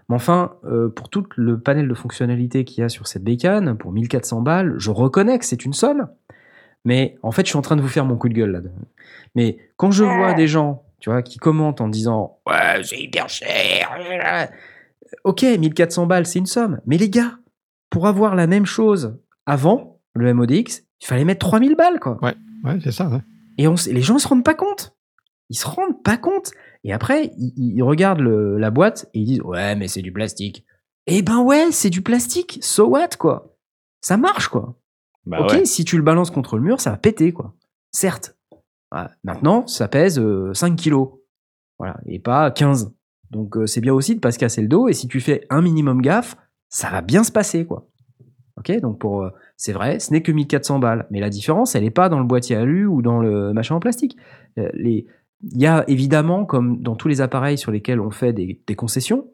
Mais 0.09 0.17
enfin, 0.17 0.53
euh, 0.65 0.89
pour 0.89 1.09
tout 1.09 1.25
le 1.37 1.59
panel 1.59 1.89
de 1.89 1.95
fonctionnalités 1.95 2.65
qu'il 2.65 2.83
y 2.83 2.85
a 2.85 2.89
sur 2.89 3.07
cette 3.07 3.25
bécane, 3.25 3.77
pour 3.77 3.93
1400 3.93 4.43
balles, 4.43 4.75
je 4.77 4.91
reconnais 4.91 5.39
que 5.39 5.45
c'est 5.45 5.65
une 5.65 5.73
somme. 5.73 6.09
Mais 6.85 7.17
en 7.23 7.31
fait, 7.31 7.43
je 7.43 7.49
suis 7.49 7.57
en 7.59 7.63
train 7.63 7.77
de 7.77 7.83
vous 7.83 7.89
faire 7.89 8.05
mon 8.05 8.17
coup 8.17 8.29
de 8.29 8.35
gueule 8.35 8.51
là. 8.51 8.61
Mais 9.35 9.59
quand 9.77 9.91
je 9.91 10.05
vois 10.05 10.35
des 10.35 10.47
gens, 10.47 10.85
tu 11.01 11.11
vois, 11.11 11.23
qui 11.23 11.39
commentent 11.39 11.81
en 11.81 11.89
disant 11.89 12.39
Ouais, 12.47 12.83
c'est 12.83 12.99
hyper 13.01 13.29
cher. 13.29 13.91
Ok, 15.25 15.43
1400 15.43 16.07
balles, 16.07 16.27
c'est 16.27 16.39
une 16.39 16.47
somme. 16.47 16.81
Mais 16.87 16.97
les 16.99 17.09
gars, 17.11 17.39
pour 17.91 18.07
avoir 18.07 18.35
la 18.35 18.47
même 18.47 18.67
chose 18.67 19.19
avant 19.47 20.01
le 20.15 20.33
MODX, 20.35 20.83
il 21.01 21.07
fallait 21.07 21.25
mettre 21.25 21.47
3000 21.47 21.77
balles, 21.77 22.01
quoi. 22.01 22.19
Ouais, 22.65 22.79
c'est 22.83 22.93
ça. 22.93 23.09
ouais. 23.09 23.21
Et 23.59 23.69
on, 23.69 23.75
les 23.91 24.03
gens 24.03 24.19
se 24.19 24.27
rendent 24.27 24.45
pas 24.45 24.55
compte. 24.55 24.97
Ils 25.51 25.57
se 25.59 25.67
rendent 25.67 26.03
pas 26.03 26.17
compte. 26.17 26.51
Et 26.83 26.93
après, 26.93 27.31
ils, 27.39 27.53
ils 27.77 27.83
regardent 27.83 28.21
le- 28.21 28.59
la 28.59 28.71
boîte 28.71 29.07
et 29.15 29.21
ils 29.21 29.25
disent 29.27 29.43
Ouais, 29.43 29.77
mais 29.77 29.89
c'est 29.89 30.03
du 30.03 30.13
plastique. 30.13 30.65
Eh 31.07 31.23
ben 31.23 31.41
ouais, 31.43 31.71
c'est 31.71 31.91
du 31.91 32.01
plastique. 32.03 32.59
So 32.63 32.87
what, 32.89 33.11
quoi. 33.19 33.55
Ça 34.01 34.17
marche, 34.17 34.49
quoi. 34.49 34.77
Bah 35.27 35.41
ok, 35.41 35.53
ouais. 35.53 35.65
si 35.65 35.85
tu 35.85 35.97
le 35.97 36.03
balances 36.03 36.31
contre 36.31 36.57
le 36.57 36.63
mur, 36.63 36.81
ça 36.81 36.91
va 36.91 36.97
péter, 36.97 37.33
quoi. 37.33 37.55
Certes. 37.93 38.37
Voilà. 38.91 39.11
Maintenant, 39.25 39.67
ça 39.67 39.89
pèse 39.89 40.19
euh, 40.19 40.53
5 40.55 40.77
kilos. 40.77 41.11
Voilà. 41.79 41.99
Et 42.07 42.19
pas 42.19 42.51
15. 42.51 42.93
Donc, 43.31 43.57
euh, 43.57 43.67
c'est 43.67 43.81
bien 43.81 43.93
aussi 43.93 44.15
de 44.15 44.21
pas 44.21 44.33
se 44.33 44.39
casser 44.39 44.63
le 44.63 44.69
dos. 44.69 44.89
Et 44.89 44.93
si 44.93 45.09
tu 45.09 45.21
fais 45.21 45.47
un 45.51 45.63
minimum 45.63 46.03
gaffe, 46.03 46.37
ça 46.69 46.91
va 46.91 47.01
bien 47.01 47.25
se 47.25 47.33
passer, 47.33 47.67
quoi. 47.67 47.89
Ok, 48.57 48.71
donc 48.81 49.01
pour, 49.01 49.23
euh, 49.23 49.31
c'est 49.57 49.73
vrai, 49.73 49.99
ce 49.99 50.13
n'est 50.13 50.23
que 50.23 50.31
1400 50.31 50.79
balles. 50.79 51.07
Mais 51.11 51.21
la 51.21 51.31
différence, 51.31 51.75
elle 51.75 51.83
n'est 51.83 51.91
pas 51.91 52.09
dans 52.09 52.21
le 52.21 52.25
boîtier 52.25 52.57
alu 52.57 52.87
ou 52.87 53.03
dans 53.03 53.21
le 53.21 53.53
machin 53.53 53.75
en 53.75 53.81
plastique. 53.81 54.17
Euh, 54.59 54.71
les... 54.75 55.07
Il 55.43 55.61
y 55.61 55.67
a 55.67 55.85
évidemment, 55.89 56.47
comme 56.47 56.81
dans 56.81 56.97
tous 56.97 57.09
les 57.09 57.21
appareils 57.21 57.59
sur 57.59 57.71
lesquels 57.71 58.01
on 58.01 58.11
fait 58.11 58.33
des, 58.33 58.63
des 58.67 58.75
concessions, 58.75 59.29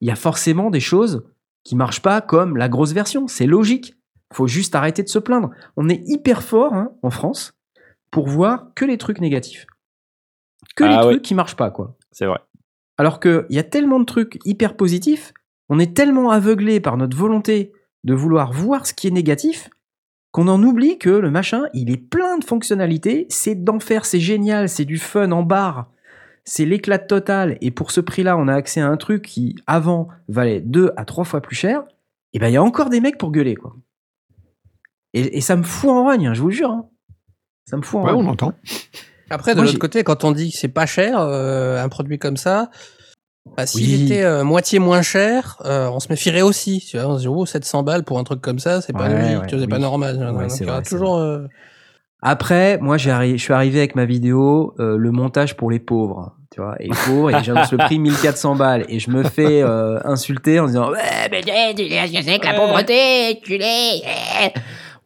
il 0.00 0.08
y 0.08 0.10
a 0.10 0.16
forcément 0.16 0.70
des 0.70 0.80
choses 0.80 1.24
qui 1.64 1.74
marchent 1.74 2.02
pas 2.02 2.20
comme 2.20 2.56
la 2.56 2.68
grosse 2.68 2.92
version. 2.92 3.28
C'est 3.28 3.46
logique. 3.46 3.97
Faut 4.32 4.46
juste 4.46 4.74
arrêter 4.74 5.02
de 5.02 5.08
se 5.08 5.18
plaindre. 5.18 5.50
On 5.76 5.88
est 5.88 6.02
hyper 6.06 6.42
fort 6.42 6.74
hein, 6.74 6.92
en 7.02 7.10
France 7.10 7.54
pour 8.10 8.28
voir 8.28 8.72
que 8.74 8.84
les 8.84 8.98
trucs 8.98 9.20
négatifs. 9.20 9.66
Que 10.76 10.84
Ah 10.84 10.96
les 10.96 11.00
trucs 11.00 11.22
qui 11.22 11.34
marchent 11.34 11.56
pas, 11.56 11.70
quoi. 11.70 11.96
C'est 12.12 12.26
vrai. 12.26 12.40
Alors 12.98 13.20
qu'il 13.20 13.46
y 13.50 13.58
a 13.58 13.64
tellement 13.64 14.00
de 14.00 14.04
trucs 14.04 14.38
hyper 14.44 14.76
positifs, 14.76 15.32
on 15.68 15.78
est 15.78 15.96
tellement 15.96 16.30
aveuglé 16.30 16.80
par 16.80 16.96
notre 16.96 17.16
volonté 17.16 17.72
de 18.04 18.14
vouloir 18.14 18.52
voir 18.52 18.86
ce 18.86 18.94
qui 18.94 19.06
est 19.06 19.12
négatif, 19.12 19.70
qu'on 20.32 20.48
en 20.48 20.62
oublie 20.62 20.98
que 20.98 21.10
le 21.10 21.30
machin, 21.30 21.64
il 21.74 21.90
est 21.90 21.96
plein 21.96 22.38
de 22.38 22.44
fonctionnalités, 22.44 23.26
c'est 23.28 23.54
d'enfer, 23.54 24.04
c'est 24.04 24.20
génial, 24.20 24.68
c'est 24.68 24.84
du 24.84 24.98
fun 24.98 25.30
en 25.30 25.42
barre, 25.42 25.90
c'est 26.44 26.64
l'éclat 26.64 26.98
total, 26.98 27.58
et 27.60 27.70
pour 27.70 27.90
ce 27.90 28.00
prix-là, 28.00 28.36
on 28.36 28.48
a 28.48 28.54
accès 28.54 28.80
à 28.80 28.88
un 28.88 28.96
truc 28.96 29.22
qui, 29.22 29.56
avant, 29.66 30.08
valait 30.28 30.60
deux 30.60 30.92
à 30.96 31.04
trois 31.04 31.24
fois 31.24 31.40
plus 31.40 31.56
cher, 31.56 31.84
et 32.32 32.38
ben 32.38 32.48
il 32.48 32.54
y 32.54 32.56
a 32.56 32.62
encore 32.62 32.90
des 32.90 33.00
mecs 33.00 33.18
pour 33.18 33.32
gueuler, 33.32 33.54
quoi. 33.54 33.74
Et, 35.14 35.38
et 35.38 35.40
ça 35.40 35.56
me 35.56 35.62
fout 35.62 35.90
en 35.90 36.04
rogne, 36.04 36.26
hein, 36.28 36.34
je 36.34 36.40
vous 36.40 36.48
le 36.48 36.54
jure. 36.54 36.70
hein. 36.70 36.86
Ça 37.66 37.76
me 37.76 37.82
fout 37.82 38.00
en 38.00 38.04
Ouais, 38.04 38.12
rogne. 38.12 38.26
on 38.26 38.30
entend. 38.30 38.52
Après, 39.30 39.54
de 39.54 39.60
l'autre 39.60 39.78
côté, 39.78 40.04
quand 40.04 40.24
on 40.24 40.32
dit 40.32 40.50
que 40.52 40.56
c'est 40.58 40.68
pas 40.68 40.86
cher, 40.86 41.18
euh, 41.20 41.82
un 41.82 41.88
produit 41.88 42.18
comme 42.18 42.36
ça, 42.38 42.70
bah, 43.56 43.66
s'il 43.66 43.92
Oui. 43.94 44.04
était 44.04 44.22
euh, 44.22 44.44
moitié 44.44 44.78
moins 44.78 45.02
cher, 45.02 45.56
euh, 45.64 45.88
on 45.90 46.00
se 46.00 46.08
méfierait 46.08 46.42
aussi. 46.42 46.84
Tu 46.88 46.98
vois, 46.98 47.08
on 47.08 47.16
se 47.16 47.22
dit, 47.22 47.28
oh, 47.28 47.44
700 47.46 47.82
balles 47.82 48.04
pour 48.04 48.18
un 48.18 48.24
truc 48.24 48.40
comme 48.40 48.58
ça, 48.58 48.80
c'est 48.80 48.92
pas 48.92 49.08
Ouais, 49.08 49.14
logique, 49.14 49.38
ouais, 49.42 49.46
c'est 49.50 49.56
oui. 49.56 49.66
pas 49.66 49.78
normal. 49.78 50.16
Ouais, 50.16 50.42
Donc, 50.42 50.50
c'est 50.50 50.64
il 50.64 50.66
y 50.66 50.70
aura 50.70 50.76
vrai, 50.78 50.84
c'est 50.84 50.96
toujours. 50.96 51.16
euh, 51.18 51.46
Après, 52.22 52.78
moi, 52.78 52.96
je 52.98 53.36
suis 53.36 53.52
arrivé 53.52 53.78
avec 53.78 53.94
ma 53.94 54.04
vidéo, 54.06 54.74
euh, 54.80 54.96
le 54.96 55.10
montage 55.12 55.56
pour 55.56 55.70
les 55.70 55.78
pauvres. 55.78 56.34
Tu 56.50 56.62
vois, 56.62 56.74
et 56.80 56.88
les 56.88 56.94
pauvres, 57.04 57.30
et 57.30 57.44
j'annonce 57.44 57.70
le 57.72 57.78
prix 57.78 57.98
1400 57.98 58.56
balles. 58.56 58.86
Et 58.88 58.98
je 58.98 59.10
me 59.10 59.22
fais 59.22 59.62
euh, 59.62 59.98
insulter 60.04 60.58
en 60.58 60.66
disant 60.66 60.90
Ouais, 60.90 61.28
mais 61.30 61.42
tu 61.42 62.22
sais 62.22 62.38
que 62.38 62.44
la 62.46 62.54
pauvreté, 62.54 63.38
tu 63.44 63.58
l'es. 63.58 64.02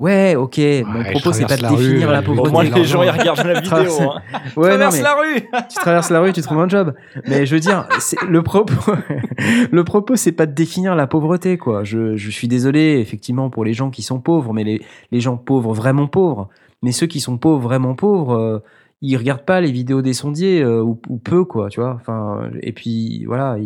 Ouais, 0.03 0.35
ok, 0.37 0.59
mon 0.87 0.99
Ouais, 1.01 1.11
propos, 1.13 1.33
c'est 1.33 1.47
pas 1.47 1.57
de 1.57 1.67
rue, 1.67 1.77
définir 1.87 2.11
la 2.11 2.21
vais 2.21 2.29
Au 2.29 2.35
pauvreté. 2.35 2.53
moins, 2.53 2.65
les 2.65 2.85
gens, 2.85 3.03
ils 3.03 3.11
regardent 3.11 3.47
la 3.47 3.61
vidéo. 3.61 4.01
Hein. 4.01 4.23
Ouais, 4.57 4.69
Traverse 4.69 5.01
la 5.01 5.15
rue 5.15 5.41
tu 5.69 5.77
traverses 5.77 6.11
la 6.11 6.21
rue, 6.21 6.33
tu 6.33 6.43
trouves 6.43 6.61
un 6.61 6.69
job. 6.69 6.95
Mais 7.29 7.47
je 7.47 7.55
veux 7.55 7.61
dire, 7.61 7.89
le 8.29 8.43
propos, 8.43 8.93
le 9.71 9.85
propos, 9.85 10.17
c'est 10.17 10.33
pas 10.33 10.47
de 10.47 10.53
définir 10.53 10.95
la 10.95 11.07
pauvreté, 11.07 11.57
quoi. 11.59 11.85
Je, 11.85 12.17
je 12.17 12.31
suis 12.31 12.49
désolé, 12.49 12.99
effectivement, 13.01 13.49
pour 13.51 13.65
les 13.65 13.73
gens 13.75 13.91
qui 13.91 14.03
sont 14.03 14.21
pauvres, 14.21 14.53
mais 14.53 14.65
les, 14.65 14.83
les 15.11 15.21
gens 15.21 15.37
pauvres, 15.37 15.73
vraiment 15.73 16.07
pauvres. 16.09 16.49
Mais 16.83 16.93
ceux 16.93 17.07
qui 17.07 17.21
sont 17.21 17.39
pauvres, 17.39 17.63
vraiment 17.63 17.95
pauvres, 17.95 18.35
euh, 18.35 18.59
ils 19.03 19.17
regardent 19.17 19.45
pas 19.45 19.61
les 19.61 19.71
vidéos 19.73 20.03
des 20.03 20.15
sondiers, 20.15 20.63
euh, 20.63 20.83
ou, 20.83 21.01
ou 21.09 21.19
peu, 21.19 21.45
quoi, 21.45 21.69
tu 21.69 21.81
vois. 21.81 21.95
Enfin, 22.01 22.51
et 22.61 22.73
puis, 22.73 23.25
voilà, 23.27 23.57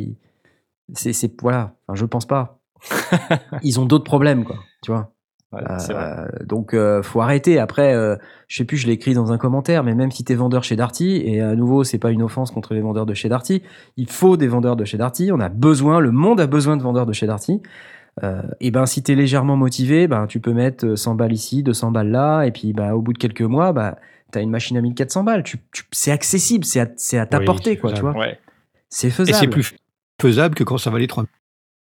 c'est, 0.92 1.12
c'est, 1.12 1.32
voilà. 1.40 1.72
Enfin, 1.88 1.96
je 1.96 2.04
pense 2.04 2.26
pas. 2.26 2.58
Ils 3.62 3.80
ont 3.80 3.86
d'autres 3.86 4.04
problèmes, 4.04 4.44
quoi, 4.44 4.56
tu 4.82 4.92
vois. 4.92 5.12
Ouais. 5.56 5.94
Euh, 5.94 6.26
donc 6.44 6.74
euh, 6.74 7.02
faut 7.02 7.20
arrêter. 7.20 7.58
Après, 7.58 7.94
euh, 7.94 8.16
je 8.48 8.56
sais 8.58 8.64
plus, 8.64 8.76
je 8.76 8.86
l'ai 8.86 8.92
écrit 8.94 9.14
dans 9.14 9.32
un 9.32 9.38
commentaire, 9.38 9.82
mais 9.84 9.94
même 9.94 10.10
si 10.10 10.24
t'es 10.24 10.34
vendeur 10.34 10.64
chez 10.64 10.76
Darty, 10.76 11.22
et 11.24 11.40
à 11.40 11.54
nouveau, 11.54 11.84
c'est 11.84 11.98
pas 11.98 12.10
une 12.10 12.22
offense 12.22 12.50
contre 12.50 12.74
les 12.74 12.80
vendeurs 12.80 13.06
de 13.06 13.14
chez 13.14 13.28
Darty, 13.28 13.62
il 13.96 14.08
faut 14.10 14.36
des 14.36 14.48
vendeurs 14.48 14.76
de 14.76 14.84
chez 14.84 14.96
Darty. 14.98 15.30
On 15.32 15.40
a 15.40 15.48
besoin, 15.48 16.00
le 16.00 16.10
monde 16.10 16.40
a 16.40 16.46
besoin 16.46 16.76
de 16.76 16.82
vendeurs 16.82 17.06
de 17.06 17.12
chez 17.12 17.26
Darty. 17.26 17.60
Euh, 18.22 18.40
et 18.60 18.70
ben 18.70 18.86
si 18.86 19.02
t'es 19.02 19.14
légèrement 19.14 19.56
motivé, 19.56 20.08
ben 20.08 20.26
tu 20.26 20.40
peux 20.40 20.52
mettre 20.54 20.94
100 20.94 21.16
balles 21.16 21.32
ici, 21.34 21.62
200 21.62 21.90
balles 21.90 22.10
là, 22.10 22.44
et 22.44 22.50
puis 22.50 22.72
bah 22.72 22.94
au 22.94 23.02
bout 23.02 23.12
de 23.12 23.18
quelques 23.18 23.42
mois, 23.42 23.72
bah 23.74 23.98
t'as 24.32 24.40
une 24.40 24.48
machine 24.50 24.76
à 24.78 24.80
1400 24.80 25.22
balles. 25.22 25.42
Tu, 25.42 25.58
tu- 25.72 25.84
c'est 25.92 26.12
accessible, 26.12 26.64
c'est 26.64 26.80
à, 26.80 26.86
c'est 26.96 27.18
à 27.18 27.26
ta 27.26 27.38
Oui, 27.40 27.44
portée, 27.44 27.76
quoi, 27.76 27.90
tu 27.90 27.96
faisable. 27.96 28.14
vois. 28.16 28.26
Ouais. 28.26 28.38
C'est 28.88 29.08
Et 29.08 29.10
faisable. 29.10 29.36
c'est 29.38 29.48
plus 29.48 29.74
faisable 30.20 30.54
que 30.54 30.64
quand 30.64 30.78
ça 30.78 30.88
valait 30.90 31.06
3 31.06 31.24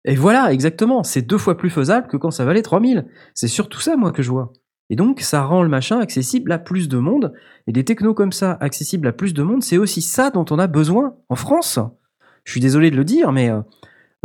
Et 0.06 0.16
voilà, 0.16 0.54
exactement. 0.54 1.04
C'est 1.04 1.24
deux 1.24 1.40
fois 1.40 1.58
plus 1.58 1.72
faisable 1.72 2.08
que 2.08 2.16
quand 2.16 2.32
ça 2.32 2.46
valait 2.46 2.62
3000. 2.62 3.06
C'est 3.34 3.48
surtout 3.48 3.80
ça, 3.80 3.98
moi, 3.98 4.12
que 4.12 4.22
je 4.22 4.30
vois. 4.30 4.54
Et 4.92 4.96
donc, 4.96 5.22
ça 5.22 5.44
rend 5.44 5.64
le 5.64 5.70
machin 5.70 6.00
accessible 6.00 6.52
à 6.52 6.60
plus 6.60 6.88
de 6.88 7.00
monde. 7.00 7.34
Et 7.66 7.72
des 7.72 7.84
technos 7.84 8.14
comme 8.14 8.32
ça, 8.32 8.56
accessibles 8.62 9.08
à 9.08 9.12
plus 9.12 9.34
de 9.34 9.42
monde, 9.42 9.64
c'est 9.64 9.80
aussi 9.80 10.04
ça 10.04 10.30
dont 10.30 10.46
on 10.52 10.60
a 10.60 10.68
besoin 10.68 11.16
en 11.30 11.36
France. 11.36 11.80
Je 12.44 12.52
suis 12.52 12.62
désolé 12.62 12.92
de 12.92 12.96
le 12.96 13.04
dire, 13.04 13.32
mais 13.32 13.50
euh, 13.50 13.62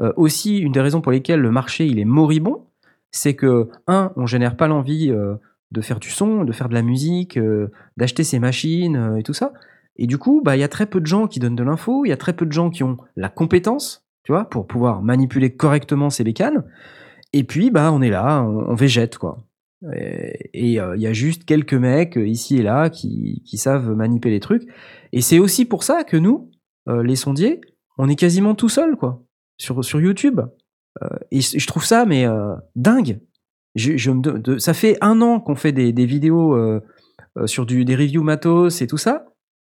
euh, 0.01 0.12
aussi, 0.16 0.59
une 0.59 0.72
des 0.72 0.83
raisons 0.83 1.01
pour 1.01 1.12
lesquelles 1.12 1.41
le 1.41 1.51
marché, 1.51 1.87
il 1.87 1.99
est 1.99 2.05
moribond, 2.05 2.66
c'est 3.11 3.35
que, 3.35 3.70
un, 3.87 4.12
on 4.16 4.26
génère 4.26 4.59
pas 4.59 4.68
l'envie 4.68 5.11
euh, 5.11 5.37
de 5.70 5.81
faire 5.81 5.99
du 5.99 6.11
son, 6.11 6.45
de 6.45 6.53
faire 6.53 6.68
de 6.68 6.74
la 6.74 6.83
musique, 6.83 7.39
d'acheter 7.97 8.24
ses 8.24 8.39
machines 8.39 9.16
et 9.18 9.22
tout 9.22 9.33
ça. 9.33 9.55
Et 9.97 10.07
du 10.07 10.18
coup, 10.18 10.43
bah, 10.45 10.57
il 10.57 10.61
y 10.61 10.64
a 10.64 10.68
très 10.68 10.87
peu 10.87 11.01
de 11.01 11.07
gens 11.07 11.26
qui 11.26 11.41
donnent 11.41 11.57
de 11.57 11.62
l'info, 11.62 12.05
il 12.05 12.09
y 12.09 12.12
a 12.12 12.16
très 12.16 12.33
peu 12.35 12.45
de 12.45 12.53
gens 12.53 12.70
qui 12.70 12.83
ont 12.83 12.99
la 13.16 13.28
compétence, 13.28 14.05
pour 14.51 14.66
pouvoir 14.66 15.03
manipuler 15.03 15.55
correctement 15.55 16.11
ces 16.11 16.24
bécanes. 16.24 16.64
Et 17.33 17.45
puis, 17.45 17.70
bah, 17.70 17.93
on 17.93 18.03
est 18.03 18.11
là, 18.11 18.43
on, 18.43 18.74
végète, 18.74 19.18
quoi. 19.18 19.39
Et 19.97 20.51
et, 20.53 20.81
euh, 20.81 20.97
il 20.97 21.03
y 21.03 21.07
a 21.07 21.12
juste 21.12 21.45
quelques 21.45 21.74
mecs 21.74 22.18
euh, 22.18 22.26
ici 22.26 22.59
et 22.59 22.62
là 22.62 22.91
qui, 22.91 23.43
savent 23.55 23.91
manipuler 23.95 24.35
les 24.35 24.41
trucs. 24.41 24.68
Et 25.12 25.20
c'est 25.20 25.39
aussi 25.39 25.64
pour 25.64 25.85
ça 25.85 26.05
que 26.05 26.16
nous, 26.16 26.51
euh, 26.89 27.03
les 27.03 27.16
sondiers, 27.16 27.61
on 27.99 28.09
est 28.09 28.16
quasiment 28.16 28.55
tout 28.55 28.68
seul, 28.68 28.97
quoi, 28.97 29.22
sur, 29.59 29.85
sur 29.85 30.01
YouTube. 30.01 30.41
Et 31.31 31.41
je 31.41 31.66
trouve 31.66 31.85
ça, 31.85 32.05
mais 32.05 32.26
dingue. 32.74 33.20
Je, 33.76 34.11
me 34.11 34.20
de- 34.20 34.59
ça 34.59 34.74
fait 34.74 34.99
un 35.01 35.22
an 35.22 35.39
qu'on 35.39 35.55
fait 35.55 35.72
des, 35.72 36.05
vidéos 36.05 36.59
sur 37.47 37.64
du, 37.64 37.85
des 37.85 37.95
reviews 37.95 38.24
matos 38.24 38.83
et 38.83 38.87
tout 38.87 38.99
ça. 38.99 39.26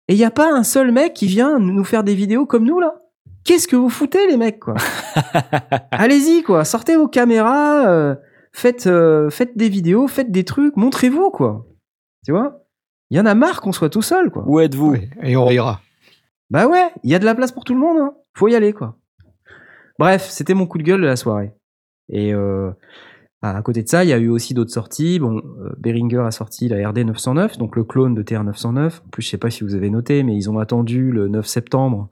Et 0.09 0.15
il 0.15 0.17
n'y 0.17 0.25
a 0.25 0.33
pas 0.33 0.53
un 0.53 0.65
seul 0.65 0.91
mec 0.91 1.15
qui 1.15 1.27
vient 1.27 1.59
nous 1.61 1.85
faire 1.85 2.03
des 2.03 2.15
vidéos 2.15 2.45
comme 2.45 2.65
nous, 2.65 2.81
là. 2.81 3.02
Qu'est-ce 3.45 3.67
que 3.67 3.77
vous 3.77 3.91
foutez, 3.91 4.27
les 4.29 4.37
mecs, 4.37 4.61
quoi? 4.61 4.75
Allez-y, 5.91 6.43
quoi. 6.43 6.65
Sortez 6.65 6.97
vos 6.97 7.09
caméras, 7.09 7.89
euh, 7.89 8.15
faites, 8.53 8.87
euh, 8.87 9.31
faites 9.31 9.57
des 9.57 9.69
vidéos, 9.69 10.07
faites 10.07 10.31
des 10.31 10.45
trucs, 10.45 10.77
montrez-vous, 10.77 11.31
quoi. 11.31 11.67
Tu 12.25 12.33
vois? 12.33 12.65
Il 13.11 13.19
y 13.19 13.21
en 13.21 13.27
a 13.27 13.35
marre 13.35 13.61
qu'on 13.61 13.73
soit 13.73 13.91
tout 13.91 14.03
seul, 14.03 14.31
quoi. 14.31 14.45
Où 14.47 14.61
êtes-vous? 14.61 14.93
Oui, 14.93 15.11
et 15.23 15.37
on 15.37 15.51
ira. 15.51 15.81
Bah 16.51 16.67
ouais, 16.67 16.91
il 17.03 17.11
y 17.11 17.15
a 17.15 17.19
de 17.19 17.25
la 17.25 17.35
place 17.35 17.53
pour 17.53 17.65
tout 17.65 17.75
le 17.75 17.81
monde. 17.81 17.99
Hein. 17.99 18.15
Faut 18.37 18.49
y 18.49 18.55
aller, 18.55 18.73
quoi. 18.73 18.97
Bref, 19.99 20.29
c'était 20.29 20.55
mon 20.55 20.67
coup 20.67 20.79
de 20.79 20.83
gueule 20.83 21.01
de 21.01 21.07
la 21.07 21.17
soirée. 21.17 21.53
Et 22.09 22.33
euh, 22.33 22.71
à 23.43 23.61
côté 23.63 23.83
de 23.83 23.89
ça, 23.89 24.05
il 24.05 24.11
y 24.11 24.13
a 24.13 24.19
eu 24.19 24.29
aussi 24.29 24.55
d'autres 24.55 24.73
sorties. 24.73 25.19
Bon, 25.19 25.39
euh, 25.39 25.71
Behringer 25.79 26.21
a 26.21 26.31
sorti 26.31 26.69
la 26.69 26.89
RD 26.89 26.99
909, 26.99 27.59
donc 27.59 27.77
le 27.77 27.85
clone 27.85 28.15
de 28.15 28.23
TR 28.23 28.45
909. 28.45 29.03
En 29.05 29.09
plus, 29.09 29.23
je 29.23 29.29
sais 29.29 29.39
pas 29.39 29.51
si 29.51 29.65
vous 29.65 29.75
avez 29.75 29.91
noté, 29.91 30.23
mais 30.23 30.37
ils 30.37 30.51
ont 30.51 30.59
attendu 30.59 31.11
le 31.11 31.29
9 31.29 31.47
septembre. 31.47 32.09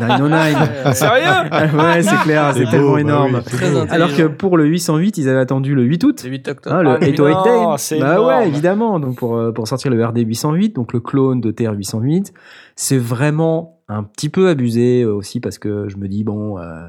909. 0.00 0.92
Sérieux 0.94 1.78
ouais, 1.78 2.02
c'est 2.02 2.16
clair, 2.22 2.52
c'est 2.54 2.64
beau, 2.64 2.70
tellement 2.70 2.92
bah 2.94 3.00
énorme. 3.00 3.42
oui. 3.52 3.68
Alors 3.90 4.14
que 4.14 4.26
pour 4.26 4.56
le 4.56 4.66
808, 4.66 5.18
ils 5.18 5.28
avaient 5.28 5.38
attendu 5.40 5.74
le 5.74 5.82
8 5.84 6.04
août. 6.04 6.18
C'est 6.20 6.28
8 6.28 6.48
octobre. 6.48 6.76
Hein, 6.76 6.82
le 6.82 6.90
Ah, 6.90 6.98
mais 7.00 7.10
808 7.10 7.32
non, 7.34 7.42
Day. 7.44 7.74
c'est 7.78 7.98
Bah 7.98 8.12
énorme. 8.14 8.26
ouais, 8.28 8.48
évidemment. 8.48 9.00
Donc 9.00 9.16
pour, 9.16 9.36
euh, 9.36 9.52
pour 9.52 9.66
sortir 9.68 9.90
le 9.90 10.04
RD 10.04 10.18
808, 10.18 10.74
donc 10.76 10.92
le 10.92 11.00
clone 11.00 11.40
de 11.40 11.50
TR 11.50 11.72
808, 11.72 12.32
c'est 12.76 12.98
vraiment 12.98 13.80
un 13.88 14.02
petit 14.02 14.28
peu 14.28 14.48
abusé 14.48 15.02
euh, 15.02 15.14
aussi 15.14 15.40
parce 15.40 15.58
que 15.58 15.88
je 15.88 15.96
me 15.96 16.08
dis 16.08 16.24
bon, 16.24 16.58
euh, 16.58 16.86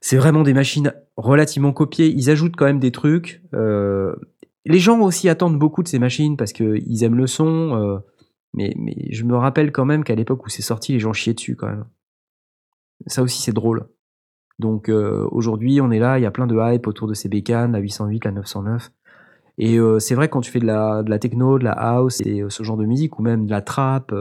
c'est 0.00 0.16
vraiment 0.16 0.42
des 0.42 0.54
machines 0.54 0.92
relativement 1.16 1.72
copiées. 1.72 2.08
Ils 2.14 2.28
ajoutent 2.30 2.56
quand 2.56 2.66
même 2.66 2.80
des 2.80 2.92
trucs. 2.92 3.40
euh, 3.54 4.14
les 4.68 4.80
gens 4.80 4.98
aussi 4.98 5.28
attendent 5.28 5.60
beaucoup 5.60 5.84
de 5.84 5.88
ces 5.88 6.00
machines 6.00 6.36
parce 6.36 6.52
qu'ils 6.52 7.04
aiment 7.04 7.14
le 7.14 7.28
son. 7.28 7.76
euh, 7.80 7.98
mais, 8.56 8.74
mais 8.76 8.94
je 9.10 9.24
me 9.24 9.36
rappelle 9.36 9.70
quand 9.72 9.84
même 9.84 10.02
qu'à 10.04 10.14
l'époque 10.14 10.44
où 10.44 10.48
c'est 10.48 10.62
sorti, 10.62 10.92
les 10.92 10.98
gens 11.00 11.12
chiaient 11.12 11.34
dessus 11.34 11.56
quand 11.56 11.68
même. 11.68 11.84
Ça 13.06 13.22
aussi, 13.22 13.40
c'est 13.42 13.52
drôle. 13.52 13.86
Donc 14.58 14.88
euh, 14.88 15.28
aujourd'hui, 15.30 15.80
on 15.80 15.90
est 15.90 15.98
là, 15.98 16.18
il 16.18 16.22
y 16.22 16.26
a 16.26 16.30
plein 16.30 16.46
de 16.46 16.56
hype 16.58 16.86
autour 16.86 17.06
de 17.08 17.14
ces 17.14 17.28
bécanes, 17.28 17.72
la 17.72 17.78
808, 17.78 18.24
la 18.24 18.32
909. 18.32 18.90
Et 19.58 19.78
euh, 19.78 19.98
c'est 19.98 20.14
vrai 20.14 20.28
quand 20.28 20.40
tu 20.40 20.50
fais 20.50 20.58
de 20.60 20.66
la, 20.66 21.02
de 21.02 21.10
la 21.10 21.18
techno, 21.18 21.58
de 21.58 21.64
la 21.64 21.72
house 21.72 22.20
et 22.22 22.40
euh, 22.42 22.50
ce 22.50 22.62
genre 22.62 22.76
de 22.76 22.84
musique, 22.86 23.18
ou 23.18 23.22
même 23.22 23.46
de 23.46 23.50
la 23.50 23.60
trap, 23.62 24.12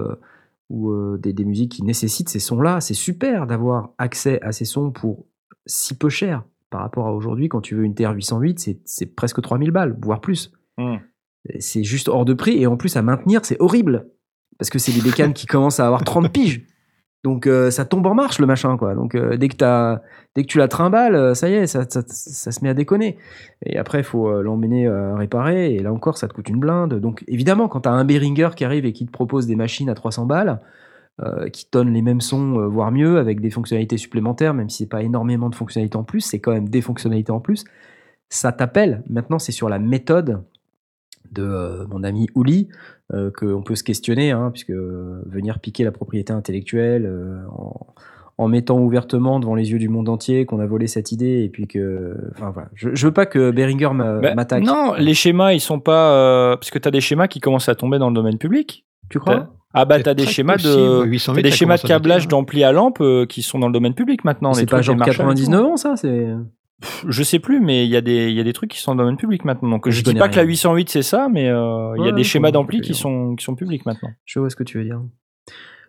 ou 0.70 1.18
des, 1.18 1.32
des 1.32 1.46
musiques 1.46 1.72
qui 1.74 1.84
nécessitent 1.84 2.30
ces 2.30 2.40
sons-là, 2.40 2.82
c'est 2.82 2.94
super 2.96 3.46
d'avoir 3.48 3.92
accès 3.98 4.42
à 4.42 4.52
ces 4.52 4.66
sons 4.66 4.92
pour 4.92 5.26
si 5.68 5.96
peu 5.98 6.10
cher 6.10 6.44
par 6.72 6.82
rapport 6.82 7.06
à 7.08 7.14
aujourd'hui. 7.14 7.48
Quand 7.50 7.62
tu 7.62 7.76
veux 7.76 7.84
une 7.84 7.94
TR-808, 7.94 8.58
c'est- 8.60 8.80
c'est 8.84 9.06
presque 9.16 9.42
3000 9.42 9.72
balles, 9.72 9.96
voire 10.02 10.22
plus. 10.22 10.52
Hmm. 10.78 10.96
C'est 11.60 11.84
juste 11.84 12.10
hors 12.10 12.26
de 12.26 12.34
prix, 12.34 12.60
et 12.62 12.66
en 12.68 12.76
plus 12.78 12.98
à 12.98 13.04
maintenir, 13.04 13.46
c'est 13.46 13.62
horrible. 13.62 14.10
Parce 14.58 14.70
que 14.70 14.80
c'est 14.80 14.94
des 14.94 15.02
bécanes 15.02 15.34
qui 15.34 15.48
commencent 15.48 15.80
à 15.80 15.86
avoir 15.86 16.04
30 16.04 16.32
piges. 16.32 16.66
Donc 17.26 17.48
euh, 17.48 17.72
ça 17.72 17.86
tombe 17.86 18.06
en 18.06 18.14
marche 18.14 18.38
le 18.38 18.46
machin 18.46 18.78
quoi. 18.78 18.94
Donc 18.94 19.16
euh, 19.16 19.36
dès 19.36 19.48
que 19.48 20.42
tu 20.44 20.58
la 20.60 20.68
trimbales, 20.68 21.16
euh, 21.16 21.34
ça 21.34 21.50
y 21.50 21.56
est, 21.56 21.66
ça, 21.66 21.84
ça, 21.90 22.52
se 22.52 22.64
met 22.64 22.70
à 22.70 22.76
déconner. 22.76 23.18
Et 23.66 23.80
après 23.80 23.98
il 23.98 24.04
faut 24.04 24.30
euh, 24.30 24.44
l'emmener 24.44 24.88
réparer 24.88 25.74
et 25.74 25.80
là 25.80 25.92
encore 25.92 26.20
ça 26.20 26.28
te 26.28 26.34
coûte 26.34 26.50
une 26.50 26.60
blinde. 26.60 27.00
Donc 27.00 27.24
évidemment 27.28 27.68
quand 27.68 27.82
t'as 27.82 27.90
un 27.90 28.06
Behringer 28.06 28.50
qui 28.56 28.64
arrive 28.64 28.86
et 28.86 28.94
qui 28.94 29.08
te 29.08 29.12
propose 29.12 29.48
des 29.48 29.56
machines 29.56 29.90
à 29.90 29.96
300 29.96 30.28
balles, 30.28 30.62
qui 31.52 31.68
donnent 31.72 31.94
les 31.94 32.04
mêmes 32.04 32.22
sons 32.22 32.68
voire 32.68 32.92
mieux 32.92 33.18
avec 33.18 33.40
des 33.42 33.50
fonctionnalités 33.50 33.98
supplémentaires, 33.98 34.54
même 34.54 34.70
si 34.70 34.84
c'est 34.84 34.90
pas 34.90 35.02
énormément 35.02 35.50
de 35.50 35.56
fonctionnalités 35.56 35.98
en 35.98 36.04
plus, 36.04 36.22
c'est 36.22 36.40
quand 36.40 36.52
même 36.52 36.70
des 36.70 36.82
fonctionnalités 36.82 37.32
en 37.32 37.40
plus. 37.40 37.64
Ça 38.30 38.52
t'appelle. 38.52 39.02
Maintenant 39.10 39.40
c'est 39.40 39.52
sur 39.52 39.68
la 39.68 39.80
méthode 39.80 40.44
de 41.32 41.44
euh, 41.44 41.86
mon 41.90 42.04
ami 42.04 42.28
Ouli 42.36 42.68
euh, 43.14 43.30
qu'on 43.32 43.62
peut 43.64 43.76
se 43.76 43.84
questionner, 43.84 44.32
hein, 44.32 44.50
puisque 44.52 44.72
euh, 44.72 45.22
venir 45.26 45.60
piquer 45.60 45.84
la 45.84 45.92
propriété 45.92 46.34
intellectuelle 46.34 47.06
euh, 47.06 47.38
en, 47.52 47.86
en 48.38 48.48
mettant 48.48 48.80
ouvertement 48.80 49.40
devant 49.40 49.56
les 49.56 49.72
yeux 49.72 49.80
du 49.80 49.88
monde 49.90 50.10
entier 50.10 50.46
qu'on 50.46 50.60
a 50.60 50.66
volé 50.66 50.88
cette 50.88 51.12
idée, 51.12 51.44
et 51.44 51.50
puis 51.50 51.68
que. 51.68 52.16
Enfin 52.34 52.52
voilà. 52.52 52.70
Je, 52.74 52.90
je 52.94 53.06
veux 53.08 53.14
pas 53.14 53.26
que 53.26 53.52
Behringer 53.52 53.90
m'a- 53.94 54.20
Ben, 54.20 54.36
m'attaque. 54.36 54.64
non, 54.64 54.94
les 54.98 55.14
schémas, 55.14 55.54
ils 55.54 55.60
sont 55.62 55.80
pas. 55.80 56.12
euh, 56.14 56.56
parce 56.58 56.72
que 56.72 56.80
tu 56.80 56.88
as 56.88 56.92
des 56.92 57.02
schémas 57.02 57.28
qui 57.28 57.40
commencent 57.40 57.70
à 57.70 57.76
tomber 57.76 57.98
dans 58.00 58.10
le 58.10 58.16
domaine 58.16 58.38
public. 58.38 58.86
Tu 59.10 59.20
crois? 59.20 59.50
Ah 59.78 59.84
bah 59.84 60.02
t'as 60.02 60.14
des 60.14 60.26
schémas 60.26 60.54
possible, 60.54 60.74
de. 60.74 61.04
808, 61.06 61.36
T'as 61.36 61.50
des 61.50 61.52
schémas 61.56 61.78
de 61.78 61.82
câblage 61.88 62.28
d'ampli 62.30 62.64
à 62.64 62.72
lampe 62.72 63.00
euh, 63.02 63.26
qui 63.26 63.42
sont 63.42 63.60
dans 63.60 63.68
le 63.68 63.74
domaine 63.74 63.94
public 63.94 64.24
maintenant. 64.24 64.54
C'est 64.54 64.62
les 64.62 64.68
pas 64.68 64.82
genre 64.82 64.96
les 64.96 65.00
Marshall 65.00 65.14
et 65.32 65.36
tout. 65.36 65.42
99 65.52 65.66
ans, 65.66 65.78
ça 65.78 65.96
C'est. 65.98 66.28
Je 67.08 67.24
sais 67.24 67.40
plus, 67.40 67.60
mais 67.62 67.86
il 67.86 67.90
y, 67.90 67.96
a 67.96 68.02
des- 68.02 68.30
il 68.30 68.36
y 68.36 68.40
a 68.40 68.44
des 68.44 68.54
trucs 68.54 68.70
qui 68.72 68.80
sont 68.82 68.94
dans 68.96 69.04
le 69.04 69.08
domaine 69.08 69.18
public 69.18 69.46
maintenant. 69.46 69.70
Donc 69.70 69.86
Je 69.90 69.92
je, 69.92 70.04
dis 70.04 70.14
pas 70.14 70.28
que 70.28 70.36
la 70.36 70.42
rien. 70.42 70.50
808 70.50 70.90
c'est 70.90 71.02
ça, 71.04 71.28
mais 71.32 71.50
euh, 71.50 71.94
il 71.98 72.06
y 72.06 72.10
a 72.10 72.12
des 72.12 72.24
schémas 72.24 72.52
d'ampli 72.52 72.82
qui 72.82 72.94
sont, 72.94 73.36
qui 73.36 73.46
sont 73.46 73.56
publics 73.56 73.86
maintenant. 73.86 74.10
Je 74.26 74.40
vois 74.40 74.50
ce 74.50 74.56
que 74.56 74.64
tu 74.64 74.78
veux 74.78 74.84
dire. 74.84 75.02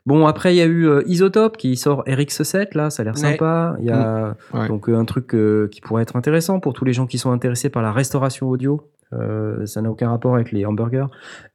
Bon, 0.07 0.26
après, 0.28 0.55
il 0.55 0.59
y 0.59 0.62
a 0.62 0.66
eu 0.66 0.87
euh, 0.87 1.03
Isotope 1.09 1.57
qui 1.57 1.76
sort 1.76 2.05
RX7, 2.07 2.76
là, 2.76 2.91
ça 2.91 3.03
a 3.03 3.05
l'air 3.05 3.14
Ouais. 3.14 3.20
sympa. 3.20 3.74
Il 3.80 3.87
y 3.87 3.91
a 3.91 4.37
Ouais. 4.55 4.68
donc 4.68 4.89
euh, 4.89 4.97
un 4.97 5.05
truc 5.05 5.34
euh, 5.34 5.66
qui 5.72 5.80
pourrait 5.80 6.03
être 6.05 6.14
intéressant 6.14 6.61
pour 6.61 6.74
tous 6.74 6.84
les 6.84 6.93
gens 6.93 7.07
qui 7.07 7.18
sont 7.18 7.32
intéressés 7.32 7.70
par 7.70 7.82
la 7.82 7.91
restauration 7.93 8.49
audio. 8.49 8.89
Euh, 9.12 9.66
ça 9.66 9.82
n'a 9.82 9.91
aucun 9.91 10.09
rapport 10.11 10.37
avec 10.37 10.53
les 10.53 10.64
hamburgers. 10.64 11.07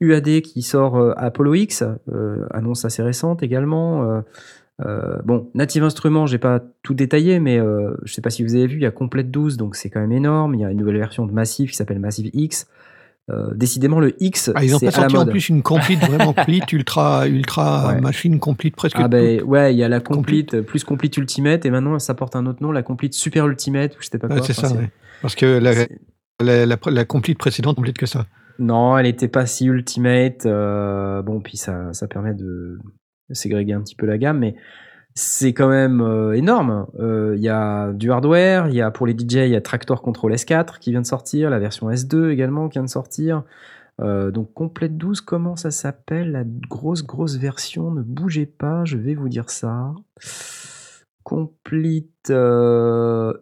UAD 0.02 0.42
qui 0.42 0.62
sort 0.64 0.98
euh, 0.98 1.14
Apollo 1.16 1.54
X, 1.56 1.84
euh, 2.12 2.46
annonce 2.52 2.84
assez 2.84 3.02
récente 3.04 3.42
également. 3.44 4.22
Euh, 4.86 5.20
bon, 5.24 5.50
Native 5.54 5.84
Instruments, 5.84 6.26
j'ai 6.26 6.38
pas 6.38 6.62
tout 6.84 6.94
détaillé, 6.94 7.40
mais 7.40 7.60
euh, 7.60 7.92
je 8.04 8.14
sais 8.14 8.22
pas 8.22 8.30
si 8.30 8.44
vous 8.44 8.56
avez 8.56 8.68
vu, 8.68 8.78
il 8.78 8.82
y 8.82 8.86
a 8.86 8.92
Complete 8.92 9.30
12, 9.32 9.58
donc 9.58 9.76
c'est 9.76 9.90
quand 9.90 10.00
même 10.00 10.12
énorme. 10.12 10.56
Il 10.56 10.62
y 10.62 10.66
a 10.66 10.72
une 10.72 10.78
nouvelle 10.78 10.98
version 10.98 11.26
de 11.26 11.32
Massive 11.32 11.70
qui 11.70 11.76
s'appelle 11.76 12.00
Massive 12.00 12.30
X. 12.34 12.68
Euh, 13.30 13.54
décidément, 13.54 14.00
le 14.00 14.16
X, 14.22 14.52
Ah, 14.56 14.64
ils 14.66 14.76
ont 14.76 14.80
pas 14.80 14.90
sorti 14.92 15.16
en 15.16 15.26
plus 15.28 15.48
une 15.50 15.62
complete 15.62 16.00
vraiment 16.00 16.34
complete, 16.34 16.72
ultra, 16.74 17.28
ultra 17.28 17.94
Ouais. 17.94 18.02
machine 18.02 18.40
complete 18.40 18.76
presque. 18.76 18.98
Ah 19.00 19.08
ben 19.08 19.38
toute. 19.40 19.48
ouais, 19.48 19.74
il 19.74 19.78
y 19.78 19.84
a 19.84 19.90
la 19.90 20.00
complete, 20.00 20.62
plus 20.62 20.84
complete 20.84 21.16
ultimate 21.18 21.66
et 21.66 21.70
maintenant 21.70 21.98
ça 22.00 22.16
porte 22.16 22.36
un 22.36 22.46
autre 22.48 22.64
nom, 22.64 22.72
la 22.72 22.82
complete 22.82 23.14
super 23.14 23.46
ultimate 23.48 23.94
ou 23.96 24.02
je 24.02 24.08
sais 24.10 24.18
pas 24.18 24.28
quoi. 24.28 24.38
Ouais, 24.38 24.42
c'est 24.44 24.58
Enfin, 24.58 24.70
ça, 24.70 24.76
ouais. 24.76 24.90
Parce 25.22 25.36
que 25.36 25.46
la, 25.46 25.74
la, 26.42 26.66
la, 26.66 26.78
la 26.88 27.06
complete 27.06 27.38
précédente 27.38 27.76
complète 27.76 27.98
que 28.00 28.08
ça. 28.08 28.26
Non, 28.58 28.98
elle 28.98 29.06
était 29.06 29.28
pas 29.28 29.46
si 29.46 29.66
ultimate. 29.68 30.46
euh, 30.48 31.22
bon, 31.22 31.40
puis 31.42 31.58
ça, 31.58 31.94
ça 31.94 32.08
permet 32.08 32.34
de 32.34 32.80
ségréguer 33.34 33.74
un 33.74 33.82
petit 33.82 33.96
peu 33.96 34.06
la 34.06 34.18
gamme, 34.18 34.40
mais 34.40 34.56
c'est 35.14 35.54
quand 35.54 35.68
même 35.68 36.02
euh, 36.02 36.34
énorme. 36.34 36.88
Euh, 37.00 37.34
Il 37.36 37.44
y 37.44 37.50
a 37.50 37.92
du 37.92 38.12
hardware, 38.12 38.68
il 38.70 38.76
y 38.76 38.82
a 38.82 38.92
pour 38.92 39.06
les 39.08 39.14
DJ, 39.14 39.36
il 39.36 39.50
y 39.50 39.56
a 39.56 39.62
Tractor 39.62 40.02
Control 40.02 40.34
S4 40.34 40.80
qui 40.80 40.92
vient 40.92 41.02
de 41.02 41.06
sortir, 41.08 41.50
la 41.50 41.60
version 41.60 41.90
S2 41.90 42.30
également 42.30 42.70
qui 42.70 42.78
vient 42.78 42.84
de 42.84 42.90
sortir. 42.90 43.44
Euh, 44.00 44.32
donc 44.32 44.54
Complete 44.54 44.98
12, 44.98 45.22
comment 45.22 45.56
ça 45.56 45.70
s'appelle? 45.70 46.32
La 46.32 46.44
grosse 46.70 47.04
grosse 47.06 47.36
version, 47.38 47.92
ne 47.92 48.02
bougez 48.02 48.46
pas, 48.46 48.86
je 48.86 48.98
vais 48.98 49.16
vous 49.16 49.30
dire 49.30 49.50
ça. 49.50 49.94
Complete 51.24 52.32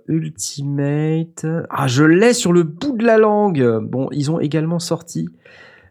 Ultimate. 0.08 1.46
Ah, 1.70 1.88
je 1.88 2.04
l'ai 2.04 2.34
sur 2.34 2.52
le 2.52 2.64
bout 2.64 2.98
de 2.98 3.06
la 3.06 3.18
langue. 3.18 3.80
Bon, 3.84 4.10
ils 4.12 4.32
ont 4.32 4.40
également 4.40 4.80
sorti 4.80 5.30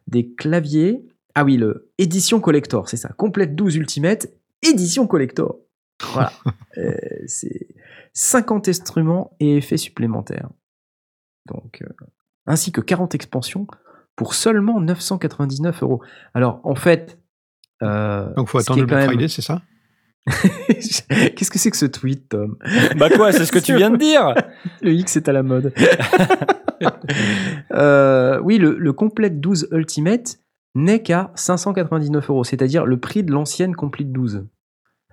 des 0.06 0.28
claviers. 0.34 1.02
Ah 1.40 1.44
oui, 1.44 1.56
le 1.56 1.90
édition 1.98 2.40
collector, 2.40 2.88
c'est 2.88 2.96
ça. 2.96 3.10
Complete 3.16 3.54
12 3.54 3.76
Ultimate, 3.76 4.26
édition 4.62 5.06
collector. 5.06 5.56
Voilà. 6.12 6.32
Euh, 6.76 6.94
c'est 7.26 7.66
50 8.12 8.68
instruments 8.68 9.36
et 9.40 9.56
effets 9.56 9.76
supplémentaires. 9.78 10.48
Donc, 11.46 11.82
euh, 11.82 11.88
ainsi 12.46 12.70
que 12.70 12.80
40 12.80 13.16
expansions 13.16 13.66
pour 14.14 14.34
seulement 14.34 14.80
999 14.80 15.82
euros. 15.82 16.00
Alors, 16.34 16.60
en 16.62 16.76
fait. 16.76 17.18
euh, 17.82 18.32
Donc, 18.34 18.48
faut 18.48 18.58
attendre 18.58 18.78
le 18.80 18.86
Black 18.86 19.00
même- 19.00 19.08
Friday, 19.08 19.26
c'est 19.28 19.42
ça? 19.42 19.62
Qu'est-ce 20.28 21.50
que 21.50 21.58
c'est 21.58 21.72
que 21.72 21.76
ce 21.76 21.86
tweet, 21.86 22.28
Tom? 22.28 22.58
Bah 22.96 23.08
quoi, 23.10 23.32
c'est 23.32 23.44
ce 23.44 23.50
que 23.50 23.58
tu 23.58 23.74
viens 23.74 23.90
de 23.90 23.96
dire 23.96 24.34
Le 24.82 24.92
X 24.92 25.16
est 25.16 25.28
à 25.28 25.32
la 25.32 25.42
mode. 25.42 25.72
Euh, 27.72 28.38
oui, 28.42 28.58
le, 28.58 28.78
le 28.78 28.92
Complete 28.92 29.40
12 29.40 29.68
Ultimate 29.72 30.38
n'est 30.74 31.02
qu'à 31.02 31.32
599 31.34 32.30
euros, 32.30 32.44
c'est-à-dire 32.44 32.86
le 32.86 33.00
prix 33.00 33.22
de 33.22 33.32
l'ancienne 33.32 33.74
Complete 33.74 34.12
12. 34.12 34.46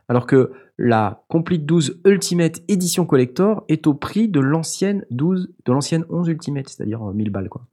Alors 0.07 0.27
que 0.27 0.51
la 0.77 1.23
Complete 1.29 1.65
12 1.65 2.01
Ultimate 2.05 2.61
Edition 2.67 3.05
Collector 3.05 3.63
est 3.69 3.87
au 3.87 3.93
prix 3.93 4.27
de 4.27 4.39
l'ancienne 4.39 5.05
12, 5.11 5.53
de 5.65 5.71
l'ancienne 5.71 6.05
11 6.09 6.27
Ultimate, 6.27 6.69
c'est-à-dire 6.69 7.01
euh, 7.09 7.13
1000 7.13 7.29
balles, 7.29 7.49
quoi. 7.49 7.65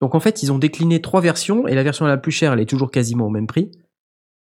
Donc 0.00 0.14
en 0.14 0.20
fait, 0.20 0.42
ils 0.42 0.50
ont 0.50 0.58
décliné 0.58 1.02
trois 1.02 1.20
versions 1.20 1.66
et 1.66 1.74
la 1.74 1.82
version 1.82 2.06
la 2.06 2.16
plus 2.16 2.32
chère, 2.32 2.54
elle 2.54 2.60
est 2.60 2.68
toujours 2.68 2.90
quasiment 2.90 3.26
au 3.26 3.30
même 3.30 3.46
prix. 3.46 3.70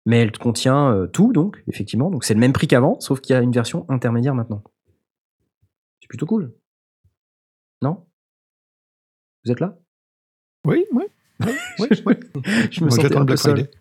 Mais 0.07 0.19
elle 0.19 0.31
contient 0.31 0.91
euh, 0.91 1.07
tout, 1.07 1.33
donc, 1.33 1.63
effectivement. 1.67 2.09
Donc 2.09 2.23
c'est 2.23 2.33
le 2.33 2.39
même 2.39 2.53
prix 2.53 2.67
qu'avant, 2.67 2.99
sauf 2.99 3.21
qu'il 3.21 3.33
y 3.33 3.37
a 3.37 3.41
une 3.41 3.51
version 3.51 3.85
intermédiaire 3.89 4.35
maintenant. 4.35 4.63
C'est 5.99 6.07
plutôt 6.07 6.25
cool. 6.25 6.53
Non? 7.81 8.05
Vous 9.43 9.51
êtes 9.51 9.59
là? 9.59 9.77
Oui, 10.65 10.85
oui. 10.91 11.03
oui. 11.79 11.87
Je 12.71 12.81
me 12.81 12.85
Moi, 12.85 12.91
sentais 12.91 13.01
j'attends 13.01 13.17
un 13.17 13.19
le 13.21 13.25
peu 13.25 13.33
Black 13.33 13.37
seul. 13.39 13.53
Friday. 13.53 13.71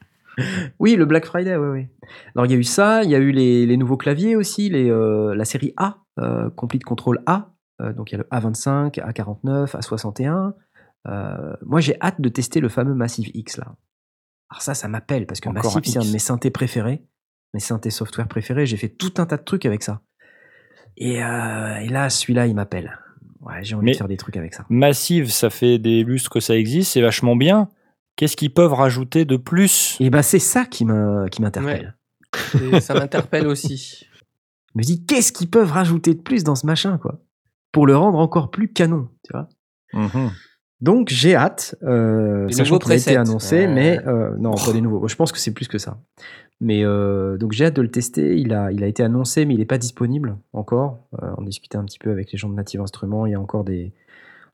Oui, 0.81 0.97
le 0.97 1.05
Black 1.05 1.27
Friday, 1.27 1.57
oui, 1.57 1.69
oui. 1.69 2.09
Alors 2.35 2.47
il 2.47 2.53
y 2.53 2.55
a 2.55 2.59
eu 2.59 2.65
ça, 2.65 3.05
il 3.05 3.11
y 3.11 3.15
a 3.15 3.19
eu 3.19 3.31
les, 3.31 3.67
les 3.67 3.77
nouveaux 3.77 3.97
claviers 3.97 4.35
aussi, 4.37 4.69
les, 4.69 4.91
euh, 4.91 5.35
la 5.35 5.45
série 5.45 5.73
A, 5.77 5.99
euh, 6.19 6.51
Complete 6.51 6.85
Control 6.85 7.23
A. 7.27 7.53
Euh, 7.81 7.93
donc 7.93 8.11
il 8.11 8.17
y 8.17 8.19
a 8.19 8.19
le 8.19 8.29
A25, 8.31 8.95
A49, 9.01 9.77
A61. 9.77 10.53
Euh, 11.07 11.55
moi 11.63 11.81
j'ai 11.81 11.97
hâte 12.01 12.21
de 12.21 12.29
tester 12.29 12.61
le 12.61 12.69
fameux 12.69 12.95
Massive 12.95 13.31
X 13.35 13.59
là. 13.59 13.77
Alors 14.51 14.63
ça, 14.63 14.75
ça 14.75 14.89
m'appelle 14.89 15.27
parce 15.27 15.41
que 15.41 15.49
Encore 15.49 15.75
Massive 15.77 15.93
c'est 15.93 15.99
un 15.99 16.05
de 16.05 16.13
mes 16.13 16.19
synthés 16.19 16.51
préférés, 16.51 17.05
mes 17.53 17.61
synthés 17.61 17.91
software 17.91 18.27
préférés. 18.27 18.67
J'ai 18.67 18.77
fait 18.77 18.89
tout 18.89 19.15
un 19.19 19.27
tas 19.27 19.37
de 19.37 19.45
trucs 19.45 19.67
avec 19.67 19.83
ça. 19.83 20.01
Et, 20.97 21.23
euh, 21.25 21.77
et 21.77 21.89
là, 21.89 22.09
celui-là, 22.09 22.47
il 22.47 22.55
m'appelle. 22.55 22.99
Ouais, 23.45 23.63
j'ai 23.63 23.75
envie 23.75 23.85
Mais- 23.87 23.93
de 23.93 23.97
faire 23.97 24.09
des 24.09 24.17
trucs 24.17 24.37
avec 24.37 24.55
ça. 24.55 24.65
Massive, 24.71 25.31
ça 25.31 25.51
fait 25.51 25.79
des 25.79 26.03
lustres 26.03 26.31
que 26.31 26.41
ça 26.41 26.57
existe, 26.57 26.93
c'est 26.93 27.03
vachement 27.03 27.37
bien. 27.37 27.69
Qu'est-ce 28.17 28.37
qu'ils 28.37 28.53
peuvent 28.55 28.73
rajouter 28.73 29.25
de 29.25 29.37
plus? 29.37 29.97
Et 30.01 30.09
bah 30.11 30.23
c'est 30.23 30.39
ça 30.39 30.65
qui 30.65 30.85
me- 30.85 31.29
qui 31.29 31.43
m'interpelle. 31.43 31.97
Ça 32.81 32.95
m'interpelle 33.09 33.47
aussi. 33.47 34.07
Je 34.75 34.79
me 34.79 34.83
dis, 34.83 35.05
qu'est-ce 35.05 35.33
qu'ils 35.33 35.51
peuvent 35.51 35.71
rajouter 35.73 36.15
de 36.15 36.21
plus 36.21 36.43
dans 36.45 36.55
ce 36.55 36.65
machin, 36.67 36.97
quoi? 36.99 37.21
Pour 37.73 37.87
le 37.87 37.97
rendre 37.97 38.19
encore 38.19 38.51
plus 38.51 38.73
canon, 38.73 39.09
tu 39.25 39.33
vois? 39.33 39.49
Mhm. 39.93 40.31
Donc 40.81 41.09
j'ai 41.09 41.35
hâte, 41.35 41.77
euh, 41.83 42.49
sachant 42.51 42.75
nouveaux 42.75 42.79
qu'il 42.81 42.93
a 42.93 42.97
été 42.97 43.17
annoncé, 43.17 43.65
Euh. 43.67 43.73
mais 43.75 43.99
euh, 44.07 44.31
non, 44.39 44.53
pas 44.55 44.73
des 44.73 44.81
nouveaux. 44.81 45.07
Je 45.09 45.17
pense 45.17 45.33
que 45.33 45.39
c'est 45.39 45.53
plus 45.53 45.67
que 45.69 45.79
ça. 45.79 45.99
Mais 46.61 46.85
euh, 46.85 47.37
donc 47.37 47.53
j'ai 47.53 47.67
hâte 47.67 47.77
de 47.77 47.83
le 47.83 47.91
tester. 47.91 48.37
Il 48.39 48.53
a, 48.55 48.73
il 48.73 48.83
a 48.85 48.87
été 48.87 49.03
annoncé, 49.03 49.45
mais 49.45 49.55
il 49.55 49.59
n'est 49.59 49.65
pas 49.67 49.79
disponible 49.79 50.39
encore. 50.53 50.99
Euh, 51.23 51.31
on 51.39 51.43
discutait 51.43 51.77
un 51.77 51.85
petit 51.85 51.99
peu 51.99 52.11
avec 52.11 52.33
les 52.33 52.39
gens 52.39 52.49
de 52.49 52.55
Native 52.55 52.81
Instruments. 52.81 53.27
Il 53.27 53.33
y 53.33 53.35
a 53.35 53.41
encore 53.41 53.65
des, 53.65 53.93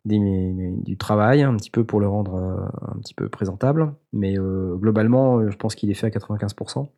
des- 0.05 0.75
du 0.85 0.97
travail 0.97 1.43
un 1.43 1.55
petit 1.57 1.71
peu 1.71 1.85
pour 1.85 2.01
le 2.01 2.09
rendre 2.09 2.35
euh, 2.35 2.91
un 2.95 2.99
petit 3.01 3.15
peu 3.15 3.29
présentable. 3.29 3.95
Mais 4.13 4.35
globalement, 4.37 5.49
je 5.51 5.57
pense 5.57 5.75
qu'il 5.75 5.91
est 5.91 5.95
fait 5.95 6.07
à 6.07 6.11
95%. 6.11 6.89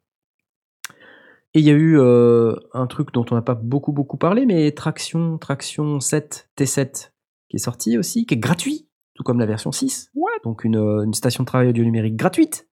Et 1.55 1.59
il 1.61 1.67
y 1.67 1.71
a 1.71 1.75
eu 1.75 2.01
un 2.01 2.87
truc 2.87 3.13
dont 3.13 3.27
on 3.31 3.35
n'a 3.35 3.43
pas 3.43 3.55
beaucoup 3.55 3.93
beaucoup 3.93 4.17
parlé, 4.17 4.47
mais 4.47 4.71
Traction, 4.73 5.37
Traction 5.37 6.01
7 6.01 6.49
T7 6.57 7.11
qui 7.51 7.57
est 7.57 7.59
sorti 7.59 7.99
aussi, 7.99 8.25
qui 8.25 8.33
est 8.35 8.39
gratuit, 8.39 8.89
tout 9.15 9.23
comme 9.23 9.39
la 9.39 9.45
version 9.45 9.71
6. 9.73 10.11
Donc 10.45 10.65
une, 10.65 10.77
une 10.77 11.13
station 11.13 11.43
de 11.43 11.47
travail 11.47 11.69
audio 11.69 11.85
numérique 11.85 12.17
gratuite. 12.17 12.71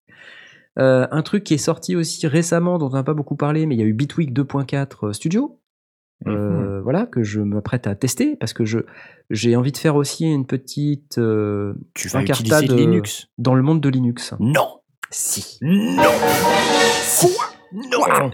Euh, 0.79 1.07
un 1.11 1.21
truc 1.21 1.43
qui 1.43 1.53
est 1.53 1.57
sorti 1.59 1.95
aussi 1.95 2.25
récemment, 2.27 2.77
dont 2.79 2.87
on 2.87 2.93
n'a 2.93 3.03
pas 3.03 3.13
beaucoup 3.13 3.35
parlé, 3.35 3.65
mais 3.65 3.75
il 3.75 3.79
y 3.79 3.83
a 3.83 3.85
eu 3.87 3.93
Bitwig 3.93 4.33
2.4 4.33 5.13
Studio. 5.13 5.59
Euh, 6.25 6.81
Voilà, 6.81 7.05
que 7.05 7.21
je 7.21 7.41
m'apprête 7.41 7.85
à 7.85 7.95
tester 7.95 8.37
parce 8.37 8.53
que 8.53 8.63
je 8.65 8.79
j'ai 9.29 9.55
envie 9.57 9.71
de 9.73 9.77
faire 9.77 9.95
aussi 9.95 10.25
une 10.25 10.45
petite 10.45 11.17
euh, 11.17 11.73
Tu 11.95 12.07
vas 12.07 12.19
utiliser 12.39 12.55
euh, 12.71 12.75
Linux 12.77 13.27
dans 13.37 13.55
le 13.55 13.61
monde 13.61 13.81
de 13.81 13.89
Linux. 13.89 14.33
Non 14.39 14.79
Si. 15.09 15.57
Non 15.61 16.03
Non 17.73 18.31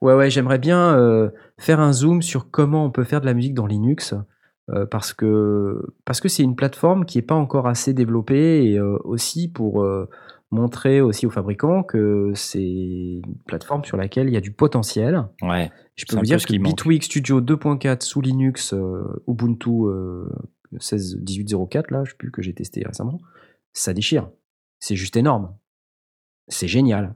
Ouais, 0.00 0.14
ouais, 0.14 0.30
j'aimerais 0.30 0.58
bien 0.58 0.96
euh, 0.98 1.30
faire 1.58 1.80
un 1.80 1.92
zoom 1.92 2.22
sur 2.22 2.50
comment 2.50 2.84
on 2.84 2.90
peut 2.90 3.04
faire 3.04 3.20
de 3.20 3.26
la 3.26 3.34
musique 3.34 3.54
dans 3.54 3.66
Linux. 3.66 4.14
euh, 4.70 4.86
parce 4.86 5.12
que 5.12 5.80
parce 6.04 6.20
que 6.20 6.28
c'est 6.28 6.42
une 6.44 6.54
plateforme 6.56 7.04
qui 7.04 7.18
n'est 7.18 7.22
pas 7.22 7.34
encore 7.34 7.66
assez 7.66 7.92
développée 7.92 8.64
et 8.70 8.78
euh, 8.78 8.96
aussi 9.04 9.50
pour 9.50 9.82
euh, 9.82 10.08
montrer 10.52 11.00
aussi 11.00 11.26
aux 11.26 11.30
fabricants 11.30 11.82
que 11.82 12.32
c'est 12.34 12.62
une 12.62 13.34
plateforme 13.46 13.84
sur 13.84 13.96
laquelle 13.96 14.28
il 14.28 14.34
y 14.34 14.36
a 14.36 14.40
du 14.40 14.52
potentiel. 14.52 15.26
Ouais. 15.42 15.70
Je 15.96 16.04
peux 16.06 16.16
vous 16.16 16.22
dire 16.22 16.44
que. 16.44 16.56
Bitwig 16.56 17.02
Studio 17.02 17.40
2.4 17.40 18.02
sous 18.02 18.20
Linux 18.20 18.72
euh, 18.74 19.22
Ubuntu 19.26 19.70
euh, 19.86 20.28
16 20.78 21.20
1804 21.26 21.90
là, 21.90 22.04
je 22.04 22.10
sais 22.10 22.16
plus 22.16 22.30
que 22.30 22.42
j'ai 22.42 22.54
testé 22.54 22.82
récemment, 22.86 23.20
ça 23.72 23.92
déchire. 23.92 24.30
C'est 24.78 24.96
juste 24.96 25.16
énorme. 25.16 25.54
C'est 26.48 26.68
génial. 26.68 27.14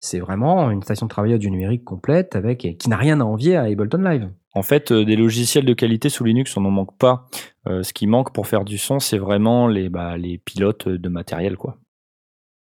C'est 0.00 0.20
vraiment 0.20 0.70
une 0.70 0.82
station 0.82 1.06
de 1.06 1.10
travail 1.10 1.34
audio 1.34 1.50
numérique 1.50 1.84
complète 1.84 2.36
avec 2.36 2.76
qui 2.78 2.88
n'a 2.88 2.96
rien 2.96 3.20
à 3.20 3.24
envier 3.24 3.56
à 3.56 3.62
Ableton 3.62 3.98
Live. 3.98 4.30
En 4.54 4.62
fait, 4.62 4.92
euh, 4.92 5.04
des 5.04 5.16
logiciels 5.16 5.64
de 5.64 5.74
qualité 5.74 6.08
sous 6.08 6.24
Linux, 6.24 6.56
on 6.56 6.62
n'en 6.62 6.70
manque 6.70 6.96
pas. 6.96 7.26
Euh, 7.66 7.82
ce 7.82 7.92
qui 7.92 8.06
manque 8.06 8.32
pour 8.32 8.46
faire 8.46 8.64
du 8.64 8.78
son, 8.78 8.98
c'est 9.00 9.18
vraiment 9.18 9.68
les, 9.68 9.88
bah, 9.88 10.16
les 10.16 10.38
pilotes 10.38 10.88
de 10.88 11.08
matériel, 11.08 11.56
quoi. 11.56 11.78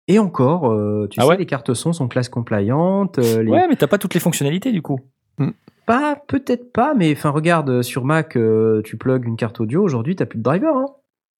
Et 0.07 0.19
encore, 0.19 0.71
euh, 0.71 1.07
tu 1.09 1.19
Ah 1.19 1.23
sais, 1.23 1.29
ouais 1.29 1.37
les 1.37 1.45
cartes 1.45 1.73
son 1.73 1.91
sont 1.93 2.07
classe 2.07 2.29
compliantes. 2.29 3.17
euh, 3.19 3.41
les- 3.43 3.49
Ouais, 3.51 3.67
mais 3.67 3.75
t'as 3.75 3.87
pas 3.87 3.97
toutes 3.97 4.13
les 4.13 4.19
fonctionnalités, 4.19 4.71
du 4.71 4.81
coup. 4.81 4.99
Pas, 5.87 6.15
peut-être 6.27 6.71
pas, 6.73 6.95
mais 6.95 7.11
enfin 7.13 7.29
regarde, 7.29 7.69
euh, 7.69 7.81
sur 7.83 8.05
Mac, 8.05 8.35
euh, 8.37 8.81
tu 8.83 8.97
plugs 8.97 9.23
une 9.27 9.35
carte 9.35 9.59
audio, 9.59 9.83
aujourd'hui, 9.83 10.15
t'as 10.15 10.25
plus 10.25 10.39
de 10.39 10.43
driver. 10.43 10.75
hein. 10.75 10.87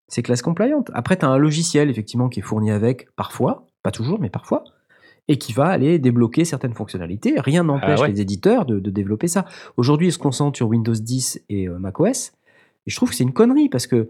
C'est 0.07 0.21
classe 0.21 0.43
compliante. 0.43 0.91
Après, 0.93 1.15
t'as 1.15 1.27
un 1.27 1.39
logiciel, 1.39 1.89
effectivement, 1.89 2.29
qui 2.29 2.41
est 2.41 2.43
fourni 2.43 2.69
avec, 2.69 3.07
parfois, 3.15 3.65
pas 3.81 3.89
toujours, 3.89 4.19
mais 4.19 4.29
parfois, 4.29 4.63
et 5.27 5.39
qui 5.39 5.51
va 5.51 5.65
aller 5.65 5.97
débloquer 5.97 6.45
certaines 6.45 6.75
fonctionnalités. 6.75 7.33
Rien 7.39 7.63
n'empêche 7.63 7.97
Ah 7.97 8.01
ouais. 8.03 8.09
les 8.11 8.21
éditeurs 8.21 8.67
de, 8.67 8.79
de 8.79 8.89
développer 8.91 9.27
ça. 9.27 9.45
Aujourd'hui, 9.77 10.09
ils 10.09 10.11
se 10.13 10.19
concentrent 10.19 10.57
sur 10.57 10.67
Windows 10.67 10.93
10 10.93 11.43
et 11.49 11.67
euh, 11.67 11.79
macOS, 11.79 12.31
et 12.85 12.91
je 12.91 12.95
trouve 12.95 13.09
que 13.09 13.15
c'est 13.15 13.23
une 13.23 13.33
connerie, 13.33 13.67
parce 13.69 13.87
que 13.87 14.09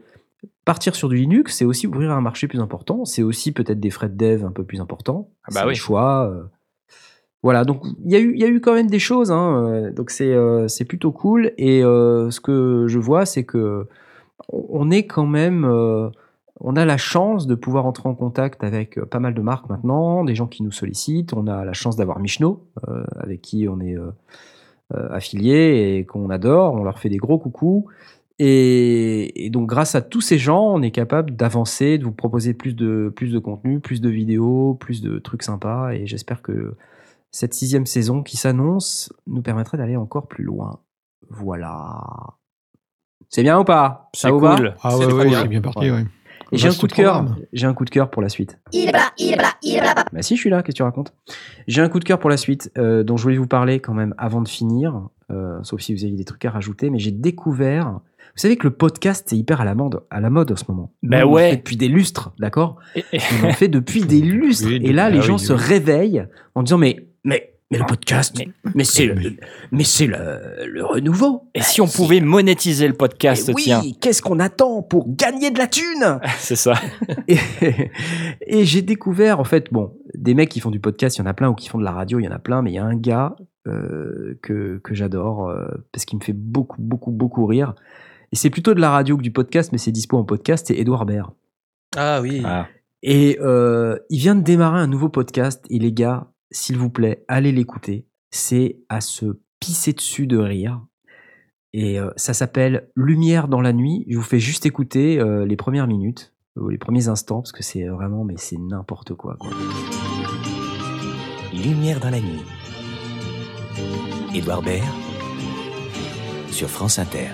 partir 0.65 0.95
sur 0.95 1.09
du 1.09 1.15
Linux, 1.15 1.55
c'est 1.57 1.65
aussi 1.65 1.87
ouvrir 1.87 2.11
un 2.11 2.21
marché 2.21 2.47
plus 2.47 2.59
important, 2.59 3.05
c'est 3.05 3.23
aussi 3.23 3.51
peut-être 3.51 3.79
des 3.79 3.89
frais 3.91 4.09
de 4.09 4.15
dev 4.17 4.43
un 4.45 4.51
peu 4.51 4.63
plus 4.63 4.81
importants. 4.81 5.29
Ah 5.43 5.49
bah 5.53 5.59
c'est 5.61 5.65
oui. 5.67 5.73
le 5.73 5.75
choix. 5.75 6.29
euh, 6.29 6.43
voilà, 7.43 7.63
donc 7.63 7.83
il 8.03 8.11
y, 8.11 8.15
a 8.15 8.19
eu- 8.19 8.35
y 8.35 8.43
a 8.43 8.47
eu 8.47 8.59
quand 8.59 8.73
même 8.73 8.89
des 8.89 8.97
choses, 8.99 9.31
hein, 9.31 9.67
euh, 9.67 9.91
donc 9.91 10.09
c'est 10.09 10.33
euh, 10.33 10.67
c'est 10.67 10.85
plutôt 10.85 11.11
cool. 11.11 11.51
Et 11.59 11.83
euh, 11.83 12.31
ce 12.31 12.39
que 12.39 12.85
je 12.87 12.97
vois, 12.97 13.25
c'est 13.27 13.43
que 13.43 13.87
on 14.49 14.89
est 14.89 15.05
quand 15.05 15.27
même, 15.27 15.63
on 16.59 16.75
a 16.75 16.85
la 16.85 16.97
chance 16.97 17.47
de 17.47 17.55
pouvoir 17.55 17.85
entrer 17.85 18.09
en 18.09 18.15
contact 18.15 18.63
avec 18.63 18.99
pas 19.05 19.19
mal 19.19 19.33
de 19.33 19.41
marques 19.41 19.69
maintenant, 19.69 20.23
des 20.25 20.35
gens 20.35 20.47
qui 20.47 20.61
nous 20.63 20.71
sollicitent. 20.71 21.33
On 21.33 21.47
a 21.47 21.63
la 21.63 21.73
chance 21.73 21.95
d'avoir 21.95 22.19
Michno, 22.19 22.67
avec 23.15 23.41
qui 23.41 23.67
on 23.69 23.79
est 23.79 23.95
affilié 24.93 25.95
et 25.97 26.05
qu'on 26.05 26.29
adore. 26.29 26.73
On 26.73 26.83
leur 26.83 26.99
fait 26.99 27.09
des 27.09 27.17
gros 27.17 27.39
coucous. 27.39 27.85
Et, 28.37 29.45
et 29.45 29.49
donc, 29.49 29.67
grâce 29.67 29.95
à 29.95 30.01
tous 30.01 30.21
ces 30.21 30.37
gens, 30.37 30.61
on 30.61 30.81
est 30.81 30.91
capable 30.91 31.35
d'avancer, 31.35 31.97
de 31.97 32.03
vous 32.03 32.11
proposer 32.11 32.53
plus 32.53 32.73
de, 32.73 33.11
plus 33.15 33.31
de 33.31 33.39
contenu, 33.39 33.79
plus 33.79 34.01
de 34.01 34.09
vidéos, 34.09 34.73
plus 34.73 35.01
de 35.01 35.19
trucs 35.19 35.43
sympas. 35.43 35.93
Et 35.93 36.05
j'espère 36.05 36.41
que 36.41 36.75
cette 37.31 37.53
sixième 37.53 37.85
saison 37.85 38.23
qui 38.23 38.35
s'annonce 38.35 39.13
nous 39.25 39.41
permettrait 39.41 39.77
d'aller 39.77 39.95
encore 39.95 40.27
plus 40.27 40.43
loin. 40.43 40.79
Voilà. 41.29 42.01
C'est 43.29 43.41
bien 43.43 43.57
ou 43.59 43.63
pas? 43.63 44.09
C'est 44.13 44.27
Ça 44.27 44.31
vous 44.31 44.39
va? 44.39 44.55
Cool. 44.57 44.75
Ah 44.83 44.91
C'est 44.91 45.05
ouais, 45.05 45.13
ouais, 45.13 45.25
bien. 45.27 45.41
c'est 45.41 45.47
bien 45.47 45.61
parti, 45.61 45.89
Ouais. 45.89 46.05
Et 46.51 46.57
j'ai 46.57 46.67
un 46.67 46.69
Vaste 46.69 46.81
coup 46.81 46.87
de 46.87 46.93
cœur. 46.93 47.25
J'ai 47.53 47.65
un 47.65 47.73
coup 47.73 47.85
de 47.85 47.89
cœur 47.89 48.11
pour 48.11 48.21
la 48.21 48.29
suite. 48.29 48.59
Il 48.71 48.89
est 48.89 48.91
là, 48.91 49.11
il 49.17 49.33
est 49.33 49.35
là, 49.35 49.53
il 49.63 49.77
est 49.77 49.81
là. 49.81 49.95
Bah 50.13 50.21
si, 50.21 50.35
je 50.35 50.41
suis 50.41 50.49
là, 50.51 50.61
qu'est-ce 50.61 50.75
que 50.75 50.77
tu 50.77 50.83
racontes? 50.83 51.11
J'ai 51.67 51.81
un 51.81 51.89
coup 51.89 51.99
de 51.99 52.03
cœur 52.03 52.19
pour 52.19 52.29
la 52.29 52.37
suite, 52.37 52.71
euh, 52.77 53.03
dont 53.03 53.17
je 53.17 53.23
voulais 53.23 53.37
vous 53.37 53.47
parler 53.47 53.79
quand 53.79 53.95
même 53.95 54.13
avant 54.19 54.43
de 54.43 54.47
finir, 54.47 55.09
euh, 55.31 55.57
sauf 55.63 55.81
si 55.81 55.95
vous 55.95 56.03
avez 56.03 56.13
des 56.13 56.23
trucs 56.23 56.45
à 56.45 56.51
rajouter, 56.51 56.89
mais 56.89 56.99
j'ai 56.99 57.11
découvert... 57.11 57.99
Vous 58.35 58.41
savez 58.41 58.57
que 58.57 58.67
le 58.67 58.73
podcast, 58.73 59.25
c'est 59.29 59.37
hyper 59.37 59.61
à 59.61 59.65
la 59.65 59.75
mode, 59.75 60.01
à 60.09 60.19
la 60.19 60.29
mode 60.29 60.51
en 60.51 60.55
ce 60.57 60.65
moment. 60.67 60.91
Bah 61.03 61.19
le 61.21 61.25
ouais. 61.25 61.51
fait 61.51 61.55
depuis 61.57 61.77
des 61.77 61.87
lustres, 61.87 62.33
d'accord? 62.37 62.75
On 63.41 63.47
en 63.47 63.53
fait 63.53 63.69
depuis 63.69 64.01
des 64.03 64.19
lustres. 64.21 64.67
Oui, 64.67 64.81
et 64.83 64.91
là, 64.91 65.05
ah 65.05 65.09
les 65.09 65.19
oui, 65.19 65.23
gens 65.25 65.37
oui. 65.37 65.45
se 65.45 65.53
réveillent 65.53 66.25
en 66.53 66.63
disant, 66.63 66.77
mais, 66.77 67.07
mais, 67.23 67.53
mais 67.71 67.77
le 67.77 67.85
podcast, 67.85 68.35
Mais- 68.37 68.49
mais, 68.75 68.83
c'est 68.83 69.05
le, 69.05 69.37
mais 69.71 69.85
c'est 69.85 70.07
le, 70.07 70.65
le 70.67 70.83
renouveau. 70.85 71.49
Et 71.55 71.61
si 71.61 71.79
on 71.79 71.87
pouvait 71.87 72.19
monétiser 72.19 72.89
le 72.89 72.93
podcast, 72.93 73.47
Eh 73.49 73.53
oui, 73.53 73.63
tiens. 73.63 73.81
qu'est-ce 74.01 74.21
qu'on 74.21 74.39
attend 74.39 74.81
pour 74.83 75.15
gagner 75.15 75.49
de 75.49 75.57
la 75.57 75.67
thune? 75.67 76.19
C'est 76.37 76.57
ça. 76.57 76.73
Et, 77.29 77.37
et 78.45 78.65
j'ai 78.65 78.81
découvert, 78.81 79.39
en 79.39 79.45
fait, 79.45 79.71
bon, 79.71 79.93
des 80.13 80.33
mecs 80.33 80.49
qui 80.49 80.59
font 80.59 80.71
du 80.71 80.81
podcast, 80.81 81.15
il 81.17 81.21
y 81.21 81.23
en 81.23 81.25
a 81.25 81.33
plein, 81.33 81.49
ou 81.49 81.55
qui 81.55 81.69
font 81.69 81.79
de 81.79 81.83
la 81.85 81.91
radio, 81.91 82.19
il 82.19 82.23
y 82.25 82.27
en 82.27 82.31
a 82.31 82.39
plein, 82.39 82.61
mais 82.61 82.71
il 82.71 82.75
y 82.75 82.79
a 82.79 82.83
un 82.85 82.95
gars 82.95 83.35
euh, 83.67 84.37
que, 84.43 84.79
que 84.83 84.93
j'adore, 84.93 85.47
euh, 85.49 85.65
parce 85.93 86.03
qu'il 86.05 86.19
me 86.19 86.23
fait 86.23 86.33
beaucoup, 86.33 86.81
beaucoup, 86.81 87.11
beaucoup 87.11 87.45
rire. 87.45 87.73
Et 88.35 88.37
c'est 88.37 88.49
plutôt 88.49 88.73
de 88.73 88.81
la 88.81 88.91
radio 88.91 89.15
que 89.15 89.21
du 89.21 89.31
podcast, 89.31 89.71
mais 89.71 89.77
c'est 89.77 89.93
dispo 89.93 90.17
en 90.17 90.25
podcast, 90.25 90.65
c'est 90.67 90.77
Edouard 90.77 91.05
Baird. 91.05 91.31
Ah 91.95 92.19
oui. 92.21 92.41
Ah. 92.43 92.67
Et 93.01 93.37
euh, 93.39 93.97
il 94.09 94.19
vient 94.19 94.35
de 94.35 94.41
démarrer 94.41 94.81
un 94.81 94.87
nouveau 94.87 95.07
podcast, 95.07 95.65
et 95.69 95.79
les 95.79 95.93
gars, 95.93 96.33
s'il 96.51 96.77
vous 96.77 96.89
plaît, 96.89 97.23
allez 97.29 97.53
l'écouter. 97.53 98.09
C'est 98.31 98.81
à 98.89 98.99
se 98.99 99.39
pisser 99.61 99.93
dessus 99.93 100.27
de 100.27 100.37
rire. 100.37 100.81
Et 101.71 101.97
euh, 101.97 102.09
ça 102.17 102.33
s'appelle 102.33 102.89
Lumière 102.97 103.47
dans 103.47 103.61
la 103.61 103.71
nuit. 103.71 104.05
Je 104.09 104.17
vous 104.17 104.21
fais 104.21 104.41
juste 104.41 104.65
écouter 104.65 105.17
euh, 105.17 105.45
les 105.45 105.55
premières 105.55 105.87
minutes, 105.87 106.33
ou 106.57 106.67
les 106.67 106.77
premiers 106.77 107.07
instants, 107.07 107.39
parce 107.39 107.53
que 107.53 107.63
c'est 107.63 107.85
vraiment, 107.85 108.25
mais 108.25 108.35
c'est 108.35 108.57
n'importe 108.57 109.13
quoi, 109.13 109.37
quoi. 109.39 109.51
Lumière 111.53 112.01
dans 112.01 112.09
la 112.09 112.19
nuit. 112.19 112.43
Édouard 114.35 114.61
Baird 114.61 114.83
sur 116.51 116.69
France 116.69 116.99
Inter. 116.99 117.29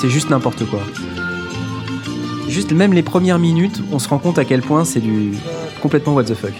C'est 0.00 0.08
juste 0.08 0.30
n'importe 0.30 0.64
quoi. 0.66 0.80
Juste 2.48 2.72
même 2.72 2.92
les 2.92 3.02
premières 3.02 3.38
minutes, 3.38 3.82
on 3.92 3.98
se 3.98 4.08
rend 4.08 4.18
compte 4.18 4.38
à 4.38 4.44
quel 4.44 4.62
point 4.62 4.84
c'est 4.84 5.00
du 5.00 5.32
complètement 5.82 6.14
what 6.14 6.24
the 6.24 6.34
fuck. 6.34 6.54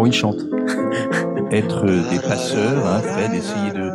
Bon, 0.00 0.06
il 0.06 0.14
chante. 0.14 0.38
être 1.50 1.84
des 1.84 2.20
passeurs, 2.26 2.86
hein, 2.86 3.00
Fred, 3.00 3.34
essayer 3.34 3.70
de 3.70 3.90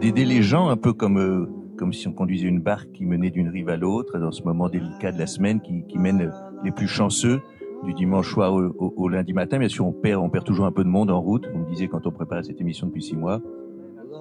d'aider 0.00 0.24
les 0.24 0.40
gens 0.40 0.68
un 0.70 0.78
peu 0.78 0.94
comme 0.94 1.18
euh, 1.18 1.46
comme 1.76 1.92
si 1.92 2.08
on 2.08 2.12
conduisait 2.12 2.48
une 2.48 2.60
barque 2.60 2.90
qui 2.92 3.04
menait 3.04 3.28
d'une 3.28 3.50
rive 3.50 3.68
à 3.68 3.76
l'autre 3.76 4.18
dans 4.18 4.30
ce 4.30 4.42
moment 4.42 4.70
délicat 4.70 5.12
de 5.12 5.18
la 5.18 5.26
semaine 5.26 5.60
qui, 5.60 5.84
qui 5.86 5.98
mène 5.98 6.32
les 6.64 6.70
plus 6.70 6.86
chanceux 6.88 7.42
du 7.82 7.92
dimanche 7.92 8.32
soir 8.32 8.54
au, 8.54 8.62
au- 8.78 8.94
au 8.96 9.08
lundi 9.10 9.34
matin. 9.34 9.58
Bien 9.58 9.68
sûr, 9.68 9.86
on 9.86 9.92
perd 9.92 10.22
on 10.22 10.30
perd 10.30 10.46
toujours 10.46 10.64
un 10.64 10.72
peu 10.72 10.82
de 10.82 10.88
monde 10.88 11.10
en 11.10 11.20
route. 11.20 11.46
Vous 11.52 11.58
me 11.58 11.66
disiez 11.66 11.88
quand 11.88 12.06
on 12.06 12.10
prépare 12.10 12.42
cette 12.42 12.62
émission 12.62 12.86
depuis 12.86 13.02
six 13.02 13.14
mois. 13.14 13.42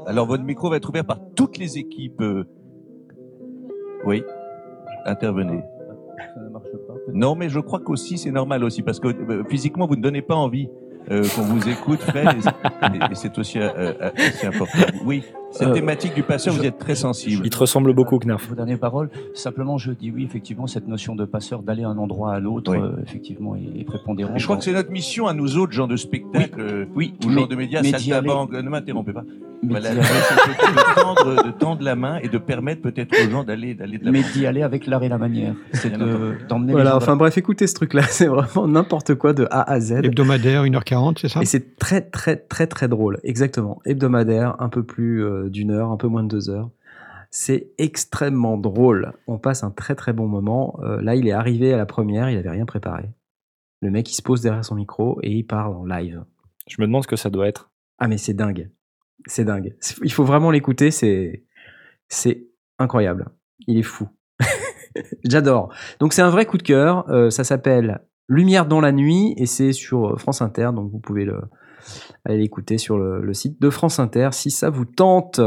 Alors 0.06 0.26
votre 0.28 0.44
micro 0.44 0.70
va 0.70 0.76
être 0.76 0.90
ouvert 0.90 1.06
par 1.06 1.20
toutes 1.38 1.58
les 1.58 1.78
équipes. 1.78 2.20
euh, 2.20 2.44
Oui, 4.06 4.24
intervenez. 5.06 5.62
Non, 7.14 7.36
mais 7.36 7.48
je 7.48 7.62
crois 7.62 7.80
qu'aussi 7.80 8.18
c'est 8.18 8.32
normal 8.32 8.62
aussi 8.66 8.82
parce 8.82 9.00
que 9.00 9.08
euh, 9.08 9.44
physiquement 9.48 9.88
vous 9.88 9.96
ne 9.96 10.02
donnez 10.02 10.22
pas 10.22 10.36
envie 10.36 10.68
euh, 11.12 11.28
qu'on 11.36 11.44
vous 11.44 11.68
écoute, 11.70 12.02
Fred, 12.02 12.30
et, 12.94 13.12
et 13.12 13.16
c'est 13.16 13.38
aussi 13.38 13.60
euh, 13.60 13.70
euh, 13.78 14.12
assez 14.16 14.48
important. 14.48 14.78
Oui, 15.04 15.24
cette 15.54 15.70
Euh, 15.70 15.74
thématique 15.74 16.14
du 16.14 16.24
passeur, 16.24 16.54
je- 16.54 16.60
vous 16.60 16.66
êtes 16.66 16.78
très 16.80 16.96
sensible. 16.96 17.42
Il 17.46 17.50
te 17.50 17.58
ressemble 17.58 17.94
beaucoup, 17.94 18.20
Knarf. 18.20 18.48
Vos 18.50 18.56
dernières 18.56 18.80
paroles. 18.80 19.10
Simplement, 19.34 19.78
je 19.78 19.92
dis 19.92 20.12
oui, 20.12 20.24
effectivement, 20.26 20.68
cette 20.68 20.88
notion 20.88 21.16
de 21.16 21.26
passeur, 21.26 21.62
d'aller 21.64 21.84
d'un 21.84 21.98
endroit 21.98 22.34
à 22.34 22.40
l'autre, 22.40 22.72
Oui. 22.72 22.80
euh, 22.82 22.92
effectivement, 23.06 23.56
est, 23.56 23.80
est 23.82 23.84
prépondérante. 23.86 24.38
Je 24.40 24.44
crois 24.44 24.58
que 24.58 24.64
c'est 24.64 24.74
notre 24.74 24.92
mission 24.92 25.28
à 25.28 25.34
nous 25.34 25.58
autres, 25.58 25.72
gens 25.72 25.88
de 25.88 25.96
spectacle, 25.96 26.60
euh, 26.60 26.86
Oui, 26.96 27.14
ou 27.24 27.30
mais- 27.30 27.42
gens 27.42 27.48
de 27.48 27.56
médias, 27.56 27.84
saltabanques, 27.84 28.52
ne 28.52 28.70
m'interrompez 28.70 29.14
pas. 29.14 29.24
Voilà, 29.66 29.92
de 29.96 31.02
tendre, 31.02 31.44
de 31.46 31.52
tendre 31.52 31.84
la 31.84 31.96
main 31.96 32.18
et 32.22 32.28
de 32.28 32.38
permettre 32.38 32.82
peut-être 32.82 33.14
aux 33.26 33.30
gens 33.32 33.46
d'aller 33.46 33.74
d'aller 33.76 33.98
de 33.98 34.04
la 34.04 34.12
mais 34.12 34.22
d'y 34.34 34.46
aller 34.46 34.62
avec 34.62 34.88
l'art 34.88 35.04
et 35.04 35.08
la 35.10 35.18
manière. 35.18 35.54
C'est 35.72 35.94
de- 35.98 36.34
d'emmener 36.50 36.68
les 36.68 36.74
Voilà, 36.74 36.90
gens 36.92 36.98
enfin 36.98 37.16
bref, 37.16 37.38
écoutez 37.38 37.66
ce 37.68 37.74
truc-là, 37.76 38.02
c'est 38.10 38.28
vraiment 38.28 38.68
n'importe 38.68 39.16
quoi 39.16 39.32
de 39.32 39.48
A 39.52 39.72
à 39.72 39.80
Z. 39.80 40.02
Hebdomadaire, 40.04 40.64
1h40, 40.66 41.18
c'est 41.22 41.30
ça? 41.30 41.42
Et 41.42 41.46
c'est 41.46 41.78
très 41.78 42.02
très 42.02 42.36
très 42.36 42.68
très 42.68 42.90
drôle, 42.90 43.20
exactement. 43.24 43.80
Hebdomadaire, 43.86 44.56
un 44.60 44.68
peu 44.68 44.84
plus 44.84 45.24
euh, 45.24 45.43
d'une 45.50 45.72
heure, 45.72 45.92
un 45.92 45.98
peu 45.98 46.08
moins 46.08 46.24
de 46.24 46.30
deux 46.30 46.50
heures. 46.50 46.70
C'est 47.32 47.72
extrêmement 47.78 48.58
drôle. 48.58 49.14
On 49.28 49.40
passe 49.40 49.64
un 49.64 49.72
très 49.72 49.96
très 49.96 50.14
bon 50.14 50.28
moment. 50.28 50.80
Euh, 50.84 51.02
là, 51.02 51.16
il 51.16 51.28
est 51.28 51.32
arrivé 51.32 51.74
à 51.74 51.78
la 51.78 51.86
première, 51.86 52.30
il 52.30 52.38
avait 52.38 52.50
rien 52.50 52.66
préparé. 52.66 53.10
Le 53.82 53.90
mec, 53.90 54.12
il 54.12 54.16
se 54.16 54.22
pose 54.22 54.42
derrière 54.42 54.64
son 54.64 54.76
micro 54.76 55.20
et 55.24 55.32
il 55.32 55.44
parle 55.44 55.76
en 55.76 55.86
live. 55.86 56.24
Je 56.68 56.82
me 56.82 56.88
demande 56.88 57.04
ce 57.04 57.08
que 57.08 57.16
ça 57.16 57.30
doit 57.30 57.48
être. 57.48 57.72
Ah 58.00 58.08
mais 58.08 58.18
c'est 58.18 58.34
dingue, 58.34 58.70
c'est 59.28 59.46
dingue. 59.46 59.76
Il 60.04 60.12
faut 60.12 60.24
vraiment 60.24 60.52
l'écouter, 60.52 60.92
c'est 60.92 61.44
c'est 62.08 62.48
incroyable. 62.80 63.30
Il 63.68 63.78
est 63.78 63.84
fou. 63.84 64.08
J'adore. 65.24 65.74
Donc 66.00 66.14
c'est 66.14 66.22
un 66.22 66.30
vrai 66.30 66.46
coup 66.46 66.58
de 66.58 66.64
cœur. 66.64 67.10
Euh, 67.10 67.30
ça 67.30 67.44
s'appelle 67.44 68.02
Lumière 68.28 68.66
dans 68.66 68.82
la 68.82 68.92
nuit 68.92 69.34
et 69.38 69.46
c'est 69.46 69.74
sur 69.74 70.14
euh, 70.14 70.18
France 70.18 70.42
Inter. 70.42 70.70
Donc 70.74 70.92
vous 70.92 71.00
pouvez 71.00 71.26
le 71.26 71.42
aller 72.26 72.38
l'écouter 72.38 72.78
sur 72.78 72.98
le, 72.98 73.22
le 73.22 73.34
site 73.34 73.62
de 73.62 73.70
France 73.70 74.00
Inter 74.00 74.30
si 74.32 74.52
ça 74.52 74.70
vous 74.70 74.86
tente. 74.86 75.40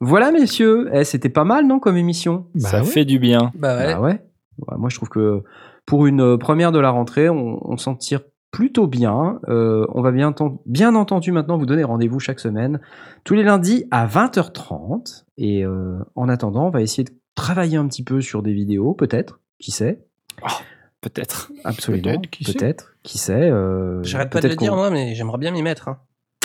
Voilà 0.00 0.32
messieurs, 0.32 0.88
Eh, 0.92 1.04
c'était 1.04 1.28
pas 1.28 1.44
mal 1.44 1.66
non 1.66 1.78
comme 1.78 1.96
émission? 1.96 2.46
Bah 2.54 2.68
ça 2.68 2.78
ouais. 2.80 2.84
fait 2.84 3.04
du 3.04 3.18
bien. 3.18 3.52
Bah 3.54 3.76
ouais. 3.76 3.94
Bah 3.94 4.00
ouais. 4.00 4.22
Ouais, 4.68 4.76
Moi, 4.78 4.88
je 4.90 4.96
trouve 4.96 5.08
que 5.08 5.42
pour 5.86 6.06
une 6.06 6.38
première 6.38 6.72
de 6.72 6.78
la 6.78 6.90
rentrée, 6.90 7.28
on, 7.28 7.58
on 7.68 7.76
s'en 7.76 7.94
tire 7.94 8.20
plutôt 8.50 8.86
bien. 8.86 9.40
Euh, 9.48 9.86
on 9.94 10.02
va 10.02 10.12
bien, 10.12 10.34
bien 10.66 10.94
entendu 10.94 11.32
maintenant 11.32 11.56
vous 11.56 11.64
donner 11.66 11.84
rendez-vous 11.84 12.20
chaque 12.20 12.38
semaine, 12.38 12.80
tous 13.24 13.34
les 13.34 13.42
lundis 13.44 13.86
à 13.90 14.06
20h30. 14.06 15.24
Et 15.38 15.64
euh, 15.64 15.98
en 16.16 16.28
attendant, 16.28 16.66
on 16.66 16.70
va 16.70 16.82
essayer 16.82 17.04
de 17.04 17.12
travailler 17.34 17.78
un 17.78 17.88
petit 17.88 18.04
peu 18.04 18.20
sur 18.20 18.42
des 18.42 18.52
vidéos, 18.52 18.92
peut-être. 18.92 19.40
Qui 19.58 19.70
sait? 19.70 20.04
Peut-être. 21.00 21.50
Absolument. 21.64 22.02
Peut-être, 22.02 22.30
qui 22.30 22.44
sait? 22.44 22.52
Peut-être. 22.52 22.91
Qui 23.02 23.18
sait 23.18 23.50
euh, 23.50 24.02
J'arrête 24.02 24.30
pas 24.30 24.40
de 24.40 24.48
le 24.48 24.56
dire, 24.56 24.74
moi, 24.76 24.90
mais 24.90 25.14
j'aimerais 25.14 25.38
bien 25.38 25.50
m'y 25.50 25.62
mettre. 25.62 25.88
hein. 25.88 25.98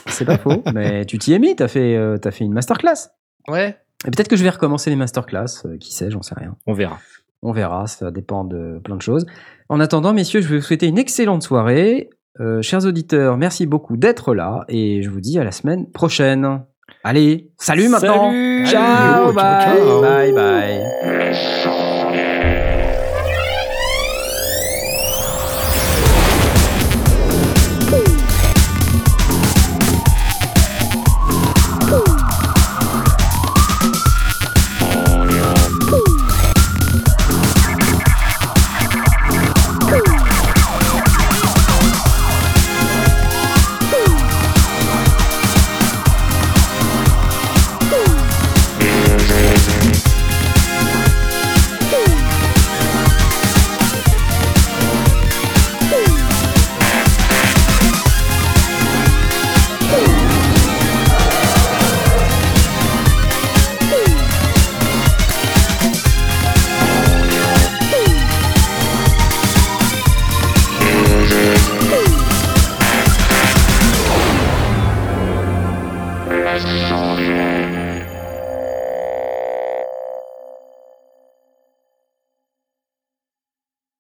C'est 0.08 0.26
pas 0.26 0.38
faux. 0.38 0.64
mais 0.74 1.06
tu 1.06 1.18
t'y 1.20 1.34
es 1.34 1.40
mis. 1.40 1.56
T'as 1.56 1.68
fait, 1.68 1.96
euh, 1.96 2.18
t'as 2.18 2.32
fait 2.32 2.46
une 2.46 2.54
masterclass. 2.54 3.10
Ouais. 3.48 3.78
Et 4.08 4.12
peut-être 4.12 4.28
que 4.28 4.36
je 4.36 4.44
vais 4.44 4.50
recommencer 4.50 4.90
les 4.90 4.96
masterclass. 4.96 5.46
euh, 5.66 5.78
qui 5.78 5.94
sait 5.94 6.10
J'en 6.10 6.22
sais 6.22 6.36
rien. 6.36 6.56
On 6.66 6.74
verra. 6.74 7.00
On 7.44 7.52
verra, 7.52 7.86
ça 7.86 8.10
dépend 8.10 8.44
de 8.44 8.80
plein 8.84 8.96
de 8.96 9.02
choses. 9.02 9.26
En 9.70 9.80
attendant, 9.80 10.14
messieurs, 10.14 10.42
je 10.42 10.48
vais 10.48 10.58
vous 10.58 10.64
souhaiter 10.64 10.88
une 10.88 10.98
excellente 10.98 11.44
soirée. 11.44 12.10
Euh, 12.40 12.62
chers 12.64 12.86
auditeurs, 12.86 13.38
merci 13.38 13.66
beaucoup 13.66 13.98
d'être 13.98 14.34
là 14.34 14.64
et 14.70 15.02
je 15.04 15.10
vous 15.10 15.22
dis 15.22 15.38
à 15.40 15.44
la 15.44 15.52
semaine 15.52 15.90
prochaine. 15.92 16.64
Allez, 17.04 17.52
salut 17.58 17.90
maintenant. 17.90 18.30
Salut 18.32 18.66
Ciao, 18.68 19.26
Ciao, 19.26 19.34
bye, 19.34 19.64
ciao. 19.78 20.02
bye, 20.02 20.32
bye. 20.34 21.77